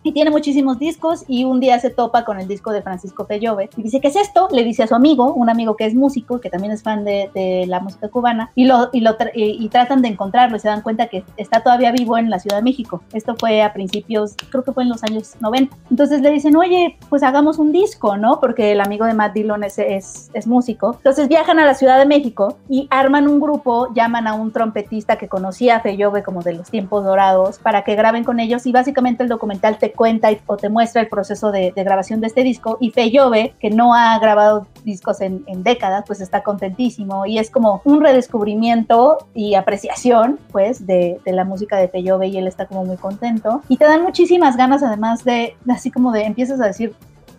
y 0.07 0.13
tiene 0.13 0.31
muchísimos 0.31 0.79
discos 0.79 1.25
y 1.27 1.43
un 1.45 1.59
día 1.59 1.81
se 1.81 1.91
topa 1.91 2.25
con 2.25 2.39
el 2.39 2.47
disco 2.47 2.71
de 2.71 2.81
Francisco 2.81 3.27
Pellove 3.27 3.69
y 3.77 3.83
dice, 3.83 4.01
¿qué 4.01 4.07
es 4.07 4.15
esto? 4.15 4.47
Le 4.53 4.63
dice 4.63 4.85
a 4.85 4.87
su 4.87 4.95
amigo, 4.95 5.35
un 5.35 5.51
amigo 5.51 5.77
que 5.77 5.85
es 5.85 5.97
músico, 5.97 6.41
que 6.41 6.49
también 6.49 6.73
es 6.73 6.85
fan 6.85 7.05
de, 7.05 7.29
de 7.35 7.65
la 7.67 7.81
música 7.81 8.09
cubana, 8.09 8.53
y, 8.55 8.67
lo, 8.67 8.89
y, 8.93 9.01
lo 9.01 9.17
y, 9.35 9.69
tratan 9.69 10.03
de 10.03 10.09
encontrarlo 10.09 10.57
y 10.57 10.61
se 10.61 10.69
dan 10.69 10.83
cuenta 10.83 11.09
que 11.09 11.25
está 11.37 11.61
todavía 11.61 11.91
vivo 11.91 12.17
en 12.19 12.31
la 12.31 12.39
Ciudad 12.39 12.59
de 12.59 12.63
México. 12.63 13.03
Esto 13.13 13.35
fue 13.37 13.63
a 13.63 13.73
principios, 13.73 14.37
creo 14.49 14.63
que 14.63 14.73
fue 14.73 14.85
en 14.85 14.91
los 14.91 15.03
años 15.03 15.35
90. 15.41 15.77
Entonces 15.91 16.21
le 16.21 16.31
dicen, 16.31 16.55
oye, 16.55 16.97
pues 17.09 17.25
hagamos 17.25 17.59
un 17.59 17.73
disco, 17.73 18.17
¿no? 18.17 18.39
Porque 18.41 18.71
el 18.71 18.81
amigo 18.81 19.07
de 19.07 19.15
Matt 19.15 19.35
Dillon 19.35 19.65
es, 19.65 19.77
es, 19.81 20.31
es 20.35 20.47
músico. 20.47 20.95
Entonces 20.99 21.27
viajan 21.27 21.59
a 21.59 21.67
la 21.67 21.75
Ciudad 21.75 21.99
de 21.99 22.07
México 22.07 22.59
y 22.69 22.87
arman 22.93 23.27
un 23.27 23.41
grupo, 23.41 23.93
llaman 23.93 24.29
a 24.29 24.35
un 24.35 24.53
trompetista 24.53 25.17
que 25.17 25.27
conocía 25.27 25.77
a 25.77 25.81
Fellove 25.81 26.23
como 26.23 26.43
de 26.43 26.53
los 26.53 26.71
tiempos 26.71 27.05
dorados 27.05 27.59
para 27.59 27.83
que 27.83 27.97
graben 27.97 28.23
con 28.23 28.39
ellos 28.39 28.67
y 28.67 28.73
básicamente 28.73 29.25
el 29.25 29.29
documental 29.29 29.79
te 29.79 29.96
cuenta 29.97 30.29
o 30.47 30.57
te 30.57 30.69
muestra 30.69 31.01
el 31.01 31.09
proceso 31.09 31.51
de, 31.51 31.73
grabación 31.75 32.21
de 32.21 32.29
este 32.29 32.43
disco 32.43 32.79
y 32.81 32.91
Feyove, 32.91 33.55
que 33.59 33.71
no 33.71 33.95
ha 33.95 34.19
grabado 34.19 34.67
discos 34.85 35.21
en, 35.21 35.45
décadas, 35.65 36.05
pues 36.07 36.21
está 36.21 36.43
contentísimo 36.43 37.27
y 37.27 37.39
es 37.39 37.51
como 37.51 37.81
un 37.85 38.01
redescubrimiento 38.01 39.19
y 39.35 39.55
apreciación 39.55 40.39
pues 40.53 40.87
de, 40.87 41.21
la 41.25 41.45
música 41.45 41.77
de 41.77 41.89
Feyove 41.89 42.29
y 42.29 42.39
él 42.39 42.47
está 42.47 42.67
como 42.67 42.85
muy 42.85 42.97
contento. 42.97 43.63
Y 43.69 43.77
te 43.77 43.85
dan 43.85 44.03
muchísimas 44.03 44.57
ganas 44.57 44.83
además 44.83 45.25
de 45.25 45.57
así 45.69 45.91
como 45.91 46.13
de 46.13 46.25
empiezas 46.25 46.61
a 46.61 46.67
decir 46.67 46.95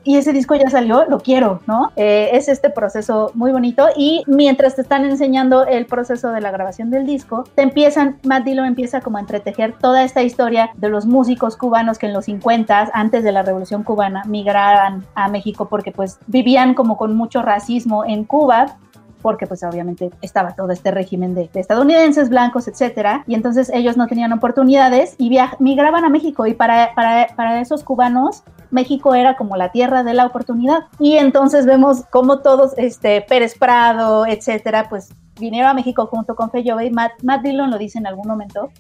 y 0.08 0.16
ese 0.16 0.32
disco 0.32 0.56
ya 0.56 0.70
salió, 0.70 1.04
lo 1.04 1.20
quiero, 1.20 1.60
¿no? 1.68 1.92
Eh, 1.98 2.30
es 2.32 2.48
este 2.48 2.70
proceso 2.70 3.30
muy 3.34 3.52
bonito 3.52 3.88
y 3.94 4.24
mientras 4.26 4.78
te 4.78 4.82
están 4.82 5.04
enseñando 5.04 5.66
el 5.66 5.86
proceso 5.86 6.32
de 6.32 6.40
la 6.40 6.50
grabación 6.50 6.90
del 6.90 7.06
disco, 7.06 7.44
te 7.56 7.62
empiezan, 7.62 8.18
Matt 8.24 8.46
Dillon 8.46 8.68
empieza 8.68 9.02
como 9.02 9.18
a 9.18 9.20
entretejer 9.20 9.76
toda 9.78 10.06
esta 10.06 10.24
historia 10.24 10.70
de 10.78 10.88
los 10.88 11.06
músicos 11.06 11.58
cubanos 11.58 12.00
que 12.00 12.06
en 12.06 12.14
los 12.14 12.24
50, 12.24 12.92
antes 12.94 13.26
de 13.26 13.34
la 13.34 13.44
Revolución 13.44 13.84
Cubana, 13.84 14.24
migraban 14.26 15.06
a 15.14 15.28
México 15.28 15.68
porque 15.68 15.92
pues 15.92 16.20
vivían 16.28 16.74
como 16.74 16.96
con 16.96 17.14
mucho 17.14 17.42
racismo 17.42 18.06
en 18.06 18.24
Cuba 18.24 18.78
porque 19.28 19.46
pues 19.46 19.62
obviamente 19.64 20.10
estaba 20.22 20.56
todo 20.56 20.72
este 20.72 20.90
régimen 20.90 21.36
de, 21.36 21.50
estadounidenses, 21.54 22.30
blancos, 22.30 22.70
etcétera, 22.70 23.26
y 23.28 23.36
entonces 23.36 23.70
ellos 23.74 23.98
no 23.98 24.08
tenían 24.08 24.32
oportunidades 24.32 25.16
y 25.18 25.38
migraban 25.60 26.06
a 26.06 26.10
México 26.10 26.48
y 26.48 26.54
para, 26.54 26.96
para, 26.96 27.28
para 27.36 27.60
esos 27.60 27.84
cubanos 27.84 28.44
México 28.72 29.16
era 29.16 29.36
como 29.36 29.58
la 29.58 29.74
tierra 29.74 30.04
de 30.04 30.14
la 30.14 30.26
oportunidad. 30.26 30.86
Y 30.98 31.18
entonces 31.18 31.66
vemos 31.66 32.06
cómo 32.10 32.40
todos, 32.40 32.72
este, 32.78 33.20
Pérez 33.20 33.58
Prado, 33.58 34.26
etcétera, 34.26 34.88
pues 34.88 35.10
vinieron 35.38 35.72
a 35.72 35.74
México 35.74 36.06
junto 36.08 36.34
con 36.34 36.50
Feyove 36.50 36.86
y 36.86 36.90
Matt, 36.90 37.12
Matt 37.22 37.42
Dillon 37.42 37.70
lo 37.70 37.78
dice 37.78 37.98
en 37.98 38.08
algún 38.08 38.30
momento, 38.30 38.72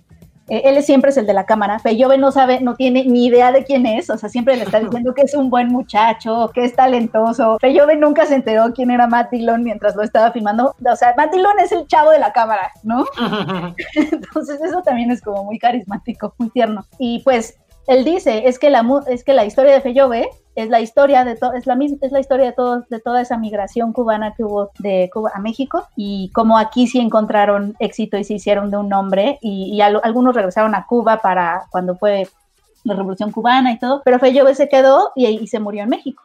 eh, 0.50 0.62
él 0.66 0.82
siempre 0.84 1.12
es 1.12 1.18
el 1.18 1.26
de 1.26 1.34
la 1.34 1.46
cámara. 1.46 1.80
Feyove 1.80 2.18
no 2.18 2.32
sabe, 2.32 2.62
no 2.62 2.76
tiene 2.76 3.06
ni 3.06 3.26
idea 3.26 3.52
de 3.52 3.64
quién 3.64 3.86
es, 3.86 4.10
o 4.10 4.18
sea, 4.18 4.30
siempre 4.30 4.56
le 4.56 4.64
está 4.64 4.80
diciendo 4.80 5.14
que 5.14 5.24
es 5.24 5.34
un 5.34 5.50
buen 5.50 5.68
muchacho, 5.68 6.50
que 6.54 6.66
es 6.66 6.76
talentoso. 6.76 7.58
Feyove 7.60 7.96
nunca 7.96 8.26
se 8.26 8.36
enteró 8.36 8.74
quién 8.74 8.92
era 8.92 9.08
Matt 9.08 9.32
Dillon 9.32 9.64
mientras 9.64 9.96
lo 9.96 10.04
estaba 10.04 10.32
filmando. 10.32 10.76
O 10.90 10.96
sea, 10.96 11.14
Matt 11.18 11.32
Dillon 11.34 11.60
es 11.60 11.72
el 11.72 11.88
chavo 11.88 12.12
de 12.12 12.20
la 12.20 12.32
cámara, 12.32 12.72
¿no? 12.84 13.06
Entonces 13.96 14.62
eso 14.62 14.82
también 14.82 15.12
es 15.12 15.22
como 15.22 15.44
muy 15.44 15.60
carismático, 15.60 16.34
muy 16.38 16.50
tierno. 16.50 16.86
Y 16.98 17.20
pues 17.24 17.58
él 17.88 18.04
dice, 18.04 18.48
es 18.48 18.60
que 18.60 18.70
la, 18.70 18.86
es 19.08 19.24
que 19.24 19.34
la 19.34 19.46
historia 19.46 19.74
de 19.74 19.82
Feyove 19.82 20.30
es 20.58 20.70
la 20.70 20.82
historia 20.82 21.24
de 21.24 21.36
todo, 21.36 21.54
es 21.54 21.68
la 21.68 21.76
misma, 21.76 22.00
es 22.02 22.12
la 22.12 22.20
historia 22.20 22.48
de 22.48 22.52
todo, 22.52 22.84
de 22.90 23.00
toda 23.00 23.22
esa 23.22 23.38
migración 23.38 23.94
cubana 23.94 24.34
que 24.34 24.44
hubo 24.44 24.72
de 24.80 25.08
Cuba 25.14 25.32
a 25.36 25.40
México 25.40 25.88
y 25.96 26.32
como 26.34 26.58
aquí 26.58 26.88
sí 26.88 27.00
encontraron 27.00 27.76
éxito 27.80 28.18
y 28.18 28.24
se 28.24 28.34
hicieron 28.34 28.72
de 28.72 28.78
un 28.78 28.90
nombre 28.90 29.38
y, 29.42 29.80
algunos 29.82 30.36
regresaron 30.36 30.74
a 30.74 30.88
Cuba 30.88 31.22
para 31.22 31.66
cuando 31.70 31.96
fue 31.96 32.28
la 32.84 32.96
revolución 32.96 33.32
cubana 33.32 33.72
y 33.72 33.78
todo, 33.78 34.02
pero 34.04 34.18
Feyove 34.18 34.56
se 34.56 34.68
quedó 34.68 35.12
y, 35.16 35.28
y 35.28 35.48
se 35.48 35.60
murió 35.60 35.84
en 35.84 35.90
México. 35.90 36.24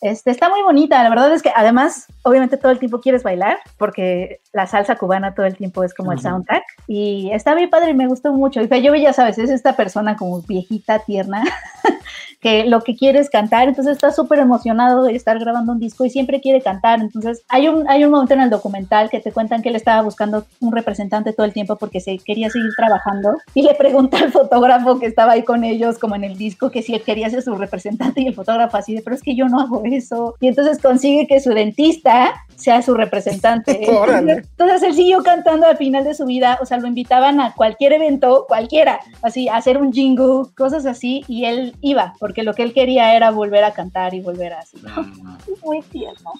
Este, 0.00 0.30
está 0.30 0.48
muy 0.48 0.62
bonita, 0.62 1.02
la 1.02 1.08
verdad 1.08 1.32
es 1.32 1.42
que 1.42 1.52
además, 1.54 2.06
obviamente 2.22 2.56
todo 2.56 2.72
el 2.72 2.78
tiempo 2.78 3.00
quieres 3.00 3.22
bailar, 3.22 3.58
porque 3.78 4.40
la 4.52 4.66
salsa 4.66 4.96
cubana 4.96 5.34
todo 5.34 5.46
el 5.46 5.56
tiempo 5.56 5.84
es 5.84 5.94
como 5.94 6.12
el 6.12 6.20
soundtrack, 6.20 6.64
y 6.88 7.30
está 7.32 7.54
bien 7.54 7.70
padre 7.70 7.90
y 7.90 7.94
me 7.94 8.08
gustó 8.08 8.32
mucho. 8.32 8.60
Y 8.60 8.82
yo 8.82 8.94
ya 8.94 9.12
sabes, 9.12 9.38
es 9.38 9.50
esta 9.50 9.76
persona 9.76 10.16
como 10.16 10.42
viejita, 10.42 10.98
tierna, 11.00 11.44
que 12.44 12.66
lo 12.66 12.82
que 12.82 12.94
quiere 12.94 13.20
es 13.20 13.30
cantar, 13.30 13.68
entonces 13.68 13.94
está 13.94 14.12
súper 14.12 14.38
emocionado 14.38 15.04
de 15.04 15.16
estar 15.16 15.38
grabando 15.38 15.72
un 15.72 15.80
disco 15.80 16.04
y 16.04 16.10
siempre 16.10 16.42
quiere 16.42 16.60
cantar. 16.60 17.00
Entonces 17.00 17.42
hay 17.48 17.68
un, 17.68 17.88
hay 17.88 18.04
un 18.04 18.10
momento 18.10 18.34
en 18.34 18.42
el 18.42 18.50
documental 18.50 19.08
que 19.08 19.18
te 19.18 19.32
cuentan 19.32 19.62
que 19.62 19.70
él 19.70 19.76
estaba 19.76 20.02
buscando 20.02 20.44
un 20.60 20.70
representante 20.70 21.32
todo 21.32 21.46
el 21.46 21.54
tiempo 21.54 21.76
porque 21.76 22.02
se 22.02 22.18
quería 22.18 22.50
seguir 22.50 22.68
trabajando 22.76 23.30
y 23.54 23.62
le 23.62 23.74
pregunta 23.74 24.18
al 24.18 24.30
fotógrafo 24.30 24.98
que 24.98 25.06
estaba 25.06 25.32
ahí 25.32 25.42
con 25.42 25.64
ellos, 25.64 25.98
como 25.98 26.16
en 26.16 26.24
el 26.24 26.36
disco, 26.36 26.70
que 26.70 26.82
si 26.82 26.94
él 26.94 27.00
quería 27.00 27.30
ser 27.30 27.40
su 27.40 27.54
representante 27.54 28.20
y 28.20 28.26
el 28.26 28.34
fotógrafo 28.34 28.76
así 28.76 28.94
de, 28.94 29.00
pero 29.00 29.16
es 29.16 29.22
que 29.22 29.34
yo 29.34 29.48
no 29.48 29.60
hago 29.60 29.80
eso. 29.86 30.34
Y 30.38 30.48
entonces 30.48 30.82
consigue 30.82 31.26
que 31.26 31.40
su 31.40 31.48
dentista 31.48 32.34
sea 32.56 32.82
su 32.82 32.92
representante. 32.92 33.86
entonces 34.18 34.82
él 34.82 34.94
siguió 34.94 35.22
cantando 35.22 35.66
al 35.66 35.78
final 35.78 36.04
de 36.04 36.12
su 36.12 36.26
vida, 36.26 36.58
o 36.60 36.66
sea, 36.66 36.76
lo 36.76 36.88
invitaban 36.88 37.40
a 37.40 37.54
cualquier 37.54 37.94
evento, 37.94 38.44
cualquiera, 38.46 39.00
así, 39.22 39.48
a 39.48 39.56
hacer 39.56 39.78
un 39.78 39.94
jingle, 39.94 40.50
cosas 40.54 40.84
así, 40.84 41.24
y 41.26 41.46
él 41.46 41.74
iba, 41.80 42.12
porque 42.20 42.33
lo 42.42 42.54
que 42.54 42.62
él 42.62 42.72
quería 42.72 43.14
era 43.14 43.30
volver 43.30 43.64
a 43.64 43.72
cantar 43.72 44.14
y 44.14 44.20
volver 44.20 44.52
a 44.52 44.60
así. 44.60 44.76
Muy 45.64 45.82
tierno. 45.82 46.32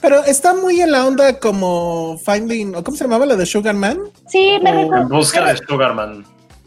Pero 0.00 0.24
está 0.24 0.54
muy 0.54 0.80
en 0.80 0.92
la 0.92 1.06
onda 1.06 1.38
como 1.38 2.16
Finding, 2.18 2.72
¿cómo 2.82 2.96
se 2.96 3.04
llamaba 3.04 3.26
la 3.26 3.36
de 3.36 3.44
Sugarman? 3.44 3.98
Sí, 4.28 4.58
me 4.62 4.72
recuerdo. 4.72 5.02
En 5.02 5.08
busca 5.08 5.44
de 5.44 5.58
Sugarman. 5.58 6.24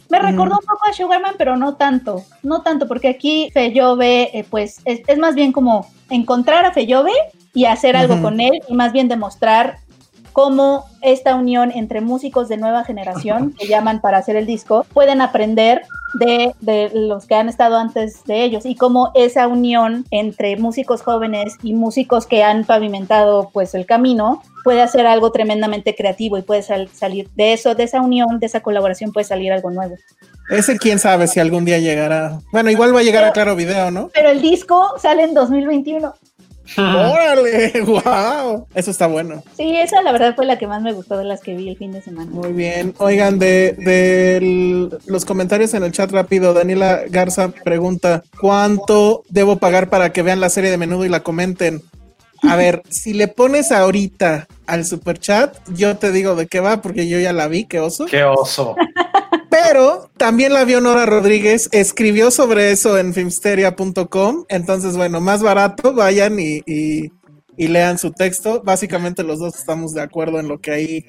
Me 0.09 0.19
recordó 0.19 0.59
un 0.59 0.65
poco 0.65 0.81
a 0.87 0.93
Sugarman, 0.93 1.33
pero 1.39 1.57
no 1.57 1.75
tanto, 1.75 2.23
no 2.43 2.61
tanto, 2.61 2.87
porque 2.87 3.07
aquí 3.07 3.49
Feyove, 3.51 4.37
eh, 4.37 4.45
pues 4.47 4.79
es, 4.85 5.01
es, 5.07 5.17
más 5.17 5.33
bien 5.33 5.51
como 5.51 5.87
encontrar 6.11 6.65
a 6.65 6.71
Feyove 6.71 7.11
y 7.55 7.65
hacer 7.65 7.95
algo 7.95 8.21
con 8.21 8.39
él 8.39 8.61
y 8.67 8.75
más 8.75 8.91
bien 8.91 9.07
demostrar 9.07 9.77
cómo 10.33 10.85
esta 11.01 11.35
unión 11.35 11.71
entre 11.73 12.01
músicos 12.01 12.49
de 12.49 12.57
nueva 12.57 12.83
generación, 12.83 13.53
que 13.53 13.67
llaman 13.67 14.01
para 14.01 14.17
hacer 14.17 14.35
el 14.35 14.45
disco, 14.45 14.85
pueden 14.93 15.21
aprender 15.21 15.83
de, 16.13 16.53
de, 16.61 16.91
los 16.93 17.25
que 17.25 17.35
han 17.35 17.49
estado 17.49 17.77
antes 17.77 18.23
de 18.25 18.43
ellos 18.43 18.65
y 18.65 18.75
cómo 18.75 19.11
esa 19.15 19.47
unión 19.47 20.05
entre 20.11 20.57
músicos 20.57 21.01
jóvenes 21.01 21.55
y 21.63 21.73
músicos 21.73 22.27
que 22.27 22.43
han 22.43 22.63
pavimentado 22.65 23.49
pues 23.51 23.73
el 23.75 23.85
camino 23.85 24.41
puede 24.63 24.81
hacer 24.81 25.05
algo 25.05 25.31
tremendamente 25.31 25.95
creativo 25.95 26.37
y 26.37 26.41
puede 26.41 26.63
salir 26.63 27.29
de 27.35 27.53
eso, 27.53 27.75
de 27.75 27.83
esa 27.83 28.01
unión, 28.01 28.39
de 28.39 28.45
esa 28.45 28.61
colaboración 28.61 29.11
puede 29.11 29.25
salir 29.25 29.51
algo 29.51 29.69
nuevo. 29.71 29.95
Ese 30.49 30.77
quién 30.77 30.99
sabe 30.99 31.27
si 31.27 31.39
algún 31.39 31.65
día 31.65 31.79
llegará. 31.79 32.39
Bueno, 32.51 32.69
igual 32.69 32.95
va 32.95 32.99
a 32.99 33.03
llegar 33.03 33.23
a 33.23 33.31
Claro 33.31 33.55
Video, 33.55 33.91
¿no? 33.91 34.09
Pero 34.13 34.29
el 34.29 34.41
disco 34.41 34.93
sale 34.97 35.23
en 35.23 35.33
2021. 35.33 36.13
¡Órale! 36.77 37.81
¡Wow! 37.85 38.67
Eso 38.73 38.91
está 38.91 39.07
bueno. 39.07 39.43
Sí, 39.57 39.75
esa 39.77 40.01
la 40.01 40.11
verdad 40.11 40.35
fue 40.35 40.45
la 40.45 40.57
que 40.57 40.67
más 40.67 40.81
me 40.81 40.93
gustó 40.93 41.17
de 41.17 41.25
las 41.25 41.41
que 41.41 41.55
vi 41.55 41.69
el 41.69 41.77
fin 41.77 41.91
de 41.91 42.01
semana. 42.01 42.31
Muy 42.31 42.53
bien. 42.53 42.93
Oigan, 42.97 43.39
de, 43.39 44.89
los 45.05 45.25
comentarios 45.25 45.73
en 45.73 45.83
el 45.83 45.91
chat 45.91 46.11
rápido, 46.11 46.53
Daniela 46.53 47.01
Garza 47.09 47.49
pregunta: 47.49 48.23
¿Cuánto 48.39 49.23
debo 49.29 49.57
pagar 49.57 49.89
para 49.89 50.11
que 50.11 50.21
vean 50.21 50.39
la 50.39 50.49
serie 50.49 50.71
de 50.71 50.77
menudo 50.77 51.05
y 51.05 51.09
la 51.09 51.21
comenten? 51.21 51.81
A 52.43 52.55
ver, 52.55 52.83
si 52.89 53.13
le 53.13 53.27
pones 53.27 53.71
ahorita 53.71 54.47
al 54.67 54.85
super 54.85 55.17
chat, 55.17 55.57
yo 55.69 55.97
te 55.97 56.11
digo 56.11 56.35
de 56.35 56.47
qué 56.47 56.59
va, 56.59 56.81
porque 56.81 57.07
yo 57.07 57.19
ya 57.19 57.33
la 57.33 57.47
vi, 57.47 57.65
qué 57.65 57.79
oso. 57.79 58.05
Qué 58.05 58.23
oso. 58.23 58.75
Pero 59.49 60.09
también 60.17 60.51
la 60.51 60.65
vio 60.65 60.81
Nora 60.81 61.05
Rodríguez, 61.05 61.69
escribió 61.71 62.31
sobre 62.31 62.71
eso 62.71 62.97
en 62.97 63.13
filmsteria.com. 63.13 64.45
Entonces, 64.49 64.97
bueno, 64.97 65.21
más 65.21 65.43
barato, 65.43 65.93
vayan 65.93 66.39
y, 66.39 66.61
y, 66.65 67.11
lean 67.55 67.97
su 67.97 68.11
texto. 68.11 68.61
Básicamente 68.63 69.23
los 69.23 69.39
dos 69.39 69.55
estamos 69.55 69.93
de 69.93 70.01
acuerdo 70.01 70.39
en 70.39 70.47
lo 70.47 70.59
que 70.59 70.71
ahí, 70.71 71.05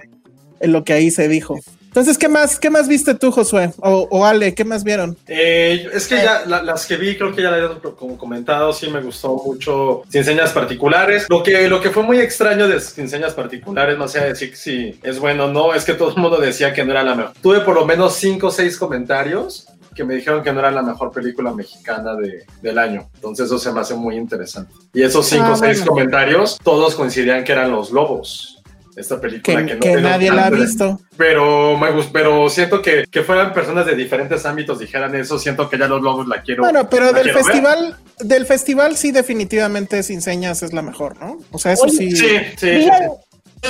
en 0.60 0.72
lo 0.72 0.84
que 0.84 0.92
ahí 0.92 1.10
se 1.10 1.26
dijo. 1.26 1.58
Entonces, 1.94 2.18
¿qué 2.18 2.28
más, 2.28 2.58
qué 2.58 2.70
más 2.70 2.88
viste 2.88 3.14
tú, 3.14 3.30
Josué? 3.30 3.70
O, 3.78 4.26
Ale, 4.26 4.52
¿qué 4.52 4.64
más 4.64 4.82
vieron? 4.82 5.16
Eh, 5.28 5.88
es 5.92 6.08
que 6.08 6.16
ya 6.16 6.44
las 6.44 6.86
que 6.86 6.96
vi, 6.96 7.16
creo 7.16 7.32
que 7.32 7.40
ya 7.40 7.52
las 7.52 7.70
he 7.70 7.80
como 7.80 8.18
comentado, 8.18 8.72
sí 8.72 8.88
me 8.90 9.00
gustó 9.00 9.36
mucho 9.36 10.02
Sin 10.08 10.24
Señas 10.24 10.50
Particulares. 10.50 11.26
Lo 11.28 11.44
que, 11.44 11.68
lo 11.68 11.80
que 11.80 11.90
fue 11.90 12.02
muy 12.02 12.18
extraño 12.18 12.66
de 12.66 12.80
Sin 12.80 13.08
Señas 13.08 13.34
Particulares, 13.34 13.96
no 13.96 14.08
sé 14.08 14.18
decir 14.24 14.56
si 14.56 14.98
es 15.04 15.20
bueno 15.20 15.44
o 15.44 15.52
no, 15.52 15.72
es 15.72 15.84
que 15.84 15.94
todo 15.94 16.08
el 16.08 16.16
mundo 16.16 16.38
decía 16.38 16.72
que 16.72 16.84
no 16.84 16.90
era 16.90 17.04
la 17.04 17.14
mejor. 17.14 17.34
Tuve 17.40 17.60
por 17.60 17.76
lo 17.76 17.86
menos 17.86 18.16
cinco 18.16 18.48
o 18.48 18.50
seis 18.50 18.76
comentarios 18.76 19.68
que 19.94 20.02
me 20.02 20.16
dijeron 20.16 20.42
que 20.42 20.52
no 20.52 20.58
era 20.58 20.72
la 20.72 20.82
mejor 20.82 21.12
película 21.12 21.52
mexicana 21.52 22.16
de, 22.16 22.44
del 22.60 22.76
año. 22.76 23.08
Entonces 23.14 23.46
eso 23.46 23.56
se 23.60 23.70
me 23.70 23.78
hace 23.78 23.94
muy 23.94 24.16
interesante. 24.16 24.74
Y 24.92 25.02
esos 25.04 25.26
cinco 25.26 25.50
o 25.50 25.52
ah, 25.52 25.56
seis 25.56 25.80
comentarios, 25.82 26.58
todos 26.60 26.96
coincidían 26.96 27.44
que 27.44 27.52
eran 27.52 27.70
los 27.70 27.92
lobos 27.92 28.53
esta 28.96 29.20
película 29.20 29.64
que, 29.66 29.96
nadie 29.96 30.30
la 30.30 30.46
ha 30.46 30.50
visto. 30.50 31.00
Pero 31.16 31.76
me 31.76 31.88
pero 32.12 32.48
siento 32.48 32.82
que, 32.82 33.04
que 33.10 33.22
fueran 33.22 33.52
personas 33.52 33.86
de 33.86 33.94
diferentes 33.94 34.44
ámbitos 34.46 34.78
dijeran 34.78 35.14
eso, 35.14 35.38
siento 35.38 35.68
que 35.68 35.78
ya 35.78 35.86
los 35.88 36.02
lobos 36.02 36.28
la 36.28 36.42
quiero. 36.42 36.62
Bueno, 36.62 36.88
pero 36.88 37.12
del 37.12 37.30
festival, 37.32 37.96
del 38.20 38.46
festival 38.46 38.96
sí 38.96 39.12
definitivamente 39.12 40.02
Sin 40.02 40.22
Señas 40.22 40.62
es 40.62 40.72
la 40.72 40.82
mejor, 40.82 41.18
¿no? 41.20 41.38
O 41.50 41.58
sea, 41.58 41.72
eso 41.72 41.88
sí. 41.88 42.14
Sí, 42.14 42.38
sí, 42.56 42.88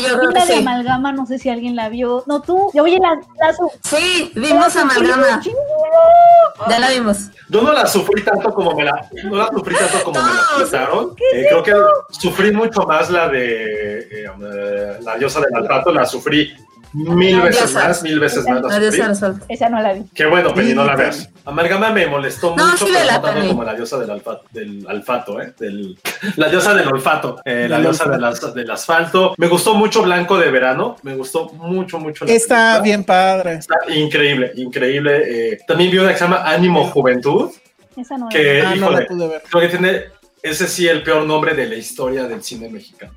la 0.01 0.45
de 0.45 0.55
Amalgama, 0.55 1.13
no 1.13 1.27
sé 1.27 1.39
si 1.39 1.49
alguien 1.49 1.77
la 1.77 1.89
vio. 1.89 2.25
No, 2.27 2.43
tú. 2.43 2.71
Yo 2.75 2.83
oye, 2.85 2.99
la, 2.99 3.15
la 3.15 3.55
Sí, 3.83 4.33
vimos 4.35 4.77
Amalgama. 4.77 5.41
Ya 6.69 6.79
la 6.79 6.91
vimos. 6.91 7.31
Yo 7.49 7.63
no 7.63 7.73
la 7.73 7.87
sufrí 7.87 8.23
tanto 8.23 8.53
como 8.53 8.75
me 8.75 8.85
la, 8.85 9.09
no 9.25 9.37
la 9.37 9.49
sufrí 9.49 9.75
tanto 9.75 10.03
como 10.03 10.21
me 10.21 10.29
la 10.29 10.43
pintaron. 10.59 11.15
Eh, 11.33 11.47
creo 11.49 11.63
que 11.63 11.75
sufrí 12.11 12.53
mucho 12.53 12.83
más 12.83 13.11
la 13.11 13.29
de 13.29 13.99
eh, 14.11 14.99
la 15.03 15.17
diosa 15.17 15.41
del 15.41 15.53
maltrato, 15.53 15.93
la 15.93 16.07
sufrí 16.07 16.55
Mil 16.95 17.41
veces 17.41 17.75
más, 17.75 18.03
mil 18.05 18.21
veces 18.21 18.45
más. 18.47 18.63
Esa 19.49 19.69
no 19.69 19.81
la 19.81 19.95
vi. 19.95 20.05
Qué 20.15 20.27
bueno, 20.27 20.55
Penny, 20.55 20.75
no 20.75 20.85
la 20.85 20.95
veas. 20.95 21.29
Amalgama 21.45 21.91
me 21.91 22.07
molestó 22.07 22.53
mucho, 22.53 22.87
pero 22.87 23.13
no 23.13 23.21
tanto 23.21 23.49
como 23.49 23.65
la 23.65 23.75
diosa 23.75 23.99
del, 23.99 24.11
alfato, 24.13 24.45
del 24.53 24.87
alfato, 24.89 25.43
¿eh? 25.43 25.53
Del, 25.59 25.99
la 26.37 26.49
diosa 26.49 26.73
del 26.73 26.87
olfato, 26.87 27.41
eh, 27.45 27.67
la 27.69 27.81
diosa 27.81 28.09
del, 28.09 28.55
del, 28.55 28.71
asfalto. 28.71 29.35
Me 29.39 29.49
gustó 29.49 29.75
mucho 29.75 30.03
Blanco 30.03 30.39
de 30.39 30.53
Verano, 30.53 30.97
me 31.03 31.17
gustó 31.17 31.49
mucho, 31.49 31.99
mucho. 31.99 32.27
Está 32.27 32.81
bien 32.81 33.03
padre. 33.03 33.55
Está 33.55 33.75
increíble, 33.89 34.53
increíble. 34.55 35.53
Eh, 35.53 35.59
también 35.67 35.91
vi 35.91 35.99
una 35.99 36.11
que 36.11 36.19
se 36.19 36.25
llama 36.25 36.45
Ánimo 36.45 36.87
Juventud. 36.87 37.51
Esa 37.97 38.17
no, 38.17 38.29
que, 38.29 38.63
ah, 38.63 38.75
no 38.77 38.91
la 38.91 39.05
pude 39.05 39.27
ver. 39.27 39.43
Creo 39.51 39.63
que 39.63 39.69
tiene 39.69 40.05
ese 40.43 40.69
sí 40.69 40.87
el 40.87 41.03
peor 41.03 41.25
nombre 41.27 41.55
de 41.55 41.67
la 41.67 41.75
historia 41.75 42.25
del 42.25 42.43
cine 42.43 42.69
mexicano. 42.69 43.15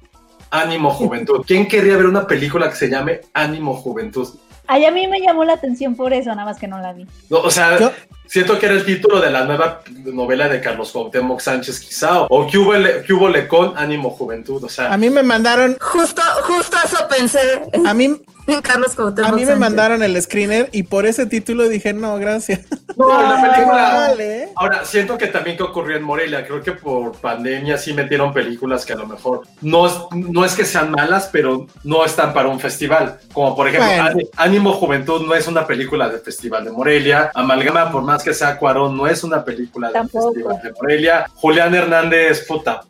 Ánimo 0.49 0.91
Juventud. 0.91 1.43
¿Quién 1.45 1.67
querría 1.67 1.97
ver 1.97 2.05
una 2.05 2.27
película 2.27 2.69
que 2.69 2.75
se 2.75 2.89
llame 2.89 3.21
Ánimo 3.33 3.75
Juventud? 3.75 4.27
Ay, 4.67 4.85
a 4.85 4.91
mí 4.91 5.07
me 5.07 5.21
llamó 5.21 5.45
la 5.45 5.53
atención 5.53 5.95
por 5.95 6.13
eso, 6.13 6.29
nada 6.29 6.45
más 6.45 6.59
que 6.59 6.67
no 6.67 6.79
la 6.79 6.93
vi. 6.93 7.07
o 7.29 7.49
sea, 7.49 7.77
siento 8.27 8.59
que 8.59 8.65
era 8.65 8.75
el 8.75 8.85
título 8.85 9.19
de 9.21 9.29
la 9.31 9.43
nueva 9.45 9.81
novela 10.05 10.47
de 10.47 10.61
Carlos 10.61 10.91
Cuauhtémoc 10.91 11.39
Sánchez 11.39 11.79
quizá, 11.79 12.21
o 12.23 12.47
que 12.47 12.57
hubo, 12.57 12.73
le, 12.73 13.03
que 13.03 13.13
hubo 13.13 13.29
le 13.29 13.47
con 13.47 13.77
Ánimo 13.77 14.09
Juventud, 14.11 14.63
o 14.63 14.69
sea. 14.69 14.93
A 14.93 14.97
mí 14.97 15.09
me 15.09 15.23
mandaron... 15.23 15.77
Justo, 15.79 16.21
justo 16.43 16.77
eso 16.83 17.07
pensé. 17.09 17.39
A 17.85 17.93
mí, 17.93 18.21
Carlos 18.63 18.95
Cuauhtémoc 18.95 19.29
a 19.29 19.33
mí 19.33 19.41
me 19.41 19.47
Sánchez. 19.47 19.59
mandaron 19.59 20.03
el 20.03 20.21
screener 20.21 20.69
y 20.71 20.83
por 20.83 21.05
ese 21.05 21.25
título 21.25 21.67
dije, 21.67 21.93
no, 21.93 22.17
gracias. 22.17 22.61
No, 22.95 23.21
la 23.21 23.41
película. 23.53 23.93
Vale. 24.07 24.49
Ahora, 24.55 24.85
siento 24.85 25.17
que 25.17 25.27
también 25.27 25.57
que 25.57 25.63
ocurrió 25.63 25.97
en 25.97 26.03
Morelia. 26.03 26.45
Creo 26.45 26.61
que 26.61 26.71
por 26.71 27.13
pandemia 27.17 27.77
sí 27.77 27.93
metieron 27.93 28.33
películas 28.33 28.85
que 28.85 28.93
a 28.93 28.95
lo 28.95 29.05
mejor 29.05 29.41
no 29.61 29.87
es, 29.87 29.93
no 30.11 30.45
es 30.45 30.55
que 30.55 30.65
sean 30.65 30.91
malas, 30.91 31.29
pero 31.31 31.67
no 31.83 32.05
están 32.05 32.33
para 32.33 32.47
un 32.47 32.59
festival. 32.59 33.19
Como 33.33 33.55
por 33.55 33.67
ejemplo, 33.67 33.87
Bueno. 33.87 34.29
Ánimo 34.37 34.73
Juventud 34.73 35.25
no 35.25 35.35
es 35.35 35.47
una 35.47 35.67
película 35.67 36.09
del 36.09 36.21
Festival 36.21 36.65
de 36.65 36.71
Morelia. 36.71 37.31
Amalgama, 37.35 37.91
por 37.91 38.01
más 38.03 38.16
que 38.23 38.33
sea 38.33 38.57
Cuarón, 38.57 38.95
no 38.97 39.07
es 39.07 39.23
una 39.23 39.43
película 39.43 39.87
del 39.87 39.93
Tampoco. 39.93 40.33
Festival 40.33 40.61
de 40.61 40.71
Morelia. 40.73 41.25
Julián 41.35 41.75
Hernández, 41.75 42.45
puta. 42.47 42.81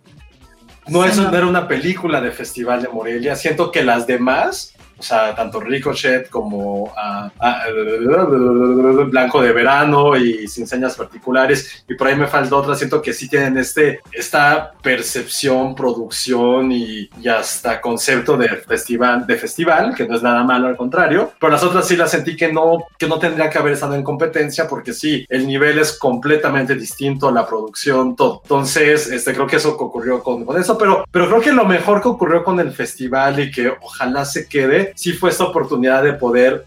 No, 0.88 1.04
Sí, 1.08 1.20
no 1.20 1.36
era 1.38 1.46
una 1.46 1.68
película 1.68 2.22
de 2.22 2.32
Festival 2.32 2.82
de 2.82 2.88
Morelia. 2.88 3.36
Siento 3.36 3.72
que 3.72 3.84
las 3.84 4.08
demás, 4.08 4.74
o 4.98 5.04
sea, 5.04 5.36
tanto 5.36 5.60
Ricochet 5.60 6.30
como 6.30 6.94
Blanco 9.10 9.42
de 9.42 9.52
Verano 9.54 10.16
y 10.16 10.48
Sin 10.48 10.68
Señas 10.68 10.96
Particulares, 10.96 11.84
y 11.88 11.96
por 11.96 12.08
ahí 12.08 12.16
me 12.16 12.28
falta 12.28 12.56
otra, 12.56 12.76
siento 12.76 13.02
que 13.02 13.14
sí 13.14 13.30
tienen 13.30 13.58
este, 13.58 14.02
esta 14.12 14.72
percepción, 14.82 15.76
producción 15.76 16.72
y, 16.72 17.10
y 17.22 17.28
hasta 17.28 17.82
concepto 17.82 18.38
de 18.38 18.50
festival, 18.50 19.26
de 19.26 19.36
festival, 19.36 19.96
que 19.96 20.08
no 20.08 20.16
es 20.16 20.24
nada 20.24 20.44
malo, 20.44 20.68
al 20.68 20.78
contrario, 20.78 21.34
pero 21.40 21.52
las 21.52 21.64
otras 21.64 21.88
sí 21.88 21.96
las 21.96 22.12
sentí 22.12 22.36
que 22.36 22.52
no, 22.52 22.86
que 22.98 23.08
no 23.08 23.20
tendría 23.20 23.50
que 23.50 23.58
haber 23.58 23.74
estado 23.74 23.96
en 23.96 24.04
competencia, 24.04 24.68
porque 24.68 24.94
sí, 24.94 25.26
el 25.30 25.48
nivel 25.48 25.80
es 25.80 25.98
completamente 25.98 26.76
distinto, 26.76 27.32
la 27.32 27.48
producción, 27.48 28.16
todo. 28.16 28.42
Entonces, 28.44 29.08
este, 29.08 29.34
creo 29.34 29.48
que 29.48 29.58
eso 29.58 29.76
ocurrió 29.78 30.24
con, 30.24 30.46
con 30.46 30.60
eso, 30.60 30.78
pero, 30.78 31.06
pero 31.12 31.28
creo 31.28 31.42
que 31.42 31.52
lo 31.52 31.66
mejor 31.66 32.02
que 32.02 32.08
ocurrió 32.08 32.44
con 32.44 32.60
el 32.60 32.72
festival 32.72 33.40
y 33.40 33.52
que 33.52 33.70
ojalá 33.82 34.26
se 34.26 34.48
quede, 34.48 34.87
sí 34.96 35.14
fue 35.14 35.30
esta 35.30 35.46
oportunidad 35.46 36.04
de 36.04 36.14
poder 36.14 36.66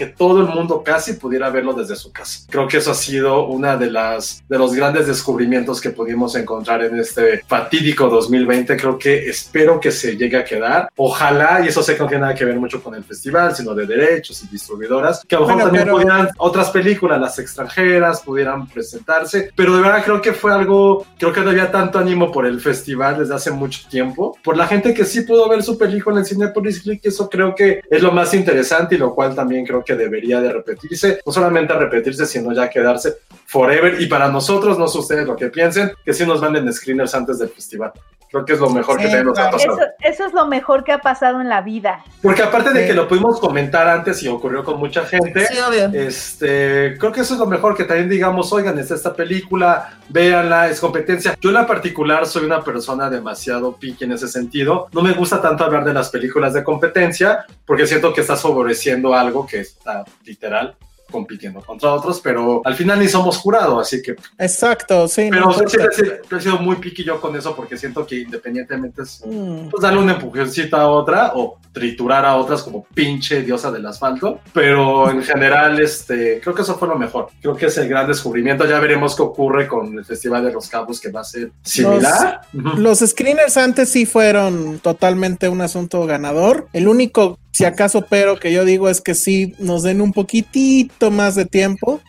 que 0.00 0.06
todo 0.06 0.40
el 0.40 0.46
mundo 0.46 0.82
casi 0.82 1.12
pudiera 1.12 1.50
verlo 1.50 1.74
desde 1.74 1.94
su 1.94 2.10
casa. 2.10 2.46
Creo 2.48 2.66
que 2.66 2.78
eso 2.78 2.90
ha 2.90 2.94
sido 2.94 3.44
una 3.48 3.76
de 3.76 3.90
las 3.90 4.42
de 4.48 4.56
los 4.56 4.72
grandes 4.72 5.06
descubrimientos 5.06 5.78
que 5.78 5.90
pudimos 5.90 6.34
encontrar 6.36 6.82
en 6.84 6.98
este 6.98 7.42
fatídico 7.46 8.08
2020. 8.08 8.78
Creo 8.78 8.98
que 8.98 9.28
espero 9.28 9.78
que 9.78 9.90
se 9.92 10.16
llegue 10.16 10.38
a 10.38 10.44
quedar. 10.44 10.88
Ojalá, 10.96 11.60
y 11.62 11.68
eso 11.68 11.82
sé 11.82 11.96
que 11.96 12.00
no 12.00 12.08
tiene 12.08 12.22
nada 12.22 12.34
que 12.34 12.46
ver 12.46 12.58
mucho 12.58 12.82
con 12.82 12.94
el 12.94 13.04
festival, 13.04 13.54
sino 13.54 13.74
de 13.74 13.84
derechos 13.84 14.42
y 14.42 14.48
distribuidoras, 14.48 15.22
que 15.28 15.36
a 15.36 15.38
lo 15.40 15.44
mejor 15.46 15.62
Bueno, 15.64 15.66
también 15.68 15.84
pero- 15.84 15.96
pudieran 15.98 16.28
otras 16.38 16.70
películas, 16.70 17.20
las 17.20 17.38
extranjeras, 17.38 18.22
pudieran 18.22 18.66
presentarse. 18.68 19.50
Pero 19.54 19.76
de 19.76 19.82
verdad 19.82 20.02
creo 20.02 20.22
que 20.22 20.32
fue 20.32 20.50
algo, 20.50 21.04
creo 21.18 21.30
que 21.34 21.42
no 21.42 21.50
había 21.50 21.70
tanto 21.70 21.98
ánimo 21.98 22.32
por 22.32 22.46
el 22.46 22.58
festival 22.58 23.18
desde 23.18 23.34
hace 23.34 23.50
mucho 23.50 23.86
tiempo. 23.90 24.34
Por 24.42 24.56
la 24.56 24.66
gente 24.66 24.94
que 24.94 25.04
sí 25.04 25.20
pudo 25.20 25.46
ver 25.46 25.62
su 25.62 25.76
película 25.76 26.18
en 26.20 26.24
Cinepolis 26.24 26.80
Click, 26.80 27.04
eso 27.04 27.28
creo 27.28 27.54
que 27.54 27.82
es 27.90 28.02
lo 28.02 28.12
más 28.12 28.32
interesante 28.32 28.94
y 28.94 28.98
lo 28.98 29.14
cual 29.14 29.34
también 29.34 29.66
creo 29.66 29.84
que 29.84 29.89
debería 29.96 30.40
de 30.40 30.52
repetirse. 30.52 31.20
No 31.24 31.32
solamente 31.32 31.72
repetirse, 31.74 32.26
sino 32.26 32.52
ya 32.52 32.68
quedarse 32.68 33.18
forever. 33.50 34.00
Y 34.00 34.06
para 34.06 34.28
nosotros, 34.28 34.78
no 34.78 34.86
sé 34.86 34.98
ustedes 34.98 35.26
lo 35.26 35.34
que 35.34 35.48
piensen, 35.48 35.92
que 36.04 36.14
sí 36.14 36.24
nos 36.24 36.40
manden 36.40 36.72
screeners 36.72 37.14
antes 37.16 37.38
del 37.40 37.48
festival. 37.48 37.90
Creo 38.30 38.44
que 38.44 38.52
es 38.52 38.60
lo 38.60 38.70
mejor 38.70 38.96
que 38.96 39.06
Sí, 39.06 39.08
también 39.08 39.26
nos 39.26 39.38
ha 39.40 39.50
pasado. 39.50 39.74
Eso, 39.74 39.84
eso 39.98 40.26
es 40.26 40.32
lo 40.32 40.46
mejor 40.46 40.84
que 40.84 40.92
ha 40.92 40.98
pasado 41.00 41.40
en 41.40 41.48
la 41.48 41.62
vida. 41.62 42.04
Porque 42.22 42.44
aparte 42.44 42.70
de 42.72 42.82
Sí. 42.82 42.86
que 42.86 42.94
lo 42.94 43.08
pudimos 43.08 43.40
comentar 43.40 43.88
antes 43.88 44.22
y 44.22 44.28
ocurrió 44.28 44.62
con 44.62 44.78
mucha 44.78 45.04
gente, 45.04 45.46
Sí, 45.48 45.58
obvio. 45.58 45.90
este, 46.00 46.96
creo 46.96 47.10
que 47.10 47.22
eso 47.22 47.34
es 47.34 47.40
lo 47.40 47.46
mejor, 47.46 47.76
que 47.76 47.82
también 47.82 48.08
digamos, 48.08 48.52
oigan, 48.52 48.78
está 48.78 48.94
esta 48.94 49.14
película, 49.14 49.94
véanla, 50.10 50.68
es 50.68 50.78
competencia. 50.78 51.36
Yo 51.40 51.50
en 51.50 51.54
la 51.54 51.66
particular 51.66 52.24
soy 52.24 52.44
una 52.44 52.62
persona 52.62 53.10
demasiado 53.10 53.74
picky 53.74 54.04
en 54.04 54.12
ese 54.12 54.28
sentido. 54.28 54.86
No 54.92 55.02
me 55.02 55.12
gusta 55.12 55.42
tanto 55.42 55.64
hablar 55.64 55.84
de 55.84 55.92
las 55.92 56.08
películas 56.10 56.54
de 56.54 56.62
competencia, 56.62 57.44
porque 57.66 57.84
siento 57.84 58.14
que 58.14 58.20
estás 58.20 58.40
favoreciendo 58.42 59.12
algo 59.12 59.44
que 59.44 59.58
está 59.58 60.04
literal 60.24 60.76
compitiendo 61.10 61.60
contra 61.60 61.92
otros, 61.92 62.20
pero 62.20 62.62
al 62.64 62.74
final 62.74 62.98
ni 62.98 63.08
somos 63.08 63.38
jurado, 63.38 63.80
así 63.80 64.02
que... 64.02 64.16
Exacto, 64.38 65.08
sí. 65.08 65.30
no 65.30 65.52
Pero 65.52 65.68
siempre, 65.68 65.94
siempre 65.94 66.38
he 66.38 66.40
sido 66.40 66.58
muy 66.58 66.76
picky 66.76 67.04
yo 67.04 67.20
con 67.20 67.36
eso, 67.36 67.54
porque 67.54 67.76
siento 67.76 68.06
que 68.06 68.20
independientemente 68.20 69.02
es 69.02 69.20
Mm. 69.26 69.68
pues 69.70 69.82
darle 69.82 70.00
un 70.00 70.10
empujoncito 70.10 70.76
a 70.76 70.88
otra 70.88 71.32
o 71.34 71.58
triturar 71.72 72.24
a 72.24 72.36
otras 72.36 72.62
como 72.62 72.84
pinche 72.94 73.42
diosa 73.42 73.70
del 73.70 73.86
asfalto. 73.86 74.40
Pero 74.52 75.10
en 75.10 75.22
general, 75.22 75.80
este, 75.80 76.40
creo 76.40 76.54
que 76.54 76.62
eso 76.62 76.76
fue 76.76 76.88
lo 76.88 76.96
mejor. 76.96 77.28
Creo 77.40 77.54
que 77.54 77.66
es 77.66 77.78
el 77.78 77.88
gran 77.88 78.08
descubrimiento. 78.08 78.66
Ya 78.66 78.80
veremos 78.80 79.14
qué 79.14 79.22
ocurre 79.22 79.68
con 79.68 79.96
el 79.96 80.04
Festival 80.04 80.44
de 80.44 80.52
los 80.52 80.68
Cabos, 80.68 81.00
que 81.00 81.10
va 81.10 81.20
a 81.20 81.24
ser 81.24 81.52
similar. 81.62 82.40
Los 82.52 82.98
screeners 82.98 83.56
antes 83.56 83.88
sí 83.88 84.04
fueron 84.04 84.80
totalmente 84.80 85.48
un 85.48 85.60
asunto 85.60 86.04
ganador. 86.06 86.66
El 86.72 86.88
único, 86.88 87.38
si 87.52 87.64
acaso, 87.64 88.06
pero 88.08 88.38
que 88.38 88.52
yo 88.52 88.64
digo 88.64 88.88
es 88.88 89.00
que 89.00 89.14
sí 89.14 89.54
nos 89.58 89.82
den 89.82 90.00
un 90.00 90.12
poquitito 90.12 91.10
más 91.10 91.34
de 91.34 91.46
tiempo. 91.46 92.00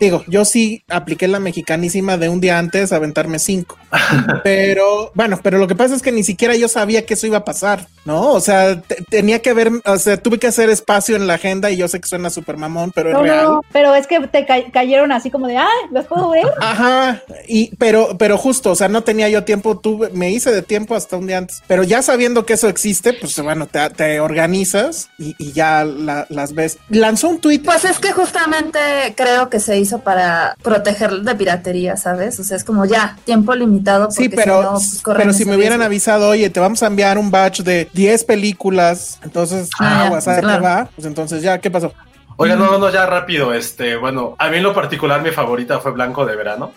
Digo, 0.00 0.24
yo 0.26 0.44
sí 0.44 0.82
apliqué 0.88 1.28
la 1.28 1.40
mexicanísima 1.40 2.16
de 2.16 2.28
un 2.28 2.40
día 2.40 2.58
antes 2.58 2.92
aventarme 2.92 3.38
cinco. 3.38 3.76
pero 4.44 5.12
bueno, 5.14 5.40
pero 5.42 5.58
lo 5.58 5.66
que 5.66 5.76
pasa 5.76 5.94
es 5.94 6.02
que 6.02 6.12
ni 6.12 6.24
siquiera 6.24 6.56
yo 6.56 6.68
sabía 6.68 7.06
que 7.06 7.14
eso 7.14 7.26
iba 7.26 7.38
a 7.38 7.44
pasar, 7.44 7.86
¿no? 8.04 8.32
O 8.32 8.40
sea, 8.40 8.80
te- 8.80 9.02
tenía 9.08 9.40
que 9.40 9.52
ver, 9.54 9.70
o 9.84 9.98
sea, 9.98 10.16
tuve 10.16 10.38
que 10.38 10.46
hacer 10.46 10.68
espacio 10.70 11.16
en 11.16 11.26
la 11.26 11.34
agenda 11.34 11.70
y 11.70 11.76
yo 11.76 11.88
sé 11.88 12.00
que 12.00 12.08
suena 12.08 12.30
súper 12.30 12.56
mamón, 12.56 12.92
pero 12.94 13.10
es 13.10 13.14
No, 13.14 13.22
real. 13.22 13.44
no, 13.44 13.60
pero 13.72 13.94
es 13.94 14.06
que 14.06 14.20
te 14.28 14.44
ca- 14.46 14.70
cayeron 14.72 15.12
así 15.12 15.30
como 15.30 15.46
de, 15.46 15.56
ah, 15.56 15.68
¿los 15.90 16.06
puedo 16.06 16.30
ver? 16.30 16.44
Ajá, 16.60 17.22
y 17.48 17.74
pero, 17.76 18.16
pero 18.18 18.36
justo, 18.38 18.70
o 18.72 18.74
sea, 18.74 18.88
no 18.88 19.02
tenía 19.02 19.28
yo 19.28 19.44
tiempo, 19.44 19.78
tuve, 19.78 20.10
me 20.10 20.30
hice 20.30 20.52
de 20.52 20.62
tiempo 20.62 20.94
hasta 20.94 21.16
un 21.16 21.26
día 21.26 21.38
antes, 21.38 21.62
pero 21.66 21.82
ya 21.82 22.02
sabiendo 22.02 22.44
que 22.46 22.54
eso 22.54 22.68
existe, 22.68 23.12
pues 23.14 23.38
bueno, 23.40 23.66
te, 23.66 23.88
te 23.90 24.20
organizas 24.20 25.08
y, 25.18 25.34
y 25.38 25.52
ya 25.52 25.84
la- 25.84 26.26
las 26.28 26.54
ves. 26.54 26.78
Lanzó 26.90 27.28
un 27.28 27.40
tweet, 27.40 27.60
Pues 27.64 27.84
es 27.84 27.98
que 27.98 28.12
justamente 28.12 28.78
creo 29.16 29.48
que 29.48 29.60
se 29.60 29.78
hizo 29.78 30.00
para 30.00 30.56
proteger 30.62 31.10
de 31.22 31.34
piratería, 31.34 31.96
¿sabes? 31.96 32.38
O 32.40 32.44
sea, 32.44 32.56
es 32.56 32.64
como 32.64 32.84
ya, 32.84 33.16
tiempo 33.24 33.54
limitado. 33.54 34.10
sí, 34.10 34.28
pero, 34.28 34.58
si 34.58 34.62
no, 34.62 34.70
pues, 34.72 35.16
pero 35.16 35.32
si 35.32 35.44
me 35.44 35.56
hubieran 35.56 35.78
riesgo. 35.78 35.86
avisado, 35.86 36.28
oye, 36.28 36.50
te 36.50 36.60
vamos 36.60 36.82
a 36.82 36.86
enviar 36.86 37.18
un 37.18 37.30
batch 37.30 37.60
de 37.62 37.88
10 37.94 38.24
películas, 38.24 39.18
entonces, 39.22 39.70
Ah, 39.78 40.06
aguas, 40.06 40.24
claro. 40.24 40.62
va, 40.62 40.88
pues 40.94 41.06
entonces 41.06 41.42
ya, 41.42 41.58
¿qué 41.58 41.70
pasó? 41.70 41.92
Oigan, 42.36 42.58
no, 42.58 42.66
no, 42.72 42.78
no, 42.78 42.90
ya 42.90 43.06
rápido. 43.06 43.54
Este, 43.54 43.96
bueno, 43.96 44.34
a 44.38 44.48
mí 44.50 44.56
en 44.56 44.64
lo 44.64 44.74
particular 44.74 45.22
mi 45.22 45.30
favorita 45.30 45.78
fue 45.78 45.92
Blanco 45.92 46.26
de 46.26 46.34
Verano. 46.34 46.72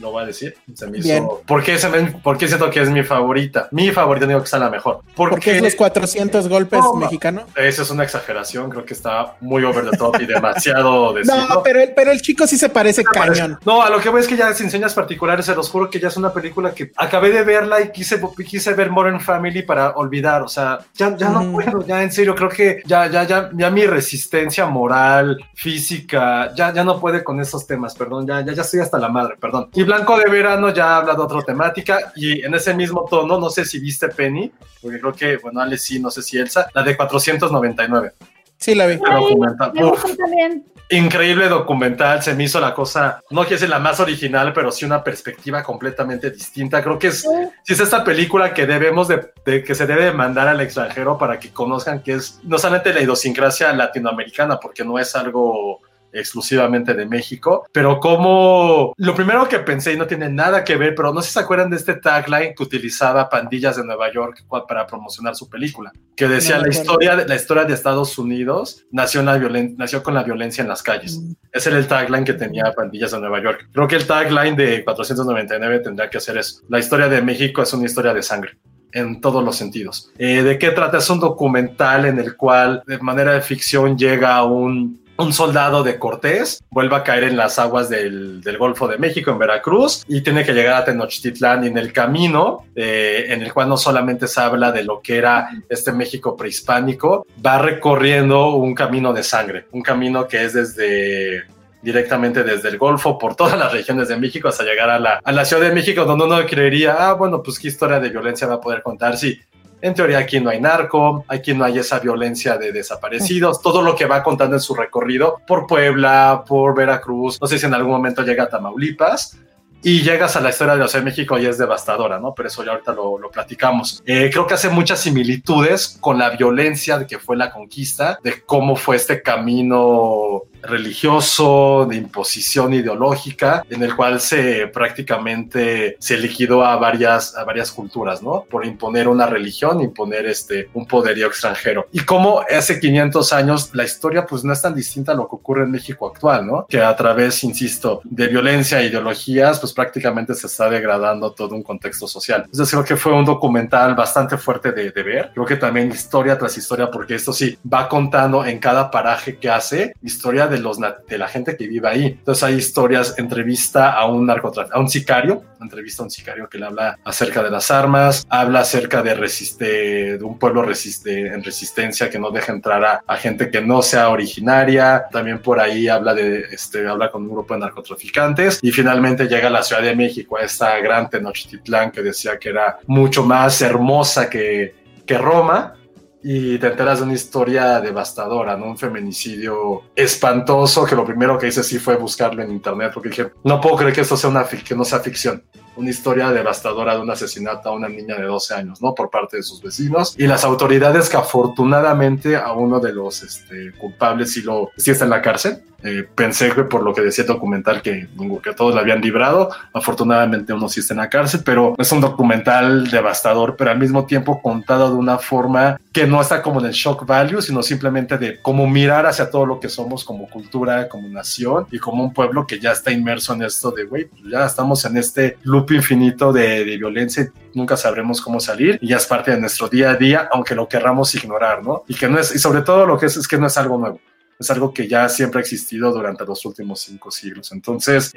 Lo 0.00 0.10
voy 0.10 0.22
a 0.24 0.26
decir. 0.26 0.56
Se 0.74 0.86
me 0.88 0.98
hizo. 0.98 1.06
Bien. 1.08 1.26
¿Por 1.46 1.62
qué, 1.62 1.78
se 1.78 1.88
me- 1.88 2.10
por 2.12 2.36
qué 2.38 2.48
siento 2.48 2.68
que 2.70 2.80
es 2.82 2.90
mi 2.90 3.02
favorita? 3.02 3.68
Mi 3.70 3.90
favorita, 3.92 4.26
digo 4.26 4.40
que 4.40 4.44
está 4.46 4.58
la 4.58 4.70
mejor. 4.70 5.00
Porque, 5.14 5.34
Porque 5.36 5.56
es 5.56 5.62
los 5.62 5.74
400 5.76 6.48
golpes 6.48 6.80
No, 6.80 6.94
mexicanos. 6.94 7.44
Eso 7.56 7.82
es 7.82 7.90
una 7.90 8.04
exageración. 8.04 8.70
Creo 8.70 8.84
que 8.84 8.94
está 8.94 9.34
muy 9.40 9.62
over 9.64 9.88
the 9.90 9.96
top 9.96 10.20
y 10.20 10.26
demasiado 10.26 11.12
decirlo. 11.12 11.42
No, 11.52 11.62
pero 11.62 11.80
el, 11.80 11.92
pero 11.94 12.10
el 12.12 12.20
chico 12.22 12.46
sí 12.46 12.56
se 12.56 12.68
parece 12.68 13.02
cañón. 13.04 13.58
No, 13.64 13.82
a 13.82 13.90
lo 13.90 14.00
que 14.00 14.08
voy 14.08 14.20
es 14.20 14.28
que 14.28 14.36
ya 14.36 14.52
sin 14.54 14.70
señas 14.70 14.94
particulares, 14.94 15.46
se 15.46 15.54
los 15.54 15.68
juro 15.68 15.90
que 15.90 15.98
ya 16.00 16.08
es 16.08 16.16
una 16.16 16.32
película 16.32 16.72
que 16.72 16.92
acabé 16.96 17.30
de 17.30 17.42
verla 17.42 17.80
y 17.80 17.90
quise, 17.90 18.20
quise 18.46 18.72
ver 18.74 18.90
Modern 18.90 19.20
Family 19.20 19.62
para 19.62 19.90
olvidar. 19.90 20.42
O 20.42 20.48
sea, 20.48 20.78
ya, 20.94 21.16
ya 21.16 21.28
no 21.28 21.52
puedo, 21.52 21.84
ya 21.86 22.02
en 22.02 22.10
serio, 22.12 22.34
creo 22.34 22.48
que 22.48 22.82
ya, 22.86 23.06
ya, 23.08 23.24
ya, 23.24 23.50
ya 23.52 23.70
mi 23.70 23.86
resistencia 23.86 24.66
moral, 24.66 25.38
física, 25.54 26.52
ya, 26.54 26.72
ya 26.72 26.84
no 26.84 27.00
puede 27.00 27.24
con 27.24 27.40
esos 27.40 27.66
temas, 27.66 27.94
perdón, 27.94 28.26
ya, 28.26 28.40
ya, 28.40 28.52
ya 28.52 28.62
estoy 28.62 28.80
hasta 28.80 28.98
la 28.98 29.08
madre, 29.08 29.34
perdón. 29.40 29.68
Y 29.74 29.81
Blanco 29.84 30.18
de 30.18 30.30
Verano 30.30 30.70
ya 30.70 30.96
habla 30.96 31.14
de 31.14 31.20
otra 31.20 31.42
temática 31.42 32.12
y 32.16 32.44
en 32.44 32.54
ese 32.54 32.74
mismo 32.74 33.06
tono, 33.08 33.38
no 33.38 33.50
sé 33.50 33.64
si 33.64 33.78
viste 33.80 34.08
Penny, 34.08 34.52
porque 34.80 35.00
creo 35.00 35.12
que, 35.12 35.36
bueno, 35.38 35.60
Ale 35.60 35.78
sí, 35.78 35.98
no 36.00 36.10
sé 36.10 36.22
si 36.22 36.38
Elsa, 36.38 36.68
la 36.74 36.82
de 36.82 36.96
499. 36.96 38.12
Sí, 38.56 38.74
la 38.74 38.86
vi. 38.86 38.96
Me 38.98 39.54
también. 39.58 40.64
increíble 40.90 41.48
documental, 41.48 42.22
se 42.22 42.34
me 42.34 42.44
hizo 42.44 42.60
la 42.60 42.74
cosa, 42.74 43.20
no 43.30 43.40
quiero 43.42 43.56
decir 43.56 43.68
la 43.70 43.78
más 43.78 43.98
original, 43.98 44.52
pero 44.52 44.70
sí 44.70 44.84
una 44.84 45.02
perspectiva 45.02 45.62
completamente 45.62 46.30
distinta. 46.30 46.82
Creo 46.82 46.98
que 46.98 47.08
es, 47.08 47.22
sí 47.64 47.72
es 47.72 47.80
esta 47.80 48.04
película 48.04 48.52
que 48.54 48.66
debemos 48.66 49.08
de, 49.08 49.32
de- 49.44 49.64
que 49.64 49.74
se 49.74 49.86
debe 49.86 50.04
de 50.04 50.12
mandar 50.12 50.48
al 50.48 50.60
extranjero 50.60 51.18
para 51.18 51.38
que 51.40 51.50
conozcan 51.50 52.02
que 52.02 52.14
es 52.14 52.38
no 52.44 52.58
solamente 52.58 52.92
la 52.94 53.00
idiosincrasia 53.00 53.72
latinoamericana, 53.72 54.60
porque 54.60 54.84
no 54.84 54.98
es 54.98 55.16
algo 55.16 55.80
exclusivamente 56.12 56.94
de 56.94 57.06
México, 57.06 57.66
pero 57.72 57.98
como 58.00 58.94
lo 58.96 59.14
primero 59.14 59.48
que 59.48 59.58
pensé 59.60 59.92
y 59.92 59.96
no 59.96 60.06
tiene 60.06 60.28
nada 60.28 60.64
que 60.64 60.76
ver, 60.76 60.94
pero 60.94 61.12
no 61.12 61.20
sé 61.22 61.28
si 61.28 61.34
se 61.34 61.40
acuerdan 61.40 61.70
de 61.70 61.76
este 61.76 61.94
tagline 61.94 62.54
que 62.54 62.62
utilizaba 62.62 63.28
Pandillas 63.28 63.76
de 63.76 63.84
Nueva 63.84 64.12
York 64.12 64.44
para 64.68 64.86
promocionar 64.86 65.34
su 65.36 65.48
película, 65.48 65.92
que 66.16 66.28
decía 66.28 66.56
No 66.58 66.62
la 66.64 66.68
historia 66.68 67.16
de 67.16 67.26
la 67.26 67.34
historia 67.34 67.64
de 67.64 67.74
Estados 67.74 68.18
Unidos 68.18 68.84
nació 68.90 69.22
la 69.22 69.38
violen- 69.38 69.74
nació 69.76 70.02
con 70.02 70.14
la 70.14 70.22
violencia 70.22 70.62
en 70.62 70.68
las 70.68 70.82
calles. 70.82 71.20
Ese 71.52 71.70
era 71.70 71.78
el 71.78 71.86
tagline 71.86 72.24
que 72.24 72.34
tenía 72.34 72.72
Pandillas 72.76 73.10
de 73.12 73.20
Nueva 73.20 73.42
York. 73.42 73.68
Creo 73.72 73.88
que 73.88 73.96
el 73.96 74.06
tagline 74.06 74.56
de 74.56 74.84
499 74.84 75.80
tendría 75.80 76.08
que 76.10 76.20
ser 76.20 76.36
eso. 76.38 76.60
La 76.68 76.78
historia 76.78 77.08
de 77.08 77.22
México 77.22 77.62
es 77.62 77.72
una 77.72 77.86
historia 77.86 78.14
de 78.14 78.22
sangre 78.22 78.58
en 78.94 79.20
todos 79.20 79.42
los 79.42 79.56
sentidos. 79.56 80.10
Eh, 80.18 80.42
¿De 80.42 80.58
qué 80.58 80.70
trata? 80.70 80.98
Es 80.98 81.08
un 81.08 81.18
documental 81.20 82.04
en 82.04 82.18
el 82.18 82.36
cual 82.36 82.82
de 82.86 82.98
manera 82.98 83.32
de 83.32 83.40
ficción 83.40 83.96
llega 83.96 84.42
un 84.44 85.01
un 85.22 85.32
soldado 85.32 85.82
de 85.82 85.98
Cortés 85.98 86.62
vuelve 86.70 86.96
a 86.96 87.02
caer 87.02 87.24
en 87.24 87.36
las 87.36 87.58
aguas 87.58 87.88
del, 87.88 88.40
del, 88.40 88.58
Golfo 88.58 88.88
de 88.88 88.98
México, 88.98 89.30
en 89.30 89.38
Veracruz, 89.38 90.04
y 90.08 90.20
tiene 90.20 90.44
que 90.44 90.52
llegar 90.52 90.74
a 90.74 90.84
Tenochtitlán 90.84 91.64
y 91.64 91.68
en 91.68 91.78
el 91.78 91.92
camino, 91.92 92.64
eh, 92.74 93.26
en 93.28 93.42
el 93.42 93.52
cual 93.52 93.68
no 93.68 93.76
solamente 93.76 94.28
se 94.28 94.40
habla 94.40 94.72
de 94.72 94.84
lo 94.84 95.00
que 95.00 95.16
era 95.16 95.48
este 95.68 95.92
México 95.92 96.36
prehispánico, 96.36 97.26
va 97.44 97.58
recorriendo 97.58 98.54
un 98.54 98.74
camino 98.74 99.12
de 99.12 99.22
sangre, 99.22 99.66
un 99.72 99.82
camino 99.82 100.26
que 100.26 100.44
es 100.44 100.52
desde 100.52 101.44
directamente 101.82 102.44
desde 102.44 102.68
el 102.68 102.78
Golfo 102.78 103.18
por 103.18 103.34
todas 103.34 103.58
las 103.58 103.72
regiones 103.72 104.08
de 104.08 104.16
México 104.16 104.48
hasta 104.48 104.62
llegar 104.62 104.88
a 104.88 104.98
la, 104.98 105.20
a 105.22 105.32
la 105.32 105.44
Ciudad 105.44 105.62
de 105.62 105.74
México, 105.74 106.04
donde 106.04 106.24
uno 106.24 106.46
creería, 106.46 107.08
ah, 107.08 107.14
bueno, 107.14 107.42
pues 107.42 107.58
qué 107.58 107.68
historia 107.68 107.98
de 107.98 108.08
violencia 108.08 108.46
va 108.46 108.54
a 108.54 108.60
poder 108.60 108.82
contar. 108.82 109.16
Sí, 109.16 109.40
en 109.82 109.94
teoría 109.94 110.18
aquí 110.18 110.40
no 110.40 110.48
hay 110.48 110.60
narco, 110.60 111.24
aquí 111.28 111.52
no 111.52 111.64
hay 111.64 111.78
esa 111.78 111.98
violencia 111.98 112.56
de 112.56 112.72
desaparecidos, 112.72 113.60
todo 113.60 113.82
lo 113.82 113.94
que 113.94 114.06
va 114.06 114.22
contando 114.22 114.56
en 114.56 114.60
su 114.60 114.74
recorrido 114.74 115.42
por 115.46 115.66
Puebla, 115.66 116.44
por 116.46 116.74
Veracruz, 116.74 117.38
no 117.40 117.46
sé 117.46 117.58
si 117.58 117.66
en 117.66 117.74
algún 117.74 117.92
momento 117.92 118.22
llega 118.22 118.44
a 118.44 118.48
Tamaulipas, 118.48 119.36
y 119.84 120.02
llegas 120.02 120.36
a 120.36 120.40
la 120.40 120.50
historia 120.50 120.74
de 120.74 120.80
la 120.80 120.88
Ciudad 120.88 121.04
de 121.04 121.10
México 121.10 121.38
y 121.38 121.46
es 121.46 121.58
devastadora, 121.58 122.20
¿no? 122.20 122.34
Pero 122.34 122.48
eso 122.48 122.64
ya 122.64 122.70
ahorita 122.70 122.92
lo, 122.92 123.18
platicamos. 123.32 124.00
Eh, 124.06 124.30
creo 124.32 124.46
que 124.46 124.54
hace 124.54 124.68
muchas 124.68 125.00
similitudes 125.00 125.98
con 126.00 126.18
la 126.18 126.30
violencia 126.30 126.98
de 126.98 127.06
que 127.06 127.18
fue 127.18 127.36
la 127.36 127.50
conquista, 127.50 128.18
de 128.22 128.42
cómo 128.42 128.76
fue 128.76 128.94
este 128.94 129.22
camino 129.22 130.42
religioso, 130.62 131.86
de 131.88 131.96
imposición 131.96 132.72
ideológica, 132.74 133.64
en 133.68 133.82
el 133.82 133.94
cual 133.94 134.20
se 134.20 134.66
prácticamente 134.68 135.96
se 135.98 136.16
liquidó 136.16 136.64
a 136.64 136.76
varias, 136.76 137.36
a 137.36 137.44
varias 137.44 137.70
culturas, 137.72 138.22
¿no? 138.22 138.44
Por 138.48 138.64
imponer 138.64 139.08
una 139.08 139.26
religión, 139.26 139.80
imponer 139.80 140.26
este, 140.26 140.68
un 140.74 140.86
poderío 140.86 141.26
extranjero. 141.26 141.86
Y 141.92 142.00
como 142.00 142.40
hace 142.40 142.80
500 142.80 143.32
años 143.32 143.70
la 143.74 143.84
historia 143.84 144.26
pues 144.26 144.44
no 144.44 144.52
es 144.52 144.62
tan 144.62 144.74
distinta 144.74 145.12
a 145.12 145.14
lo 145.14 145.28
que 145.28 145.36
ocurre 145.36 145.64
en 145.64 145.70
México 145.70 146.06
actual, 146.06 146.46
¿no? 146.46 146.66
Que 146.68 146.80
a 146.80 146.94
través, 146.96 147.42
insisto, 147.44 148.00
de 148.04 148.28
violencia 148.28 148.80
e 148.80 148.86
ideologías, 148.86 149.58
pues 149.58 149.72
prácticamente 149.72 150.34
se 150.34 150.46
está 150.46 150.68
degradando 150.68 151.32
todo 151.32 151.54
un 151.54 151.62
contexto 151.62 152.06
social. 152.06 152.42
Entonces 152.44 152.70
creo 152.70 152.84
que 152.84 152.96
fue 152.96 153.12
un 153.12 153.24
documental 153.24 153.94
bastante 153.94 154.36
fuerte 154.38 154.72
de, 154.72 154.90
de 154.90 155.02
ver. 155.02 155.30
Creo 155.34 155.46
que 155.46 155.56
también 155.56 155.90
historia 155.90 156.38
tras 156.38 156.56
historia, 156.56 156.90
porque 156.90 157.14
esto 157.14 157.32
sí 157.32 157.58
va 157.70 157.88
contando 157.88 158.44
en 158.44 158.58
cada 158.58 158.90
paraje 158.90 159.36
que 159.36 159.50
hace 159.50 159.94
historia 160.02 160.46
de, 160.52 160.58
los, 160.60 160.78
de 160.78 161.18
la 161.18 161.26
gente 161.26 161.56
que 161.56 161.66
vive 161.66 161.88
ahí. 161.88 162.06
Entonces 162.06 162.44
hay 162.44 162.54
historias, 162.54 163.18
entrevista 163.18 163.92
a 163.92 164.06
un 164.06 164.26
narcotraficante, 164.26 164.78
a 164.78 164.80
un 164.80 164.88
sicario, 164.88 165.42
entrevista 165.60 166.02
a 166.02 166.04
un 166.04 166.10
sicario 166.10 166.48
que 166.48 166.58
le 166.58 166.66
habla 166.66 166.98
acerca 167.04 167.42
de 167.42 167.50
las 167.50 167.70
armas, 167.70 168.24
habla 168.28 168.60
acerca 168.60 169.02
de, 169.02 169.14
resiste, 169.14 170.18
de 170.18 170.24
un 170.24 170.38
pueblo 170.38 170.62
resiste, 170.62 171.26
en 171.26 171.42
resistencia 171.42 172.10
que 172.10 172.18
no 172.18 172.30
deja 172.30 172.52
entrar 172.52 172.84
a, 172.84 173.02
a, 173.06 173.16
gente 173.16 173.50
que 173.50 173.60
no 173.60 173.82
sea 173.82 174.10
originaria. 174.10 175.06
También 175.10 175.40
por 175.40 175.58
ahí 175.58 175.88
habla 175.88 176.14
de, 176.14 176.44
este, 176.52 176.86
habla 176.86 177.10
con 177.10 177.22
un 177.22 177.30
grupo 177.30 177.54
de 177.54 177.60
narcotraficantes 177.60 178.58
y 178.62 178.70
finalmente 178.70 179.26
llega 179.26 179.48
a 179.48 179.50
la 179.50 179.62
Ciudad 179.62 179.82
de 179.82 179.96
México, 179.96 180.36
a 180.36 180.42
esta 180.42 180.78
gran 180.78 181.08
Tenochtitlán 181.10 181.90
que 181.90 182.02
decía 182.02 182.38
que 182.38 182.50
era 182.50 182.78
mucho 182.86 183.24
más 183.24 183.60
hermosa 183.62 184.28
que, 184.28 184.74
que 185.06 185.18
Roma 185.18 185.74
y 186.22 186.58
te 186.58 186.68
enteras 186.68 186.98
de 186.98 187.04
una 187.04 187.14
historia 187.14 187.80
devastadora, 187.80 188.56
¿no? 188.56 188.66
Un 188.66 188.78
feminicidio 188.78 189.82
espantoso 189.94 190.84
que 190.84 190.94
lo 190.94 191.04
primero 191.04 191.38
que 191.38 191.48
hice 191.48 191.62
sí 191.62 191.78
fue 191.78 191.96
buscarlo 191.96 192.42
en 192.42 192.50
internet 192.50 192.92
porque 192.94 193.08
dije, 193.08 193.32
no 193.44 193.60
puedo 193.60 193.76
creer 193.76 193.94
que 193.94 194.02
esto 194.02 194.16
sea 194.16 194.30
una 194.30 194.44
que 194.44 194.74
no 194.74 194.84
sea 194.84 195.00
ficción. 195.00 195.42
Una 195.74 195.88
historia 195.88 196.30
devastadora 196.30 196.94
de 196.94 197.00
un 197.00 197.10
asesinato 197.10 197.70
a 197.70 197.72
una 197.72 197.88
niña 197.88 198.16
de 198.16 198.24
12 198.24 198.54
años, 198.54 198.82
¿no? 198.82 198.94
Por 198.94 199.08
parte 199.08 199.38
de 199.38 199.42
sus 199.42 199.62
vecinos. 199.62 200.14
Y 200.18 200.26
las 200.26 200.44
autoridades 200.44 201.08
que 201.08 201.16
afortunadamente 201.16 202.36
a 202.36 202.52
uno 202.52 202.78
de 202.78 202.92
los 202.92 203.22
este, 203.22 203.72
culpables 203.78 204.32
sí, 204.32 204.42
lo, 204.42 204.70
sí 204.76 204.90
está 204.90 205.04
en 205.04 205.10
la 205.10 205.22
cárcel 205.22 205.62
eh, 205.82 206.06
pensé 206.14 206.50
que 206.52 206.64
por 206.64 206.82
lo 206.82 206.94
que 206.94 207.00
decía 207.02 207.22
el 207.22 207.28
documental 207.28 207.82
que, 207.82 208.08
que 208.42 208.52
todos 208.54 208.74
la 208.74 208.80
habían 208.80 209.00
librado. 209.00 209.50
Afortunadamente 209.72 210.52
uno 210.52 210.68
sí 210.68 210.80
está 210.80 210.94
en 210.94 210.98
la 210.98 211.08
cárcel, 211.08 211.42
pero 211.44 211.74
es 211.78 211.90
un 211.92 212.00
documental 212.00 212.90
devastador, 212.90 213.56
pero 213.56 213.70
al 213.70 213.78
mismo 213.78 214.06
tiempo 214.06 214.40
contado 214.40 214.90
de 214.90 214.96
una 214.96 215.18
forma 215.18 215.80
que 215.92 216.06
no 216.06 216.20
está 216.20 216.42
como 216.42 216.60
en 216.60 216.66
el 216.66 216.72
shock 216.72 217.04
value, 217.06 217.42
sino 217.42 217.62
simplemente 217.62 218.16
de 218.18 218.40
cómo 218.40 218.66
mirar 218.66 219.06
hacia 219.06 219.30
todo 219.30 219.44
lo 219.44 219.60
que 219.60 219.68
somos 219.68 220.04
como 220.04 220.28
cultura, 220.28 220.88
como 220.88 221.08
nación 221.08 221.66
y 221.70 221.78
como 221.78 222.02
un 222.04 222.12
pueblo 222.12 222.46
que 222.46 222.58
ya 222.58 222.72
está 222.72 222.90
inmerso 222.90 223.34
en 223.34 223.42
esto 223.42 223.70
de, 223.70 223.84
güey, 223.84 224.04
pues 224.06 224.22
ya 224.30 224.46
estamos 224.46 224.84
en 224.84 224.96
este 224.96 225.38
loop 225.42 225.72
infinito 225.72 226.32
de, 226.32 226.64
de 226.64 226.76
violencia 226.76 227.30
y 227.52 227.58
nunca 227.58 227.76
sabremos 227.76 228.20
cómo 228.20 228.40
salir 228.40 228.78
y 228.80 228.88
ya 228.88 228.96
es 228.96 229.06
parte 229.06 229.32
de 229.32 229.40
nuestro 229.40 229.68
día 229.68 229.90
a 229.90 229.96
día, 229.96 230.28
aunque 230.32 230.54
lo 230.54 230.68
querramos 230.68 231.14
ignorar, 231.14 231.62
¿no? 231.62 231.84
Y 231.88 231.94
que 231.94 232.08
no 232.08 232.18
es, 232.18 232.34
y 232.34 232.38
sobre 232.38 232.62
todo 232.62 232.86
lo 232.86 232.98
que 232.98 233.06
es, 233.06 233.16
es 233.16 233.28
que 233.28 233.38
no 233.38 233.46
es 233.46 233.58
algo 233.58 233.78
nuevo 233.78 234.00
es 234.38 234.50
algo 234.50 234.72
que 234.72 234.88
ya 234.88 235.08
siempre 235.08 235.38
ha 235.38 235.42
existido 235.42 235.92
durante 235.92 236.24
los 236.24 236.44
últimos 236.44 236.80
cinco 236.80 237.10
siglos. 237.10 237.52
Entonces, 237.52 238.12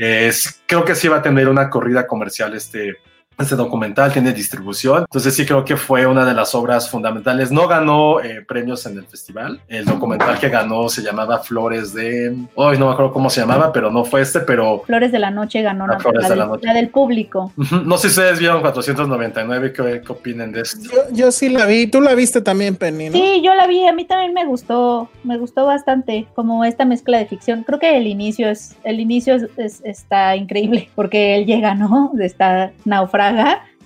creo 0.66 0.86
que 0.86 0.96
sí 0.96 1.08
va 1.08 1.18
a 1.18 1.22
tener 1.22 1.48
una 1.48 1.70
corrida 1.70 2.08
comercial 2.08 2.56
este, 2.56 2.98
este 3.38 3.56
documental 3.56 4.12
tiene 4.12 4.32
distribución. 4.32 5.00
Entonces 5.02 5.36
sí 5.36 5.46
creo 5.46 5.66
que 5.66 5.78
fue 5.78 6.06
una 6.06 6.26
de 6.26 6.34
las 6.34 6.56
obras 6.56 6.90
fundamentales. 6.90 7.52
No 7.52 7.68
ganó 7.68 8.22
eh, 8.22 8.44
premios 8.48 8.86
en 8.86 8.98
el 8.98 9.06
festival. 9.06 9.60
El 9.68 9.86
documental 9.86 10.40
que 10.40 10.50
ganó 10.50 10.90
se 10.90 11.02
llamaba 11.02 11.40
Flores 11.40 11.94
de... 11.94 12.36
Hoy 12.56 12.78
no 12.78 12.88
me 12.88 12.94
acuerdo 12.94 13.12
cómo 13.12 13.30
se 13.30 13.42
llamaba, 13.42 13.74
pero 13.74 13.92
no 13.92 14.06
fue 14.06 14.22
este, 14.22 14.40
pero... 14.40 14.84
Flores 14.86 15.12
de 15.12 15.20
la 15.20 15.32
Noche 15.32 15.62
ganó 15.62 15.88
la, 15.88 16.00
Flores 16.00 16.30
de 16.30 16.36
la, 16.36 16.46
noche. 16.46 16.66
la, 16.66 16.74
del 16.74 16.90
público. 16.90 17.52
No 17.86 17.98
sé 17.98 18.10
si 18.10 18.20
ustedes 18.20 18.40
vieron 18.40 18.62
499, 18.62 19.74
¿qué, 19.74 20.02
qué 20.06 20.12
opinen 20.12 20.52
de 20.52 20.62
esto? 20.62 20.90
Yo, 20.92 21.02
yo, 21.12 21.32
sí 21.32 21.50
la 21.50 21.66
vi. 21.66 21.88
Tú 21.88 22.02
la 22.02 22.16
viste 22.16 22.42
también, 22.42 22.76
Penny, 22.76 23.10
¿no? 23.10 23.18
Sí, 23.18 23.42
yo 23.44 23.54
la 23.54 23.68
vi. 23.68 23.86
A 23.86 23.94
mí 23.94 24.06
también 24.06 24.34
me 24.34 24.46
gustó. 24.46 25.10
Me 25.24 25.38
gustó 25.38 25.66
bastante 25.66 26.28
como 26.36 26.64
esta 26.64 26.86
mezcla 26.86 27.18
de 27.18 27.26
ficción. 27.26 27.64
Creo 27.64 27.80
que 27.80 27.98
el 27.98 28.08
inicio 28.08 28.50
es... 28.50 28.76
El 28.84 29.00
inicio 29.00 29.36
es, 29.36 29.48
es, 29.58 29.82
está 29.84 30.36
increíble 30.36 30.90
porque 30.96 31.36
él 31.36 31.46
llega, 31.46 31.76
¿no? 31.76 32.12
De 32.14 32.26
esta 32.26 32.72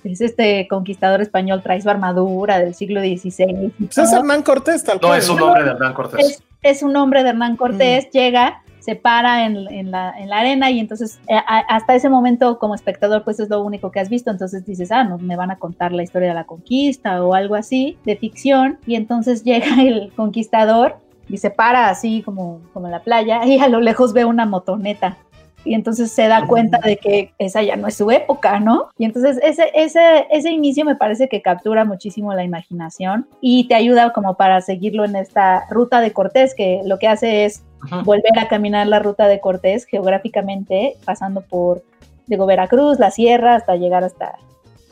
es 0.04 0.20
este 0.20 0.66
conquistador 0.68 1.20
español, 1.20 1.62
trae 1.62 1.80
su 1.80 1.90
armadura 1.90 2.58
del 2.58 2.74
siglo 2.74 3.00
XVI. 3.00 3.72
Pues 3.78 3.98
es 3.98 4.12
Hernán 4.12 4.42
Cortés, 4.42 4.84
tal 4.84 5.00
cual. 5.00 5.12
No, 5.12 5.16
es 5.16 5.28
un 5.28 5.38
nombre 5.38 5.64
de 5.64 5.70
Hernán 5.70 5.94
Cortés. 5.94 6.42
Es, 6.62 6.82
un 6.82 6.92
nombre 6.92 7.22
de 7.22 7.30
Hernán 7.30 7.56
Cortés, 7.56 8.06
mm. 8.06 8.10
llega, 8.10 8.62
se 8.80 8.96
para 8.96 9.46
en, 9.46 9.56
en, 9.70 9.90
la, 9.90 10.14
en, 10.18 10.28
la, 10.28 10.38
arena 10.38 10.70
y 10.70 10.78
entonces 10.78 11.18
eh, 11.26 11.38
hasta 11.46 11.94
ese 11.94 12.08
momento 12.08 12.58
como 12.58 12.74
espectador 12.74 13.24
pues 13.24 13.40
es 13.40 13.48
lo 13.48 13.62
único 13.62 13.90
que 13.90 14.00
has 14.00 14.08
visto, 14.08 14.30
entonces 14.30 14.64
dices, 14.66 14.92
ah, 14.92 15.04
no, 15.04 15.18
me 15.18 15.36
van 15.36 15.50
a 15.50 15.58
contar 15.58 15.92
la 15.92 16.02
historia 16.02 16.28
de 16.28 16.34
la 16.34 16.44
conquista 16.44 17.22
o 17.24 17.34
algo 17.34 17.54
así, 17.54 17.98
de 18.04 18.16
ficción, 18.16 18.78
y 18.86 18.94
entonces 18.94 19.42
llega 19.44 19.82
el 19.82 20.12
conquistador 20.14 20.96
y 21.28 21.38
se 21.38 21.50
para 21.50 21.88
así 21.88 22.22
como, 22.22 22.60
como 22.72 22.86
en 22.86 22.92
la 22.92 23.00
playa 23.00 23.44
y 23.46 23.58
a 23.58 23.68
lo 23.68 23.80
lejos 23.80 24.12
ve 24.12 24.24
una 24.24 24.46
motoneta 24.46 25.16
y 25.64 25.74
entonces 25.74 26.10
se 26.10 26.28
da 26.28 26.46
cuenta 26.46 26.78
de 26.78 26.96
que 26.96 27.32
esa 27.38 27.62
ya 27.62 27.76
no 27.76 27.88
es 27.88 27.96
su 27.96 28.10
época, 28.10 28.60
¿no? 28.60 28.88
Y 28.98 29.04
entonces 29.04 29.38
ese, 29.42 29.70
ese, 29.74 30.26
ese 30.30 30.50
inicio 30.50 30.84
me 30.84 30.96
parece 30.96 31.28
que 31.28 31.42
captura 31.42 31.84
muchísimo 31.84 32.32
la 32.34 32.44
imaginación 32.44 33.26
y 33.40 33.68
te 33.68 33.74
ayuda 33.74 34.12
como 34.12 34.36
para 34.36 34.60
seguirlo 34.60 35.04
en 35.04 35.16
esta 35.16 35.66
ruta 35.70 36.00
de 36.00 36.12
Cortés, 36.12 36.54
que 36.54 36.80
lo 36.84 36.98
que 36.98 37.08
hace 37.08 37.44
es 37.44 37.62
volver 38.04 38.38
a 38.38 38.48
caminar 38.48 38.86
la 38.86 38.98
ruta 38.98 39.26
de 39.26 39.40
Cortés 39.40 39.84
geográficamente, 39.86 40.96
pasando 41.04 41.40
por 41.42 41.82
digo, 42.30 42.46
Veracruz, 42.46 42.98
la 42.98 43.10
sierra, 43.10 43.56
hasta 43.56 43.76
llegar 43.76 44.04
hasta 44.04 44.36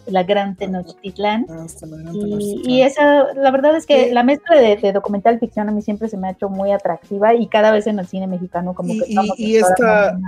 la 0.06 0.24
Gran 0.24 0.56
Tenochtitlán. 0.56 1.46
Ah, 1.48 1.66
y, 2.12 2.62
y, 2.64 2.82
esa, 2.82 3.32
la 3.34 3.50
verdad 3.50 3.76
es 3.76 3.86
que 3.86 4.12
la 4.12 4.22
mezcla 4.22 4.56
de, 4.56 4.76
de, 4.76 4.92
documental 4.92 5.38
ficción 5.38 5.68
a 5.68 5.72
mí 5.72 5.82
siempre 5.82 6.08
se 6.08 6.16
me 6.16 6.28
ha 6.28 6.30
hecho 6.32 6.48
muy 6.48 6.72
atractiva 6.72 7.34
y 7.34 7.46
cada 7.46 7.70
vez 7.70 7.86
en 7.86 7.98
el 7.98 8.06
cine 8.06 8.26
mexicano 8.26 8.74
como 8.74 8.94
que... 8.94 9.04
Y, 9.06 9.16
y 9.36 9.56
esta, 9.56 10.18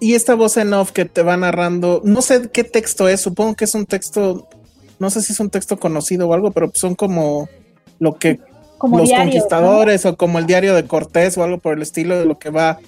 y 0.00 0.14
esta 0.14 0.34
voz 0.34 0.56
en 0.56 0.72
off 0.72 0.92
que 0.92 1.04
te 1.04 1.22
va 1.22 1.36
narrando, 1.36 2.00
no 2.04 2.22
sé 2.22 2.50
qué 2.52 2.64
texto 2.64 3.08
es, 3.08 3.20
supongo 3.20 3.54
que 3.54 3.64
es 3.64 3.74
un 3.74 3.86
texto, 3.86 4.48
no 4.98 5.10
sé 5.10 5.22
si 5.22 5.32
es 5.32 5.40
un 5.40 5.50
texto 5.50 5.78
conocido 5.78 6.28
o 6.28 6.34
algo, 6.34 6.52
pero 6.52 6.70
son 6.74 6.94
como 6.94 7.48
lo 7.98 8.16
que 8.16 8.40
los 8.80 9.10
conquistadores 9.10 10.06
o 10.06 10.16
como 10.16 10.38
el 10.38 10.46
diario 10.46 10.74
de 10.74 10.84
Cortés 10.84 11.36
o 11.36 11.42
algo 11.42 11.58
por 11.58 11.74
el 11.74 11.82
estilo 11.82 12.18
de 12.18 12.26
lo 12.26 12.38
que 12.38 12.50
va 12.50 12.78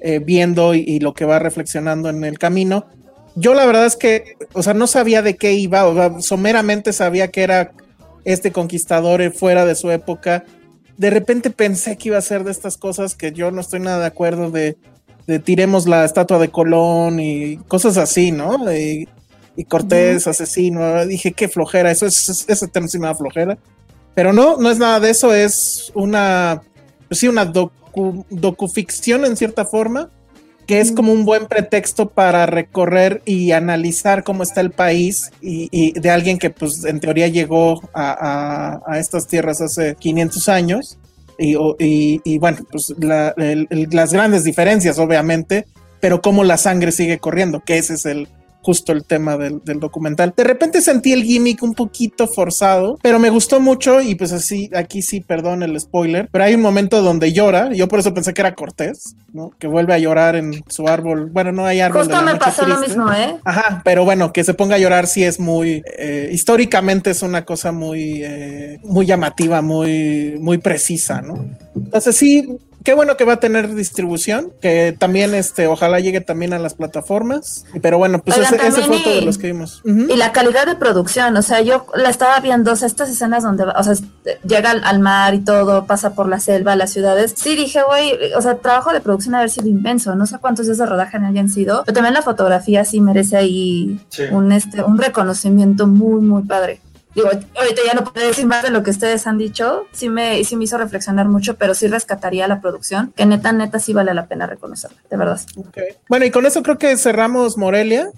eh, 0.00 0.18
viendo 0.18 0.74
y, 0.74 1.00
lo 1.00 1.14
que 1.14 1.24
va 1.24 1.38
reflexionando 1.38 2.10
en 2.10 2.22
el 2.24 2.38
camino. 2.38 2.86
Yo 3.34 3.54
la 3.54 3.64
verdad 3.64 3.86
es 3.86 3.96
que, 3.96 4.36
o 4.52 4.62
sea, 4.62 4.74
no 4.74 4.86
sabía 4.86 5.22
de 5.22 5.36
qué 5.36 5.54
iba, 5.54 5.86
o 5.86 5.94
sea, 5.94 6.20
someramente 6.20 6.92
sabía 6.92 7.28
que 7.28 7.42
era 7.42 7.72
este 8.24 8.52
conquistador 8.52 9.32
fuera 9.32 9.64
de 9.64 9.74
su 9.74 9.90
época. 9.90 10.44
De 10.98 11.08
repente 11.10 11.50
pensé 11.50 11.96
que 11.96 12.08
iba 12.08 12.18
a 12.18 12.22
ser 12.22 12.44
de 12.44 12.50
estas 12.50 12.76
cosas 12.76 13.14
que 13.14 13.32
yo 13.32 13.50
no 13.50 13.60
estoy 13.60 13.80
nada 13.80 14.00
de 14.00 14.06
acuerdo 14.06 14.50
de 14.50 14.76
tiremos 15.38 15.86
la 15.86 16.06
estatua 16.06 16.38
de 16.38 16.48
Colón 16.48 17.20
y 17.20 17.58
cosas 17.68 17.98
así, 17.98 18.32
¿no? 18.32 18.56
Y, 18.72 19.06
Cortés, 19.68 20.26
asesino. 20.26 21.04
Dije, 21.04 21.32
qué 21.32 21.48
flojera, 21.48 21.90
eso 21.90 22.06
es, 22.06 22.46
ese 22.48 22.68
tema 22.68 22.88
sí 22.88 22.98
me 22.98 23.08
da 23.08 23.14
flojera. 23.14 23.58
Pero 24.14 24.32
no, 24.32 24.56
no 24.56 24.70
es 24.70 24.78
nada 24.78 25.00
de 25.00 25.10
eso, 25.10 25.34
es 25.34 25.92
una, 25.94 26.62
pues 27.08 27.20
sí, 27.20 27.28
una 27.28 27.44
docu, 27.44 28.24
docuficción 28.30 29.24
en 29.24 29.36
cierta 29.36 29.64
forma, 29.64 30.10
que 30.66 30.80
es 30.80 30.92
como 30.92 31.12
un 31.12 31.24
buen 31.24 31.46
pretexto 31.46 32.08
para 32.08 32.46
recorrer 32.46 33.20
y 33.24 33.52
analizar 33.52 34.22
cómo 34.22 34.44
está 34.44 34.60
el 34.60 34.70
país 34.70 35.30
y, 35.40 35.98
de 35.98 36.10
alguien 36.10 36.38
que 36.38 36.50
pues 36.50 36.84
en 36.84 37.00
teoría 37.00 37.26
llegó 37.28 37.80
a, 37.92 38.80
a, 38.84 38.92
a 38.92 38.98
estas 38.98 39.26
tierras 39.26 39.60
hace 39.60 39.96
500 39.96 40.48
años 40.48 40.98
y, 41.38 42.20
y, 42.24 42.38
bueno, 42.38 42.58
pues 42.70 42.92
las 42.98 44.12
grandes 44.12 44.44
diferencias, 44.44 44.98
obviamente, 44.98 45.66
pero 46.00 46.20
cómo 46.20 46.44
la 46.44 46.58
sangre 46.58 46.92
sigue 46.92 47.18
corriendo, 47.18 47.60
que 47.64 47.78
ese 47.78 47.94
es 47.94 48.06
el, 48.06 48.28
justo 48.68 48.92
el 48.92 49.04
tema 49.04 49.38
del, 49.38 49.62
documental. 49.80 50.34
De 50.36 50.44
repente 50.44 50.82
sentí 50.82 51.14
el 51.14 51.22
gimmick 51.22 51.62
un 51.62 51.72
poquito 51.72 52.26
forzado, 52.26 52.98
pero 53.00 53.18
me 53.18 53.30
gustó 53.30 53.60
mucho 53.60 54.02
y 54.02 54.14
pues 54.14 54.30
así, 54.30 54.68
aquí 54.76 55.00
sí, 55.00 55.22
perdón 55.22 55.62
el 55.62 55.80
spoiler, 55.80 56.28
pero 56.30 56.44
hay 56.44 56.52
un 56.52 56.60
momento 56.60 57.00
donde 57.00 57.32
llora, 57.32 57.72
yo 57.72 57.88
por 57.88 58.00
eso 58.00 58.12
pensé 58.12 58.34
que 58.34 58.42
era 58.42 58.54
Cortés, 58.54 59.16
¿no? 59.32 59.52
Que 59.58 59.68
vuelve 59.68 59.94
a 59.94 59.98
llorar 59.98 60.36
en 60.36 60.62
su 60.68 60.86
árbol, 60.86 61.30
bueno, 61.32 61.50
no 61.50 61.64
hay 61.64 61.80
árbol. 61.80 62.02
Justo 62.02 62.20
me 62.20 62.36
pasó 62.36 62.66
lo 62.66 62.78
mismo, 62.78 63.10
¿eh? 63.10 63.36
Ajá, 63.42 63.80
pero 63.86 64.04
bueno, 64.04 64.34
que 64.34 64.44
se 64.44 64.52
ponga 64.52 64.74
a 64.74 64.78
llorar 64.78 65.06
sí 65.06 65.24
es 65.24 65.40
muy, 65.40 65.82
eh, 65.96 66.28
históricamente 66.30 67.08
es 67.08 67.22
una 67.22 67.46
cosa 67.46 67.72
muy, 67.72 68.20
eh, 68.22 68.80
muy 68.84 69.06
llamativa, 69.06 69.62
muy, 69.62 70.36
muy 70.42 70.58
precisa, 70.58 71.22
¿no? 71.22 71.42
Entonces 71.74 72.14
sí, 72.14 72.58
qué 72.88 72.94
bueno 72.94 73.18
que 73.18 73.24
va 73.24 73.34
a 73.34 73.38
tener 73.38 73.74
distribución, 73.74 74.50
que 74.62 74.96
también 74.98 75.34
este, 75.34 75.66
ojalá 75.66 76.00
llegue 76.00 76.22
también 76.22 76.54
a 76.54 76.58
las 76.58 76.72
plataformas. 76.72 77.66
Pero 77.82 77.98
bueno, 77.98 78.22
pues 78.22 78.38
ese, 78.38 78.56
ese, 78.56 78.80
fue 78.80 78.98
de 79.00 79.20
los 79.20 79.36
que 79.36 79.48
vimos. 79.48 79.82
Y 79.84 80.16
la 80.16 80.32
calidad 80.32 80.64
de 80.64 80.74
producción, 80.74 81.36
o 81.36 81.42
sea, 81.42 81.60
yo 81.60 81.84
la 81.94 82.08
estaba 82.08 82.40
viendo, 82.40 82.72
o 82.72 82.76
sea, 82.76 82.88
estas 82.88 83.10
escenas 83.10 83.42
donde, 83.42 83.64
o 83.64 83.84
sea, 83.84 83.92
llega 84.42 84.70
al, 84.70 85.00
mar 85.00 85.34
y 85.34 85.40
todo, 85.40 85.84
pasa 85.84 86.14
por 86.14 86.30
la 86.30 86.40
selva, 86.40 86.76
las 86.76 86.90
ciudades. 86.90 87.34
Sí, 87.36 87.56
dije, 87.56 87.82
güey, 87.86 88.32
o 88.34 88.40
sea, 88.40 88.54
trabajo 88.54 88.94
de 88.94 89.02
producción 89.02 89.34
haber 89.34 89.50
sido 89.50 89.68
inmenso, 89.68 90.14
no 90.14 90.24
sé 90.24 90.38
cuántos 90.38 90.64
días 90.64 90.78
de 90.78 90.86
rodaje 90.86 91.18
hayan 91.18 91.50
sido, 91.50 91.82
pero 91.84 91.94
también 91.94 92.14
la 92.14 92.22
fotografía 92.22 92.86
sí 92.86 93.02
merece 93.02 93.36
ahí 93.36 94.00
un, 94.30 94.50
este, 94.50 94.82
un 94.82 94.96
reconocimiento 94.96 95.86
muy, 95.86 96.22
muy 96.22 96.42
padre 96.44 96.80
digo, 97.14 97.28
ahorita 97.28 97.82
ya 97.86 97.94
no 97.94 98.04
puedo 98.04 98.26
decir 98.26 98.46
más 98.46 98.62
de 98.62 98.70
lo 98.70 98.82
que 98.82 98.90
ustedes 98.90 99.26
han 99.26 99.38
dicho, 99.38 99.86
sí 99.92 100.08
me, 100.08 100.42
sí 100.44 100.56
me 100.56 100.64
hizo 100.64 100.78
reflexionar 100.78 101.28
mucho, 101.28 101.56
pero 101.56 101.74
sí 101.74 101.88
rescataría 101.88 102.48
la 102.48 102.60
producción, 102.60 103.12
que 103.16 103.26
neta, 103.26 103.52
neta 103.52 103.78
sí 103.78 103.92
vale 103.92 104.14
la 104.14 104.26
pena 104.26 104.46
reconocerla, 104.46 104.98
de 105.10 105.16
verdad. 105.16 105.40
Bueno, 106.08 106.26
y 106.26 106.30
con 106.30 106.46
eso 106.46 106.62
creo 106.62 106.78
que 106.78 106.96
cerramos 106.96 107.56
Morelia, 107.56 108.10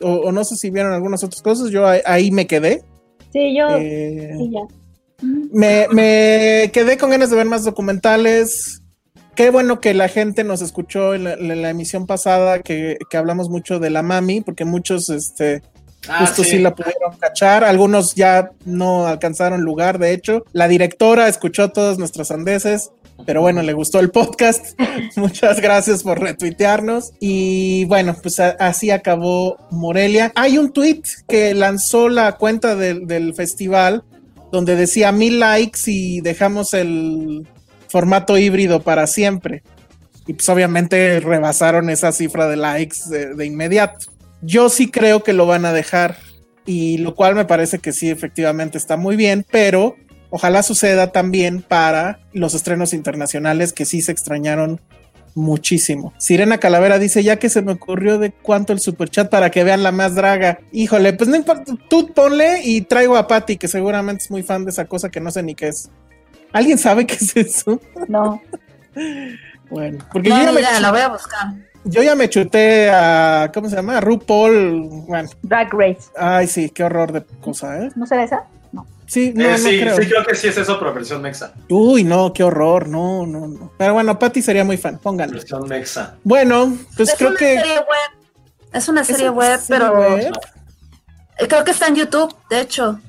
o, 0.00 0.32
no 0.32 0.44
sé 0.44 0.56
si 0.56 0.70
vieron 0.70 0.92
algunas 0.92 1.22
otras 1.22 1.42
cosas, 1.42 1.70
yo 1.70 1.86
ahí, 1.86 2.30
me 2.30 2.46
quedé. 2.46 2.82
Sí, 3.32 3.56
yo. 3.56 3.68
Eh, 3.78 4.34
sí, 4.36 4.50
ya. 4.50 4.60
Me, 5.52 5.86
me 5.90 6.70
quedé 6.72 6.98
con 6.98 7.10
ganas 7.10 7.30
de 7.30 7.36
ver 7.36 7.46
más 7.46 7.64
documentales. 7.64 8.82
Qué 9.36 9.50
bueno 9.50 9.80
que 9.80 9.94
la 9.94 10.08
gente 10.08 10.44
nos 10.44 10.60
escuchó 10.60 11.14
en 11.14 11.24
la, 11.24 11.70
emisión 11.70 12.06
pasada 12.06 12.58
que, 12.58 12.98
que, 13.08 13.16
hablamos 13.16 13.48
mucho 13.48 13.78
de 13.78 13.90
la 13.90 14.02
mami, 14.02 14.40
porque 14.40 14.64
muchos 14.64 15.08
este, 15.08 15.62
Ah, 16.08 16.26
Justo 16.26 16.42
sí. 16.42 16.58
la 16.58 16.74
pudieron 16.74 17.16
cachar, 17.18 17.62
algunos 17.62 18.14
ya 18.14 18.50
no 18.64 19.06
alcanzaron 19.06 19.62
lugar, 19.62 19.98
de 19.98 20.12
hecho. 20.12 20.44
La 20.52 20.66
directora 20.66 21.28
escuchó 21.28 21.70
todos 21.70 21.98
nuestros 21.98 22.30
andeses, 22.32 22.90
pero 23.24 23.40
bueno, 23.40 23.62
le 23.62 23.72
gustó 23.72 24.00
el 24.00 24.10
podcast. 24.10 24.78
Muchas 25.16 25.60
gracias 25.60 26.02
por 26.02 26.20
retuitearnos. 26.20 27.12
Y 27.20 27.84
bueno, 27.84 28.16
pues 28.20 28.40
así 28.40 28.90
acabó 28.90 29.58
Morelia. 29.70 30.32
Hay 30.34 30.58
un 30.58 30.72
tweet 30.72 31.02
que 31.28 31.54
lanzó 31.54 32.08
la 32.08 32.32
cuenta 32.32 32.74
del 32.74 33.34
festival 33.34 34.02
donde 34.50 34.76
decía 34.76 35.12
mil 35.12 35.38
likes 35.40 35.82
y 35.86 36.20
dejamos 36.20 36.74
el 36.74 37.46
formato 37.88 38.36
híbrido 38.38 38.82
para 38.82 39.06
siempre. 39.06 39.62
Y 40.26 40.34
pues 40.34 40.48
obviamente 40.48 41.20
rebasaron 41.20 41.90
esa 41.90 42.12
cifra 42.12 42.48
de 42.48 42.56
likes 42.56 42.96
de 43.08 43.46
inmediato. 43.46 44.06
Yo 44.42 44.68
sí 44.68 44.90
creo 44.90 45.22
que 45.22 45.32
lo 45.32 45.46
van 45.46 45.64
a 45.64 45.72
dejar 45.72 46.16
y 46.66 46.98
lo 46.98 47.14
cual 47.14 47.34
me 47.34 47.44
parece 47.44 47.78
que 47.78 47.92
sí, 47.92 48.10
efectivamente 48.10 48.78
está 48.78 48.96
muy 48.96 49.16
bien, 49.16 49.46
pero 49.50 49.96
ojalá 50.30 50.62
suceda 50.62 51.12
también 51.12 51.62
para 51.62 52.20
los 52.32 52.54
estrenos 52.54 52.92
internacionales 52.92 53.72
que 53.72 53.84
sí 53.84 54.02
se 54.02 54.12
extrañaron 54.12 54.80
muchísimo. 55.34 56.12
Sirena 56.18 56.58
Calavera 56.58 56.98
dice, 56.98 57.22
ya 57.22 57.38
que 57.38 57.48
se 57.48 57.62
me 57.62 57.72
ocurrió 57.72 58.18
de 58.18 58.32
cuánto 58.32 58.72
el 58.72 58.80
superchat 58.80 59.30
para 59.30 59.50
que 59.50 59.64
vean 59.64 59.82
la 59.82 59.92
más 59.92 60.14
draga. 60.14 60.58
Híjole, 60.72 61.12
pues 61.14 61.28
no 61.28 61.36
importa, 61.36 61.72
tú 61.88 62.12
ponle 62.12 62.62
y 62.64 62.82
traigo 62.82 63.16
a 63.16 63.26
Patty, 63.26 63.56
que 63.56 63.68
seguramente 63.68 64.24
es 64.24 64.30
muy 64.30 64.42
fan 64.42 64.64
de 64.64 64.70
esa 64.70 64.84
cosa 64.84 65.10
que 65.10 65.20
no 65.20 65.30
sé 65.30 65.42
ni 65.42 65.54
qué 65.54 65.68
es. 65.68 65.90
¿Alguien 66.52 66.78
sabe 66.78 67.06
qué 67.06 67.14
es 67.14 67.36
eso? 67.36 67.80
No. 68.08 68.42
bueno, 69.70 70.04
porque 70.12 70.28
yo 70.28 70.36
ya 70.36 70.52
me... 70.52 70.60
la 70.60 70.90
voy 70.90 71.00
a 71.00 71.08
buscar. 71.08 71.71
Yo 71.84 72.02
ya 72.02 72.14
me 72.14 72.28
chuté 72.30 72.90
a, 72.90 73.50
¿cómo 73.52 73.68
se 73.68 73.76
llama? 73.76 73.98
A 73.98 74.00
RuPaul. 74.00 74.88
Bueno. 75.06 75.28
Drag 75.42 75.72
Race. 75.72 76.10
Ay, 76.16 76.46
sí, 76.46 76.70
qué 76.70 76.84
horror 76.84 77.12
de 77.12 77.24
cosa, 77.40 77.82
¿eh? 77.82 77.90
¿No 77.96 78.06
será 78.06 78.22
esa? 78.24 78.44
No. 78.70 78.86
Sí, 79.06 79.32
no, 79.34 79.44
eh, 79.44 79.58
sí, 79.58 79.80
creo. 79.80 79.96
sí, 79.96 80.08
creo 80.08 80.24
que 80.24 80.34
sí 80.36 80.48
es 80.48 80.56
eso, 80.56 80.78
pero 80.78 80.94
versión 80.94 81.22
mexa. 81.22 81.54
Uy, 81.68 82.04
no, 82.04 82.32
qué 82.32 82.44
horror, 82.44 82.88
no, 82.88 83.26
no, 83.26 83.48
no. 83.48 83.72
Pero 83.76 83.94
bueno, 83.94 84.18
Patty 84.18 84.42
sería 84.42 84.64
muy 84.64 84.76
fan, 84.76 84.98
pónganlo. 84.98 85.38
Versión 85.38 85.68
mexa. 85.68 86.16
Bueno, 86.22 86.76
pues 86.96 87.10
es 87.10 87.14
creo 87.16 87.34
que. 87.34 87.58
Serie 87.58 87.78
web. 87.78 88.22
Es 88.72 88.88
una 88.88 89.04
serie 89.04 89.30
web, 89.30 89.60
pero. 89.68 90.18
Eh, 90.18 90.30
creo 91.48 91.64
que 91.64 91.72
está 91.72 91.88
en 91.88 91.96
YouTube, 91.96 92.34
de 92.48 92.60
hecho. 92.60 93.00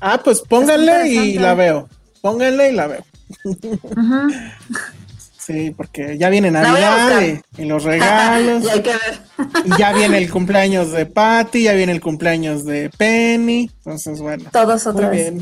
Ah, 0.00 0.20
pues 0.22 0.42
pónganle 0.42 1.08
y 1.08 1.38
la 1.38 1.54
veo. 1.54 1.88
Pónganle 2.20 2.70
y 2.70 2.74
la 2.74 2.86
veo. 2.86 3.04
Sí, 5.48 5.72
porque 5.74 6.18
ya 6.18 6.28
viene 6.28 6.50
Navidad 6.50 7.40
y, 7.58 7.64
los 7.64 7.84
regalos. 7.84 8.64
y, 9.64 9.78
ya 9.78 9.92
viene 9.92 10.18
el 10.18 10.30
cumpleaños 10.30 10.92
de 10.92 11.06
Patty, 11.06 11.64
ya 11.64 11.74
viene 11.74 11.92
el 11.92 12.00
cumpleaños 12.00 12.64
de 12.64 12.90
Penny. 12.96 13.70
Entonces, 13.78 14.20
bueno. 14.20 14.44
Todos 14.52 14.86
otra 14.86 15.08
vez. 15.08 15.32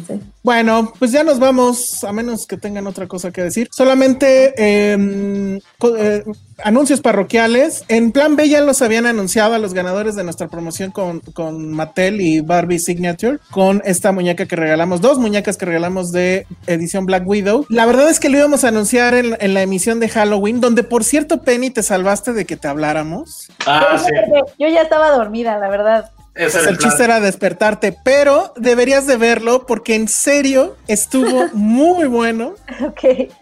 Bueno, 0.43 0.93
pues 0.99 1.11
ya 1.11 1.25
nos 1.25 1.39
vamos, 1.39 2.05
a 2.05 2.13
menos 2.13 2.47
que 2.47 2.57
tengan 2.57 2.87
otra 2.87 3.09
cosa 3.09 3.33
que 3.33 3.43
decir. 3.43 3.69
Solamente 3.73 4.55
em, 4.57 5.57
eh, 5.99 6.25
anuncios 6.63 7.01
parroquiales. 7.01 7.85
En 7.89 8.13
Plan 8.13 8.37
B 8.37 8.49
ya 8.49 8.61
los 8.61 8.83
habían 8.83 9.07
anunciado 9.07 9.55
a 9.55 9.59
los 9.59 9.75
ganadores 9.75 10.15
de 10.15 10.25
nuestra 10.25 10.49
promoción 10.49 10.91
con, 10.91 11.21
con 11.21 11.73
Mattel 11.73 12.21
y 12.21 12.41
Barbie 12.41 12.79
Signature, 12.79 13.39
con 13.51 13.83
esta 13.85 14.13
muñeca 14.13 14.47
que 14.47 14.57
regalamos, 14.57 15.01
dos 15.01 15.19
muñecas 15.19 15.57
que 15.57 15.67
regalamos 15.67 16.13
de 16.13 16.47
edición 16.67 17.07
Black 17.07 17.27
Widow. 17.27 17.67
La 17.69 17.87
verdad 17.87 18.09
es 18.09 18.21
que 18.21 18.29
lo 18.29 18.39
íbamos 18.39 18.65
a 18.65 18.69
anunciar 18.69 19.15
en, 19.15 19.37
en 19.41 19.55
la 19.55 19.63
emisión 19.63 20.01
de 20.01 20.09
Halloween, 20.09 20.61
donde 20.61 20.83
por 20.83 21.05
cierto, 21.05 21.43
Penny, 21.43 21.71
te 21.71 21.83
salvaste 22.07 22.33
de 22.33 22.45
que 22.45 22.57
te 22.57 22.69
habláramos. 22.69 23.49
Ah, 23.67 23.99
sí. 23.99 24.13
Yo 24.59 24.69
ya 24.69 24.83
estaba 24.83 25.11
dormida, 25.11 25.59
la 25.59 25.69
verdad. 25.69 26.13
Pues 26.35 26.55
el, 26.55 26.79
chiste 26.79 27.03
era 27.03 27.19
despertarte, 27.19 27.97
pero 28.05 28.53
deberías 28.57 29.07
de 29.07 29.17
verlo 29.17 29.67
porque 29.67 29.97
en 29.97 30.07
serio 30.07 30.77
estuvo 30.87 31.49
muy 31.53 32.07
bueno. 32.07 32.55
Ok. 32.85 33.33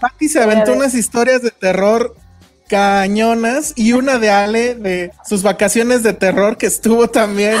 Patty 0.00 0.28
se 0.28 0.42
aventó 0.42 0.72
unas 0.72 0.94
historias 0.94 1.42
de 1.42 1.50
terror 1.50 2.16
cañonas 2.68 3.74
y 3.76 3.92
una 3.92 4.18
de 4.18 4.30
Ale 4.30 4.74
de 4.74 5.10
sus 5.26 5.42
vacaciones 5.42 6.02
de 6.02 6.14
terror 6.14 6.56
que 6.56 6.66
estuvo 6.66 7.08
también. 7.08 7.58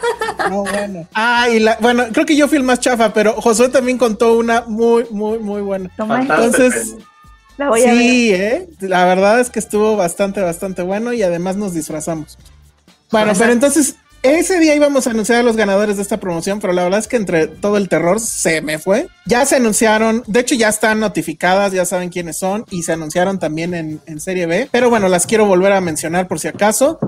bueno. 0.50 1.06
Ah, 1.12 1.48
y 1.50 1.58
la, 1.58 1.76
bueno, 1.80 2.04
creo 2.12 2.24
que 2.24 2.36
yo 2.36 2.48
fui 2.48 2.56
el 2.56 2.64
más 2.64 2.80
chafa, 2.80 3.12
pero 3.12 3.34
Josué 3.34 3.68
también 3.68 3.98
contó 3.98 4.38
una 4.38 4.62
muy, 4.62 5.06
muy, 5.10 5.38
muy 5.38 5.60
buena. 5.60 5.90
Entonces, 5.98 6.96
la 7.58 7.68
voy 7.68 7.82
a 7.82 7.92
sí, 7.92 8.32
¿eh? 8.32 8.68
la 8.80 9.04
verdad 9.04 9.40
es 9.40 9.50
que 9.50 9.58
estuvo 9.58 9.96
bastante, 9.96 10.40
bastante 10.40 10.82
bueno 10.82 11.12
y 11.12 11.22
además 11.22 11.56
nos 11.56 11.74
disfrazamos. 11.74 12.38
Bueno, 13.10 13.32
pero 13.36 13.52
entonces 13.52 13.96
ese 14.22 14.58
día 14.58 14.74
íbamos 14.74 15.06
a 15.06 15.10
anunciar 15.10 15.40
a 15.40 15.42
los 15.42 15.56
ganadores 15.56 15.96
de 15.96 16.02
esta 16.02 16.18
promoción, 16.18 16.60
pero 16.60 16.72
la 16.72 16.84
verdad 16.84 17.00
es 17.00 17.08
que 17.08 17.16
entre 17.16 17.46
todo 17.48 17.76
el 17.76 17.88
terror 17.88 18.20
se 18.20 18.60
me 18.62 18.78
fue. 18.78 19.08
Ya 19.26 19.44
se 19.44 19.56
anunciaron, 19.56 20.22
de 20.26 20.40
hecho 20.40 20.54
ya 20.54 20.68
están 20.68 21.00
notificadas, 21.00 21.72
ya 21.72 21.84
saben 21.84 22.10
quiénes 22.10 22.38
son 22.38 22.64
y 22.70 22.84
se 22.84 22.92
anunciaron 22.92 23.38
también 23.38 23.74
en, 23.74 24.00
en 24.06 24.20
Serie 24.20 24.46
B, 24.46 24.68
pero 24.70 24.88
bueno, 24.88 25.08
las 25.08 25.26
quiero 25.26 25.46
volver 25.46 25.72
a 25.72 25.80
mencionar 25.80 26.28
por 26.28 26.38
si 26.38 26.48
acaso. 26.48 26.98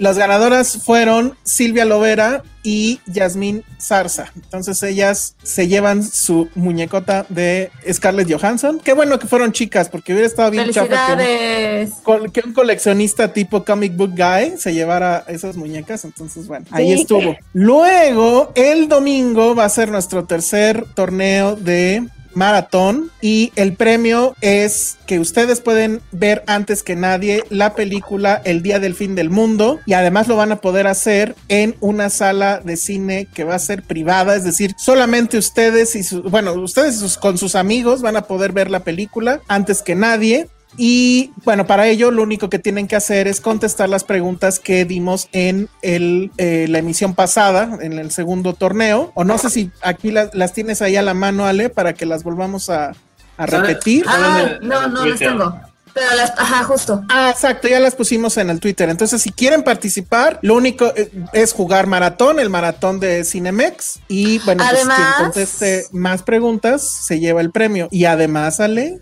Las 0.00 0.16
ganadoras 0.16 0.78
fueron 0.82 1.36
Silvia 1.42 1.84
Lovera 1.84 2.42
y 2.62 3.00
Yasmín 3.04 3.64
Zarza. 3.78 4.32
Entonces 4.34 4.82
ellas 4.82 5.36
se 5.42 5.68
llevan 5.68 6.02
su 6.02 6.48
muñecota 6.54 7.26
de 7.28 7.70
Scarlett 7.92 8.32
Johansson. 8.32 8.80
Qué 8.82 8.94
bueno 8.94 9.18
que 9.18 9.26
fueron 9.26 9.52
chicas, 9.52 9.90
porque 9.90 10.14
hubiera 10.14 10.26
estado 10.26 10.52
bien 10.52 10.70
chafa 10.70 11.18
que 11.18 11.86
un, 12.06 12.30
que 12.30 12.40
un, 12.46 12.54
coleccionista 12.54 13.34
tipo 13.34 13.62
comic 13.62 13.94
book 13.94 14.12
guy 14.16 14.56
se 14.56 14.72
llevara 14.72 15.22
esas 15.28 15.58
muñecas. 15.58 16.06
Entonces, 16.06 16.46
bueno, 16.46 16.64
ahí 16.70 16.92
estuvo. 16.92 17.36
Luego, 17.52 18.52
el 18.54 18.88
domingo 18.88 19.54
va 19.54 19.66
a 19.66 19.68
ser 19.68 19.90
nuestro 19.90 20.24
tercer 20.24 20.86
torneo 20.94 21.56
de 21.56 22.08
maratón 22.34 23.10
y 23.20 23.52
el 23.56 23.74
premio 23.74 24.34
es 24.40 24.96
que 25.06 25.18
ustedes 25.18 25.60
pueden 25.60 26.00
ver 26.12 26.42
antes 26.46 26.82
que 26.82 26.96
nadie 26.96 27.44
la 27.50 27.74
película 27.74 28.40
El 28.44 28.62
Día 28.62 28.78
del 28.78 28.94
Fin 28.94 29.14
del 29.14 29.30
Mundo 29.30 29.80
y 29.86 29.94
además 29.94 30.28
lo 30.28 30.36
van 30.36 30.52
a 30.52 30.60
poder 30.60 30.86
hacer 30.86 31.34
en 31.48 31.76
una 31.80 32.10
sala 32.10 32.60
de 32.62 32.76
cine 32.76 33.26
que 33.34 33.44
va 33.44 33.54
a 33.54 33.58
ser 33.58 33.82
privada, 33.82 34.36
es 34.36 34.44
decir, 34.44 34.74
solamente 34.78 35.38
ustedes 35.38 35.96
y 35.96 36.02
sus, 36.02 36.22
bueno, 36.22 36.52
ustedes 36.54 37.18
con 37.18 37.38
sus 37.38 37.54
amigos 37.54 38.02
van 38.02 38.16
a 38.16 38.22
poder 38.22 38.52
ver 38.52 38.70
la 38.70 38.80
película 38.80 39.40
antes 39.48 39.82
que 39.82 39.94
nadie 39.94 40.48
y 40.76 41.32
bueno, 41.44 41.66
para 41.66 41.86
ello 41.88 42.10
lo 42.10 42.22
único 42.22 42.48
que 42.48 42.58
tienen 42.58 42.86
que 42.86 42.96
hacer 42.96 43.26
es 43.28 43.40
contestar 43.40 43.88
las 43.88 44.04
preguntas 44.04 44.60
que 44.60 44.84
dimos 44.84 45.28
en 45.32 45.68
el, 45.82 46.30
eh, 46.38 46.66
la 46.68 46.78
emisión 46.78 47.14
pasada, 47.14 47.78
en 47.80 47.98
el 47.98 48.10
segundo 48.10 48.54
torneo. 48.54 49.12
O 49.14 49.24
no 49.24 49.38
sé 49.38 49.50
si 49.50 49.70
aquí 49.82 50.10
las 50.10 50.52
tienes 50.52 50.82
ahí 50.82 50.96
a 50.96 51.02
la 51.02 51.14
mano, 51.14 51.46
Ale, 51.46 51.70
para 51.70 51.94
que 51.94 52.06
las 52.06 52.22
volvamos 52.22 52.70
a, 52.70 52.92
a 53.36 53.46
repetir. 53.46 54.04
Ah, 54.06 54.58
no, 54.62 54.88
no 54.88 55.06
las 55.06 55.18
tengo. 55.18 55.60
Pero 55.92 56.14
las, 56.14 56.30
ajá, 56.38 56.62
justo. 56.64 57.02
Ah, 57.08 57.30
exacto, 57.30 57.66
ya 57.66 57.80
las 57.80 57.96
pusimos 57.96 58.36
en 58.36 58.48
el 58.48 58.60
Twitter. 58.60 58.88
Entonces, 58.88 59.22
si 59.22 59.32
quieren 59.32 59.64
participar, 59.64 60.38
lo 60.42 60.54
único 60.54 60.92
eh, 60.94 61.10
es 61.32 61.52
jugar 61.52 61.88
maratón, 61.88 62.38
el 62.38 62.48
maratón 62.48 63.00
de 63.00 63.24
Cinemex. 63.24 63.98
Y 64.06 64.38
bueno, 64.40 64.64
pues 64.70 64.86
quien 64.86 65.06
conteste 65.18 65.86
más 65.90 66.22
preguntas 66.22 66.88
se 66.88 67.18
lleva 67.18 67.40
el 67.40 67.50
premio. 67.50 67.88
Y 67.90 68.04
además, 68.04 68.60
Ale. 68.60 69.00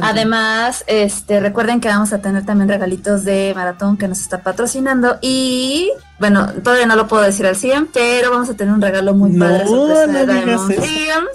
Además, 0.00 0.84
este, 0.86 1.40
recuerden 1.40 1.80
que 1.80 1.88
vamos 1.88 2.12
a 2.12 2.20
tener 2.20 2.44
también 2.44 2.68
regalitos 2.68 3.24
de 3.24 3.52
maratón 3.54 3.96
que 3.96 4.08
nos 4.08 4.20
está 4.20 4.42
patrocinando 4.42 5.18
y 5.20 5.90
bueno, 6.18 6.52
todavía 6.62 6.86
no 6.86 6.96
lo 6.96 7.08
puedo 7.08 7.22
decir 7.22 7.46
al 7.46 7.56
100, 7.56 7.88
pero 7.92 8.30
vamos 8.30 8.50
a 8.50 8.54
tener 8.54 8.74
un 8.74 8.80
regalo 8.80 9.14
muy 9.14 9.38
padre 9.38 9.66
sorpresa 9.66 10.06
de 10.06 10.26
Diamond 10.26 11.28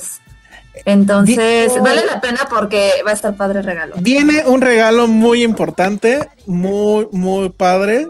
Entonces, 0.86 1.82
vale 1.82 2.06
la 2.06 2.20
pena 2.20 2.42
porque 2.50 2.92
va 3.06 3.12
a 3.12 3.14
estar 3.14 3.36
padre 3.36 3.60
el 3.60 3.66
regalo. 3.66 3.96
Viene 4.00 4.44
un 4.46 4.62
regalo 4.62 5.08
muy 5.08 5.44
importante, 5.44 6.28
muy, 6.46 7.08
muy 7.12 7.50
padre. 7.50 8.08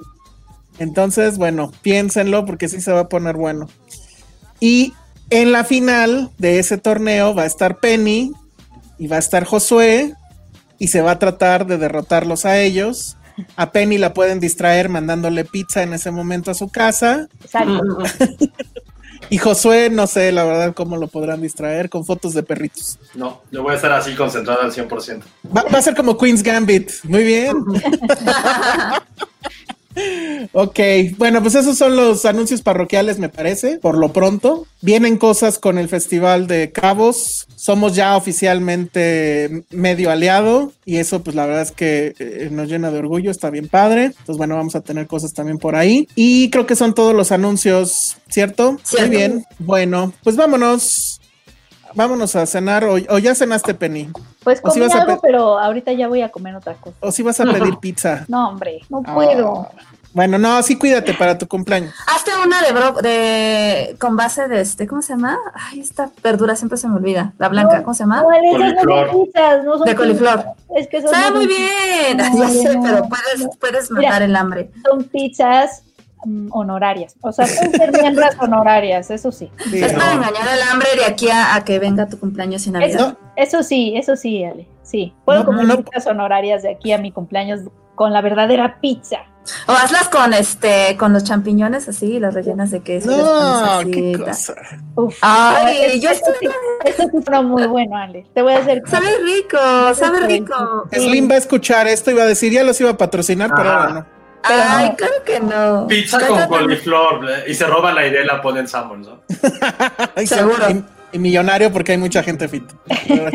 Entonces, 0.80 1.38
bueno, 1.38 1.72
piénsenlo 1.82 2.46
porque 2.46 2.68
sí 2.68 2.82
se 2.82 2.92
va 2.92 3.02
a 3.02 3.10
poner 3.10 3.36
bueno. 3.36 3.68
Y 4.60 4.94
en 5.30 5.52
la 5.52 5.64
final 5.64 6.32
de 6.38 6.60
ese 6.60 6.78
torneo 6.78 7.36
va 7.36 7.44
a 7.44 7.48
estar 7.48 7.80
Penny 7.80 8.32
y 8.98 9.08
va 9.08 9.18
a 9.18 9.20
estar 9.20 9.44
Josué 9.44 10.16
y 10.80 10.88
se 10.88 11.02
va 11.02 11.12
a 11.12 11.20
tratar 11.20 11.66
de 11.66 11.78
derrotarlos 11.78 12.46
a 12.46 12.60
ellos. 12.60 13.18
A 13.56 13.72
Penny 13.72 13.98
la 13.98 14.14
pueden 14.14 14.40
distraer 14.40 14.90
mandándole 14.90 15.46
pizza 15.46 15.84
en 15.84 15.94
ese 15.94 16.12
momento 16.12 16.52
a 16.52 16.56
su 16.56 16.70
casa. 16.70 17.28
Exacto. 17.44 17.82
y 19.30 19.38
Josué, 19.38 19.90
no 19.92 20.08
sé, 20.08 20.32
la 20.32 20.44
verdad, 20.44 20.74
cómo 20.74 20.98
lo 20.98 21.08
podrán 21.08 21.42
distraer 21.42 21.90
con 21.90 22.06
fotos 22.06 22.34
de 22.34 22.44
perritos. 22.44 22.98
No, 23.14 23.42
yo 23.52 23.62
voy 23.62 23.74
a 23.74 23.76
estar 23.76 23.92
así 23.92 24.16
concentrado 24.16 24.62
al 24.62 24.72
100%. 24.72 25.22
Va, 25.56 25.64
va 25.64 25.80
a 25.80 25.82
ser 25.82 25.96
como 25.96 26.18
Queen's 26.18 26.42
Gambit. 26.42 26.92
Muy 27.04 27.24
bien. 27.24 27.56
Ok, 30.54 30.80
bueno, 31.18 31.42
pues 31.42 31.56
esos 31.56 31.78
son 31.78 31.96
los 31.96 32.26
anuncios 32.26 32.62
parroquiales, 32.62 33.20
me 33.20 33.30
parece, 33.30 33.80
por 33.80 33.98
lo 33.98 34.14
pronto. 34.14 34.66
Vienen 34.82 35.18
cosas 35.18 35.60
con 35.60 35.78
el 35.78 35.90
Festival 35.90 36.48
de 36.48 36.72
Cabos. 36.72 37.48
Somos 37.56 37.96
ya 37.96 38.16
oficialmente 38.16 39.64
medio 39.70 40.12
aliado 40.12 40.72
y 40.86 40.98
eso 40.98 41.24
pues 41.24 41.36
la 41.36 41.46
verdad 41.46 41.64
es 41.64 41.72
que 41.72 42.14
eh, 42.20 42.50
nos 42.52 42.70
llena 42.70 42.92
de 42.92 43.00
orgullo, 43.00 43.32
está 43.32 43.50
bien 43.50 43.68
padre. 43.68 44.06
Entonces 44.06 44.38
bueno, 44.38 44.56
vamos 44.56 44.76
a 44.76 44.82
tener 44.82 45.08
cosas 45.08 45.34
también 45.34 45.58
por 45.58 45.76
ahí. 45.76 46.08
Y 46.16 46.50
creo 46.50 46.66
que 46.66 46.76
son 46.76 46.94
todos 46.94 47.14
los 47.14 47.32
anuncios, 47.32 48.18
¿cierto? 48.30 48.78
Muy 49.00 49.10
bien. 49.10 49.46
Bueno, 49.60 50.14
pues 50.24 50.36
vámonos. 50.36 51.20
Vámonos 51.94 52.36
a 52.36 52.46
cenar 52.46 52.84
o, 52.84 53.18
ya 53.18 53.34
cenaste, 53.34 53.74
Penny. 53.74 54.10
Pues 54.48 54.62
comí 54.62 54.82
algo, 54.86 55.20
pero 55.22 55.60
ahorita 55.60 55.92
ya 55.92 56.08
voy 56.08 56.22
a 56.22 56.30
comer 56.30 56.56
otra 56.56 56.76
cosa. 56.76 56.96
O 57.02 57.12
si 57.12 57.22
vas 57.22 57.38
a 57.42 57.44
pedir 57.44 57.80
pizza. 57.80 58.24
No, 58.30 58.48
hombre, 58.48 58.80
no 58.90 59.04
puedo. 59.04 59.68
Ah. 59.70 59.84
Bueno, 60.14 60.38
no, 60.38 60.64
sí 60.64 60.78
cuídate 60.78 61.14
para 61.14 61.38
tu 61.38 61.50
cumpleaños. 61.50 61.94
Hazte 62.08 62.32
una 62.46 62.62
de 62.62 62.72
bro 62.72 62.94
de 63.02 63.98
con 64.00 64.16
base 64.16 64.48
de 64.48 64.62
este, 64.62 64.88
¿cómo 64.88 65.02
se 65.02 65.14
llama? 65.14 65.38
Ay, 65.54 65.82
esta 65.82 66.10
verdura 66.24 66.56
siempre 66.56 66.78
se 66.78 66.88
me 66.88 66.96
olvida. 66.96 67.34
La 67.38 67.50
blanca, 67.50 67.84
¿cómo 67.84 67.94
se 67.94 68.04
llama? 68.04 68.24
No, 68.24 69.84
de 69.84 69.96
coliflor. 69.96 70.46
Es 70.78 70.88
que 70.88 71.02
son 71.02 71.12
Sabe 71.12 71.36
muy 71.36 71.48
bien. 71.48 72.18
ya 72.18 72.50
sé, 72.50 72.80
pero 72.82 73.04
puedes, 73.10 73.58
puedes 73.60 73.92
matar 73.92 74.22
el 74.22 74.36
hambre. 74.36 74.72
Son 74.90 75.04
pizzas 75.04 75.84
honorarias. 76.52 77.16
O 77.22 77.32
sea, 77.32 77.46
pueden 77.46 77.74
ser 77.74 77.92
miembros 77.92 78.36
honorarias, 78.40 79.10
eso 79.12 79.32
sí. 79.32 79.50
es 79.74 79.94
para 79.94 80.14
engañar 80.14 80.48
al 80.48 80.62
hambre 80.72 80.90
de 80.98 81.06
aquí 81.06 81.30
a, 81.32 81.62
que 81.66 81.80
venga 81.80 82.08
tu 82.08 82.20
cumpleaños 82.20 82.64
sin 82.64 82.74
Navidad. 82.74 83.18
Eso, 83.36 83.64
sí, 83.64 83.94
eso 83.96 84.16
sí, 84.16 84.44
Ale. 84.44 84.68
Sí. 84.84 85.14
Puedo 85.26 85.46
comer 85.46 85.84
pizzas 85.84 86.08
honorarias 86.08 86.64
de 86.64 86.72
aquí 86.72 86.92
a 86.92 86.98
mi 86.98 87.12
cumpleaños 87.12 87.62
con 87.96 88.14
la 88.14 88.22
verdadera 88.22 88.80
pizza. 88.80 89.18
O 89.68 89.72
hazlas 89.72 90.10
con 90.10 90.34
este, 90.34 90.98
con 90.98 91.14
los 91.14 91.24
champiñones 91.24 91.88
así, 91.88 92.20
las 92.20 92.34
rellenas 92.34 92.72
de 92.72 92.82
queso. 92.82 93.10
No, 93.10 93.80
qué 93.90 94.18
cosa. 94.18 94.56
Ay, 95.22 96.00
yo 96.02 96.10
estoy. 96.10 96.50
Esto 96.84 97.04
es 97.04 97.44
muy 97.44 97.66
bueno, 97.68 97.96
Ale. 97.96 98.26
Te 98.34 98.42
voy 98.42 98.54
a 98.54 98.60
hacer. 98.60 98.84
Sabe 98.88 99.08
rico, 99.24 99.58
sabe 99.94 100.20
rico. 100.28 100.88
Slim 100.92 101.30
va 101.30 101.36
a 101.36 101.38
escuchar 101.38 101.88
esto 101.88 102.12
y 102.12 102.14
va 102.14 102.24
a 102.24 102.28
decir, 102.28 102.52
ya 102.52 102.64
los 102.64 102.80
iba 102.82 102.92
a 102.92 102.98
patrocinar, 102.98 103.52
pero 103.56 103.70
ahora 103.70 103.94
no. 103.94 104.17
Ay, 104.44 104.94
claro 104.96 105.24
que 105.26 105.40
no. 105.40 105.88
Pizza 105.88 106.26
con 106.26 106.48
coliflor 106.48 107.26
y 107.48 107.54
se 107.54 107.66
roba 107.66 107.92
la 107.94 108.08
idea 108.08 108.24
y 108.24 108.26
la 108.26 108.42
ponen 108.42 108.68
salmon, 108.68 109.02
¿no? 109.02 109.22
Seguro 110.26 110.66
y 111.12 111.20
millonario 111.20 111.72
porque 111.72 111.94
hay 111.94 111.98
mucha 111.98 112.24
gente 112.24 112.48
fit. 112.48 112.64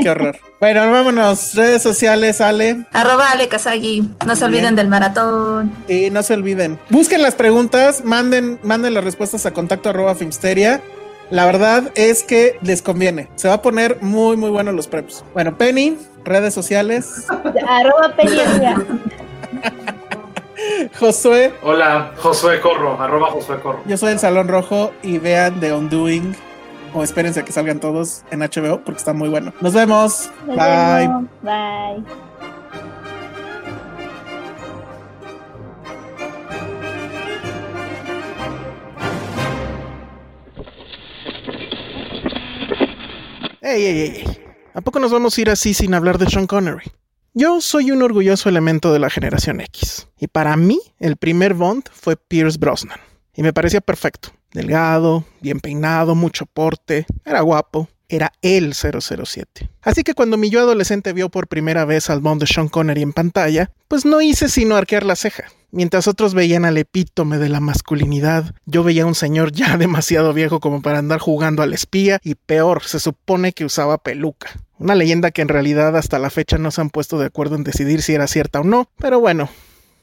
qué 0.02 0.10
horror. 0.10 0.36
Bueno, 0.60 0.88
vámonos. 0.92 1.56
Redes 1.56 1.82
sociales, 1.82 2.40
Ale. 2.40 2.86
Arroba 2.92 3.32
Ale 3.32 3.48
Kazagi. 3.48 4.08
No 4.24 4.36
se 4.36 4.44
olviden 4.44 4.76
del 4.76 4.86
maratón. 4.86 5.72
Sí, 5.88 6.08
no 6.08 6.22
se 6.22 6.34
olviden. 6.34 6.78
Busquen 6.88 7.20
las 7.20 7.34
preguntas, 7.34 8.04
manden, 8.04 8.60
manden 8.62 8.94
las 8.94 9.02
respuestas 9.02 9.44
a 9.44 9.52
contacto 9.52 9.88
arroba 9.88 10.14
Filmsteria. 10.14 10.80
La 11.30 11.46
verdad 11.46 11.90
es 11.96 12.22
que 12.22 12.60
les 12.62 12.80
conviene. 12.80 13.28
Se 13.34 13.48
va 13.48 13.54
a 13.54 13.62
poner 13.62 13.98
muy, 14.02 14.36
muy 14.36 14.50
bueno 14.50 14.70
los 14.70 14.86
premios. 14.86 15.24
Bueno, 15.34 15.58
Penny, 15.58 15.98
redes 16.24 16.54
sociales. 16.54 17.26
arroba 17.68 18.14
Penny. 18.14 18.38
Josué. 20.98 21.52
Hola, 21.62 22.12
Josué 22.18 22.60
Corro, 22.60 23.00
arroba 23.00 23.30
Josué 23.30 23.60
Corro. 23.60 23.80
Yo 23.86 23.96
soy 23.96 24.12
el 24.12 24.18
Salón 24.18 24.48
Rojo 24.48 24.92
y 25.02 25.18
vean 25.18 25.60
The 25.60 25.72
Undoing 25.72 26.34
o 26.94 27.02
espérense 27.02 27.40
a 27.40 27.44
que 27.44 27.52
salgan 27.52 27.80
todos 27.80 28.24
en 28.30 28.40
HBO 28.40 28.82
porque 28.84 28.98
está 28.98 29.12
muy 29.12 29.28
bueno. 29.28 29.52
Nos 29.60 29.74
vemos. 29.74 30.30
Bye. 30.46 31.08
Bye. 31.42 32.04
Ey, 43.60 43.84
ey, 43.86 44.00
ey. 44.00 44.38
¿A 44.74 44.80
poco 44.80 44.98
nos 44.98 45.12
vamos 45.12 45.36
a 45.36 45.40
ir 45.40 45.50
así 45.50 45.72
sin 45.72 45.94
hablar 45.94 46.18
de 46.18 46.26
Sean 46.26 46.46
Connery? 46.46 46.92
Yo 47.34 47.62
soy 47.62 47.90
un 47.90 48.02
orgulloso 48.02 48.50
elemento 48.50 48.92
de 48.92 48.98
la 48.98 49.08
generación 49.08 49.62
X. 49.62 50.06
Y 50.18 50.26
para 50.26 50.54
mí, 50.58 50.78
el 50.98 51.16
primer 51.16 51.54
Bond 51.54 51.84
fue 51.90 52.18
Pierce 52.18 52.58
Brosnan. 52.58 53.00
Y 53.34 53.42
me 53.42 53.54
parecía 53.54 53.80
perfecto. 53.80 54.28
Delgado, 54.52 55.24
bien 55.40 55.58
peinado, 55.58 56.14
mucho 56.14 56.44
porte, 56.44 57.06
era 57.24 57.40
guapo, 57.40 57.88
era 58.10 58.34
el 58.42 58.74
007. 58.74 59.70
Así 59.80 60.02
que 60.02 60.12
cuando 60.12 60.36
mi 60.36 60.50
yo 60.50 60.60
adolescente 60.60 61.14
vio 61.14 61.30
por 61.30 61.48
primera 61.48 61.86
vez 61.86 62.10
al 62.10 62.20
Bond 62.20 62.42
de 62.42 62.46
Sean 62.46 62.68
Connery 62.68 63.00
en 63.00 63.14
pantalla, 63.14 63.70
pues 63.88 64.04
no 64.04 64.20
hice 64.20 64.50
sino 64.50 64.76
arquear 64.76 65.04
la 65.04 65.16
ceja. 65.16 65.44
Mientras 65.74 66.06
otros 66.06 66.34
veían 66.34 66.66
al 66.66 66.76
epítome 66.76 67.38
de 67.38 67.48
la 67.48 67.58
masculinidad, 67.58 68.54
yo 68.66 68.84
veía 68.84 69.04
a 69.04 69.06
un 69.06 69.14
señor 69.14 69.52
ya 69.52 69.76
demasiado 69.78 70.34
viejo 70.34 70.60
como 70.60 70.82
para 70.82 70.98
andar 70.98 71.18
jugando 71.18 71.62
al 71.62 71.72
espía 71.72 72.20
y 72.22 72.34
peor, 72.34 72.82
se 72.84 73.00
supone 73.00 73.54
que 73.54 73.64
usaba 73.64 73.96
peluca. 73.96 74.50
Una 74.78 74.94
leyenda 74.94 75.30
que 75.30 75.40
en 75.40 75.48
realidad 75.48 75.96
hasta 75.96 76.18
la 76.18 76.28
fecha 76.28 76.58
no 76.58 76.70
se 76.70 76.82
han 76.82 76.90
puesto 76.90 77.18
de 77.18 77.24
acuerdo 77.24 77.56
en 77.56 77.64
decidir 77.64 78.02
si 78.02 78.12
era 78.12 78.26
cierta 78.26 78.60
o 78.60 78.64
no, 78.64 78.90
pero 78.98 79.18
bueno, 79.18 79.48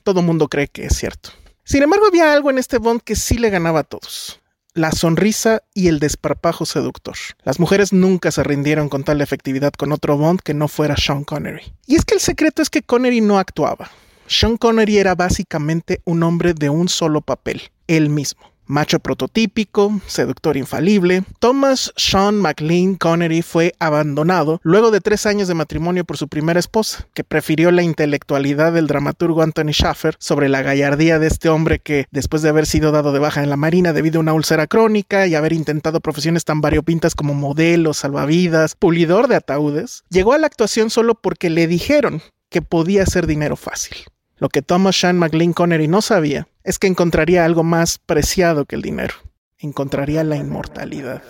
todo 0.01 0.23
mundo 0.23 0.47
cree 0.47 0.69
que 0.69 0.87
es 0.87 0.97
cierto. 0.97 1.29
Sin 1.65 1.83
embargo, 1.83 2.07
había 2.07 2.33
algo 2.33 2.49
en 2.49 2.57
este 2.57 2.79
Bond 2.79 3.01
que 3.01 3.15
sí 3.15 3.37
le 3.37 3.51
ganaba 3.51 3.81
a 3.81 3.83
todos. 3.83 4.41
La 4.73 4.91
sonrisa 4.91 5.61
y 5.75 5.87
el 5.87 5.99
desparpajo 5.99 6.65
seductor. 6.65 7.15
Las 7.43 7.59
mujeres 7.59 7.93
nunca 7.93 8.31
se 8.31 8.43
rindieron 8.43 8.89
con 8.89 9.03
tal 9.03 9.21
efectividad 9.21 9.73
con 9.73 9.91
otro 9.91 10.17
Bond 10.17 10.39
que 10.39 10.55
no 10.55 10.67
fuera 10.67 10.97
Sean 10.97 11.23
Connery. 11.23 11.75
Y 11.85 11.95
es 11.95 12.05
que 12.05 12.15
el 12.15 12.21
secreto 12.21 12.63
es 12.63 12.71
que 12.71 12.81
Connery 12.81 13.21
no 13.21 13.37
actuaba. 13.37 13.91
Sean 14.31 14.57
Connery 14.57 14.99
era 14.99 15.15
básicamente 15.15 16.01
un 16.05 16.21
hombre 16.21 16.53
de 16.53 16.69
un 16.69 16.87
solo 16.87 17.21
papel, 17.21 17.63
él 17.87 18.09
mismo 18.09 18.49
macho 18.69 18.99
prototípico, 18.99 19.99
seductor 20.05 20.55
infalible, 20.55 21.23
Thomas 21.39 21.91
Sean 21.97 22.39
McLean 22.39 22.95
Connery 22.95 23.41
fue 23.41 23.73
abandonado 23.79 24.61
luego 24.61 24.91
de 24.91 25.01
tres 25.01 25.25
años 25.25 25.47
de 25.47 25.55
matrimonio 25.55 26.05
por 26.05 26.17
su 26.17 26.27
primera 26.27 26.59
esposa, 26.59 27.07
que 27.15 27.23
prefirió 27.23 27.71
la 27.71 27.81
intelectualidad 27.81 28.71
del 28.71 28.85
dramaturgo 28.85 29.41
Anthony 29.41 29.71
Schaffer 29.71 30.15
sobre 30.19 30.49
la 30.49 30.61
gallardía 30.61 31.17
de 31.17 31.25
este 31.25 31.49
hombre 31.49 31.79
que, 31.79 32.05
después 32.11 32.43
de 32.43 32.49
haber 32.49 32.67
sido 32.67 32.91
dado 32.91 33.11
de 33.11 33.19
baja 33.19 33.41
en 33.41 33.49
la 33.49 33.57
marina 33.57 33.91
debido 33.91 34.19
a 34.19 34.21
una 34.21 34.33
úlcera 34.33 34.67
crónica 34.67 35.25
y 35.25 35.33
haber 35.33 35.53
intentado 35.53 35.99
profesiones 35.99 36.45
tan 36.45 36.61
variopintas 36.61 37.15
como 37.15 37.33
modelo, 37.33 37.95
salvavidas, 37.95 38.75
pulidor 38.75 39.27
de 39.27 39.37
ataúdes, 39.37 40.03
llegó 40.09 40.33
a 40.33 40.37
la 40.37 40.45
actuación 40.45 40.91
solo 40.91 41.15
porque 41.15 41.49
le 41.49 41.65
dijeron 41.65 42.21
que 42.51 42.61
podía 42.61 43.01
hacer 43.01 43.25
dinero 43.25 43.55
fácil. 43.55 43.97
Lo 44.39 44.47
que 44.47 44.61
Thomas 44.61 44.97
Sean 44.97 45.19
McLean 45.19 45.51
Connery 45.51 45.89
no 45.89 46.01
sabía 46.01 46.47
es 46.63 46.79
que 46.79 46.87
encontraría 46.87 47.43
algo 47.43 47.63
más 47.63 47.97
preciado 47.97 48.63
que 48.63 48.77
el 48.77 48.81
dinero. 48.81 49.15
Encontraría 49.57 50.23
la 50.23 50.37
inmortalidad. 50.37 51.21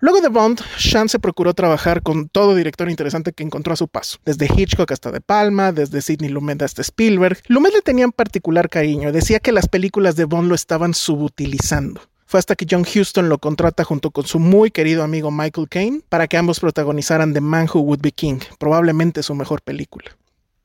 Luego 0.00 0.20
de 0.20 0.28
Bond, 0.28 0.60
Sean 0.76 1.08
se 1.08 1.20
procuró 1.20 1.54
trabajar 1.54 2.02
con 2.02 2.28
todo 2.28 2.56
director 2.56 2.90
interesante 2.90 3.32
que 3.32 3.44
encontró 3.44 3.72
a 3.72 3.76
su 3.76 3.86
paso, 3.86 4.18
desde 4.24 4.46
Hitchcock 4.46 4.90
hasta 4.90 5.12
De 5.12 5.20
Palma, 5.20 5.70
desde 5.70 6.02
Sidney 6.02 6.30
Lumet 6.30 6.60
hasta 6.62 6.82
Spielberg. 6.82 7.38
Lumet 7.46 7.72
le 7.72 7.82
tenía 7.82 8.04
en 8.04 8.12
particular 8.12 8.68
cariño, 8.68 9.12
decía 9.12 9.38
que 9.38 9.52
las 9.52 9.68
películas 9.68 10.16
de 10.16 10.24
Bond 10.24 10.48
lo 10.48 10.54
estaban 10.56 10.94
subutilizando. 10.94 12.00
Fue 12.26 12.38
hasta 12.38 12.56
que 12.56 12.66
John 12.68 12.82
Huston 12.82 13.28
lo 13.28 13.38
contrata 13.38 13.84
junto 13.84 14.10
con 14.10 14.26
su 14.26 14.38
muy 14.38 14.70
querido 14.70 15.02
amigo 15.02 15.30
Michael 15.30 15.68
Caine 15.68 16.00
para 16.08 16.26
que 16.26 16.36
ambos 16.36 16.60
protagonizaran 16.60 17.32
The 17.32 17.40
Man 17.40 17.68
Who 17.72 17.80
Would 17.80 18.00
Be 18.00 18.12
King, 18.12 18.40
probablemente 18.58 19.22
su 19.22 19.34
mejor 19.34 19.62
película. 19.62 20.10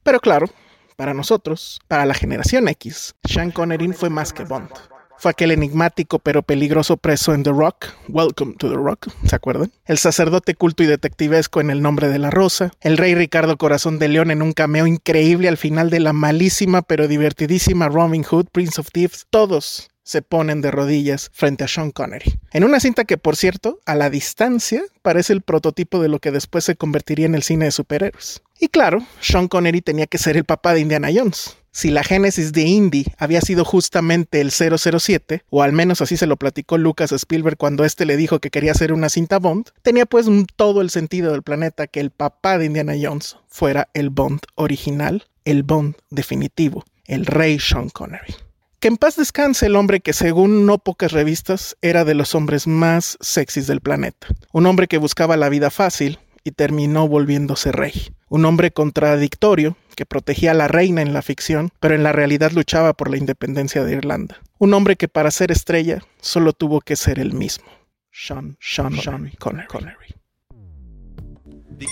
Pero 0.04 0.20
claro, 0.20 0.48
para 0.96 1.14
nosotros, 1.14 1.82
para 1.88 2.06
la 2.06 2.14
generación 2.14 2.68
X, 2.68 3.16
Sean 3.24 3.52
Connery 3.52 3.94
fue 3.94 4.10
más 4.10 4.34
que 4.34 4.44
Bond. 4.44 4.70
Fue 5.18 5.32
aquel 5.32 5.52
enigmático 5.52 6.20
pero 6.20 6.44
peligroso 6.44 6.98
preso 6.98 7.34
en 7.34 7.44
The 7.44 7.52
Rock, 7.52 7.88
Welcome 8.10 8.56
to 8.58 8.70
the 8.70 8.76
Rock, 8.76 9.08
¿se 9.26 9.36
acuerdan? 9.36 9.72
El 9.86 9.98
sacerdote 9.98 10.56
culto 10.56 10.84
y 10.84 10.86
detectivesco 10.86 11.62
en 11.62 11.70
El 11.70 11.82
nombre 11.82 12.10
de 12.10 12.20
la 12.20 12.30
rosa, 12.30 12.72
el 12.82 12.98
rey 12.98 13.16
Ricardo 13.16 13.58
Corazón 13.58 14.00
de 14.00 14.10
León 14.10 14.32
en 14.32 14.42
un 14.42 14.52
cameo 14.52 14.86
increíble 14.86 15.48
al 15.48 15.58
final 15.58 15.90
de 15.90 16.02
la 16.02 16.14
malísima 16.14 16.82
pero 16.82 17.08
divertidísima 17.08 17.88
Robin 17.88 18.24
Hood, 18.24 18.48
Prince 18.52 18.82
of 18.82 18.90
Thieves, 18.92 19.26
todos 19.30 19.90
se 20.04 20.22
ponen 20.22 20.62
de 20.62 20.72
rodillas 20.72 21.30
frente 21.34 21.64
a 21.64 21.68
Sean 21.68 21.92
Connery. 21.92 22.40
En 22.52 22.64
una 22.64 22.80
cinta 22.80 23.06
que, 23.06 23.18
por 23.18 23.36
cierto, 23.36 23.80
a 23.86 23.96
la 23.96 24.10
distancia 24.10 24.84
parece 25.02 25.34
el 25.34 25.42
prototipo 25.42 26.02
de 26.02 26.10
lo 26.10 26.20
que 26.20 26.32
después 26.32 26.66
se 26.66 26.76
convertiría 26.76 27.26
en 27.26 27.36
el 27.36 27.44
cine 27.44 27.66
de 27.66 27.72
superhéroes. 27.72 28.42
Y 28.64 28.70
claro, 28.70 29.06
Sean 29.20 29.50
Connery 29.50 29.82
tenía 29.82 30.08
que 30.08 30.18
ser 30.18 30.38
el 30.38 30.46
papá 30.46 30.74
de 30.74 30.80
Indiana 30.80 31.10
Jones. 31.14 31.58
Si 31.72 31.92
la 31.92 32.02
génesis 32.02 32.54
de 32.54 32.62
Indy 32.62 33.04
había 33.18 33.42
sido 33.42 33.66
justamente 33.66 34.40
el 34.40 34.52
007, 34.52 35.44
o 35.50 35.64
al 35.64 35.74
menos 35.74 36.00
así 36.00 36.16
se 36.16 36.28
lo 36.28 36.38
platicó 36.38 36.78
Lucas 36.78 37.12
Spielberg 37.12 37.58
cuando 37.58 37.84
éste 37.84 38.06
le 38.06 38.16
dijo 38.16 38.40
que 38.40 38.52
quería 38.52 38.72
hacer 38.72 38.94
una 38.94 39.10
cinta 39.10 39.38
Bond, 39.38 39.72
tenía 39.82 40.06
pues 40.06 40.28
todo 40.56 40.80
el 40.80 40.92
sentido 40.92 41.34
del 41.34 41.44
planeta 41.44 41.88
que 41.88 42.00
el 42.00 42.10
papá 42.12 42.58
de 42.58 42.68
Indiana 42.68 42.94
Jones 42.98 43.36
fuera 43.50 43.90
el 43.94 44.12
Bond 44.12 44.40
original, 44.56 45.26
el 45.44 45.64
Bond 45.64 45.96
definitivo, 46.10 46.86
el 47.06 47.26
rey 47.26 47.60
Sean 47.60 47.90
Connery. 47.90 48.34
Que 48.80 48.88
en 48.88 48.96
paz 48.96 49.18
descanse 49.18 49.66
el 49.66 49.76
hombre 49.76 50.00
que 50.00 50.14
según 50.14 50.66
no 50.66 50.78
pocas 50.78 51.12
revistas 51.12 51.76
era 51.82 52.06
de 52.06 52.14
los 52.14 52.34
hombres 52.34 52.66
más 52.66 53.18
sexys 53.20 53.68
del 53.68 53.82
planeta. 53.82 54.28
Un 54.54 54.68
hombre 54.68 54.88
que 54.88 55.00
buscaba 55.00 55.36
la 55.36 55.50
vida 55.50 55.70
fácil 55.70 56.18
y 56.46 56.52
terminó 56.52 57.10
volviéndose 57.10 57.74
rey. 57.74 58.14
Un 58.34 58.46
hombre 58.46 58.72
contradictorio 58.72 59.78
que 59.96 60.08
protegía 60.08 60.50
a 60.50 60.54
la 60.56 60.68
reina 60.68 61.04
en 61.04 61.14
la 61.14 61.22
ficción, 61.22 61.70
pero 61.80 61.94
en 61.94 62.02
la 62.02 62.14
realidad 62.14 62.52
luchaba 62.52 62.94
por 62.94 63.12
la 63.12 63.18
independencia 63.18 63.84
de 63.84 63.94
Irlanda. 63.94 64.40
Un 64.58 64.74
hombre 64.74 64.96
que 64.96 65.08
para 65.08 65.30
ser 65.30 65.52
estrella 65.52 66.02
solo 66.20 66.52
tuvo 66.52 66.82
que 66.82 66.96
ser 66.96 67.20
el 67.20 67.34
mismo. 67.34 67.66
Sean, 68.12 68.58
Sean, 68.60 68.96
Sean 68.96 69.32
Connery. 69.38 70.16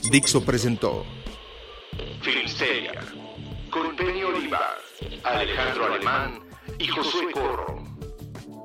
Dixo 0.09 0.43
presentó 0.43 1.05
Filmsteria 2.23 3.01
con 3.69 3.95
Penny 3.95 4.23
Oliva, 4.23 4.77
Alejandro 5.23 5.93
Alemán 5.93 6.39
y 6.79 6.87
Josué 6.87 7.31
Corro. 7.33 7.83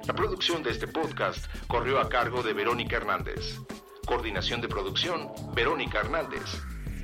La 0.06 0.14
producción 0.14 0.62
de 0.62 0.70
este 0.70 0.88
podcast 0.88 1.44
corrió 1.66 2.00
a 2.00 2.08
cargo 2.08 2.42
de 2.42 2.54
Verónica 2.54 2.96
Hernández. 2.96 3.58
Coordinación 4.06 4.62
de 4.62 4.68
producción, 4.68 5.28
Verónica 5.54 5.98
Hernández. 5.98 6.56